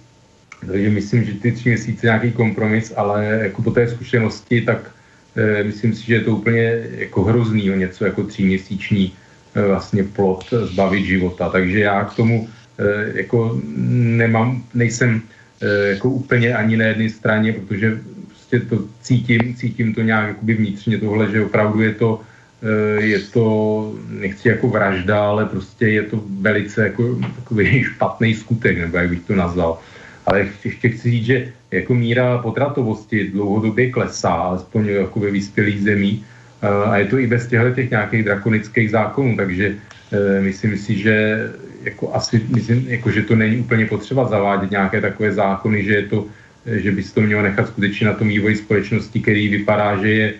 takže 0.67 0.89
myslím, 0.89 1.23
že 1.23 1.33
ty 1.33 1.51
tři 1.51 1.69
měsíce 1.69 2.07
nějaký 2.07 2.31
kompromis, 2.31 2.93
ale 2.95 3.25
jako 3.25 3.61
po 3.61 3.71
té 3.71 3.87
zkušenosti, 3.87 4.61
tak 4.61 4.91
myslím 5.63 5.93
si, 5.93 6.05
že 6.05 6.13
je 6.13 6.21
to 6.21 6.31
úplně 6.35 6.83
jako 6.91 7.23
hrozný, 7.23 7.69
něco 7.69 8.05
jako 8.05 8.23
tříměsíční 8.23 9.13
e, 9.55 9.67
vlastně 9.67 10.03
plot 10.03 10.53
zbavit 10.63 11.05
života. 11.05 11.49
Takže 11.49 11.79
já 11.79 12.03
k 12.03 12.15
tomu 12.15 12.49
e, 12.77 13.17
jako 13.17 13.61
nemám, 14.17 14.63
nejsem 14.73 15.21
jako 15.89 16.09
úplně 16.09 16.55
ani 16.55 16.77
na 16.77 16.85
jedné 16.85 17.09
straně, 17.09 17.53
protože 17.53 18.01
prostě 18.27 18.59
to 18.59 18.83
cítím, 19.01 19.55
cítím 19.55 19.93
to 19.93 20.01
nějak 20.01 20.27
jakoby 20.27 20.53
vnitřně 20.53 20.97
tohle, 20.97 21.31
že 21.31 21.45
opravdu 21.45 21.81
je 21.81 21.93
to 21.93 22.21
Eh, 22.61 23.01
je 23.01 23.19
to, 23.19 23.45
nechci 24.09 24.47
jako 24.47 24.69
vražda, 24.69 25.25
ale 25.25 25.45
prostě 25.45 25.87
je 25.87 26.03
to 26.03 26.23
velice 26.41 26.83
jako 26.83 27.17
takový 27.35 27.83
špatný 27.93 28.35
skutek, 28.35 28.77
nebo 28.77 28.97
jak 28.97 29.09
bych 29.09 29.21
to 29.21 29.35
nazval. 29.35 29.79
Ale 30.25 30.47
ještě 30.65 30.89
chci 30.89 31.11
říct, 31.11 31.25
že 31.25 31.53
jako 31.71 31.93
míra 31.93 32.37
potratovosti 32.37 33.27
dlouhodobě 33.27 33.91
klesá, 33.91 34.29
alespoň 34.29 34.87
jako 34.87 35.19
ve 35.19 35.31
vyspělých 35.31 35.81
zemí, 35.81 36.25
eh, 36.61 36.67
a 36.67 36.97
je 36.97 37.05
to 37.05 37.17
i 37.19 37.27
bez 37.27 37.47
těchto 37.47 37.71
těch 37.71 37.89
nějakých 37.89 38.23
drakonických 38.23 38.89
zákonů, 38.91 39.37
takže 39.37 39.75
eh, 40.11 40.41
myslím 40.41 40.77
si, 40.77 40.95
že 40.95 41.15
jako 41.83 42.13
asi, 42.13 42.41
myslím, 42.49 42.85
jako, 42.87 43.11
že 43.11 43.21
to 43.21 43.35
není 43.35 43.57
úplně 43.57 43.85
potřeba 43.85 44.27
zavádět 44.27 44.71
nějaké 44.71 45.01
takové 45.01 45.33
zákony, 45.33 45.83
že 45.83 45.93
je 45.93 46.05
to, 46.07 46.25
že 46.65 46.91
by 46.91 47.03
se 47.03 47.13
to 47.13 47.21
mělo 47.21 47.41
nechat 47.41 47.67
skutečně 47.67 48.07
na 48.07 48.13
tom 48.13 48.27
vývoji 48.27 48.55
společnosti, 48.55 49.19
který 49.19 49.49
vypadá, 49.49 49.97
že 49.97 50.09
je 50.09 50.33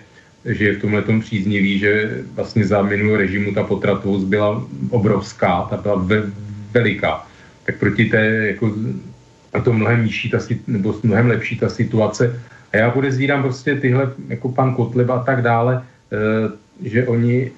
že 0.44 0.64
je 0.64 0.72
v 0.72 0.80
tomhle 0.80 1.02
tom 1.02 1.20
příznivý, 1.20 1.78
že 1.78 2.22
vlastně 2.34 2.66
za 2.66 2.82
minulého 2.82 3.16
režimu 3.16 3.54
ta 3.54 3.62
potratovost 3.62 4.26
byla 4.26 4.66
obrovská, 4.90 5.62
ta 5.70 5.76
byla 5.76 5.94
ve, 5.94 6.22
veliká. 6.72 7.26
Tak 7.66 7.78
proti 7.78 8.04
té, 8.04 8.26
jako, 8.26 8.74
a 9.52 9.60
to 9.60 9.72
mnohem 9.72 10.04
nižší, 10.04 10.30
ta, 10.30 10.38
nebo 10.66 10.94
mnohem 11.02 11.26
lepší 11.26 11.58
ta 11.58 11.68
situace. 11.68 12.40
A 12.72 12.76
já 12.76 12.90
podezírám 12.90 13.42
prostě 13.42 13.76
tyhle, 13.76 14.12
jako 14.28 14.48
pan 14.48 14.74
Kotleba 14.74 15.14
a 15.14 15.24
tak 15.24 15.42
dále, 15.42 15.82
e, 16.82 16.88
že 16.88 17.06
oni 17.06 17.50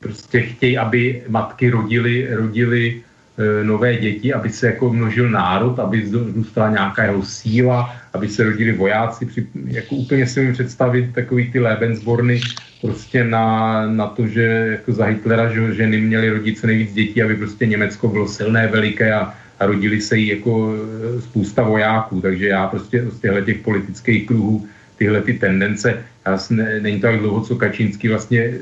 prostě 0.00 0.40
chtějí, 0.40 0.78
aby 0.78 1.22
matky 1.28 1.70
rodily, 1.70 2.28
rodily 2.30 3.02
e, 3.38 3.64
nové 3.64 3.96
děti, 3.96 4.32
aby 4.32 4.50
se 4.50 4.66
jako 4.66 4.92
množil 4.92 5.30
národ, 5.30 5.78
aby 5.78 6.06
zůstala 6.06 6.70
nějaká 6.70 7.04
jeho 7.04 7.22
síla, 7.22 7.96
aby 8.12 8.28
se 8.28 8.44
rodili 8.44 8.72
vojáci. 8.72 9.26
Při, 9.26 9.46
jako 9.66 9.94
úplně 9.94 10.26
si 10.26 10.40
mi 10.40 10.52
představit 10.52 11.14
takový 11.14 11.52
ty 11.52 11.60
Lebensborny 11.60 12.40
prostě 12.80 13.24
na, 13.24 13.86
na 13.86 14.06
to, 14.06 14.26
že 14.26 14.42
jako 14.80 14.92
za 14.92 15.04
Hitlera, 15.04 15.52
že 15.52 15.74
ženy 15.74 16.00
měly 16.00 16.30
rodit 16.30 16.58
co 16.58 16.66
nejvíc 16.66 16.92
dětí, 16.92 17.22
aby 17.22 17.36
prostě 17.36 17.66
Německo 17.66 18.08
bylo 18.08 18.28
silné, 18.28 18.66
veliké 18.66 19.14
a, 19.14 19.34
a 19.62 19.66
rodili 19.66 20.00
se 20.00 20.18
jí 20.18 20.26
jako 20.28 20.74
e, 20.74 21.20
spousta 21.22 21.62
vojáků. 21.62 22.20
Takže 22.20 22.46
já 22.48 22.66
prostě 22.66 23.04
z 23.10 23.20
těchto 23.20 23.40
těch 23.40 23.58
politických 23.58 24.26
kruhů 24.26 24.66
tyhle 24.98 25.20
ty 25.20 25.34
tendence, 25.34 26.04
já 26.26 26.38
ne, 26.50 26.80
není 26.80 27.00
to 27.00 27.06
tak 27.06 27.18
dlouho, 27.18 27.40
co 27.40 27.56
Kačínský 27.56 28.08
vlastně 28.08 28.54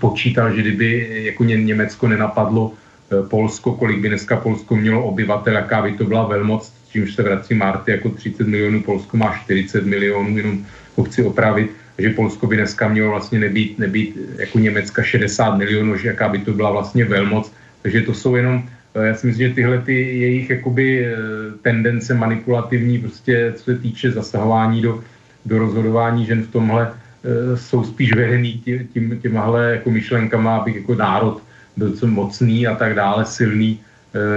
počítal, 0.00 0.54
že 0.54 0.62
kdyby 0.62 1.08
jako 1.30 1.44
ně, 1.44 1.56
Německo 1.56 2.08
nenapadlo 2.08 2.72
e, 2.72 3.22
Polsko, 3.28 3.72
kolik 3.72 3.98
by 3.98 4.08
dneska 4.08 4.36
Polsko 4.36 4.76
mělo 4.76 5.04
obyvatel, 5.04 5.54
jaká 5.54 5.82
by 5.82 5.92
to 5.92 6.04
byla 6.04 6.26
velmoc, 6.26 6.72
čímž 6.92 7.14
se 7.14 7.22
vrací 7.22 7.54
Marty 7.54 7.90
jako 7.90 8.08
30 8.08 8.46
milionů, 8.46 8.82
Polsko 8.82 9.16
má 9.16 9.38
40 9.44 9.86
milionů, 9.86 10.36
jenom 10.36 10.66
ho 10.96 11.04
chci 11.04 11.22
opravit, 11.22 11.70
že 11.98 12.10
Polsko 12.10 12.46
by 12.46 12.56
dneska 12.56 12.88
mělo 12.88 13.10
vlastně 13.10 13.38
nebýt, 13.38 13.78
nebýt 13.78 14.18
jako 14.38 14.58
Německa 14.58 15.02
60 15.02 15.54
milionů, 15.54 15.96
že 15.96 16.08
jaká 16.08 16.28
by 16.28 16.38
to 16.38 16.52
byla 16.52 16.70
vlastně 16.70 17.04
velmoc. 17.04 17.52
Takže 17.82 18.00
to 18.00 18.14
jsou 18.14 18.34
jenom, 18.34 18.62
eh, 18.66 18.79
já 18.94 19.14
si 19.14 19.26
myslím, 19.26 19.48
že 19.48 19.54
tyhle 19.54 19.78
ty 19.78 19.94
jejich 19.94 20.50
jakoby 20.50 21.06
eh, 21.06 21.16
tendence 21.62 22.14
manipulativní, 22.14 22.98
prostě 22.98 23.52
co 23.56 23.64
se 23.64 23.78
týče 23.78 24.10
zasahování 24.10 24.82
do, 24.82 25.04
do 25.46 25.58
rozhodování 25.58 26.26
žen 26.26 26.42
v 26.42 26.52
tomhle, 26.52 26.92
eh, 26.92 27.56
jsou 27.56 27.84
spíš 27.84 28.12
vedený 28.12 28.62
tím, 28.92 29.20
těmahle 29.22 29.70
jako 29.70 29.90
myšlenkama, 29.90 30.56
abych 30.56 30.76
jako 30.76 30.94
národ 30.94 31.42
byl 31.76 31.96
co 31.96 32.06
mocný 32.06 32.66
a 32.66 32.74
tak 32.74 32.94
dále, 32.94 33.26
silný, 33.26 33.80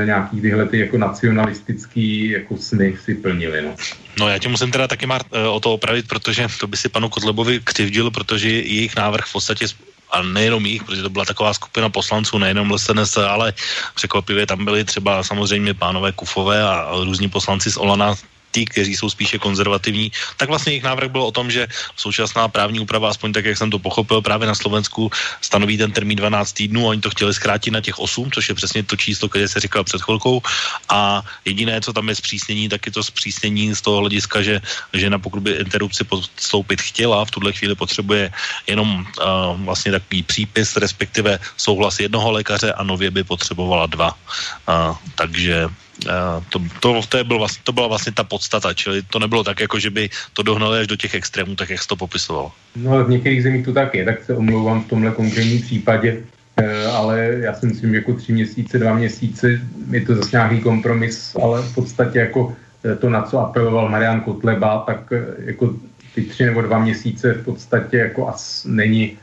nějaký 0.05 0.41
tyhle 0.41 0.65
ty 0.65 0.79
jako 0.79 0.97
nacionalistický 0.97 2.29
jako 2.29 2.57
sny 2.57 2.97
si 3.03 3.15
plnili. 3.15 3.61
No. 3.61 3.75
No 4.19 4.29
já 4.29 4.37
tě 4.37 4.49
musím 4.49 4.71
teda 4.71 4.87
taky 4.87 5.07
e, 5.31 5.47
o 5.47 5.59
to 5.59 5.73
opravit, 5.73 6.07
protože 6.07 6.47
to 6.59 6.67
by 6.67 6.77
si 6.77 6.89
panu 6.89 7.09
Kotlebovi 7.09 7.59
křivdil, 7.63 8.11
protože 8.11 8.49
jejich 8.49 8.95
návrh 8.95 9.25
v 9.25 9.33
podstatě 9.33 9.65
a 10.13 10.21
nejenom 10.21 10.65
jich, 10.65 10.83
protože 10.83 11.01
to 11.01 11.09
byla 11.09 11.25
taková 11.25 11.53
skupina 11.53 11.89
poslanců, 11.89 12.37
nejenom 12.37 12.71
LSNS, 12.71 13.17
ale 13.17 13.53
překvapivě 13.95 14.45
tam 14.47 14.65
byli 14.65 14.85
třeba 14.85 15.23
samozřejmě 15.23 15.73
pánové 15.73 16.11
Kufové 16.11 16.63
a 16.63 16.89
různí 17.03 17.29
poslanci 17.29 17.71
z 17.71 17.77
Olana, 17.77 18.15
ty, 18.53 18.69
kteří 18.69 18.93
jsou 18.93 19.09
spíše 19.09 19.41
konzervativní, 19.41 20.13
tak 20.37 20.49
vlastně 20.49 20.77
jejich 20.77 20.85
návrh 20.85 21.09
byl 21.09 21.25
o 21.25 21.33
tom, 21.33 21.49
že 21.49 21.65
současná 21.97 22.45
právní 22.47 22.77
úprava, 22.79 23.09
aspoň 23.09 23.33
tak, 23.33 23.45
jak 23.49 23.57
jsem 23.57 23.73
to 23.73 23.81
pochopil, 23.81 24.21
právě 24.21 24.45
na 24.45 24.53
Slovensku 24.53 25.09
stanoví 25.41 25.81
ten 25.81 25.91
termín 25.91 26.15
12 26.15 26.53
týdnů, 26.53 26.85
oni 26.87 27.01
to 27.01 27.09
chtěli 27.09 27.33
zkrátit 27.33 27.73
na 27.73 27.81
těch 27.81 27.97
8, 27.97 28.29
což 28.31 28.49
je 28.49 28.55
přesně 28.55 28.81
to 28.85 28.95
číslo, 28.95 29.25
které 29.25 29.49
se 29.49 29.59
říkal 29.59 29.83
před 29.83 30.05
chvilkou. 30.05 30.41
A 30.89 31.25
jediné, 31.45 31.81
co 31.81 31.89
tam 31.93 32.05
je 32.09 32.15
zpřísnění, 32.15 32.69
tak 32.69 32.85
je 32.85 32.91
to 32.93 33.01
zpřísnění 33.03 33.73
z 33.73 33.81
toho 33.81 34.05
hlediska, 34.05 34.45
že 34.45 34.61
žena, 34.93 35.17
pokud 35.17 35.41
by 35.41 35.51
interrupci 35.65 36.03
podstoupit 36.05 36.81
chtěla, 36.81 37.25
v 37.25 37.31
tuhle 37.31 37.51
chvíli 37.51 37.73
potřebuje 37.75 38.29
jenom 38.69 39.01
uh, 39.01 39.57
vlastně 39.65 39.91
takový 39.91 40.23
přípis, 40.23 40.77
respektive 40.77 41.39
souhlas 41.57 41.99
jednoho 41.99 42.31
lékaře 42.31 42.73
a 42.73 42.83
nově 42.83 43.11
by 43.11 43.23
potřebovala 43.23 43.89
dva. 43.89 44.13
Uh, 44.69 44.97
takže 45.15 45.69
to, 46.49 46.59
to, 46.79 47.01
to, 47.09 47.23
byl 47.23 47.37
vlastně, 47.37 47.61
to 47.63 47.71
byla 47.71 47.87
vlastně 47.87 48.11
ta 48.11 48.23
podstata, 48.23 48.73
čili 48.73 49.01
to 49.01 49.19
nebylo 49.19 49.43
tak, 49.43 49.59
jako 49.59 49.79
že 49.79 49.89
by 49.89 50.09
to 50.33 50.43
dohnali 50.43 50.79
až 50.79 50.87
do 50.87 50.95
těch 50.95 51.15
extrémů, 51.15 51.55
tak 51.55 51.69
jak 51.69 51.81
jsi 51.81 51.87
to 51.87 51.95
popisoval. 51.95 52.51
No 52.75 53.05
v 53.05 53.09
některých 53.09 53.43
zemích 53.43 53.65
to 53.65 53.73
tak 53.73 53.95
je, 53.95 54.05
tak 54.05 54.23
se 54.23 54.35
omlouvám 54.35 54.83
v 54.83 54.87
tomhle 54.87 55.11
konkrétním 55.11 55.61
případě, 55.61 56.17
eh, 56.57 56.85
ale 56.85 57.35
já 57.39 57.53
si 57.53 57.65
myslím, 57.65 57.89
že 57.89 57.95
jako 57.95 58.13
tři 58.13 58.33
měsíce, 58.33 58.79
dva 58.79 58.93
měsíce 58.93 59.61
je 59.91 60.01
to 60.01 60.15
zase 60.15 60.29
nějaký 60.31 60.59
kompromis, 60.59 61.35
ale 61.43 61.61
v 61.61 61.75
podstatě 61.75 62.19
jako 62.19 62.55
eh, 62.85 62.95
to, 62.95 63.09
na 63.09 63.21
co 63.21 63.39
apeloval 63.39 63.89
Marian 63.89 64.21
Kotleba, 64.21 64.83
tak 64.87 65.11
eh, 65.11 65.25
jako 65.37 65.73
ty 66.15 66.21
tři 66.21 66.45
nebo 66.45 66.61
dva 66.61 66.79
měsíce 66.79 67.33
v 67.33 67.45
podstatě 67.45 67.97
jako 67.97 68.27
as 68.27 68.65
není, 68.69 69.17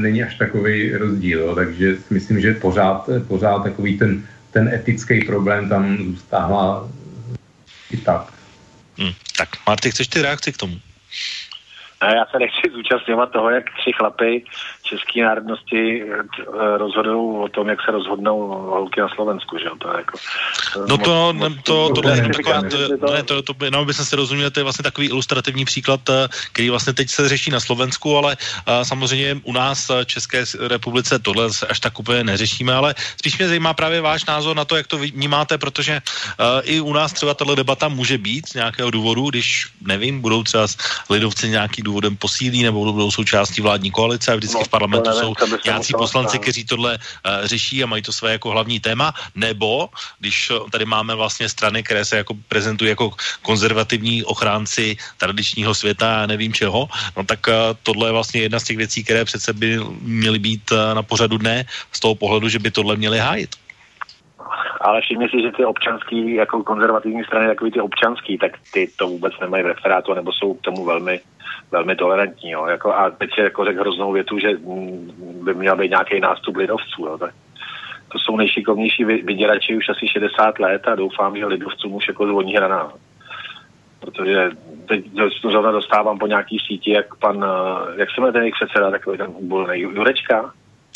není 0.00 0.22
až 0.22 0.34
takový 0.34 0.96
rozdíl, 0.96 1.40
jo. 1.40 1.54
takže 1.54 1.96
myslím, 2.10 2.40
že 2.40 2.54
pořád, 2.54 3.08
pořád 3.28 3.62
takový 3.62 3.98
ten 3.98 4.22
ten 4.52 4.68
etický 4.68 5.24
problém 5.24 5.68
tam 5.68 5.96
zůstává 5.96 6.88
i 7.90 7.96
tak. 7.96 8.32
Hmm, 8.98 9.12
tak 9.38 9.48
Marty, 9.66 9.90
chceš 9.90 10.08
ty 10.08 10.22
reakci 10.22 10.52
k 10.52 10.56
tomu? 10.56 10.74
Já 12.02 12.26
se 12.26 12.38
nechci 12.38 12.70
zúčastňovat 12.72 13.32
toho, 13.32 13.50
jak 13.50 13.64
tři 13.80 13.92
chlapy 13.92 14.44
české 14.92 15.22
národnosti 15.22 16.02
eh, 16.04 16.78
rozhodují 16.78 17.36
o 17.44 17.48
tom, 17.48 17.68
jak 17.68 17.78
se 17.84 17.90
rozhodnou 17.90 18.38
holky 18.48 19.00
na 19.00 19.08
Slovensku, 19.08 19.58
že 19.58 19.68
To 19.78 19.88
je 19.88 19.96
jako, 19.96 20.18
eh, 20.76 20.86
no 20.88 20.98
to, 20.98 21.32
moc, 21.32 21.52
to, 21.64 21.88
to, 21.88 22.00
to, 22.02 22.10
to, 23.00 23.12
ne, 23.12 23.22
to, 23.22 23.42
to, 23.42 23.64
jenom 23.64 23.86
by 23.86 23.94
se 23.94 24.16
rozuměl, 24.16 24.50
to 24.50 24.60
je 24.60 24.64
vlastně 24.64 24.82
takový 24.82 25.06
ilustrativní 25.08 25.64
příklad, 25.64 26.00
eh, 26.08 26.28
který 26.52 26.70
vlastně 26.70 26.92
teď 26.92 27.08
se 27.10 27.28
řeší 27.28 27.50
na 27.50 27.60
Slovensku, 27.60 28.16
ale 28.16 28.36
samozřejmě 28.82 29.40
u 29.42 29.52
nás 29.52 29.88
v 29.88 30.04
České 30.04 30.44
republice 30.68 31.18
tohle 31.18 31.48
až 31.68 31.80
tak 31.80 31.98
úplně 31.98 32.24
neřešíme, 32.24 32.74
ale 32.74 32.94
spíš 33.16 33.38
mě 33.38 33.48
zajímá 33.48 33.74
právě 33.74 34.00
váš 34.00 34.24
názor 34.24 34.56
na 34.56 34.64
to, 34.64 34.76
jak 34.76 34.86
to 34.86 34.98
vnímáte, 34.98 35.58
protože 35.58 36.00
i 36.62 36.80
u 36.80 36.92
nás 36.92 37.12
třeba 37.12 37.34
tato 37.34 37.54
debata 37.54 37.88
může 37.88 38.18
být 38.18 38.48
z 38.48 38.54
nějakého 38.54 38.90
důvodu, 38.90 39.30
když 39.30 39.68
nevím, 39.80 40.20
budou 40.20 40.42
třeba 40.42 40.66
lidovci 41.10 41.48
nějaký 41.48 41.82
důvodem 41.82 42.16
posílí 42.16 42.62
nebo 42.62 42.92
budou 42.92 43.10
součástí 43.10 43.60
vládní 43.62 43.90
koalice 43.90 44.32
a 44.32 44.36
vždycky 44.36 44.58
no, 44.58 44.64
v 44.64 44.68
parlamentu 44.68 44.81
nevím, 44.86 45.12
jsou 45.12 45.34
nějací 45.64 45.92
poslanci, 45.92 46.38
kteří 46.38 46.64
tohle 46.64 46.98
uh, 46.98 47.46
řeší 47.46 47.82
a 47.82 47.86
mají 47.86 48.02
to 48.02 48.12
své 48.12 48.32
jako 48.32 48.50
hlavní 48.50 48.80
téma, 48.80 49.14
nebo 49.34 49.88
když 50.18 50.50
eh, 50.50 50.70
tady 50.70 50.84
máme 50.84 51.14
vlastně 51.14 51.48
strany, 51.48 51.82
které 51.82 52.04
se 52.04 52.16
jako 52.16 52.34
prezentují 52.48 52.88
jako 52.88 53.10
konzervativní 53.42 54.24
ochránci 54.24 54.96
tradičního 55.18 55.74
světa 55.74 56.22
a 56.22 56.26
nevím 56.26 56.52
čeho, 56.52 56.88
no 57.16 57.24
tak 57.24 57.46
uh, 57.48 57.54
tohle 57.82 58.08
je 58.08 58.12
vlastně 58.12 58.40
jedna 58.40 58.58
z 58.60 58.64
těch 58.64 58.76
věcí, 58.76 59.04
které 59.04 59.24
přece 59.24 59.52
by 59.52 59.78
měly 60.00 60.38
být 60.38 60.72
uh, 60.72 60.94
na 60.94 61.02
pořadu 61.02 61.38
dne 61.38 61.64
z 61.92 62.00
toho 62.00 62.14
pohledu, 62.14 62.48
že 62.48 62.58
by 62.58 62.70
tohle 62.70 62.96
měly 62.96 63.18
hájit 63.18 63.61
ale 64.80 65.00
všimně 65.00 65.28
si, 65.28 65.42
že 65.42 65.52
ty 65.56 65.64
občanský, 65.64 66.34
jako 66.34 66.62
konzervativní 66.62 67.24
strany, 67.24 67.46
takový 67.46 67.70
ty 67.70 67.80
občanský, 67.80 68.38
tak 68.38 68.52
ty 68.72 68.88
to 68.96 69.06
vůbec 69.06 69.32
nemají 69.40 69.62
v 69.62 69.66
referátu, 69.66 70.14
nebo 70.14 70.32
jsou 70.32 70.54
k 70.54 70.60
tomu 70.60 70.84
velmi 70.84 71.20
velmi 71.72 71.96
tolerantní. 71.96 72.50
Jo. 72.50 72.66
Jako, 72.66 72.94
a 72.94 73.10
teď 73.10 73.30
se 73.34 73.40
jako 73.40 73.64
řekl 73.64 73.80
hroznou 73.80 74.12
větu, 74.12 74.38
že 74.38 74.48
mm, 74.48 75.40
by 75.44 75.54
měl 75.54 75.76
být 75.76 75.88
nějaký 75.88 76.20
nástup 76.20 76.56
lidovců. 76.56 77.06
Jo. 77.06 77.18
Tak 77.18 77.34
to 78.12 78.18
jsou 78.18 78.36
nejšikovnější 78.36 79.04
vyděrači 79.04 79.76
už 79.76 79.88
asi 79.88 80.08
60 80.08 80.58
let 80.58 80.88
a 80.88 80.94
doufám, 80.94 81.36
že 81.36 81.46
lidovcům 81.46 81.94
už 81.94 82.08
jako 82.08 82.26
zvoní 82.26 82.56
hrana. 82.56 82.92
Protože 84.00 84.50
teď 84.88 85.04
zrovna 85.50 85.70
dostávám 85.70 86.18
po 86.18 86.26
nějaký 86.26 86.58
síti, 86.66 86.90
jak 86.90 87.14
pan, 87.14 87.44
eh, 87.44 88.00
jak 88.00 88.10
se 88.10 88.20
jmenuje 88.20 88.32
ten 88.32 88.42
jejich 88.42 88.54
předseda, 88.54 88.90
takový 88.90 89.18
ten 89.18 89.26
úbolný, 89.30 89.80
Jurečka? 89.80 90.52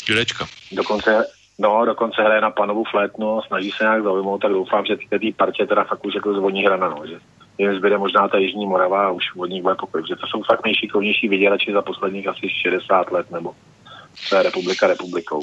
Jurečka. 0.09 0.45
Dokonce, 0.71 1.25
no, 1.57 1.85
dokonce 1.85 2.21
hraje 2.21 2.41
na 2.41 2.51
panovu 2.51 2.83
flétnu, 2.83 3.41
snaží 3.47 3.71
se 3.71 3.83
nějak 3.83 4.03
zaujmout, 4.03 4.41
tak 4.41 4.51
doufám, 4.51 4.85
že 4.85 4.97
té 5.09 5.31
partě 5.37 5.65
teda 5.65 5.83
fakt 5.83 6.05
už 6.05 6.15
jako 6.15 6.33
zvoní 6.33 6.63
hrana, 6.63 6.89
no, 6.89 7.07
že 7.07 7.19
jen 7.57 7.75
zbyde 7.75 7.97
možná 7.97 8.27
ta 8.27 8.37
Jižní 8.37 8.67
Morava 8.67 9.07
a 9.07 9.11
už 9.11 9.23
od 9.35 9.45
nich 9.45 9.63
bude 9.63 9.75
pokoj. 9.75 10.01
Protože 10.01 10.15
to 10.15 10.27
jsou 10.27 10.43
fakt 10.43 10.65
nejšikovnější 10.65 11.27
vydělači 11.27 11.73
za 11.73 11.81
posledních 11.81 12.27
asi 12.27 12.49
60 12.49 13.11
let 13.11 13.31
nebo 13.31 13.53
to 14.29 14.35
je 14.35 14.43
republika 14.43 14.87
republikou. 14.87 15.41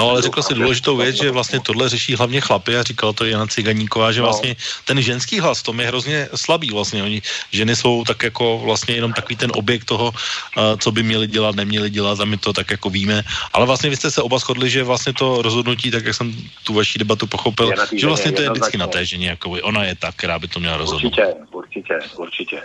No 0.00 0.10
ale 0.10 0.22
řekl 0.22 0.42
si 0.42 0.54
důležitou 0.54 0.96
věc, 0.96 1.16
že 1.16 1.30
vlastně 1.30 1.60
tohle 1.60 1.88
řeší 1.88 2.16
hlavně 2.16 2.40
chlapy 2.40 2.76
a 2.76 2.82
říkala 2.82 3.12
to 3.12 3.24
Jana 3.24 3.46
Ciganíková, 3.46 4.12
že 4.12 4.20
no. 4.20 4.26
vlastně 4.26 4.56
ten 4.84 4.96
ženský 5.02 5.40
hlas, 5.40 5.62
to 5.62 5.76
je 5.76 5.86
hrozně 5.86 6.28
slabý 6.34 6.72
vlastně. 6.72 7.02
Oni, 7.02 7.22
ženy 7.52 7.76
jsou 7.76 8.04
tak 8.04 8.22
jako 8.22 8.58
vlastně 8.64 8.94
jenom 8.94 9.12
takový 9.12 9.36
ten 9.36 9.52
objekt 9.54 9.84
toho, 9.84 10.12
co 10.56 10.88
by 10.92 11.02
měli 11.02 11.26
dělat, 11.26 11.56
neměli 11.56 11.90
dělat 11.90 12.20
a 12.20 12.24
my 12.24 12.36
to 12.40 12.52
tak 12.52 12.70
jako 12.70 12.90
víme. 12.90 13.22
Ale 13.52 13.66
vlastně 13.66 13.90
vy 13.90 13.96
jste 13.96 14.10
se 14.10 14.22
oba 14.22 14.38
shodli, 14.38 14.70
že 14.70 14.88
vlastně 14.88 15.12
to 15.12 15.42
rozhodnutí, 15.42 15.90
tak 15.90 16.04
jak 16.04 16.14
jsem 16.16 16.32
tu 16.64 16.74
vaši 16.74 16.98
debatu 16.98 17.26
pochopil, 17.26 17.72
že 17.92 18.06
vlastně 18.06 18.32
to 18.32 18.42
je 18.42 18.50
vždycky 18.50 18.78
na 18.80 18.86
té 18.86 19.04
ženě, 19.04 19.28
jako 19.36 19.50
ona 19.50 19.84
je 19.84 19.94
ta, 20.00 20.12
která 20.16 20.38
by 20.38 20.48
to 20.48 20.60
měla 20.60 20.76
rozhodnout. 20.76 21.12
Určitě, 21.12 21.34
určitě, 21.52 21.94
určitě. 22.16 22.58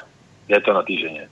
Je 0.48 0.62
to 0.62 0.74
na 0.74 0.82
té 0.88 0.94
ženě 0.94 1.28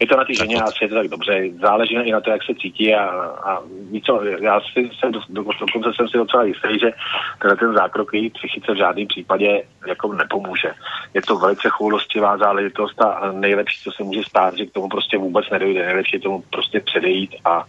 je 0.00 0.06
to 0.06 0.16
na 0.16 0.24
té 0.24 0.34
ženě 0.34 0.56
a 0.56 0.64
asi 0.64 0.84
je 0.84 0.88
to 0.88 0.94
tak 0.94 1.08
dobře. 1.08 1.42
Záleží 1.60 1.94
i 1.94 2.12
na 2.12 2.20
to, 2.20 2.30
jak 2.30 2.42
se 2.42 2.54
cítí 2.54 2.94
a, 2.94 3.04
a 3.44 3.62
víc 3.90 4.04
co, 4.04 4.22
já 4.24 4.60
si 4.60 4.90
jsem, 4.98 5.12
do, 5.12 5.20
dokonce 5.28 5.90
jsem 5.96 6.08
si 6.08 6.16
docela 6.16 6.44
jistý, 6.44 6.78
že 6.80 6.90
tenhle 7.38 7.56
ten 7.56 7.74
zákrok 7.74 8.14
její 8.14 8.30
psychice 8.30 8.72
v 8.72 8.76
žádném 8.76 9.06
případě 9.06 9.62
jako 9.86 10.12
nepomůže. 10.12 10.72
Je 11.14 11.22
to 11.22 11.36
velice 11.36 11.68
choulostivá 11.68 12.38
záležitost 12.38 13.02
a 13.02 13.32
nejlepší, 13.32 13.82
co 13.82 13.92
se 13.92 14.02
může 14.02 14.22
stát, 14.24 14.56
že 14.56 14.66
k 14.66 14.72
tomu 14.72 14.88
prostě 14.88 15.18
vůbec 15.18 15.50
nedojde. 15.50 15.86
Nejlepší 15.86 16.16
je 16.16 16.20
tomu 16.20 16.44
prostě 16.50 16.80
předejít 16.80 17.36
a 17.44 17.64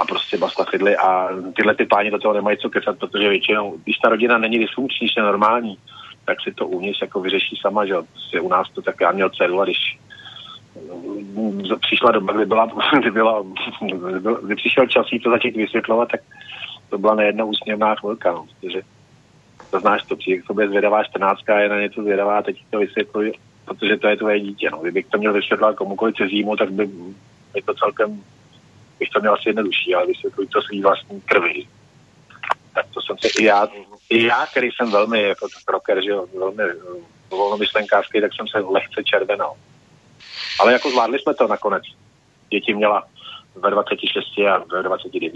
a 0.00 0.04
prostě 0.04 0.38
basta 0.38 0.64
fidly 0.64 0.96
a 0.96 1.28
tyhle 1.56 1.74
ty 1.74 1.86
páni 1.86 2.10
do 2.10 2.18
toho 2.18 2.34
nemají 2.34 2.58
co 2.58 2.70
kecat, 2.70 2.98
protože 2.98 3.28
většinou, 3.28 3.76
když 3.84 3.98
ta 3.98 4.08
rodina 4.08 4.38
není 4.38 4.58
dysfunkční, 4.58 5.08
je 5.16 5.22
normální, 5.22 5.78
tak 6.24 6.42
si 6.42 6.52
to 6.52 6.66
uvnitř 6.66 7.00
jako 7.00 7.20
vyřeší 7.20 7.56
sama, 7.60 7.86
že 7.86 7.94
prostě 8.12 8.40
u 8.40 8.48
nás 8.48 8.70
to 8.70 8.82
tak 8.82 9.00
já 9.00 9.12
měl 9.12 9.30
dceru 9.30 9.60
a 9.60 9.64
když 9.64 9.98
přišla 11.80 12.10
doba, 12.10 12.32
kdy, 12.32 12.46
byla, 12.46 12.70
kdy, 13.00 13.10
byla, 13.10 13.44
kdy 14.42 14.54
přišel 14.54 14.86
čas 14.86 15.06
jí 15.12 15.20
to 15.20 15.30
začít 15.30 15.56
vysvětlovat, 15.56 16.08
tak 16.08 16.20
to 16.90 16.98
byla 16.98 17.14
nejedna 17.14 17.44
úsměvná 17.44 17.94
chvilka, 17.94 18.32
no, 18.32 18.46
protože 18.60 18.82
to 19.70 19.80
znáš, 19.80 20.02
to 20.02 20.16
přijde 20.16 20.42
k 20.42 20.46
sobě 20.46 20.68
zvědavá 20.68 21.04
14 21.04 21.40
je 21.58 21.68
na 21.68 21.80
něco 21.80 22.02
zvědavá, 22.02 22.42
teď 22.42 22.64
to 22.70 22.78
vysvětluji, 22.78 23.32
protože 23.64 23.96
to 23.96 24.08
je 24.08 24.16
tvoje 24.16 24.40
dítě. 24.40 24.70
No. 24.70 24.78
Kdybych 24.78 25.06
to 25.06 25.18
měl 25.18 25.32
vysvětlovat 25.32 25.76
komukoliv 25.76 26.16
cizímu, 26.16 26.56
tak 26.56 26.70
by 26.70 26.86
mi 27.54 27.62
to 27.64 27.74
celkem, 27.74 28.24
bych 28.98 29.08
to 29.10 29.20
měl 29.20 29.34
asi 29.34 29.48
jednodušší, 29.48 29.94
ale 29.94 30.06
vysvětluji 30.06 30.48
to 30.48 30.62
svý 30.62 30.82
vlastní 30.82 31.20
krvi. 31.20 31.66
Tak 32.74 32.86
to 32.94 33.00
jsem 33.00 33.16
se 33.18 33.28
i 33.42 33.44
já, 33.44 33.68
i 34.10 34.24
já, 34.24 34.46
který 34.46 34.68
jsem 34.70 34.90
velmi 34.90 35.22
jako 35.22 35.46
rocker, 35.68 36.04
že 36.04 36.10
jo, 36.10 36.26
velmi 36.38 36.62
volnomyšlenkářský, 37.30 38.20
tak 38.20 38.34
jsem 38.34 38.48
se 38.48 38.58
lehce 38.58 39.04
červenal. 39.04 39.54
Ale 40.60 40.72
jako 40.72 40.90
zvládli 40.90 41.18
jsme 41.18 41.34
to 41.34 41.48
nakonec. 41.48 41.82
Děti 42.50 42.74
měla 42.74 43.06
ve 43.62 43.70
26 43.70 44.24
a 44.50 44.64
ve 44.72 44.82
29. 44.82 45.32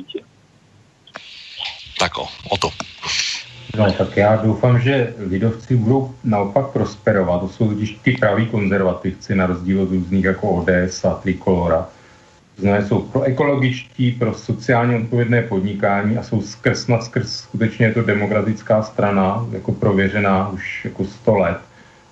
Tak 1.99 2.19
o, 2.19 2.29
o 2.51 2.57
to. 2.61 2.69
No 3.79 3.93
tak 3.93 4.17
já 4.17 4.37
doufám, 4.37 4.81
že 4.81 5.15
lidovci 5.19 5.77
budou 5.77 6.15
naopak 6.25 6.71
prosperovat. 6.71 7.41
To 7.41 7.49
jsou 7.49 7.69
totiž 7.69 7.99
ty 8.03 8.13
praví 8.13 8.47
konzervativci 8.47 9.35
na 9.35 9.47
rozdíl 9.47 9.83
od 9.83 9.91
různých 9.91 10.25
jako 10.25 10.51
ODS 10.51 11.05
a 11.05 11.15
Trikolora. 11.15 11.89
Znamená, 12.57 12.87
jsou 12.87 13.03
pro 13.03 13.23
ekologičtí, 13.23 14.13
pro 14.13 14.35
sociálně 14.35 14.97
odpovědné 14.97 15.43
podnikání 15.43 16.19
a 16.19 16.23
jsou 16.23 16.43
skrz 16.43 16.87
na 16.87 17.01
skrz 17.01 17.33
skutečně 17.33 17.95
to 17.95 18.03
demokratická 18.03 18.83
strana, 18.83 19.47
jako 19.53 19.73
prověřená 19.73 20.49
už 20.49 20.85
jako 20.85 21.05
100 21.05 21.35
let. 21.35 21.59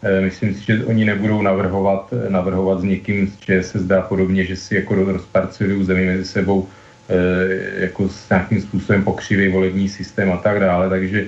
Eh, 0.02 0.20
myslím 0.20 0.54
si, 0.54 0.64
že 0.64 0.84
oni 0.84 1.04
nebudou 1.04 1.42
navrhovat, 1.42 2.14
eh, 2.14 2.30
navrhovat 2.30 2.80
s 2.80 2.84
někým 2.84 3.26
z 3.26 3.36
ČSSD 3.40 3.92
a 3.92 4.02
podobně, 4.02 4.44
že 4.44 4.56
si 4.56 4.74
jako 4.74 4.94
rozparcelují 4.94 5.84
zemi 5.84 6.06
mezi 6.06 6.24
sebou 6.24 6.68
eh, 7.08 7.88
jako 7.88 8.08
s 8.08 8.28
nějakým 8.28 8.60
způsobem 8.60 9.04
pokřivý 9.04 9.48
volební 9.48 9.88
systém 9.88 10.32
a 10.32 10.36
tak 10.36 10.60
dále. 10.60 10.88
Takže 10.88 11.26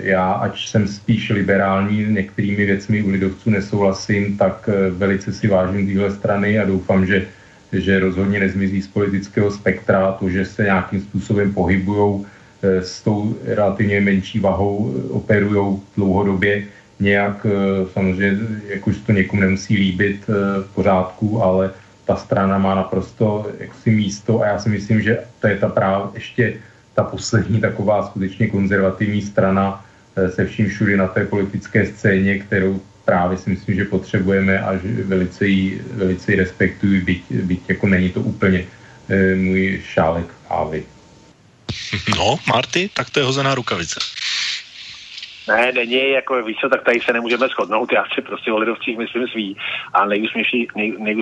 já, 0.00 0.32
ač 0.32 0.70
jsem 0.70 0.88
spíš 0.88 1.30
liberální, 1.30 2.04
některými 2.04 2.64
věcmi 2.64 3.02
u 3.02 3.10
lidovců 3.10 3.50
nesouhlasím, 3.50 4.38
tak 4.38 4.68
velice 4.90 5.32
si 5.32 5.48
vážím 5.48 5.86
téhle 5.86 6.10
strany 6.10 6.58
a 6.58 6.64
doufám, 6.64 7.06
že, 7.06 7.26
že 7.72 7.98
rozhodně 7.98 8.40
nezmizí 8.40 8.82
z 8.82 8.88
politického 8.88 9.50
spektra 9.50 10.12
to, 10.12 10.30
že 10.30 10.44
se 10.44 10.62
nějakým 10.62 11.00
způsobem 11.00 11.52
pohybují 11.52 12.24
s 12.62 13.02
tou 13.02 13.36
relativně 13.44 14.00
menší 14.00 14.40
vahou, 14.40 14.94
operují 15.10 15.82
dlouhodobě 15.96 16.64
nějak, 17.00 17.46
eh, 17.46 17.86
samozřejmě, 17.92 18.38
jak 18.68 18.86
už 18.86 18.96
to 18.96 19.12
někomu 19.12 19.42
nemusí 19.42 19.76
líbit 19.76 20.24
eh, 20.28 20.62
v 20.62 20.74
pořádku, 20.74 21.42
ale 21.42 21.70
ta 22.04 22.16
strana 22.16 22.58
má 22.58 22.74
naprosto 22.74 23.50
jaksi 23.58 23.90
místo 23.90 24.40
a 24.40 24.46
já 24.46 24.58
si 24.58 24.68
myslím, 24.68 25.02
že 25.02 25.18
to 25.40 25.48
je 25.48 25.56
ta 25.56 25.68
právě 25.68 26.06
ještě 26.14 26.54
ta 26.94 27.04
poslední 27.04 27.60
taková 27.60 28.06
skutečně 28.06 28.46
konzervativní 28.46 29.22
strana 29.22 29.84
eh, 30.16 30.30
se 30.30 30.46
vším 30.46 30.68
všude 30.68 30.96
na 30.96 31.06
té 31.06 31.24
politické 31.24 31.86
scéně, 31.86 32.38
kterou 32.38 32.80
právě 33.04 33.38
si 33.38 33.50
myslím, 33.50 33.74
že 33.74 33.84
potřebujeme 33.84 34.60
a 34.60 34.76
že 34.76 34.88
velice 35.04 35.46
ji, 35.46 35.82
velice 35.94 36.32
ji 36.32 36.36
respektuji, 36.36 37.00
byť, 37.00 37.22
byť 37.32 37.60
jako 37.68 37.86
není 37.86 38.08
to 38.08 38.20
úplně 38.20 38.64
můj 39.34 39.80
šálek 39.84 40.26
kávy. 40.48 40.84
No, 42.16 42.38
Marty, 42.46 42.90
tak 42.94 43.10
to 43.10 43.20
je 43.20 43.26
hozená 43.26 43.54
rukavice. 43.54 44.00
Ne, 45.50 45.72
není, 45.72 46.10
jako 46.10 46.42
víš 46.42 46.56
tak 46.70 46.84
tady 46.84 47.00
se 47.00 47.12
nemůžeme 47.12 47.48
shodnout, 47.48 47.92
já 47.92 48.04
si 48.14 48.22
prostě 48.22 48.52
o 48.52 48.58
lidovcích 48.58 48.98
myslím 48.98 49.28
svý. 49.28 49.56
A 49.92 50.06
nejúsměvnější, 50.06 50.68
nej, 50.76 51.16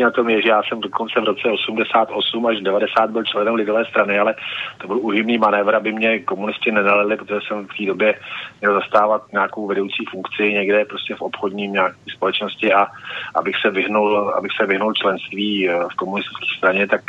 na 0.00 0.10
tom 0.10 0.30
je, 0.30 0.42
že 0.42 0.48
já 0.48 0.62
jsem 0.62 0.80
dokonce 0.80 1.20
v 1.20 1.24
roce 1.24 1.48
88 1.48 2.46
až 2.46 2.60
90 2.60 3.10
byl 3.10 3.24
členem 3.24 3.54
lidové 3.54 3.84
strany, 3.84 4.18
ale 4.18 4.34
to 4.78 4.86
byl 4.86 4.98
uhybný 4.98 5.38
manévr, 5.38 5.74
aby 5.74 5.92
mě 5.92 6.18
komunisti 6.18 6.72
nenalili, 6.72 7.16
protože 7.16 7.40
jsem 7.48 7.66
v 7.66 7.76
té 7.78 7.84
době 7.86 8.20
měl 8.60 8.74
zastávat 8.74 9.32
nějakou 9.32 9.66
vedoucí 9.66 10.04
funkci 10.10 10.52
někde 10.52 10.84
prostě 10.84 11.14
v 11.14 11.22
obchodním 11.22 11.72
nějaké 11.72 11.96
společnosti 12.16 12.72
a 12.72 12.86
abych 13.34 13.56
se 13.62 13.70
vyhnul, 13.70 14.34
abych 14.38 14.52
se 14.60 14.66
vyhnul 14.66 14.94
členství 14.94 15.68
eh, 15.68 15.74
v 15.92 15.94
komunistické 15.96 16.46
straně, 16.58 16.86
tak 16.86 17.00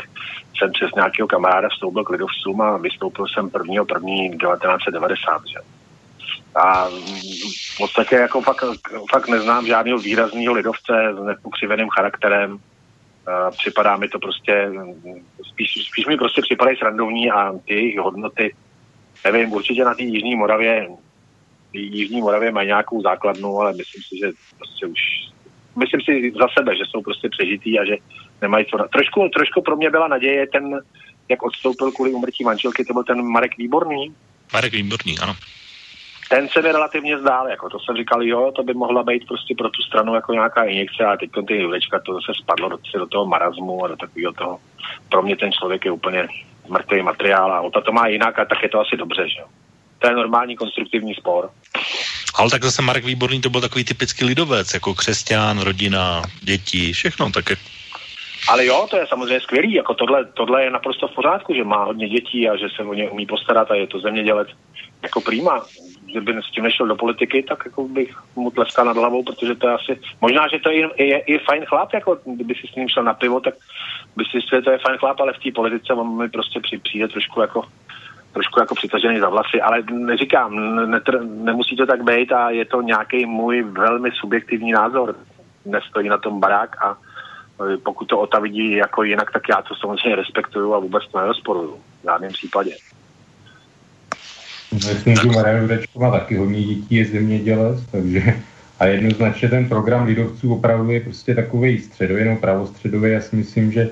jsem 0.58 0.72
přes 0.72 0.95
nějakého 0.95 1.28
kamaráda 1.28 1.70
vstoupil 1.70 2.04
k 2.04 2.10
lidovcům 2.10 2.62
a 2.62 2.78
vystoupil 2.78 3.26
jsem 3.28 3.50
1. 3.54 3.74
1. 3.74 4.38
1990. 4.38 5.41
Že? 5.48 5.82
A 6.56 6.90
v 7.74 7.78
podstatě 7.78 8.16
jako 8.16 8.42
fakt, 8.42 8.64
fakt 9.12 9.28
neznám 9.28 9.68
žádného 9.68 10.00
výrazného 10.00 10.54
lidovce 10.54 10.94
s 11.14 11.26
nepokřiveným 11.26 11.90
charakterem. 11.90 12.60
Připadá 13.58 13.98
mi 13.98 14.10
to 14.10 14.20
prostě, 14.20 14.72
spíš, 15.52 15.86
spíš 15.88 16.06
mi 16.06 16.18
prostě 16.18 16.42
připadají 16.42 16.78
srandovní 16.78 17.32
a 17.32 17.54
ty 17.66 17.74
jejich 17.74 18.00
hodnoty, 18.00 18.56
nevím, 19.26 19.52
určitě 19.52 19.86
na 19.86 19.94
té 19.94 20.04
Jižní 20.04 20.36
Moravě, 20.36 20.88
Jižní 21.74 22.22
Moravě 22.22 22.52
mají 22.52 22.68
nějakou 22.68 23.02
základnu, 23.02 23.60
ale 23.60 23.74
myslím 23.74 24.04
si, 24.04 24.18
že 24.18 24.32
prostě 24.58 24.86
už, 24.86 25.00
myslím 25.76 26.02
si 26.02 26.32
za 26.40 26.48
sebe, 26.58 26.76
že 26.76 26.84
jsou 26.90 27.02
prostě 27.02 27.30
přežitý 27.30 27.80
a 27.80 27.86
že 27.86 27.96
nemají 28.42 28.66
co. 28.66 28.78
Trošku, 28.78 29.30
trošku 29.36 29.62
pro 29.62 29.76
mě 29.76 29.90
byla 29.90 30.08
naděje 30.08 30.48
ten, 30.48 30.80
jak 31.30 31.44
odstoupil 31.44 31.92
kvůli 31.92 32.12
umrtí 32.12 32.44
manželky, 32.44 32.86
to 32.86 32.94
byl 32.94 33.04
ten 33.04 33.22
Marek 33.22 33.58
Výborný. 33.58 34.16
Marek 34.54 34.74
Výborný, 34.74 35.20
ano 35.20 35.36
ten 36.30 36.50
se 36.50 36.62
mi 36.62 36.72
relativně 36.72 37.20
zdál, 37.20 37.50
jako 37.50 37.70
to 37.70 37.80
jsem 37.80 37.95
říkal, 37.95 38.24
jo, 38.24 38.52
to 38.56 38.64
by 38.64 38.74
mohla 38.74 39.04
být 39.04 39.28
prostě 39.28 39.56
pro 39.58 39.70
tu 39.70 39.82
stranu 39.82 40.16
jako 40.16 40.34
nějaká 40.34 40.64
injekce 40.64 41.06
a 41.06 41.18
teď 41.18 41.30
ty 41.48 41.58
Jurečka, 41.58 42.00
to 42.00 42.22
se 42.22 42.32
spadlo 42.41 42.70
do, 42.70 42.78
do 42.94 43.08
toho 43.08 43.26
marazmu 43.26 43.86
a 43.86 43.88
do 43.88 43.95
takového 43.95 44.34
toho. 44.34 44.60
Pro 45.10 45.22
mě 45.22 45.36
ten 45.36 45.52
člověk 45.52 45.86
je 45.86 45.91
úplně 45.91 46.28
mrtvý 46.70 47.02
materiál 47.02 47.54
a 47.54 47.62
Ota 47.62 47.82
to 47.82 47.91
má 47.91 48.08
jinak 48.08 48.40
a 48.40 48.45
tak 48.45 48.64
je 48.64 48.70
to 48.70 48.80
asi 48.80 48.98
dobře, 48.98 49.30
že 49.30 49.40
jo. 49.40 49.45
To 50.00 50.08
je 50.08 50.16
normální 50.16 50.56
konstruktivní 50.56 51.14
spor. 51.16 51.50
Ale 52.36 52.50
tak 52.50 52.64
zase 52.64 52.82
Marek 52.82 53.06
Výborný 53.06 53.41
to 53.41 53.50
byl 53.50 53.62
takový 53.62 53.84
typický 53.84 54.26
lidovec, 54.26 54.74
jako 54.74 54.94
křesťan, 54.94 55.60
rodina, 55.60 56.22
děti, 56.41 56.94
všechno, 56.94 57.32
tak. 57.32 57.45
Ale 58.48 58.66
jo, 58.66 58.88
to 58.90 58.98
je 58.98 59.08
samozřejmě 59.08 59.40
skvělý, 59.40 59.74
jako 59.74 59.94
tohle, 59.94 60.26
tohle 60.26 60.64
je 60.64 60.70
naprosto 60.70 61.08
v 61.08 61.16
pořádku, 61.16 61.54
že 61.54 61.64
má 61.64 61.84
hodně 61.84 62.10
dětí 62.10 62.50
a 62.50 62.58
že 62.58 62.68
se 62.76 62.84
o 62.84 62.94
ně 62.94 63.10
umí 63.10 63.26
postarat 63.26 63.72
a 63.72 63.76
je 63.76 63.88
to 63.88 64.00
zemědělec 64.00 64.48
jako 65.04 65.22
prýma 65.22 65.66
kdyby 66.14 66.41
s 66.41 66.52
tím 66.52 66.64
nešel 66.64 66.88
do 66.88 66.95
politiky, 66.95 67.44
tak 67.44 67.65
jako 67.65 67.88
bych 67.88 68.18
mu 68.35 68.52
tleskal 68.52 68.85
nad 68.85 68.98
hlavou, 68.98 69.23
protože 69.23 69.56
to 69.56 69.68
je 69.68 69.73
asi, 69.73 69.99
možná, 70.22 70.48
že 70.48 70.60
to 70.60 70.69
je, 70.69 70.90
je, 70.98 71.31
je 71.31 71.40
fajn 71.40 71.65
chlap, 71.65 71.94
jako 71.94 72.18
kdyby 72.26 72.56
si 72.56 72.68
s 72.68 72.76
ním 72.76 72.90
šel 72.90 73.03
na 73.03 73.14
pivo, 73.14 73.40
tak 73.40 73.53
by 74.15 74.23
si 74.26 74.40
že 74.41 74.61
to 74.61 74.72
je 74.72 74.77
fajn 74.77 74.98
chlap, 74.98 75.19
ale 75.19 75.34
v 75.34 75.44
té 75.44 75.52
politice 75.52 75.94
on 75.94 76.18
mi 76.18 76.30
prostě 76.30 76.60
při, 76.60 76.77
přijde 76.77 77.07
trošku 77.07 77.41
jako 77.41 77.64
trošku 78.34 78.60
jako 78.60 78.76
přitažený 78.76 79.19
za 79.19 79.30
vlasy, 79.30 79.61
ale 79.61 79.84
neříkám, 79.91 80.76
netr, 80.90 81.23
nemusí 81.23 81.76
to 81.76 81.85
tak 81.85 82.03
být 82.03 82.31
a 82.31 82.49
je 82.49 82.65
to 82.65 82.81
nějaký 82.81 83.26
můj 83.26 83.61
velmi 83.61 84.11
subjektivní 84.11 84.72
názor. 84.72 85.15
Nestojí 85.65 86.10
na 86.10 86.18
tom 86.18 86.40
barák 86.40 86.84
a 86.84 86.98
e, 87.73 87.77
pokud 87.77 88.06
to 88.06 88.19
Ota 88.19 88.40
vidí 88.40 88.72
jako 88.72 89.03
jinak, 89.03 89.31
tak 89.31 89.49
já 89.49 89.61
to 89.61 89.76
samozřejmě 89.76 90.15
respektuju 90.15 90.73
a 90.73 90.80
vůbec 90.80 91.03
to 91.07 91.19
nerozporuju 91.19 91.77
v 92.02 92.03
žádném 92.03 92.31
případě. 92.31 92.76
Myslím, 94.74 95.16
že 95.16 95.28
Marian 95.36 95.62
Jurečko 95.62 96.00
má 96.00 96.12
taky 96.12 96.36
hodně 96.36 96.64
dětí, 96.64 96.95
je 96.95 97.06
zemědělec, 97.06 97.80
takže 97.91 98.34
a 98.80 98.86
jednoznačně 98.86 99.50
ten 99.50 99.66
program 99.70 100.06
lidovců 100.06 100.54
opravdu 100.54 100.91
je 100.91 101.00
prostě 101.00 101.36
takový 101.36 101.80
středový, 101.80 102.26
no 102.26 102.36
pravostředový. 102.36 103.12
Já 103.12 103.22
si 103.22 103.36
myslím, 103.36 103.72
že 103.72 103.90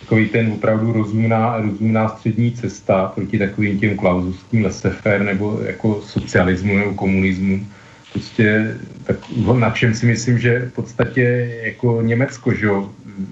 takový 0.00 0.28
ten 0.28 0.52
opravdu 0.52 0.92
rozumná, 0.92 1.56
rozumná 1.60 2.08
střední 2.08 2.52
cesta 2.52 3.12
proti 3.14 3.38
takovým 3.38 3.78
těm 3.78 3.96
klauzovským 3.96 4.64
lesefer 4.64 5.22
nebo 5.22 5.60
jako 5.66 6.00
socialismu 6.02 6.76
nebo 6.76 6.94
komunismu. 6.94 7.66
Prostě 8.12 8.76
tak, 9.04 9.16
na 9.58 9.70
čem 9.70 9.94
si 9.94 10.06
myslím, 10.06 10.38
že 10.38 10.58
v 10.58 10.72
podstatě 10.72 11.56
jako 11.62 12.02
Německo 12.02 12.54
že 12.54 12.68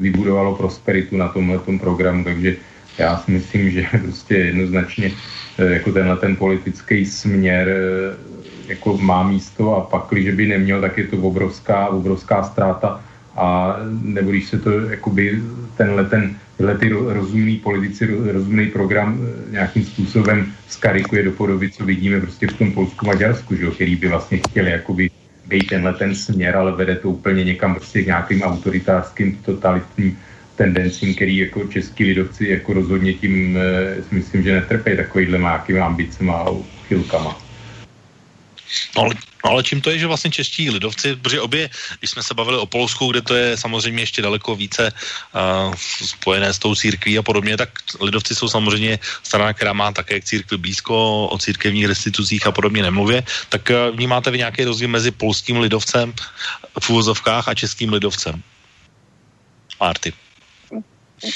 vybudovalo 0.01 0.55
prosperitu 0.55 1.16
na 1.16 1.28
tomhle 1.28 1.59
tom 1.59 1.78
programu, 1.78 2.24
takže 2.24 2.56
já 2.98 3.16
si 3.16 3.30
myslím, 3.30 3.70
že 3.70 3.86
prostě 4.02 4.34
jednoznačně 4.34 5.12
eh, 5.58 5.64
jako 5.64 5.92
tenhle 5.92 6.16
ten 6.16 6.36
politický 6.36 7.06
směr 7.06 7.68
eh, 7.68 8.16
jako 8.68 8.98
má 8.98 9.22
místo 9.22 9.76
a 9.76 9.80
pak, 9.80 10.02
když 10.10 10.34
by 10.34 10.46
neměl, 10.46 10.80
tak 10.80 10.98
je 10.98 11.06
to 11.06 11.16
obrovská, 11.16 11.88
obrovská 11.88 12.42
ztráta. 12.42 13.00
A 13.36 13.76
nebo 14.02 14.30
když 14.30 14.48
se 14.48 14.58
to 14.58 14.70
jakoby 14.80 15.42
tenhle 15.76 16.04
ten, 16.04 16.36
tyhle 16.56 16.78
ty 16.78 16.88
rozumný 16.88 17.56
politici, 17.56 18.06
rozumný 18.32 18.66
program 18.66 19.20
eh, 19.20 19.52
nějakým 19.52 19.84
způsobem 19.84 20.52
skarikuje 20.68 21.22
do 21.22 21.32
podoby, 21.32 21.70
co 21.70 21.84
vidíme 21.84 22.20
prostě 22.20 22.46
v 22.46 22.52
tom 22.52 22.72
Polsku 22.72 23.06
Maďarsku, 23.06 23.54
že, 23.54 23.66
který 23.66 23.96
by 23.96 24.08
vlastně 24.08 24.38
chtěli 24.38 24.70
jakoby 24.70 25.10
být 25.46 25.66
tenhle 25.66 25.94
ten 25.94 26.14
směr, 26.14 26.56
ale 26.56 26.72
vede 26.72 26.96
to 26.96 27.10
úplně 27.10 27.44
někam 27.44 27.74
prostě 27.74 28.02
k 28.02 28.06
nějakým 28.06 28.42
autoritářským, 28.42 29.36
totalitním 29.44 30.18
tendencím, 30.59 31.14
který 31.14 31.36
jako 31.36 31.70
český 31.70 32.05
lidovci 32.05 32.48
jako 32.48 32.72
rozhodně 32.72 33.14
tím 33.14 33.56
e, 33.56 33.62
myslím, 34.10 34.43
že 34.43 34.55
netrpí 34.55 34.97
takovýhle 34.97 35.39
nějakými 35.39 35.80
ambicema 35.80 36.35
a 36.35 36.51
chylkama. 36.89 37.39
No 38.97 39.02
ale, 39.02 39.14
ale 39.44 39.64
čím 39.64 39.80
to 39.80 39.90
je, 39.90 39.98
že 39.98 40.06
vlastně 40.06 40.30
čeští 40.30 40.70
lidovci, 40.70 41.16
protože 41.16 41.40
obě, 41.40 41.70
když 41.98 42.10
jsme 42.10 42.22
se 42.22 42.35
bavili 42.35 42.59
o 42.59 42.66
Polsku, 42.66 43.09
kde 43.09 43.22
to 43.22 43.35
je 43.35 43.56
samozřejmě 43.56 44.02
ještě 44.02 44.22
daleko 44.22 44.56
více 44.56 44.93
uh, 44.93 45.72
spojené 46.05 46.52
s 46.52 46.59
tou 46.59 46.74
církví 46.74 47.16
a 47.18 47.24
podobně, 47.24 47.56
tak 47.56 47.70
lidovci 48.01 48.35
jsou 48.35 48.48
samozřejmě 48.48 48.98
strana, 49.22 49.56
která 49.56 49.72
má 49.72 49.93
také 49.93 50.20
k 50.20 50.24
církvi 50.24 50.56
blízko, 50.56 50.93
o 51.32 51.39
církevních 51.39 51.86
restitucích 51.86 52.44
a 52.47 52.52
podobně 52.52 52.82
nemluvě, 52.82 53.24
tak 53.48 53.70
uh, 53.72 53.97
vnímáte 53.97 54.30
vy 54.30 54.39
nějaký 54.39 54.64
rozdíl 54.68 54.89
mezi 54.89 55.10
polským 55.16 55.64
lidovcem 55.64 56.12
v 56.80 56.90
úvozovkách 56.90 57.48
a 57.48 57.55
českým 57.55 57.93
lidovcem? 57.93 58.36
Marty. 59.80 60.12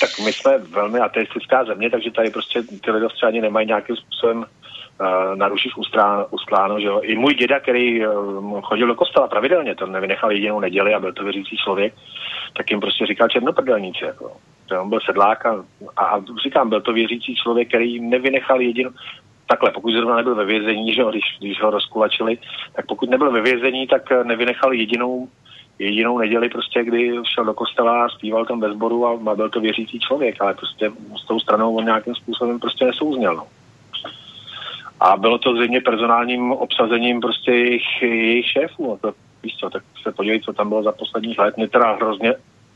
Tak 0.00 0.10
my 0.24 0.32
jsme 0.32 0.58
velmi 0.58 0.98
ateistická 0.98 1.64
země, 1.64 1.90
takže 1.90 2.10
tady 2.10 2.30
prostě 2.30 2.62
ty 2.84 2.90
lidovci 2.90 3.26
ani 3.26 3.40
nemají 3.40 3.66
nějakým 3.66 3.96
způsobem 3.96 4.38
uh, 4.38 5.36
na 5.36 5.48
duši 5.48 5.68
ustláno, 6.30 6.80
že 6.80 6.86
jo. 6.86 7.00
I 7.02 7.16
můj 7.16 7.34
děda, 7.34 7.60
který 7.60 8.06
uh, 8.06 8.60
chodil 8.60 8.86
do 8.86 8.94
kostela 8.94 9.28
pravidelně, 9.28 9.74
to 9.74 9.86
nevynechal 9.86 10.32
jedinou 10.32 10.60
neděli 10.60 10.94
a 10.94 11.00
byl 11.00 11.12
to 11.12 11.24
věřící 11.24 11.56
člověk, 11.56 11.94
tak 12.56 12.70
jim 12.70 12.80
prostě 12.80 13.06
říkal 13.06 13.28
černoprdelníci, 13.28 14.04
jako. 14.04 14.36
On 14.80 14.88
byl 14.88 15.00
sedlák 15.00 15.46
a, 15.46 15.64
a, 15.96 16.04
a 16.04 16.22
říkám, 16.44 16.68
byl 16.68 16.80
to 16.80 16.92
věřící 16.92 17.36
člověk, 17.36 17.68
který 17.68 18.00
nevynechal 18.00 18.60
jedinou, 18.60 18.90
takhle, 19.52 19.70
pokud 19.70 19.92
zrovna 19.92 20.16
nebyl 20.16 20.34
ve 20.34 20.44
vězení, 20.44 20.94
že 20.94 21.00
jo, 21.00 21.10
když, 21.10 21.24
když 21.40 21.62
ho 21.62 21.70
rozkulačili, 21.70 22.38
tak 22.76 22.86
pokud 22.86 23.10
nebyl 23.10 23.30
ve 23.30 23.40
vězení, 23.40 23.86
tak 23.86 24.12
eh, 24.12 24.24
nevynechal 24.24 24.72
jedinou 24.72 25.28
jedinou 25.78 26.18
neděli 26.18 26.48
prostě, 26.48 26.84
kdy 26.84 27.12
šel 27.34 27.44
do 27.44 27.54
kostela, 27.54 28.08
zpíval 28.08 28.46
tam 28.46 28.60
ve 28.60 28.72
sboru 28.72 29.06
a 29.06 29.34
byl 29.34 29.50
to 29.50 29.60
věřící 29.60 29.98
člověk, 29.98 30.42
ale 30.42 30.54
prostě 30.54 30.92
s 31.24 31.26
tou 31.26 31.40
stranou 31.40 31.76
on 31.76 31.84
nějakým 31.84 32.14
způsobem 32.14 32.60
prostě 32.60 32.84
nesouzněl. 32.84 33.36
No. 33.36 33.46
A 35.00 35.16
bylo 35.16 35.38
to 35.38 35.56
zřejmě 35.56 35.80
personálním 35.80 36.52
obsazením 36.52 37.20
prostě 37.20 37.52
jejich, 37.52 38.02
jejich 38.02 38.46
šéfů. 38.46 38.86
No 38.88 38.96
to, 38.96 39.14
víš 39.42 39.56
co, 39.56 39.70
tak 39.70 39.82
se 40.02 40.12
podívej, 40.12 40.40
co 40.40 40.52
tam 40.52 40.68
bylo 40.68 40.82
za 40.82 40.92
posledních 40.92 41.38
let. 41.38 41.56
Mě 41.56 41.68
teda 41.68 41.92
hrozně, 41.92 42.34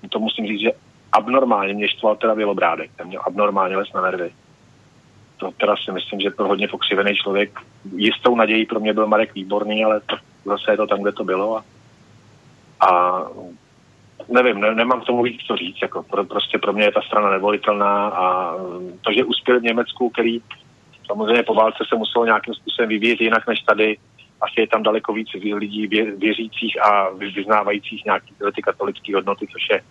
to 0.09 0.19
musím 0.19 0.47
říct, 0.47 0.61
že 0.61 0.71
abnormálně 1.13 1.75
mě 1.75 1.89
štval 1.89 2.17
teda 2.17 2.35
Bělobrádek. 2.35 2.91
Ten 2.97 3.07
měl 3.07 3.23
abnormálně 3.27 3.77
les 3.77 3.93
na 3.93 4.01
nervy. 4.01 4.31
To 5.37 5.51
teda 5.51 5.75
si 5.85 5.93
myslím, 5.93 6.21
že 6.21 6.31
to 6.31 6.45
hodně 6.45 6.69
pokřivený 6.69 7.15
člověk. 7.17 7.61
Jistou 7.97 8.37
nadějí 8.37 8.67
pro 8.67 8.81
mě 8.81 8.93
byl 8.93 9.07
Marek 9.07 9.35
Výborný, 9.35 9.85
ale 9.85 10.01
to, 10.01 10.17
zase 10.45 10.71
je 10.71 10.77
to 10.77 10.87
tam, 10.87 11.03
kde 11.03 11.13
to 11.13 11.25
bylo. 11.25 11.57
A, 11.57 11.65
a 12.81 13.21
nevím, 14.29 14.61
ne, 14.61 14.75
nemám 14.75 15.01
tomu 15.01 15.23
víc 15.23 15.41
co 15.41 15.57
říct. 15.57 15.83
Jako 15.83 16.03
pro, 16.03 16.25
prostě 16.25 16.59
pro 16.59 16.73
mě 16.73 16.85
je 16.85 16.93
ta 16.93 17.03
strana 17.03 17.31
nevolitelná 17.31 18.09
a 18.09 18.55
to, 19.01 19.13
že 19.13 19.25
uspěl 19.25 19.61
v 19.61 19.63
Německu, 19.63 20.11
který 20.11 20.43
Samozřejmě 21.07 21.43
po 21.43 21.55
válce 21.55 21.85
se 21.89 21.97
muselo 21.97 22.25
nějakým 22.25 22.55
způsobem 22.55 22.89
vyvíjet 22.89 23.21
jinak 23.21 23.47
než 23.47 23.61
tady. 23.61 23.99
Asi 24.41 24.61
je 24.61 24.67
tam 24.69 24.83
daleko 24.83 25.13
víc 25.13 25.29
lidí 25.55 25.87
věřících 26.17 26.85
a 26.85 27.11
vyznávajících 27.11 28.05
nějaké 28.05 28.27
ty 28.55 28.63
katolické 28.63 29.15
hodnoty, 29.15 29.47
což 29.53 29.63
je 29.71 29.83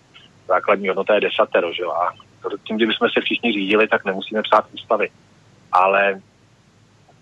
základní 0.47 0.87
hodnota 0.87 1.15
je 1.15 1.21
desatero, 1.21 1.73
že? 1.73 1.83
A 1.83 2.11
tím, 2.67 2.75
kdybychom 2.75 3.09
se 3.09 3.21
všichni 3.21 3.51
řídili, 3.51 3.87
tak 3.87 4.05
nemusíme 4.05 4.41
psát 4.41 4.65
ústavy. 4.73 5.09
Ale 5.71 6.21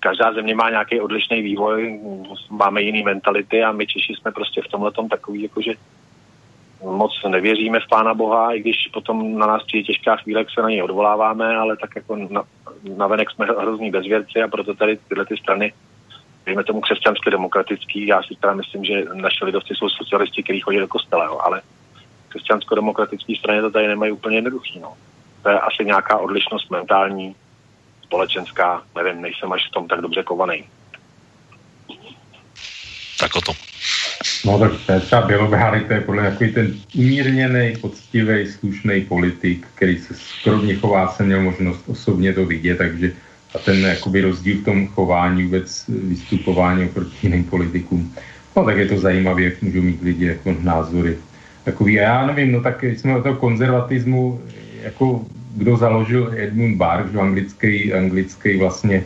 každá 0.03 0.33
země 0.33 0.55
má 0.55 0.69
nějaký 0.69 1.01
odlišný 1.01 1.41
vývoj, 1.41 1.99
máme 2.49 2.81
jiný 2.81 3.03
mentality 3.03 3.63
a 3.63 3.71
my 3.71 3.87
Češi 3.87 4.13
jsme 4.13 4.31
prostě 4.31 4.61
v 4.61 4.67
tomhle 4.67 4.91
takový, 5.09 5.41
jakože 5.41 5.71
moc 6.83 7.11
nevěříme 7.27 7.79
v 7.79 7.87
Pána 7.89 8.13
Boha, 8.13 8.53
i 8.53 8.59
když 8.59 8.89
potom 8.93 9.37
na 9.37 9.47
nás 9.47 9.63
přijde 9.63 9.83
těžká 9.83 10.15
chvíle, 10.15 10.45
se 10.53 10.61
na 10.61 10.69
něj 10.69 10.83
odvoláváme, 10.83 11.55
ale 11.57 11.77
tak 11.77 11.95
jako 11.95 12.15
na, 12.15 12.43
navenek 12.97 13.31
jsme 13.31 13.45
hrozný 13.45 13.91
bezvěrci 13.91 14.41
a 14.41 14.47
proto 14.47 14.73
tady 14.73 14.97
tyhle 15.07 15.25
ty 15.25 15.37
strany, 15.37 15.73
dejme 16.45 16.63
tomu 16.63 16.81
křesťanské 16.81 17.31
demokratický, 17.31 18.07
já 18.07 18.23
si 18.23 18.35
teda 18.41 18.53
myslím, 18.53 18.85
že 18.85 19.03
naši 19.13 19.45
lidovci 19.45 19.73
jsou 19.75 19.89
socialisti, 19.89 20.43
kteří 20.43 20.59
chodí 20.59 20.77
do 20.79 20.87
kostela, 20.87 21.25
jo, 21.25 21.39
ale 21.45 21.61
křesťansko-demokratické 22.29 23.35
strany 23.39 23.61
to 23.61 23.71
tady 23.71 23.87
nemají 23.87 24.11
úplně 24.11 24.37
jednoduchý. 24.37 24.79
No. 24.79 24.93
To 25.43 25.49
je 25.49 25.59
asi 25.59 25.85
nějaká 25.85 26.17
odlišnost 26.17 26.71
mentální, 26.71 27.35
společenská, 28.13 28.81
nevím, 28.95 29.21
nejsem 29.21 29.51
až 29.51 29.61
v 29.67 29.71
tom 29.71 29.87
tak 29.87 30.01
dobře 30.01 30.23
kovaný. 30.23 30.63
Tak 33.19 33.35
o 33.35 33.41
to. 33.41 33.51
No 34.45 34.59
tak 34.59 34.71
to 34.85 34.91
je 34.91 34.99
třeba 34.99 35.21
Bělobrádek, 35.21 35.87
to 35.87 35.93
je 35.93 36.01
podle 36.01 36.31
takový 36.31 36.53
ten 36.53 36.75
umírněný, 36.95 37.73
poctivý, 37.81 38.47
slušný 38.47 39.01
politik, 39.01 39.67
který 39.75 39.97
se 39.99 40.13
skromně 40.13 40.75
chová, 40.75 41.07
jsem 41.07 41.25
měl 41.25 41.41
možnost 41.41 41.83
osobně 41.87 42.33
to 42.33 42.45
vidět, 42.45 42.77
takže 42.77 43.11
a 43.55 43.57
ten 43.59 43.81
jakoby 43.81 44.21
rozdíl 44.21 44.57
v 44.57 44.65
tom 44.65 44.87
chování, 44.87 45.43
vůbec 45.43 45.85
vystupování 45.87 46.85
oproti 46.85 47.17
jiným 47.21 47.43
politikům. 47.43 48.15
No 48.55 48.65
tak 48.65 48.77
je 48.77 48.87
to 48.87 48.97
zajímavé, 48.97 49.41
jak 49.41 49.61
můžou 49.61 49.81
mít 49.81 50.01
lidi 50.01 50.25
jako 50.25 50.55
názory. 50.61 51.17
Takový, 51.63 51.99
a 51.99 52.03
já 52.03 52.25
nevím, 52.25 52.51
no 52.51 52.61
tak 52.61 52.83
jsme 52.83 53.17
o 53.17 53.23
toho 53.23 53.35
konzervatismu, 53.35 54.41
jako 54.83 55.25
kdo 55.55 55.77
založil 55.77 56.33
Edmund 56.37 56.77
Burke, 56.77 57.19
anglický, 57.19 57.93
anglický 57.93 58.57
vlastně 58.57 58.95
e, 58.95 59.03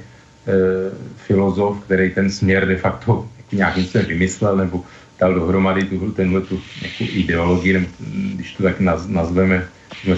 filozof, 1.18 1.84
který 1.86 2.10
ten 2.10 2.30
směr 2.30 2.68
de 2.68 2.78
facto 2.78 3.30
nějakým 3.52 3.86
se 3.86 4.04
vymyslel 4.04 4.58
nebo 4.58 4.84
dal 5.20 5.34
dohromady 5.34 5.84
tu, 5.84 6.12
tenhle 6.12 6.42
tu 6.42 6.60
ideologii, 7.00 7.74
nebo, 7.74 7.88
když 8.36 8.54
to 8.54 8.64
tak 8.64 8.80
naz, 8.80 9.08
nazveme 9.08 9.68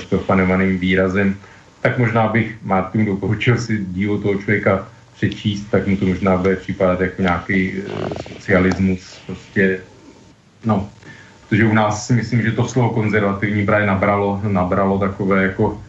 profanovaným 0.10 0.78
výrazem, 0.78 1.36
tak 1.82 1.98
možná 1.98 2.28
bych 2.28 2.58
Martinu 2.64 3.06
doporučil 3.06 3.58
si 3.58 3.86
dílo 3.86 4.18
toho 4.18 4.36
člověka 4.36 4.88
přečíst, 5.16 5.66
tak 5.72 5.88
mu 5.88 5.98
to 5.98 6.06
možná 6.06 6.38
bude 6.38 6.56
připadat 6.56 7.02
jako 7.02 7.22
nějaký 7.22 7.72
e, 7.72 7.82
socialismus, 8.34 9.20
prostě, 9.26 9.80
no, 10.66 10.90
protože 11.50 11.66
u 11.66 11.74
nás 11.74 12.08
si 12.08 12.14
myslím, 12.14 12.42
že 12.42 12.52
to 12.52 12.68
slovo 12.68 12.90
konzervativní 12.90 13.66
právě 13.66 13.88
nabralo, 13.88 14.42
nabralo 14.48 15.00
takové 15.00 15.44
jako 15.44 15.82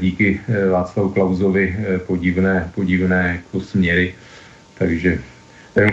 díky 0.00 0.40
e, 0.48 0.68
Václavu 0.68 1.08
Klauzovi 1.08 1.76
podivné, 2.06 2.70
podivné 2.74 3.40
jako 3.42 3.64
směry, 3.64 4.14
takže 4.78 5.18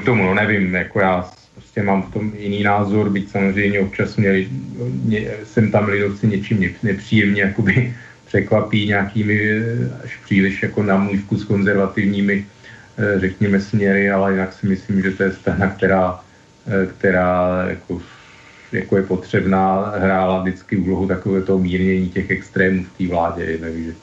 k 0.02 0.06
tomu, 0.06 0.24
no 0.24 0.34
nevím, 0.34 0.76
jako 0.76 0.99
já 0.99 1.30
prostě 1.78 1.84
mám 1.84 2.04
v 2.04 2.14
tom 2.14 2.32
jiný 2.38 2.64
názor, 2.64 3.10
byť 3.10 3.30
samozřejmě 3.30 3.80
občas 3.80 4.16
měli, 4.16 4.49
ně, 5.06 5.28
jsem 5.44 5.72
tam 5.72 5.90
lidovci 5.90 6.28
něčím 6.28 6.76
nepříjemně 6.84 7.41
jakoby 7.41 7.94
překvapí 8.28 8.88
nějakými 8.88 9.60
až 10.04 10.18
příliš 10.26 10.64
jako 10.64 10.84
na 10.84 10.98
můj 10.98 11.18
vkus 11.18 11.45
konzervativními 11.45 12.45
eh, 12.98 13.20
řekněme 13.20 13.60
směry, 13.62 14.10
ale 14.10 14.32
jinak 14.32 14.54
si 14.54 14.68
myslím, 14.68 15.02
že 15.02 15.12
to 15.12 15.24
je 15.24 15.32
strana, 15.32 15.68
která, 15.68 16.20
eh, 16.68 16.86
která 16.98 17.66
jako, 17.70 18.02
jako 18.72 18.98
je 18.98 19.03
potřebná, 19.03 19.94
hrála 19.98 20.41
vždycky 20.41 20.77
úlohu 20.77 21.07
takového 21.07 21.60
mírnění 21.60 22.10
těch 22.10 22.31
extrémů 22.31 22.84
v 22.84 22.98
té 22.98 23.07
vládě, 23.07 23.57
takže 23.57 23.94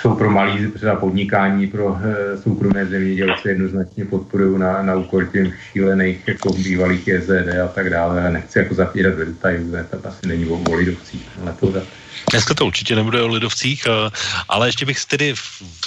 jsou 0.00 0.14
pro 0.14 0.30
malý 0.30 0.70
třeba 0.70 0.96
podnikání, 0.96 1.66
pro 1.66 1.98
e, 2.02 2.38
soukromé 2.38 2.86
zemědělce 2.86 3.48
jednoznačně 3.48 4.04
podporují 4.04 4.58
na, 4.58 4.82
na 4.82 4.94
úkor 4.94 5.26
těch 5.26 5.54
šílených 5.72 6.28
jako 6.28 6.52
bývalých 6.52 7.08
JZD 7.08 7.48
a 7.64 7.68
tak 7.68 7.90
dále. 7.90 8.30
Nechci 8.30 8.58
jako 8.58 8.74
zapírat 8.74 9.14
do 9.14 9.24
detailů, 9.24 9.72
to 9.90 10.08
asi 10.08 10.26
není 10.26 10.46
o 10.46 10.74
lidovcích, 10.74 11.28
ale 11.42 11.54
to, 11.60 11.82
Dneska 12.30 12.54
to 12.54 12.66
určitě 12.66 12.96
nebude 12.96 13.22
o 13.22 13.28
lidovcích, 13.28 13.86
eh, 13.86 14.10
ale 14.48 14.68
ještě 14.68 14.86
bych 14.86 15.04
tedy 15.04 15.34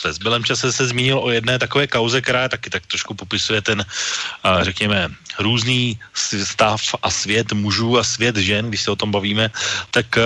ve 0.04 0.14
zbylém 0.14 0.44
čase 0.44 0.72
se 0.72 0.88
zmínil 0.88 1.20
o 1.20 1.30
jedné 1.30 1.60
takové 1.60 1.88
kauze, 1.88 2.22
která 2.22 2.50
taky 2.50 2.70
tak 2.70 2.86
trošku 2.86 3.14
popisuje 3.14 3.62
ten, 3.62 3.82
eh, 3.82 4.64
řekněme, 4.64 5.10
různý 5.40 6.00
stav 6.44 6.82
a 7.02 7.10
svět 7.10 7.54
mužů 7.54 7.98
a 7.98 8.04
svět 8.04 8.38
žen, 8.38 8.70
když 8.70 8.82
se 8.82 8.92
o 8.92 8.96
tom 8.96 9.12
bavíme, 9.12 9.50
tak 9.92 10.18
eh, 10.18 10.22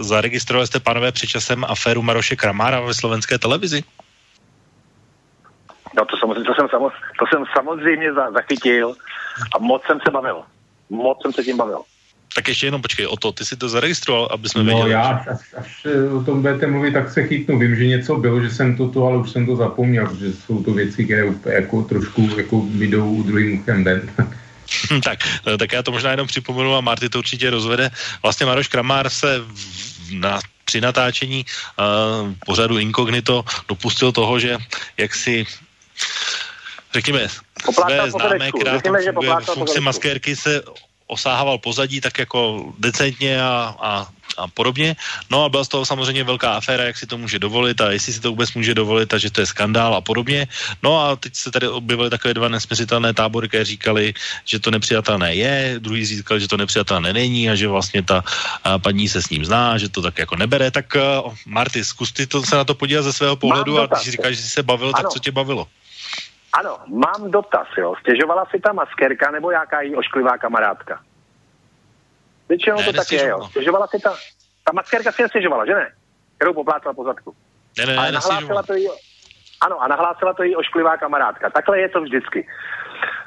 zaregistrovali 0.00 0.66
jste, 0.66 0.80
pánové, 0.80 1.12
před 1.12 1.26
časem 1.26 1.64
aféru 1.64 2.02
Maroše 2.02 2.36
Kramára 2.36 2.80
ve 2.80 2.94
slovenské 2.94 3.38
televizi? 3.38 3.84
No 5.96 6.04
to, 6.04 6.16
samozřejmě, 6.16 6.44
to, 6.44 6.54
jsem, 6.54 6.68
to 7.18 7.24
jsem 7.26 7.44
samozřejmě 7.52 8.12
zachytil 8.12 8.94
a 9.54 9.58
moc 9.58 9.82
jsem 9.86 10.00
se 10.04 10.10
bavil. 10.10 10.42
Moc 10.90 11.22
jsem 11.22 11.32
se 11.32 11.44
tím 11.44 11.56
bavil. 11.56 11.82
Tak 12.34 12.48
ještě 12.48 12.66
jenom 12.66 12.82
počkej 12.82 13.06
o 13.06 13.16
to, 13.16 13.32
ty 13.32 13.44
si 13.44 13.56
to 13.56 13.68
zaregistroval, 13.68 14.28
aby 14.32 14.48
jsme 14.48 14.62
no, 14.62 14.66
věděli. 14.66 14.90
já, 14.90 15.02
až, 15.02 15.40
až 15.56 15.86
o 16.16 16.24
tom 16.24 16.40
budete 16.40 16.66
mluvit, 16.66 16.92
tak 16.92 17.12
se 17.12 17.26
chytnu. 17.26 17.58
Vím, 17.58 17.76
že 17.76 17.86
něco 17.86 18.16
bylo, 18.16 18.40
že 18.40 18.50
jsem 18.50 18.76
to, 18.76 18.88
to 18.88 19.04
ale 19.04 19.18
už 19.18 19.30
jsem 19.30 19.46
to 19.46 19.56
zapomněl, 19.56 20.16
že 20.16 20.32
jsou 20.32 20.62
to 20.62 20.72
věci, 20.72 21.04
které 21.04 21.24
jako 21.46 21.82
trošku 21.82 22.30
jako 22.36 22.62
jdou 22.72 23.22
druhým 23.22 23.60
uchem 23.60 23.84
ven. 23.84 24.10
tak, 25.04 25.18
tak 25.58 25.72
já 25.72 25.82
to 25.82 25.92
možná 25.92 26.10
jenom 26.10 26.26
připomenu 26.26 26.74
a 26.74 26.80
Marty 26.80 27.08
to 27.08 27.18
určitě 27.18 27.50
rozvede. 27.50 27.90
Vlastně 28.22 28.46
Maroš 28.46 28.68
Kramár 28.68 29.10
se 29.10 29.40
na 30.12 30.40
při 30.64 30.80
natáčení 30.80 31.44
uh, 31.44 32.32
pořadu 32.46 32.78
Incognito 32.78 33.44
dopustil 33.68 34.12
toho, 34.12 34.38
že 34.38 34.56
jak 34.96 35.14
si 35.14 35.46
řekněme, 36.94 37.28
své 37.72 38.10
známé, 38.10 38.52
která 38.52 38.72
Řekněme, 38.72 39.02
že 39.02 39.12
funkci 39.54 39.80
maskérky 39.80 40.36
se 40.36 40.62
osahával 41.12 41.60
pozadí 41.60 42.00
tak 42.00 42.18
jako 42.18 42.72
decentně 42.78 43.36
a, 43.42 43.76
a, 43.76 43.90
a 44.38 44.48
podobně. 44.48 44.96
No 45.30 45.44
a 45.44 45.48
byla 45.48 45.64
z 45.64 45.68
toho 45.68 45.84
samozřejmě 45.84 46.24
velká 46.24 46.56
aféra, 46.56 46.84
jak 46.84 46.96
si 46.96 47.06
to 47.06 47.18
může 47.18 47.38
dovolit 47.38 47.80
a 47.80 47.92
jestli 47.92 48.12
si 48.12 48.20
to 48.20 48.30
vůbec 48.32 48.54
může 48.54 48.74
dovolit 48.74 49.14
a 49.14 49.18
že 49.18 49.30
to 49.30 49.40
je 49.40 49.46
skandál 49.46 49.94
a 49.94 50.00
podobně. 50.00 50.48
No 50.82 51.00
a 51.00 51.16
teď 51.16 51.36
se 51.36 51.50
tady 51.50 51.68
objevily 51.68 52.10
takové 52.10 52.34
dva 52.34 52.48
nesmyslitelné 52.48 53.14
tábory, 53.14 53.48
které 53.48 53.64
říkali, 53.64 54.14
že 54.44 54.58
to 54.58 54.70
nepřijatelné 54.70 55.34
je, 55.34 55.76
druhý 55.78 56.06
říkali, 56.06 56.40
že 56.40 56.48
to 56.48 56.56
nepřijatelné 56.56 57.12
není 57.12 57.50
a 57.50 57.54
že 57.54 57.68
vlastně 57.68 58.02
ta 58.02 58.24
a, 58.64 58.78
paní 58.78 59.08
se 59.08 59.22
s 59.22 59.28
ním 59.28 59.44
zná, 59.44 59.78
že 59.78 59.88
to 59.88 60.02
tak 60.02 60.18
jako 60.18 60.36
nebere. 60.36 60.70
Tak 60.70 60.96
uh, 60.96 61.34
Marty, 61.46 61.84
zkus 61.84 62.12
ty 62.12 62.26
to 62.26 62.42
se 62.42 62.56
na 62.56 62.64
to 62.64 62.74
podívat 62.74 63.02
ze 63.02 63.12
svého 63.12 63.36
pohledu 63.36 63.80
a 63.80 63.86
když 63.86 64.10
říkáš, 64.10 64.36
že 64.36 64.42
jsi 64.42 64.48
se 64.48 64.62
bavil, 64.62 64.88
ano. 64.88 64.96
tak 64.96 65.12
co 65.12 65.18
tě 65.18 65.30
bavilo? 65.30 65.68
Ano, 66.58 66.78
mám 66.86 67.30
dotaz, 67.30 67.66
jo. 67.78 67.94
Stěžovala 68.00 68.44
si 68.44 68.60
ta 68.60 68.72
maskérka 68.72 69.30
nebo 69.30 69.50
jaká 69.50 69.80
jí 69.80 69.96
ošklivá 69.96 70.38
kamarádka? 70.38 71.00
Většinou 72.48 72.76
ne, 72.76 72.84
to 72.84 72.92
tak 72.92 73.12
je, 73.12 73.26
jo. 73.26 73.48
Stěžovala 73.50 73.86
si 73.86 73.98
ta, 73.98 74.14
ta 74.64 74.72
maskérka 74.72 75.12
si 75.12 75.22
nestěžovala, 75.22 75.66
že 75.66 75.74
ne? 75.74 75.92
Kterou 76.36 76.54
poplácala 76.54 76.94
po 76.94 77.04
zadku. 77.04 77.34
Ne, 77.78 77.86
ne, 77.86 77.96
ne, 77.96 78.12
nahlásila 78.12 78.62
to 78.62 78.74
jí, 78.74 78.88
ano, 79.60 79.82
a 79.82 79.88
nahlásila 79.88 80.34
to 80.34 80.42
jí 80.42 80.56
ošklivá 80.56 80.96
kamarádka. 80.96 81.50
Takhle 81.50 81.80
je 81.80 81.88
to 81.88 82.00
vždycky. 82.00 82.48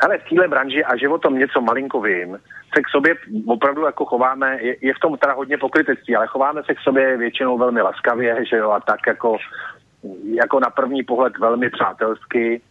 Ale 0.04 0.18
v 0.18 0.30
téhle 0.30 0.48
branži 0.48 0.84
a 0.84 0.98
že 0.98 1.10
o 1.10 1.18
tom 1.18 1.40
něco 1.40 1.62
malinko 1.62 2.02
vím, 2.02 2.40
se 2.76 2.82
k 2.82 2.90
sobě 2.90 3.16
opravdu 3.48 3.86
jako 3.86 4.06
chováme, 4.06 4.58
je, 4.62 4.76
je 4.82 4.94
v 4.94 5.00
tom 5.00 5.18
teda 5.18 5.34
hodně 5.34 5.58
pokrytectví, 5.58 6.16
ale 6.16 6.28
chováme 6.28 6.64
se 6.64 6.76
k 6.76 6.80
sobě 6.80 7.18
většinou 7.18 7.58
velmi 7.58 7.82
laskavě, 7.82 8.46
že 8.46 8.58
jo, 8.58 8.72
a 8.72 8.80
tak 8.80 9.00
jako, 9.08 9.38
jako 10.24 10.60
na 10.60 10.70
první 10.70 11.04
pohled 11.04 11.38
velmi 11.38 11.70
přátelsky 11.70 12.62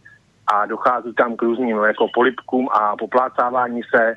a 0.47 0.65
dochází 0.65 1.13
tam 1.13 1.35
k 1.35 1.41
různým 1.41 1.77
jako 1.77 2.07
polipkům 2.13 2.69
a 2.73 2.95
poplácávání 2.95 3.81
se, 3.95 4.15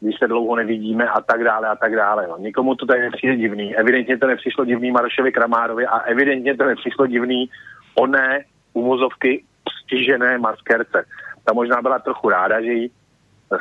když 0.00 0.18
se 0.18 0.28
dlouho 0.28 0.56
nevidíme 0.56 1.08
a 1.08 1.20
tak 1.20 1.44
dále 1.44 1.68
a 1.68 1.76
tak 1.76 1.96
dále. 1.96 2.26
No. 2.28 2.38
Nikomu 2.38 2.74
to 2.74 2.86
tady 2.86 3.00
nepřijde 3.00 3.36
divný. 3.36 3.76
Evidentně 3.76 4.18
to 4.18 4.26
nepřišlo 4.26 4.64
divný 4.64 4.90
Marošovi 4.90 5.32
Kramárovi 5.32 5.86
a 5.86 5.98
evidentně 5.98 6.56
to 6.56 6.64
nepřišlo 6.64 7.06
divný 7.06 7.50
oné 7.94 8.44
umozovky 8.72 9.44
stižené 9.82 10.38
maskerce. 10.38 11.04
Ta 11.44 11.52
možná 11.52 11.82
byla 11.82 11.98
trochu 11.98 12.28
ráda, 12.28 12.60
že 12.60 12.72
jí 12.72 12.90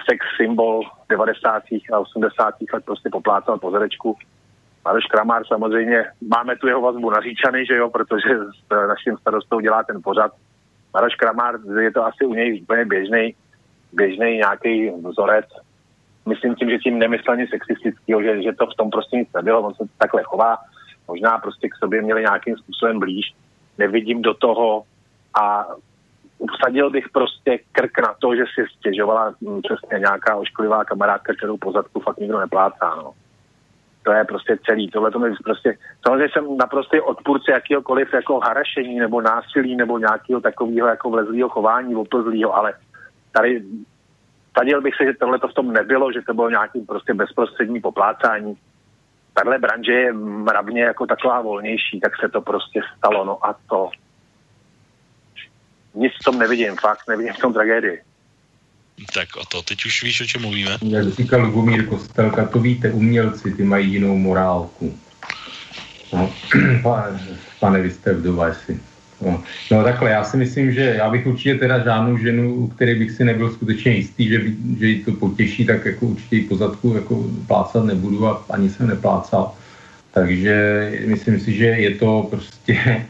sex 0.10 0.26
symbol 0.38 0.82
90. 1.10 1.64
a 1.94 2.00
80. 2.00 2.54
let 2.74 2.86
prostě 2.86 3.10
poplácal 3.12 3.60
po 3.60 3.72
zadečku. 3.72 4.18
Maroš 4.86 5.06
Kramár 5.06 5.46
samozřejmě, 5.48 6.06
máme 6.36 6.56
tu 6.56 6.68
jeho 6.68 6.82
vazbu 6.82 7.10
naříčany, 7.10 7.66
že 7.66 7.76
jo, 7.76 7.90
protože 7.90 8.30
s 8.38 8.88
naším 8.88 9.18
starostou 9.18 9.60
dělá 9.60 9.84
ten 9.84 10.02
pořad 10.04 10.32
Maroš 10.96 11.16
Kramár, 11.16 11.60
je 11.80 11.92
to 11.92 12.06
asi 12.06 12.26
u 12.26 12.34
něj 12.34 12.62
úplně 12.62 12.86
běžný, 12.86 13.36
běžný 13.94 14.38
nějaký 14.38 14.90
vzorec. 14.90 15.46
Myslím 16.26 16.56
tím, 16.56 16.70
že 16.70 16.78
tím 16.78 17.00
nemyslel 17.00 17.38
nic 17.38 17.50
sexistického, 17.50 18.22
že, 18.22 18.44
že 18.44 18.54
to 18.54 18.66
v 18.66 18.76
tom 18.78 18.90
prostě 18.90 19.18
nic 19.18 19.30
nebylo, 19.36 19.62
on 19.62 19.74
se 19.74 19.84
takhle 19.98 20.24
chová. 20.24 20.58
Možná 21.08 21.38
prostě 21.38 21.70
k 21.70 21.76
sobě 21.76 22.02
měli 22.02 22.22
nějakým 22.22 22.58
způsobem 22.58 23.00
blíž. 23.00 23.34
Nevidím 23.78 24.22
do 24.22 24.34
toho 24.34 24.84
a 25.42 25.68
usadil 26.38 26.90
bych 26.90 27.10
prostě 27.10 27.60
krk 27.72 28.00
na 28.00 28.16
to, 28.20 28.36
že 28.36 28.44
si 28.56 28.66
stěžovala 28.78 29.34
hm, 29.42 29.62
přesně 29.62 30.00
nějaká 30.00 30.36
ošklivá 30.36 30.86
kamarádka, 30.86 31.34
kterou 31.34 31.58
pozadku 31.58 32.00
fakt 32.00 32.18
nikdo 32.18 32.40
neplácá. 32.40 32.96
No 32.96 33.12
to 34.06 34.12
je 34.12 34.24
prostě 34.24 34.58
celý. 34.66 34.90
Tohle 34.90 35.12
to 35.12 35.20
mi 35.20 35.36
prostě, 35.44 35.78
samozřejmě 36.08 36.30
jsem 36.34 36.58
naprostý 36.58 37.00
odpůrce 37.00 37.52
jakýhokoliv 37.52 38.14
jako 38.14 38.40
harašení 38.40 39.00
nebo 39.00 39.22
násilí 39.22 39.76
nebo 39.76 40.00
nějakého 40.00 40.42
takového 40.42 40.88
jako 40.88 41.10
vlezlého 41.10 41.50
chování, 41.50 41.96
oplzlého, 41.96 42.56
ale 42.56 42.74
tady 43.32 43.64
Tadil 44.56 44.82
bych 44.82 44.96
se, 44.96 45.06
že 45.06 45.14
tohle 45.20 45.40
to 45.40 45.48
v 45.48 45.54
tom 45.54 45.74
nebylo, 45.74 46.12
že 46.12 46.22
to 46.22 46.34
bylo 46.34 46.50
nějakým 46.50 46.86
prostě 46.86 47.14
bezprostřední 47.14 47.82
poplácání. 47.82 48.58
Tahle 49.34 49.60
branže 49.60 49.92
je 49.92 50.14
mravně 50.14 50.82
jako 50.82 51.06
taková 51.08 51.42
volnější, 51.42 52.00
tak 52.00 52.12
se 52.20 52.30
to 52.30 52.42
prostě 52.42 52.82
stalo, 52.98 53.26
no 53.26 53.46
a 53.46 53.56
to. 53.70 53.90
Nic 55.94 56.14
v 56.22 56.24
tom 56.24 56.40
nevidím, 56.40 56.76
fakt 56.76 57.08
nevidím 57.08 57.34
v 57.34 57.40
tom 57.40 57.54
tragédii. 57.54 58.02
Tak 59.14 59.36
o 59.36 59.46
to, 59.46 59.62
teď 59.62 59.86
už 59.86 60.04
víš, 60.04 60.22
o 60.22 60.26
čem 60.26 60.42
mluvíme. 60.42 60.78
Jak 60.88 61.14
říkal 61.14 61.42
Lubomír 61.42 61.86
Kostelka, 61.86 62.46
to 62.46 62.60
víte, 62.60 62.92
umělci, 62.92 63.52
ty 63.52 63.64
mají 63.64 63.92
jinou 63.92 64.18
morálku. 64.18 64.98
No, 66.14 66.32
pane, 67.60 67.82
vy 67.82 67.92
jste 67.92 68.14
vdova, 68.14 68.48
jestli. 68.48 68.80
No, 69.22 69.44
no 69.72 69.84
takhle, 69.84 70.12
já 70.12 70.24
si 70.24 70.38
myslím, 70.38 70.72
že 70.72 70.82
já 70.82 71.10
bych 71.10 71.28
určitě 71.28 71.56
teda 71.56 71.84
žádnou 71.84 72.18
ženu, 72.18 72.54
u 72.54 72.68
které 72.68 72.96
bych 72.96 73.12
si 73.12 73.24
nebyl 73.24 73.52
skutečně 73.52 73.92
jistý, 73.92 74.28
že, 74.28 74.40
by, 74.40 74.56
že 74.80 74.88
jí 74.88 75.04
to 75.04 75.12
potěší, 75.12 75.66
tak 75.66 75.86
jako 75.86 76.06
určitě 76.06 76.48
pozadku 76.50 76.94
jako 76.96 77.24
plácat 77.48 77.86
nebudu 77.86 78.28
a 78.28 78.46
ani 78.50 78.70
jsem 78.70 78.88
neplácal. 78.88 79.54
Takže 80.12 80.92
myslím 81.06 81.40
si, 81.40 81.54
že 81.54 81.66
je 81.66 81.96
to 81.96 82.28
prostě, 82.30 82.74
eh, 82.86 83.06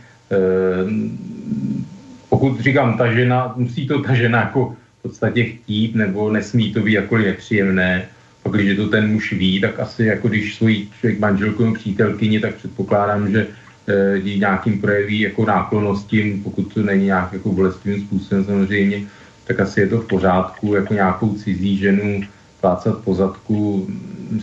pokud 2.29 2.59
říkám 2.59 2.97
ta 2.97 3.13
žena, 3.13 3.53
musí 3.55 3.87
to 3.87 4.01
ta 4.01 4.13
žena 4.13 4.39
jako 4.39 4.75
podstatě 5.05 5.43
chtít, 5.43 5.95
nebo 5.95 6.31
nesmí 6.31 6.73
to 6.73 6.79
být 6.81 6.93
jakkoliv 6.93 7.25
nepříjemné. 7.25 8.05
Pak, 8.43 8.53
když 8.53 8.77
to 8.77 8.89
ten 8.89 9.11
muž 9.11 9.33
ví, 9.33 9.61
tak 9.61 9.79
asi 9.79 10.05
jako 10.05 10.27
když 10.27 10.55
svoji 10.55 10.89
člověk 10.99 11.19
manželku 11.19 11.63
nebo 11.63 11.75
přítelkyni, 11.75 12.39
tak 12.39 12.55
předpokládám, 12.55 13.31
že 13.31 13.47
e, 13.87 14.37
nějakým 14.37 14.81
projeví 14.81 15.19
jako 15.19 15.45
náklonnosti, 15.45 16.41
pokud 16.43 16.73
to 16.73 16.81
není 16.81 17.05
nějak 17.05 17.33
jako 17.33 17.51
bolestivým 17.51 18.01
způsobem 18.01 18.45
samozřejmě, 18.45 19.01
tak 19.45 19.59
asi 19.59 19.81
je 19.81 19.87
to 19.87 20.01
v 20.01 20.07
pořádku, 20.07 20.73
jako 20.73 20.93
nějakou 20.93 21.33
cizí 21.33 21.77
ženu 21.77 22.21
plácat 22.61 22.97
po 22.97 23.13
zadku, 23.13 23.87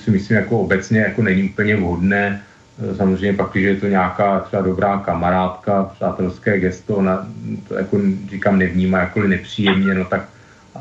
si 0.04 0.10
myslím, 0.10 0.36
jako 0.36 0.60
obecně 0.60 1.00
jako 1.00 1.22
není 1.22 1.42
úplně 1.42 1.76
vhodné. 1.76 2.42
E, 2.78 2.94
samozřejmě 2.94 3.32
pak, 3.32 3.50
když 3.52 3.64
je 3.64 3.76
to 3.76 3.86
nějaká 3.86 4.40
třeba 4.40 4.62
dobrá 4.62 4.98
kamarádka, 4.98 5.90
přátelské 5.94 6.60
gesto, 6.60 6.96
ona 6.96 7.26
to 7.68 7.74
jako 7.74 7.98
říkám 8.30 8.58
nevnímá 8.58 8.98
jakkoliv 8.98 9.30
nepříjemně, 9.30 9.94
no 9.94 10.04
tak 10.04 10.31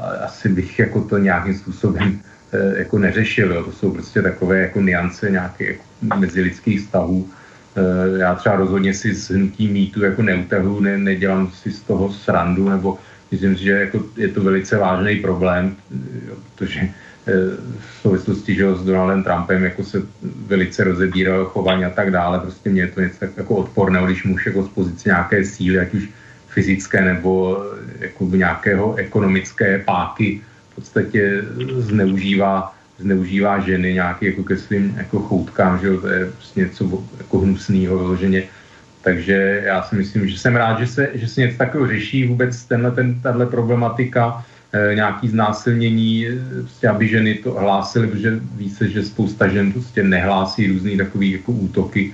asi 0.02 0.50
bych 0.50 0.80
jako 0.80 1.02
to 1.02 1.18
nějakým 1.18 1.54
způsobem 1.54 2.20
eh, 2.54 2.80
jako 2.80 3.00
neřešil. 3.00 3.54
Jo. 3.54 3.64
To 3.64 3.72
jsou 3.72 3.92
prostě 3.92 4.22
takové 4.22 4.60
jako 4.60 4.82
niance 4.82 5.32
nějakých 5.32 5.68
jako 5.68 5.84
mezilidských 6.16 6.82
vztahů. 6.82 7.30
Eh, 7.76 8.20
já 8.20 8.36
třeba 8.36 8.56
rozhodně 8.56 8.94
si 8.94 9.16
s 9.16 9.32
hnutí 9.32 9.68
mýtu 9.68 10.04
jako 10.04 10.22
neutahu, 10.22 10.80
ne, 10.80 10.98
nedělám 10.98 11.52
si 11.52 11.72
z 11.72 11.82
toho 11.82 12.14
srandu, 12.14 12.70
nebo 12.70 12.98
myslím 13.32 13.58
si, 13.58 13.64
že 13.64 13.72
jako 13.72 14.04
je 14.18 14.28
to 14.28 14.44
velice 14.44 14.78
vážný 14.78 15.16
problém, 15.16 15.76
jo, 16.28 16.36
protože 16.56 16.80
eh, 16.82 16.92
v 17.80 18.02
souvislosti 18.02 18.56
že 18.56 18.76
s 18.76 18.84
Donaldem 18.84 19.24
Trumpem 19.24 19.64
jako 19.64 19.84
se 19.84 20.02
velice 20.48 20.84
rozebíralo 20.84 21.46
chování 21.46 21.86
a 21.86 21.90
tak 21.90 22.12
dále. 22.12 22.40
Prostě 22.40 22.70
mě 22.70 22.82
je 22.82 22.88
to 22.88 23.02
něco 23.02 23.20
tak 23.20 23.38
jako 23.38 23.56
odporného, 23.56 24.06
když 24.06 24.24
muž 24.24 24.46
jako 24.46 24.64
z 24.64 24.70
pozice 24.70 25.10
nějaké 25.10 25.46
síly, 25.46 25.80
ať 25.80 25.94
už 25.94 26.10
fyzické 26.52 27.02
nebo 27.02 27.64
jako 28.00 28.26
nějakého 28.26 28.96
ekonomické 28.96 29.80
páky 29.80 30.42
v 30.72 30.76
podstatě 30.76 31.44
zneužívá, 31.78 32.76
zneužívá 33.00 33.60
ženy 33.60 33.94
nějaký 33.94 34.26
jako 34.26 34.44
ke 34.44 34.58
svým 34.58 34.96
jako 34.98 35.20
choutkám, 35.20 35.80
že 35.80 35.98
to 35.98 36.08
je 36.08 36.26
prostě 36.26 36.60
něco 36.60 37.04
jako 37.18 37.40
hnusného 37.40 37.98
vyloženě. 37.98 38.44
Takže 39.02 39.62
já 39.66 39.84
si 39.84 39.96
myslím, 39.96 40.28
že 40.28 40.38
jsem 40.38 40.56
rád, 40.56 40.80
že 40.80 40.88
se, 40.88 41.10
že 41.14 41.28
se 41.28 41.42
něco 41.42 41.58
takového 41.58 41.88
řeší 41.88 42.28
vůbec 42.28 42.64
tenhle, 42.64 42.92
ten, 42.92 43.22
tahle 43.22 43.46
problematika, 43.46 44.46
e, 44.74 44.96
nějaký 44.96 45.28
znásilnění, 45.28 46.28
prostě 46.60 46.88
aby 46.88 47.08
ženy 47.08 47.36
to 47.36 47.52
hlásily, 47.52 48.08
protože 48.08 48.40
ví 48.56 48.70
se, 48.70 48.90
že 48.90 49.04
spousta 49.04 49.48
žen 49.48 49.72
prostě 49.72 50.04
nehlásí 50.04 50.68
různý 50.68 50.98
takový 50.98 51.32
jako 51.32 51.52
útoky, 51.52 52.14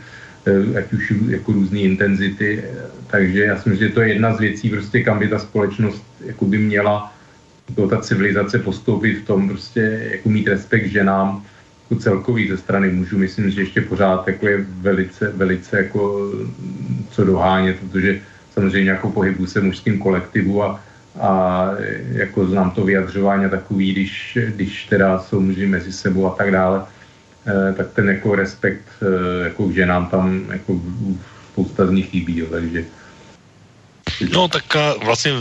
ať 0.78 0.94
už 0.94 1.14
jako 1.30 1.52
různé 1.52 1.80
intenzity, 1.80 2.64
takže 3.08 3.44
já 3.44 3.58
si 3.58 3.70
myslím, 3.70 3.88
že 3.88 3.94
to 3.94 4.02
je 4.02 4.08
jedna 4.08 4.34
z 4.34 4.40
věcí, 4.40 4.70
prostě 4.70 5.04
kam 5.04 5.20
by 5.20 5.28
ta 5.28 5.40
společnost 5.40 6.04
jako 6.26 6.46
by 6.46 6.58
měla 6.58 7.14
to 7.76 7.88
ta 7.88 8.02
civilizace 8.02 8.60
postoupit 8.60 9.14
v 9.14 9.26
tom 9.26 9.50
prostě 9.50 10.08
jako 10.12 10.30
mít 10.30 10.48
respekt 10.48 10.86
ženám 10.86 11.44
jako 11.90 12.02
celkový 12.02 12.48
ze 12.48 12.58
strany 12.58 12.92
mužů, 12.92 13.18
myslím, 13.18 13.50
že 13.50 13.62
ještě 13.62 13.82
pořád 13.82 14.28
jako 14.28 14.48
je 14.48 14.66
velice, 14.82 15.32
velice 15.36 15.78
jako 15.78 16.32
co 17.12 17.24
dohánět, 17.26 17.80
protože 17.80 18.20
samozřejmě 18.54 18.92
jako 18.92 19.12
pohybu 19.12 19.46
se 19.46 19.62
mužským 19.62 20.00
kolektivu 20.00 20.64
a, 20.64 20.80
a 21.20 21.70
jako 22.12 22.46
znám 22.46 22.72
to 22.72 22.84
vyjadřování 22.84 23.50
takový, 23.50 23.92
když, 23.92 24.38
když 24.56 24.86
teda 24.86 25.20
jsou 25.20 25.40
muži 25.40 25.68
mezi 25.68 25.94
sebou 25.94 26.28
a 26.28 26.36
tak 26.36 26.52
dále, 26.52 26.82
eh, 26.84 26.97
tak 27.78 27.88
ten 27.94 28.10
jako 28.10 28.36
respekt 28.36 28.88
eh, 29.02 29.44
jako 29.44 29.68
k 29.68 29.72
ženám 29.72 30.08
tam 30.08 30.44
jako 30.52 30.82
spousta 31.52 31.86
z 31.86 31.92
nich 31.92 32.10
chybí, 32.10 32.44
takže 32.52 32.86
No 34.32 34.48
tak 34.48 34.78
vlastně 35.04 35.34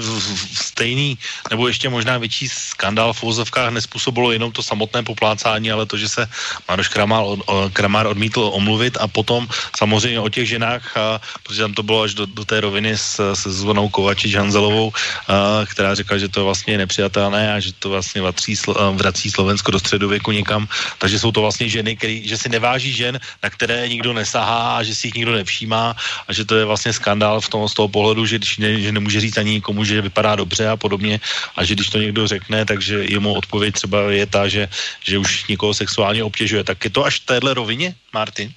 stejný, 0.54 1.18
nebo 1.50 1.68
ještě 1.68 1.88
možná 1.88 2.18
větší 2.18 2.48
skandál 2.48 3.12
v 3.12 3.22
úzovkách 3.22 3.72
nespůsobilo 3.72 4.32
jenom 4.32 4.52
to 4.52 4.62
samotné 4.62 5.02
poplácání, 5.02 5.70
ale 5.70 5.86
to, 5.86 5.96
že 5.96 6.08
se 6.08 6.28
Maroš 6.68 6.88
Kramár, 6.88 7.24
Kramár 7.72 8.06
odmítl 8.06 8.50
omluvit 8.52 8.96
a 9.00 9.08
potom 9.08 9.48
samozřejmě 9.76 10.20
o 10.20 10.28
těch 10.28 10.48
ženách, 10.48 10.96
a, 10.96 11.20
protože 11.42 11.62
tam 11.62 11.74
to 11.74 11.82
bylo 11.82 12.02
až 12.02 12.14
do, 12.14 12.26
do 12.26 12.44
té 12.44 12.60
roviny 12.60 12.92
s, 12.96 13.34
se 13.34 13.52
Zvonou 13.52 13.88
Kovačič 13.88 14.34
Hanzelovou, 14.34 14.92
a, 14.92 15.66
která 15.66 15.94
řekla, 15.94 16.18
že 16.18 16.28
to 16.28 16.44
vlastně 16.44 16.74
je 16.74 16.78
nepřijatelné 16.78 17.54
a 17.54 17.60
že 17.60 17.72
to 17.72 17.90
vlastně 17.90 18.22
vrací, 18.22 18.54
vrací 18.92 19.30
Slovensko 19.30 19.70
do 19.70 19.78
středověku 19.78 20.32
někam. 20.32 20.68
Takže 20.98 21.18
jsou 21.18 21.32
to 21.32 21.40
vlastně 21.40 21.68
ženy, 21.68 21.96
který, 21.96 22.28
že 22.28 22.36
si 22.38 22.48
neváží 22.48 22.92
žen, 22.92 23.20
na 23.42 23.50
které 23.50 23.88
nikdo 23.88 24.12
nesahá 24.12 24.76
a 24.76 24.82
že 24.82 24.94
si 24.94 25.06
jich 25.06 25.14
nikdo 25.14 25.32
nevšímá 25.32 25.96
a 26.28 26.30
že 26.32 26.44
to 26.44 26.56
je 26.56 26.64
vlastně 26.64 26.92
skandál 26.92 27.40
v 27.40 27.48
tom, 27.48 27.68
z 27.68 27.74
toho 27.74 27.88
pohledu, 27.88 28.26
že 28.26 28.38
když 28.38 28.55
ne, 28.58 28.80
že 28.80 28.92
nemůže 28.92 29.20
říct 29.20 29.38
ani 29.38 29.50
nikomu, 29.50 29.84
že 29.84 30.00
vypadá 30.00 30.36
dobře 30.36 30.68
a 30.68 30.76
podobně 30.76 31.20
a 31.56 31.64
že 31.64 31.74
když 31.74 31.90
to 31.90 31.98
někdo 31.98 32.26
řekne, 32.26 32.64
takže 32.64 33.04
jemu 33.04 33.34
odpověď 33.34 33.74
třeba 33.74 34.00
je 34.00 34.26
ta, 34.26 34.48
že, 34.48 34.68
že 35.04 35.18
už 35.18 35.46
někoho 35.48 35.74
sexuálně 35.74 36.24
obtěžuje. 36.24 36.64
Tak 36.64 36.84
je 36.84 36.90
to 36.90 37.04
až 37.04 37.20
v 37.20 37.26
téhle 37.26 37.54
rovině, 37.54 37.94
Martin? 38.14 38.50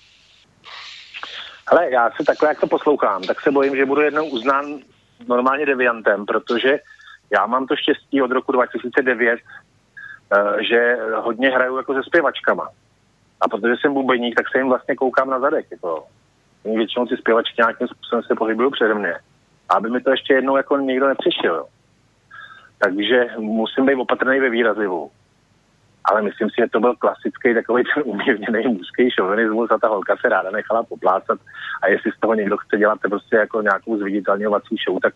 Ale 1.68 1.92
já 1.92 2.10
se 2.18 2.24
takhle, 2.26 2.50
jak 2.50 2.60
to 2.60 2.68
poslouchám, 2.68 3.24
tak 3.24 3.42
se 3.42 3.52
bojím, 3.52 3.76
že 3.76 3.86
budu 3.86 4.02
jednou 4.02 4.26
uznán 4.26 4.66
normálně 5.28 5.66
deviantem, 5.66 6.26
protože 6.26 6.80
já 7.32 7.46
mám 7.46 7.68
to 7.68 7.76
štěstí 7.76 8.22
od 8.22 8.32
roku 8.32 8.52
2009, 8.52 9.40
eh, 9.40 10.64
že 10.64 10.98
hodně 11.16 11.50
hraju 11.50 11.78
jako 11.78 11.94
se 11.94 12.04
zpěvačkama. 12.04 12.70
A 13.42 13.48
protože 13.48 13.74
jsem 13.82 13.94
bubeník, 13.94 14.36
tak 14.36 14.46
se 14.52 14.58
jim 14.58 14.68
vlastně 14.68 14.96
koukám 14.96 15.30
na 15.30 15.40
zadek. 15.40 15.66
Jako. 15.72 16.08
Většinou 16.66 17.06
ty 17.06 17.18
zpěvačky 17.18 17.56
nějakým 17.58 17.88
způsobem 17.88 18.24
se 18.24 18.36
pohybují 18.36 18.72
přede 18.72 18.94
mě 18.94 19.14
aby 19.70 19.90
mi 19.90 20.02
to 20.02 20.12
ještě 20.12 20.34
jednou 20.34 20.58
jako 20.58 20.78
někdo 20.78 21.08
nepřišel. 21.08 21.66
Takže 22.80 23.28
musím 23.38 23.86
být 23.86 23.96
opatrný 23.96 24.40
ve 24.40 24.50
výrazivu. 24.50 25.12
Ale 26.06 26.22
myslím 26.22 26.50
si, 26.50 26.56
že 26.60 26.68
to 26.72 26.80
byl 26.80 26.96
klasický 26.96 27.54
takový 27.54 27.84
ten 27.84 28.04
umírněný 28.06 28.68
mužský 28.68 29.12
šovinismus 29.12 29.72
a 29.72 29.78
ta 29.78 29.88
holka 29.88 30.16
se 30.22 30.30
ráda 30.30 30.52
nechala 30.52 30.84
poplácat 30.84 31.40
a 31.82 31.88
jestli 31.88 32.12
z 32.12 32.20
toho 32.20 32.34
někdo 32.34 32.58
chce 32.58 32.78
dělat 32.78 33.00
prostě 33.02 33.36
jako 33.36 33.62
nějakou 33.62 33.98
zviditelňovací 33.98 34.76
show, 34.88 35.00
tak 35.02 35.14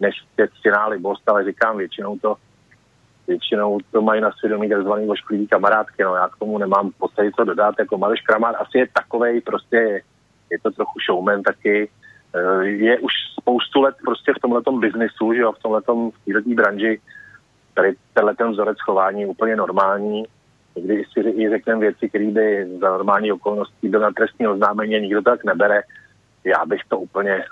než 0.00 0.14
je 0.38 0.48
ctěná 0.48 0.86
libost, 0.86 1.28
ale 1.28 1.44
říkám, 1.44 1.78
většinou 1.78 2.18
to 2.18 2.36
většinou 3.30 3.78
to 3.90 4.02
mají 4.02 4.20
na 4.20 4.30
svědomí 4.32 4.68
takzvaný 4.68 5.08
ošklivý 5.08 5.46
kamarádky, 5.46 6.02
no 6.02 6.14
já 6.14 6.28
k 6.28 6.36
tomu 6.38 6.58
nemám 6.58 6.90
v 6.90 6.98
podstatě 6.98 7.30
co 7.36 7.44
dodat, 7.44 7.74
jako 7.78 7.98
Mareš 7.98 8.20
Kramár 8.20 8.54
asi 8.58 8.78
je 8.78 8.86
takovej, 8.94 9.40
prostě 9.40 10.02
je 10.50 10.58
to 10.62 10.70
trochu 10.70 10.98
showman 11.06 11.42
taky, 11.42 11.90
je 12.62 12.98
už 12.98 13.12
spoustu 13.40 13.80
let 13.80 13.94
prostě 14.04 14.32
v 14.32 14.40
tomhle 14.40 14.62
biznisu, 14.80 15.34
že 15.34 15.40
jo, 15.40 15.52
v 15.52 15.58
tomhle 15.58 15.80
v 15.80 15.84
této 15.84 16.54
branži, 16.54 17.00
tady 17.74 17.94
tenhle 18.14 18.34
ten 18.36 18.50
vzorec 18.50 18.78
chování 18.80 19.20
je 19.20 19.26
úplně 19.26 19.56
normální. 19.56 20.24
Někdy 20.76 21.04
si 21.12 21.20
i 21.20 21.48
řekneme 21.50 21.80
věci, 21.80 22.08
které 22.08 22.30
by 22.30 22.68
za 22.80 22.90
normální 22.90 23.32
okolností 23.32 23.88
byl 23.88 24.00
na 24.00 24.10
trestní 24.10 24.46
oznámení 24.46 25.00
nikdo 25.00 25.22
tak 25.22 25.44
nebere. 25.44 25.82
Já 26.44 26.66
bych 26.66 26.80
to 26.88 26.98
úplně 26.98 27.44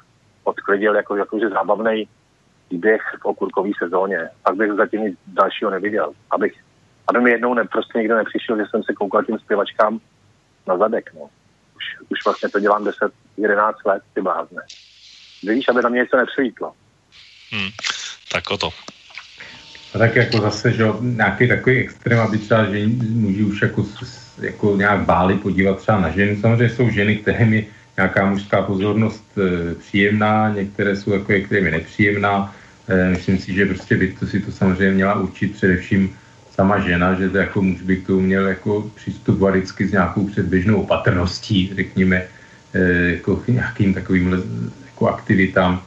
odklidil 0.45 0.97
jako, 0.97 1.17
jakože 1.17 1.49
zábavný 1.49 2.09
příběh 2.67 3.03
v 3.23 3.25
okurkové 3.25 3.71
sezóně. 3.79 4.29
Pak 4.43 4.57
bych 4.57 4.73
zatím 4.73 5.01
nic 5.01 5.19
dalšího 5.27 5.71
neviděl. 5.71 6.13
Abych, 6.31 6.53
aby 7.09 7.21
mi 7.21 7.31
jednou 7.31 7.55
ne, 7.55 7.65
prostě 7.65 7.99
někdo 7.99 8.17
nepřišel, 8.17 8.57
že 8.57 8.65
jsem 8.71 8.83
se 8.83 8.95
koukal 8.95 9.25
tím 9.25 9.39
zpěvačkám 9.39 10.01
na 10.67 10.79
zadek. 10.79 11.11
No. 11.15 11.21
Už, 11.77 12.11
už 12.11 12.25
vlastně 12.25 12.49
to 12.49 12.61
dělám 12.61 12.85
10, 12.85 13.13
11 13.39 13.77
let, 13.86 14.02
ty 14.15 14.20
blázne. 14.20 14.62
Víš, 15.43 15.69
aby 15.69 15.82
na 15.82 15.89
mě 15.89 16.01
něco 16.01 16.16
nepřivítlo. 16.16 16.73
Hmm, 17.51 17.70
tak 18.32 18.51
o 18.51 18.59
to. 18.59 18.70
A 19.94 19.98
tak 19.98 20.16
jako 20.16 20.40
zase, 20.40 20.73
že 20.73 20.85
nějaký 21.01 21.48
takový 21.48 21.77
extrém, 21.78 22.20
aby 22.20 22.39
třeba 22.39 22.65
že 22.65 22.86
muži 23.12 23.44
už 23.44 23.62
jako, 23.62 23.86
jako 24.40 24.77
nějak 24.77 25.01
báli 25.01 25.35
podívat 25.35 25.78
třeba 25.78 26.01
na 26.01 26.10
ženy. 26.10 26.36
Samozřejmě 26.36 26.74
jsou 26.74 26.90
ženy, 26.90 27.16
které 27.16 27.44
mi 27.44 27.66
nějaká 27.97 28.27
mužská 28.27 28.62
pozornost 28.62 29.24
e, 29.39 29.74
příjemná, 29.74 30.48
některé 30.48 30.97
jsou 30.97 31.12
jako 31.12 31.32
je 31.32 31.70
nepříjemná. 31.70 32.55
E, 32.89 33.10
myslím 33.10 33.39
si, 33.39 33.55
že 33.55 33.66
prostě 33.66 33.97
by 33.97 34.12
to 34.12 34.27
si 34.27 34.40
to 34.40 34.52
samozřejmě 34.52 34.94
měla 34.94 35.15
učit 35.20 35.52
především 35.52 36.16
sama 36.55 36.81
žena, 36.81 37.15
že 37.15 37.31
to 37.31 37.39
jako 37.39 37.62
muž 37.62 37.82
by 37.82 37.97
k 37.97 38.06
tomu 38.06 38.20
měl 38.20 38.47
jako 38.47 38.90
přistupovat 38.94 39.55
vždycky 39.55 39.89
s 39.89 39.93
nějakou 39.93 40.27
předběžnou 40.27 40.82
opatrností, 40.82 41.73
řekněme, 41.74 42.28
Eh, 42.79 43.11
jako 43.11 43.43
nějakým 43.49 43.95
takovým 43.95 44.43
jako 44.87 45.09
aktivitám, 45.09 45.83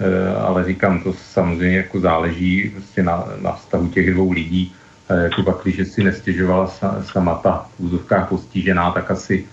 eh, 0.00 0.36
ale 0.36 0.64
říkám, 0.64 1.00
to 1.00 1.12
samozřejmě 1.12 1.76
jako 1.76 2.00
záleží 2.00 2.70
prostě 2.74 3.02
na, 3.02 3.24
na 3.40 3.52
vztahu 3.52 3.88
těch 3.88 4.12
dvou 4.12 4.32
lidí. 4.32 4.72
Eh, 5.08 5.22
jako 5.22 5.42
pak, 5.42 5.56
když 5.62 5.88
si 5.88 6.04
nestěžovala 6.04 6.68
sama 7.02 7.34
ta 7.34 7.66
v 7.76 7.80
úzovkách 7.80 8.28
postižená, 8.28 8.90
tak 8.90 9.10
asi 9.10 9.44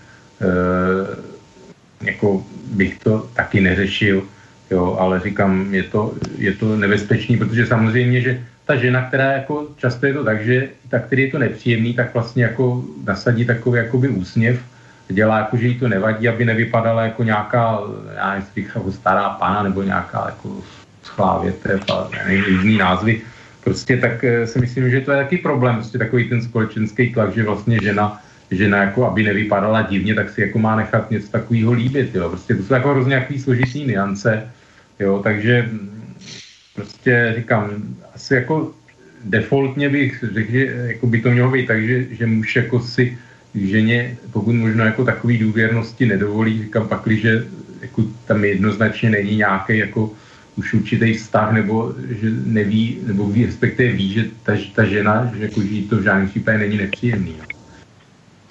jako 2.02 2.42
bych 2.74 2.98
to 2.98 3.30
taky 3.34 3.60
neřešil, 3.60 4.26
jo, 4.70 4.96
ale 4.98 5.20
říkám, 5.20 5.74
je 5.74 5.82
to, 5.82 6.14
je 6.38 6.52
to 6.52 6.76
nebezpečný, 6.76 7.38
protože 7.38 7.66
samozřejmě, 7.66 8.20
že 8.20 8.32
ta 8.66 8.74
žena, 8.76 9.06
která 9.06 9.32
jako 9.32 9.68
často 9.76 10.06
je 10.06 10.14
to 10.14 10.24
tak, 10.24 10.44
že 10.44 10.68
ta, 10.88 10.98
který 10.98 11.22
je 11.22 11.30
to 11.30 11.38
nepříjemný, 11.38 11.94
tak 11.94 12.14
vlastně 12.14 12.42
jako 12.42 12.84
nasadí 13.06 13.46
takový 13.46 13.78
jakoby 13.78 14.08
úsměv 14.08 14.58
dělá 15.08 15.38
jako, 15.38 15.56
že 15.56 15.66
jí 15.66 15.78
to 15.78 15.88
nevadí, 15.88 16.28
aby 16.28 16.44
nevypadala 16.44 17.02
jako 17.02 17.24
nějaká, 17.24 17.78
já 18.16 18.34
nevím, 18.34 18.66
jako 18.74 18.92
stará 18.92 19.28
pana 19.28 19.62
nebo 19.62 19.82
nějaká 19.82 20.22
jako 20.26 20.56
schlá 21.02 21.38
větev 21.38 21.80
a 21.90 22.10
nevím, 22.26 22.78
názvy. 22.78 23.20
Prostě 23.64 23.96
tak 23.96 24.24
eh, 24.24 24.46
si 24.46 24.58
myslím, 24.58 24.90
že 24.90 25.00
to 25.00 25.12
je 25.12 25.18
taky 25.18 25.38
problém, 25.38 25.74
prostě 25.74 25.98
takový 25.98 26.28
ten 26.28 26.42
společenský 26.42 27.12
tlak, 27.12 27.34
že 27.34 27.42
vlastně 27.42 27.78
žena, 27.82 28.20
žena 28.50 28.78
jako, 28.78 29.06
aby 29.06 29.22
nevypadala 29.22 29.82
divně, 29.82 30.14
tak 30.14 30.30
si 30.30 30.40
jako 30.40 30.58
má 30.58 30.76
nechat 30.76 31.10
něco 31.10 31.28
takového 31.28 31.72
líbit, 31.72 32.14
jo. 32.14 32.28
Prostě 32.28 32.54
to 32.54 32.62
jsou 32.62 32.74
jako 32.74 32.90
hrozně 32.90 33.10
nějaký 33.10 33.38
složitý 33.38 33.86
niance, 33.86 34.50
jo, 35.00 35.20
takže 35.22 35.68
prostě 36.74 37.34
říkám, 37.36 37.70
asi 38.14 38.34
jako 38.34 38.72
defaultně 39.24 39.88
bych 39.88 40.24
řekl, 40.34 40.50
že 40.52 40.64
jako 40.66 41.06
by 41.06 41.20
to 41.20 41.30
mělo 41.30 41.50
být 41.50 41.66
tak, 41.66 41.86
že, 41.86 42.14
že 42.14 42.26
muž 42.26 42.56
jako 42.56 42.80
si 42.80 43.18
ženě 43.54 44.16
pokud 44.32 44.52
možno 44.52 44.84
jako 44.84 45.04
takový 45.04 45.38
důvěrnosti 45.38 46.06
nedovolí, 46.06 46.62
říkám 46.62 46.88
pak, 46.88 47.06
že 47.06 47.46
jako 47.80 48.02
tam 48.26 48.44
jednoznačně 48.44 49.10
není 49.10 49.36
nějaký 49.36 49.78
jako 49.78 50.10
už 50.56 50.74
určitý 50.74 51.14
vztah, 51.14 51.52
nebo 51.52 51.94
že 52.20 52.30
neví, 52.30 52.98
nebo 53.02 53.28
ví, 53.28 53.46
respektive 53.46 53.92
ví, 53.92 54.12
že 54.12 54.24
ta, 54.42 54.52
ta 54.74 54.84
žena, 54.84 55.32
že, 55.36 55.42
jako, 55.42 55.62
že 55.62 55.82
to 55.90 55.96
v 55.96 56.02
žádném 56.02 56.28
případě 56.28 56.58
není 56.58 56.76
nepříjemný. 56.76 57.36
No. 57.38 57.44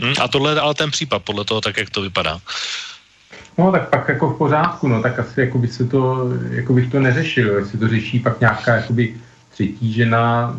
Hmm, 0.02 0.14
a 0.22 0.28
tohle 0.28 0.52
je 0.52 0.60
ale 0.60 0.74
ten 0.74 0.92
případ, 0.92 1.22
podle 1.22 1.46
toho, 1.46 1.62
tak 1.62 1.78
jak 1.78 1.90
to 1.90 2.02
vypadá. 2.02 2.40
No 3.58 3.72
tak 3.72 3.90
pak 3.90 4.08
jako 4.10 4.30
v 4.30 4.38
pořádku, 4.38 4.88
no 4.88 5.02
tak 5.02 5.20
asi 5.20 5.40
jako 5.40 5.58
by 5.58 5.68
se 5.68 5.86
to, 5.86 6.30
jako 6.50 6.74
bych 6.74 6.92
to 6.92 7.00
neřešil, 7.00 7.58
jestli 7.58 7.80
to 7.80 7.88
řeší 7.88 8.20
pak 8.20 8.40
nějaká 8.40 8.76
jakoby 8.76 9.16
třetí 9.50 9.94
žena, 9.94 10.58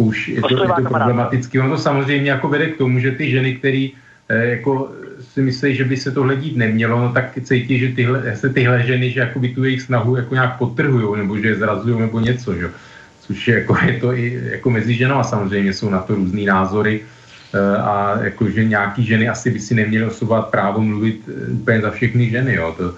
už 0.00 0.28
je 0.28 0.40
to, 0.40 0.48
je 0.48 0.68
to 0.68 0.88
problematické. 0.88 1.60
Ono 1.60 1.76
to 1.76 1.82
samozřejmě 1.82 2.30
jako 2.30 2.48
vede 2.48 2.66
k 2.66 2.78
tomu, 2.78 2.98
že 2.98 3.12
ty 3.12 3.30
ženy, 3.30 3.54
které 3.54 3.88
eh, 4.28 4.46
jako 4.46 4.92
si 5.20 5.42
myslí, 5.42 5.76
že 5.76 5.84
by 5.84 5.96
se 5.96 6.10
tohle 6.10 6.36
dít 6.36 6.56
nemělo, 6.56 7.00
no 7.00 7.12
tak 7.12 7.36
cítí, 7.42 7.78
že 7.78 7.88
tyhle, 7.92 8.36
se 8.36 8.48
tyhle 8.48 8.82
ženy, 8.82 9.10
že 9.10 9.32
by 9.36 9.48
tu 9.48 9.64
jejich 9.64 9.82
snahu 9.82 10.16
jako 10.16 10.34
nějak 10.34 10.58
potrhují, 10.58 11.18
nebo 11.20 11.38
že 11.38 11.48
je 11.48 11.60
zrazují, 11.60 12.00
nebo 12.00 12.20
něco, 12.20 12.54
že? 12.54 12.70
což 13.30 13.48
je, 13.48 13.54
jako, 13.54 13.76
je 13.86 14.00
to 14.00 14.08
i 14.12 14.40
jako 14.58 14.70
mezi 14.70 14.94
ženama 14.94 15.24
samozřejmě 15.24 15.72
jsou 15.72 15.90
na 15.90 16.02
to 16.02 16.14
různý 16.14 16.44
názory 16.44 17.00
eh, 17.54 17.76
a 17.78 18.18
jako, 18.22 18.50
že 18.50 18.64
nějaký 18.64 19.06
ženy 19.06 19.28
asi 19.28 19.50
by 19.50 19.60
si 19.60 19.74
neměly 19.74 20.04
osobovat 20.04 20.50
právo 20.50 20.80
mluvit 20.80 21.28
eh, 21.28 21.52
úplně 21.52 21.80
za 21.80 21.90
všechny 21.90 22.30
ženy, 22.30 22.54
jo, 22.54 22.74
to, 22.78 22.94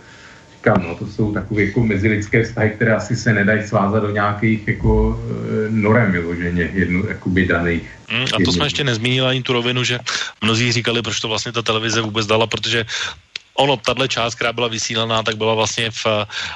říkám, 0.62 0.82
no, 0.82 0.94
to 0.94 1.06
jsou 1.06 1.32
takové 1.32 1.62
jako 1.62 1.86
mezilidské 1.86 2.44
vztahy, 2.44 2.70
které 2.70 2.94
asi 2.94 3.16
se 3.16 3.32
nedají 3.32 3.66
svázat 3.66 4.02
do 4.02 4.10
nějakých 4.10 4.68
jako 4.68 5.18
e, 5.18 5.70
norem 5.70 6.12
vyloženě, 6.12 6.70
jedno, 6.72 7.02
jakoby 7.08 7.46
daných. 7.46 7.82
Mm, 8.12 8.24
a 8.34 8.38
to 8.44 8.52
jsme 8.52 8.66
ještě 8.66 8.84
nezmínili 8.84 9.26
ani 9.26 9.42
tu 9.42 9.52
rovinu, 9.52 9.84
že 9.84 9.98
mnozí 10.42 10.72
říkali, 10.72 11.02
proč 11.02 11.20
to 11.20 11.28
vlastně 11.28 11.52
ta 11.52 11.62
televize 11.62 12.00
vůbec 12.00 12.26
dala, 12.26 12.46
protože 12.46 12.86
ono, 13.54 13.76
tahle 13.76 14.08
část, 14.08 14.34
která 14.34 14.52
byla 14.52 14.68
vysílaná, 14.68 15.22
tak 15.22 15.36
byla 15.36 15.54
vlastně 15.54 15.90
v, 15.90 16.06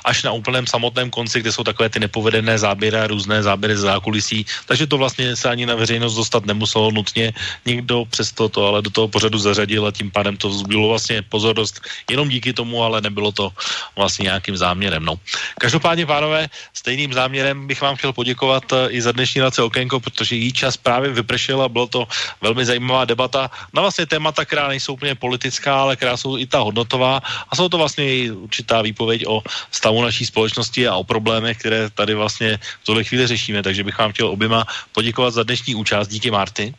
až 0.04 0.22
na 0.22 0.32
úplném 0.32 0.66
samotném 0.66 1.10
konci, 1.10 1.40
kde 1.40 1.52
jsou 1.52 1.64
takové 1.64 1.88
ty 1.88 2.00
nepovedené 2.00 2.58
záběry 2.58 2.96
a 2.96 3.06
různé 3.06 3.42
záběry 3.42 3.76
z 3.76 3.80
zákulisí, 3.80 4.46
takže 4.66 4.86
to 4.86 4.98
vlastně 4.98 5.36
se 5.36 5.48
ani 5.48 5.66
na 5.66 5.74
veřejnost 5.74 6.14
dostat 6.14 6.46
nemuselo 6.46 6.90
nutně. 6.90 7.32
Někdo 7.66 8.04
přesto 8.10 8.48
to 8.48 8.66
ale 8.66 8.82
do 8.82 8.90
toho 8.90 9.08
pořadu 9.08 9.38
zařadil 9.38 9.86
a 9.86 9.92
tím 9.92 10.10
pádem 10.10 10.36
to 10.36 10.48
vzbudilo 10.48 10.88
vlastně 10.88 11.22
pozornost 11.22 11.80
jenom 12.10 12.28
díky 12.28 12.52
tomu, 12.52 12.82
ale 12.82 13.00
nebylo 13.00 13.32
to 13.32 13.52
vlastně 13.96 14.24
nějakým 14.24 14.56
záměrem. 14.56 15.04
No. 15.04 15.20
Každopádně, 15.60 16.06
pánové, 16.06 16.48
stejným 16.74 17.12
záměrem 17.12 17.66
bych 17.66 17.80
vám 17.80 17.96
chtěl 17.96 18.12
poděkovat 18.12 18.64
eh, 18.72 18.88
i 18.90 19.02
za 19.02 19.12
dnešní 19.12 19.40
relace 19.40 19.62
Okénko, 19.62 20.00
protože 20.00 20.36
jí 20.36 20.52
čas 20.52 20.76
právě 20.76 21.10
vypršel 21.12 21.62
a 21.62 21.68
bylo 21.68 21.86
to 21.86 22.08
velmi 22.40 22.64
zajímavá 22.64 23.04
debata 23.04 23.50
na 23.72 23.82
vlastně 23.82 24.06
témata, 24.06 24.44
která 24.44 24.68
nejsou 24.68 24.94
úplně 24.94 25.14
politická, 25.14 25.80
ale 25.80 25.96
která 25.96 26.16
jsou 26.16 26.38
i 26.38 26.46
ta 26.46 26.62
hodnotová 26.86 27.20
a 27.50 27.56
jsou 27.56 27.68
to 27.68 27.78
vlastně 27.78 28.04
i 28.04 28.30
určitá 28.30 28.82
výpověď 28.82 29.26
o 29.26 29.42
stavu 29.70 30.02
naší 30.02 30.26
společnosti 30.26 30.88
a 30.88 30.94
o 30.94 31.04
problémech, 31.04 31.58
které 31.58 31.90
tady 31.90 32.14
vlastně 32.14 32.58
v 32.82 32.84
tuhle 32.84 33.04
chvíli 33.04 33.26
řešíme. 33.26 33.62
Takže 33.62 33.84
bych 33.84 33.98
vám 33.98 34.12
chtěl 34.12 34.28
oběma 34.28 34.64
poděkovat 34.92 35.34
za 35.34 35.42
dnešní 35.42 35.74
účast. 35.74 36.08
Díky, 36.08 36.30
Marty. 36.30 36.74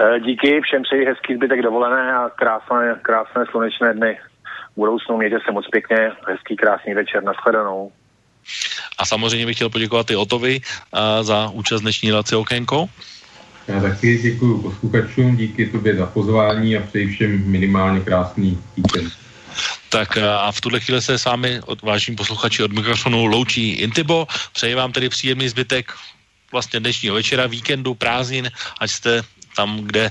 Eh, 0.00 0.20
díky, 0.20 0.60
všem 0.60 0.82
přeji 0.82 1.06
hezký 1.06 1.34
zbytek 1.34 1.62
dovolené 1.62 2.14
a 2.14 2.30
krásné, 2.30 2.98
krásné 3.02 3.44
slunečné 3.50 3.94
dny. 3.94 4.18
V 4.74 4.76
budoucnu 4.76 5.16
mějte 5.16 5.38
se 5.46 5.52
moc 5.52 5.66
pěkně, 5.70 6.10
hezký 6.26 6.56
krásný 6.56 6.94
večer, 6.94 7.22
nashledanou. 7.22 7.92
A 8.98 9.06
samozřejmě 9.06 9.46
bych 9.46 9.56
chtěl 9.56 9.70
poděkovat 9.70 10.10
i 10.10 10.16
Otovi 10.16 10.60
uh, 10.60 11.00
za 11.22 11.48
účast 11.52 11.80
dnešní 11.80 12.10
relace 12.10 12.36
Okénko. 12.36 12.88
Já 13.68 13.80
taky 13.80 14.18
děkuji 14.18 14.62
posluchačům, 14.62 15.36
díky 15.36 15.66
tobě 15.66 15.96
za 15.96 16.06
pozvání 16.06 16.76
a 16.76 16.82
přeji 16.82 17.06
všem 17.08 17.50
minimálně 17.50 18.00
krásný 18.00 18.58
víkend. 18.76 19.12
Tak 19.88 20.18
a 20.18 20.52
v 20.52 20.60
tuhle 20.60 20.80
chvíli 20.80 21.02
se 21.02 21.18
s 21.18 21.24
vámi, 21.24 21.60
od 21.66 21.82
vážní 21.82 22.16
posluchači 22.16 22.62
od 22.62 22.72
mikrofonu, 22.72 23.26
loučí 23.26 23.70
Intibo. 23.70 24.26
Přeji 24.52 24.74
vám 24.74 24.92
tedy 24.92 25.08
příjemný 25.08 25.48
zbytek 25.48 25.92
vlastně 26.52 26.80
dnešního 26.80 27.14
večera, 27.14 27.46
víkendu, 27.46 27.94
prázdnin, 27.94 28.50
ať 28.80 28.90
jste 28.90 29.22
tam, 29.56 29.86
kde 29.86 30.10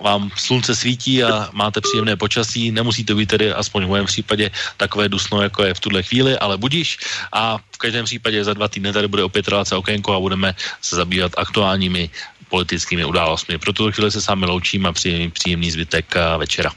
vám 0.00 0.30
slunce 0.36 0.74
svítí 0.76 1.24
a 1.24 1.50
máte 1.52 1.80
příjemné 1.80 2.16
počasí. 2.16 2.70
Nemusí 2.70 3.04
to 3.04 3.14
být 3.14 3.26
tedy, 3.26 3.52
aspoň 3.52 3.86
v 3.86 3.90
mém 3.90 4.06
případě, 4.06 4.50
takové 4.76 5.08
dusno, 5.08 5.42
jako 5.42 5.62
je 5.62 5.74
v 5.74 5.80
tuhle 5.80 6.02
chvíli, 6.02 6.38
ale 6.38 6.58
budíš. 6.58 6.98
A 7.32 7.58
v 7.58 7.78
každém 7.78 8.04
případě 8.04 8.44
za 8.44 8.54
dva 8.54 8.68
týdny 8.68 8.92
tady 8.92 9.08
bude 9.08 9.24
opět 9.24 9.48
relace 9.48 9.76
okénko 9.76 10.14
a 10.14 10.20
budeme 10.20 10.54
se 10.82 10.96
zabývat 10.96 11.32
aktuálními 11.36 12.10
politickými 12.48 13.04
událostmi. 13.04 13.58
Pro 13.58 13.72
tuto 13.72 13.92
chvíli 13.92 14.10
se 14.10 14.20
s 14.20 14.26
vámi 14.26 14.46
loučím 14.46 14.86
a 14.86 14.92
příjemný, 14.92 15.30
příjemný 15.30 15.70
zbytek 15.70 16.14
večera. 16.38 16.70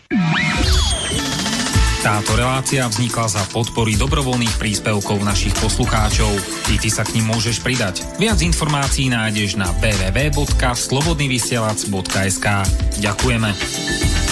Táto 2.07 2.39
relácia 2.39 2.87
vznikla 2.87 3.27
za 3.27 3.43
podpory 3.51 3.99
dobrovoľných 3.99 4.55
príspevkov 4.61 5.27
našich 5.27 5.51
poslucháčov. 5.59 6.31
I 6.71 6.79
ty 6.79 6.87
sa 6.93 7.03
k 7.03 7.19
ním 7.19 7.35
môžeš 7.35 7.59
pridať. 7.59 8.07
Viac 8.21 8.39
informácií 8.39 9.11
nájdeš 9.11 9.59
na 9.59 9.67
www.slobodnyvysielac.sk 9.81 12.47
Ďakujeme. 13.03 14.26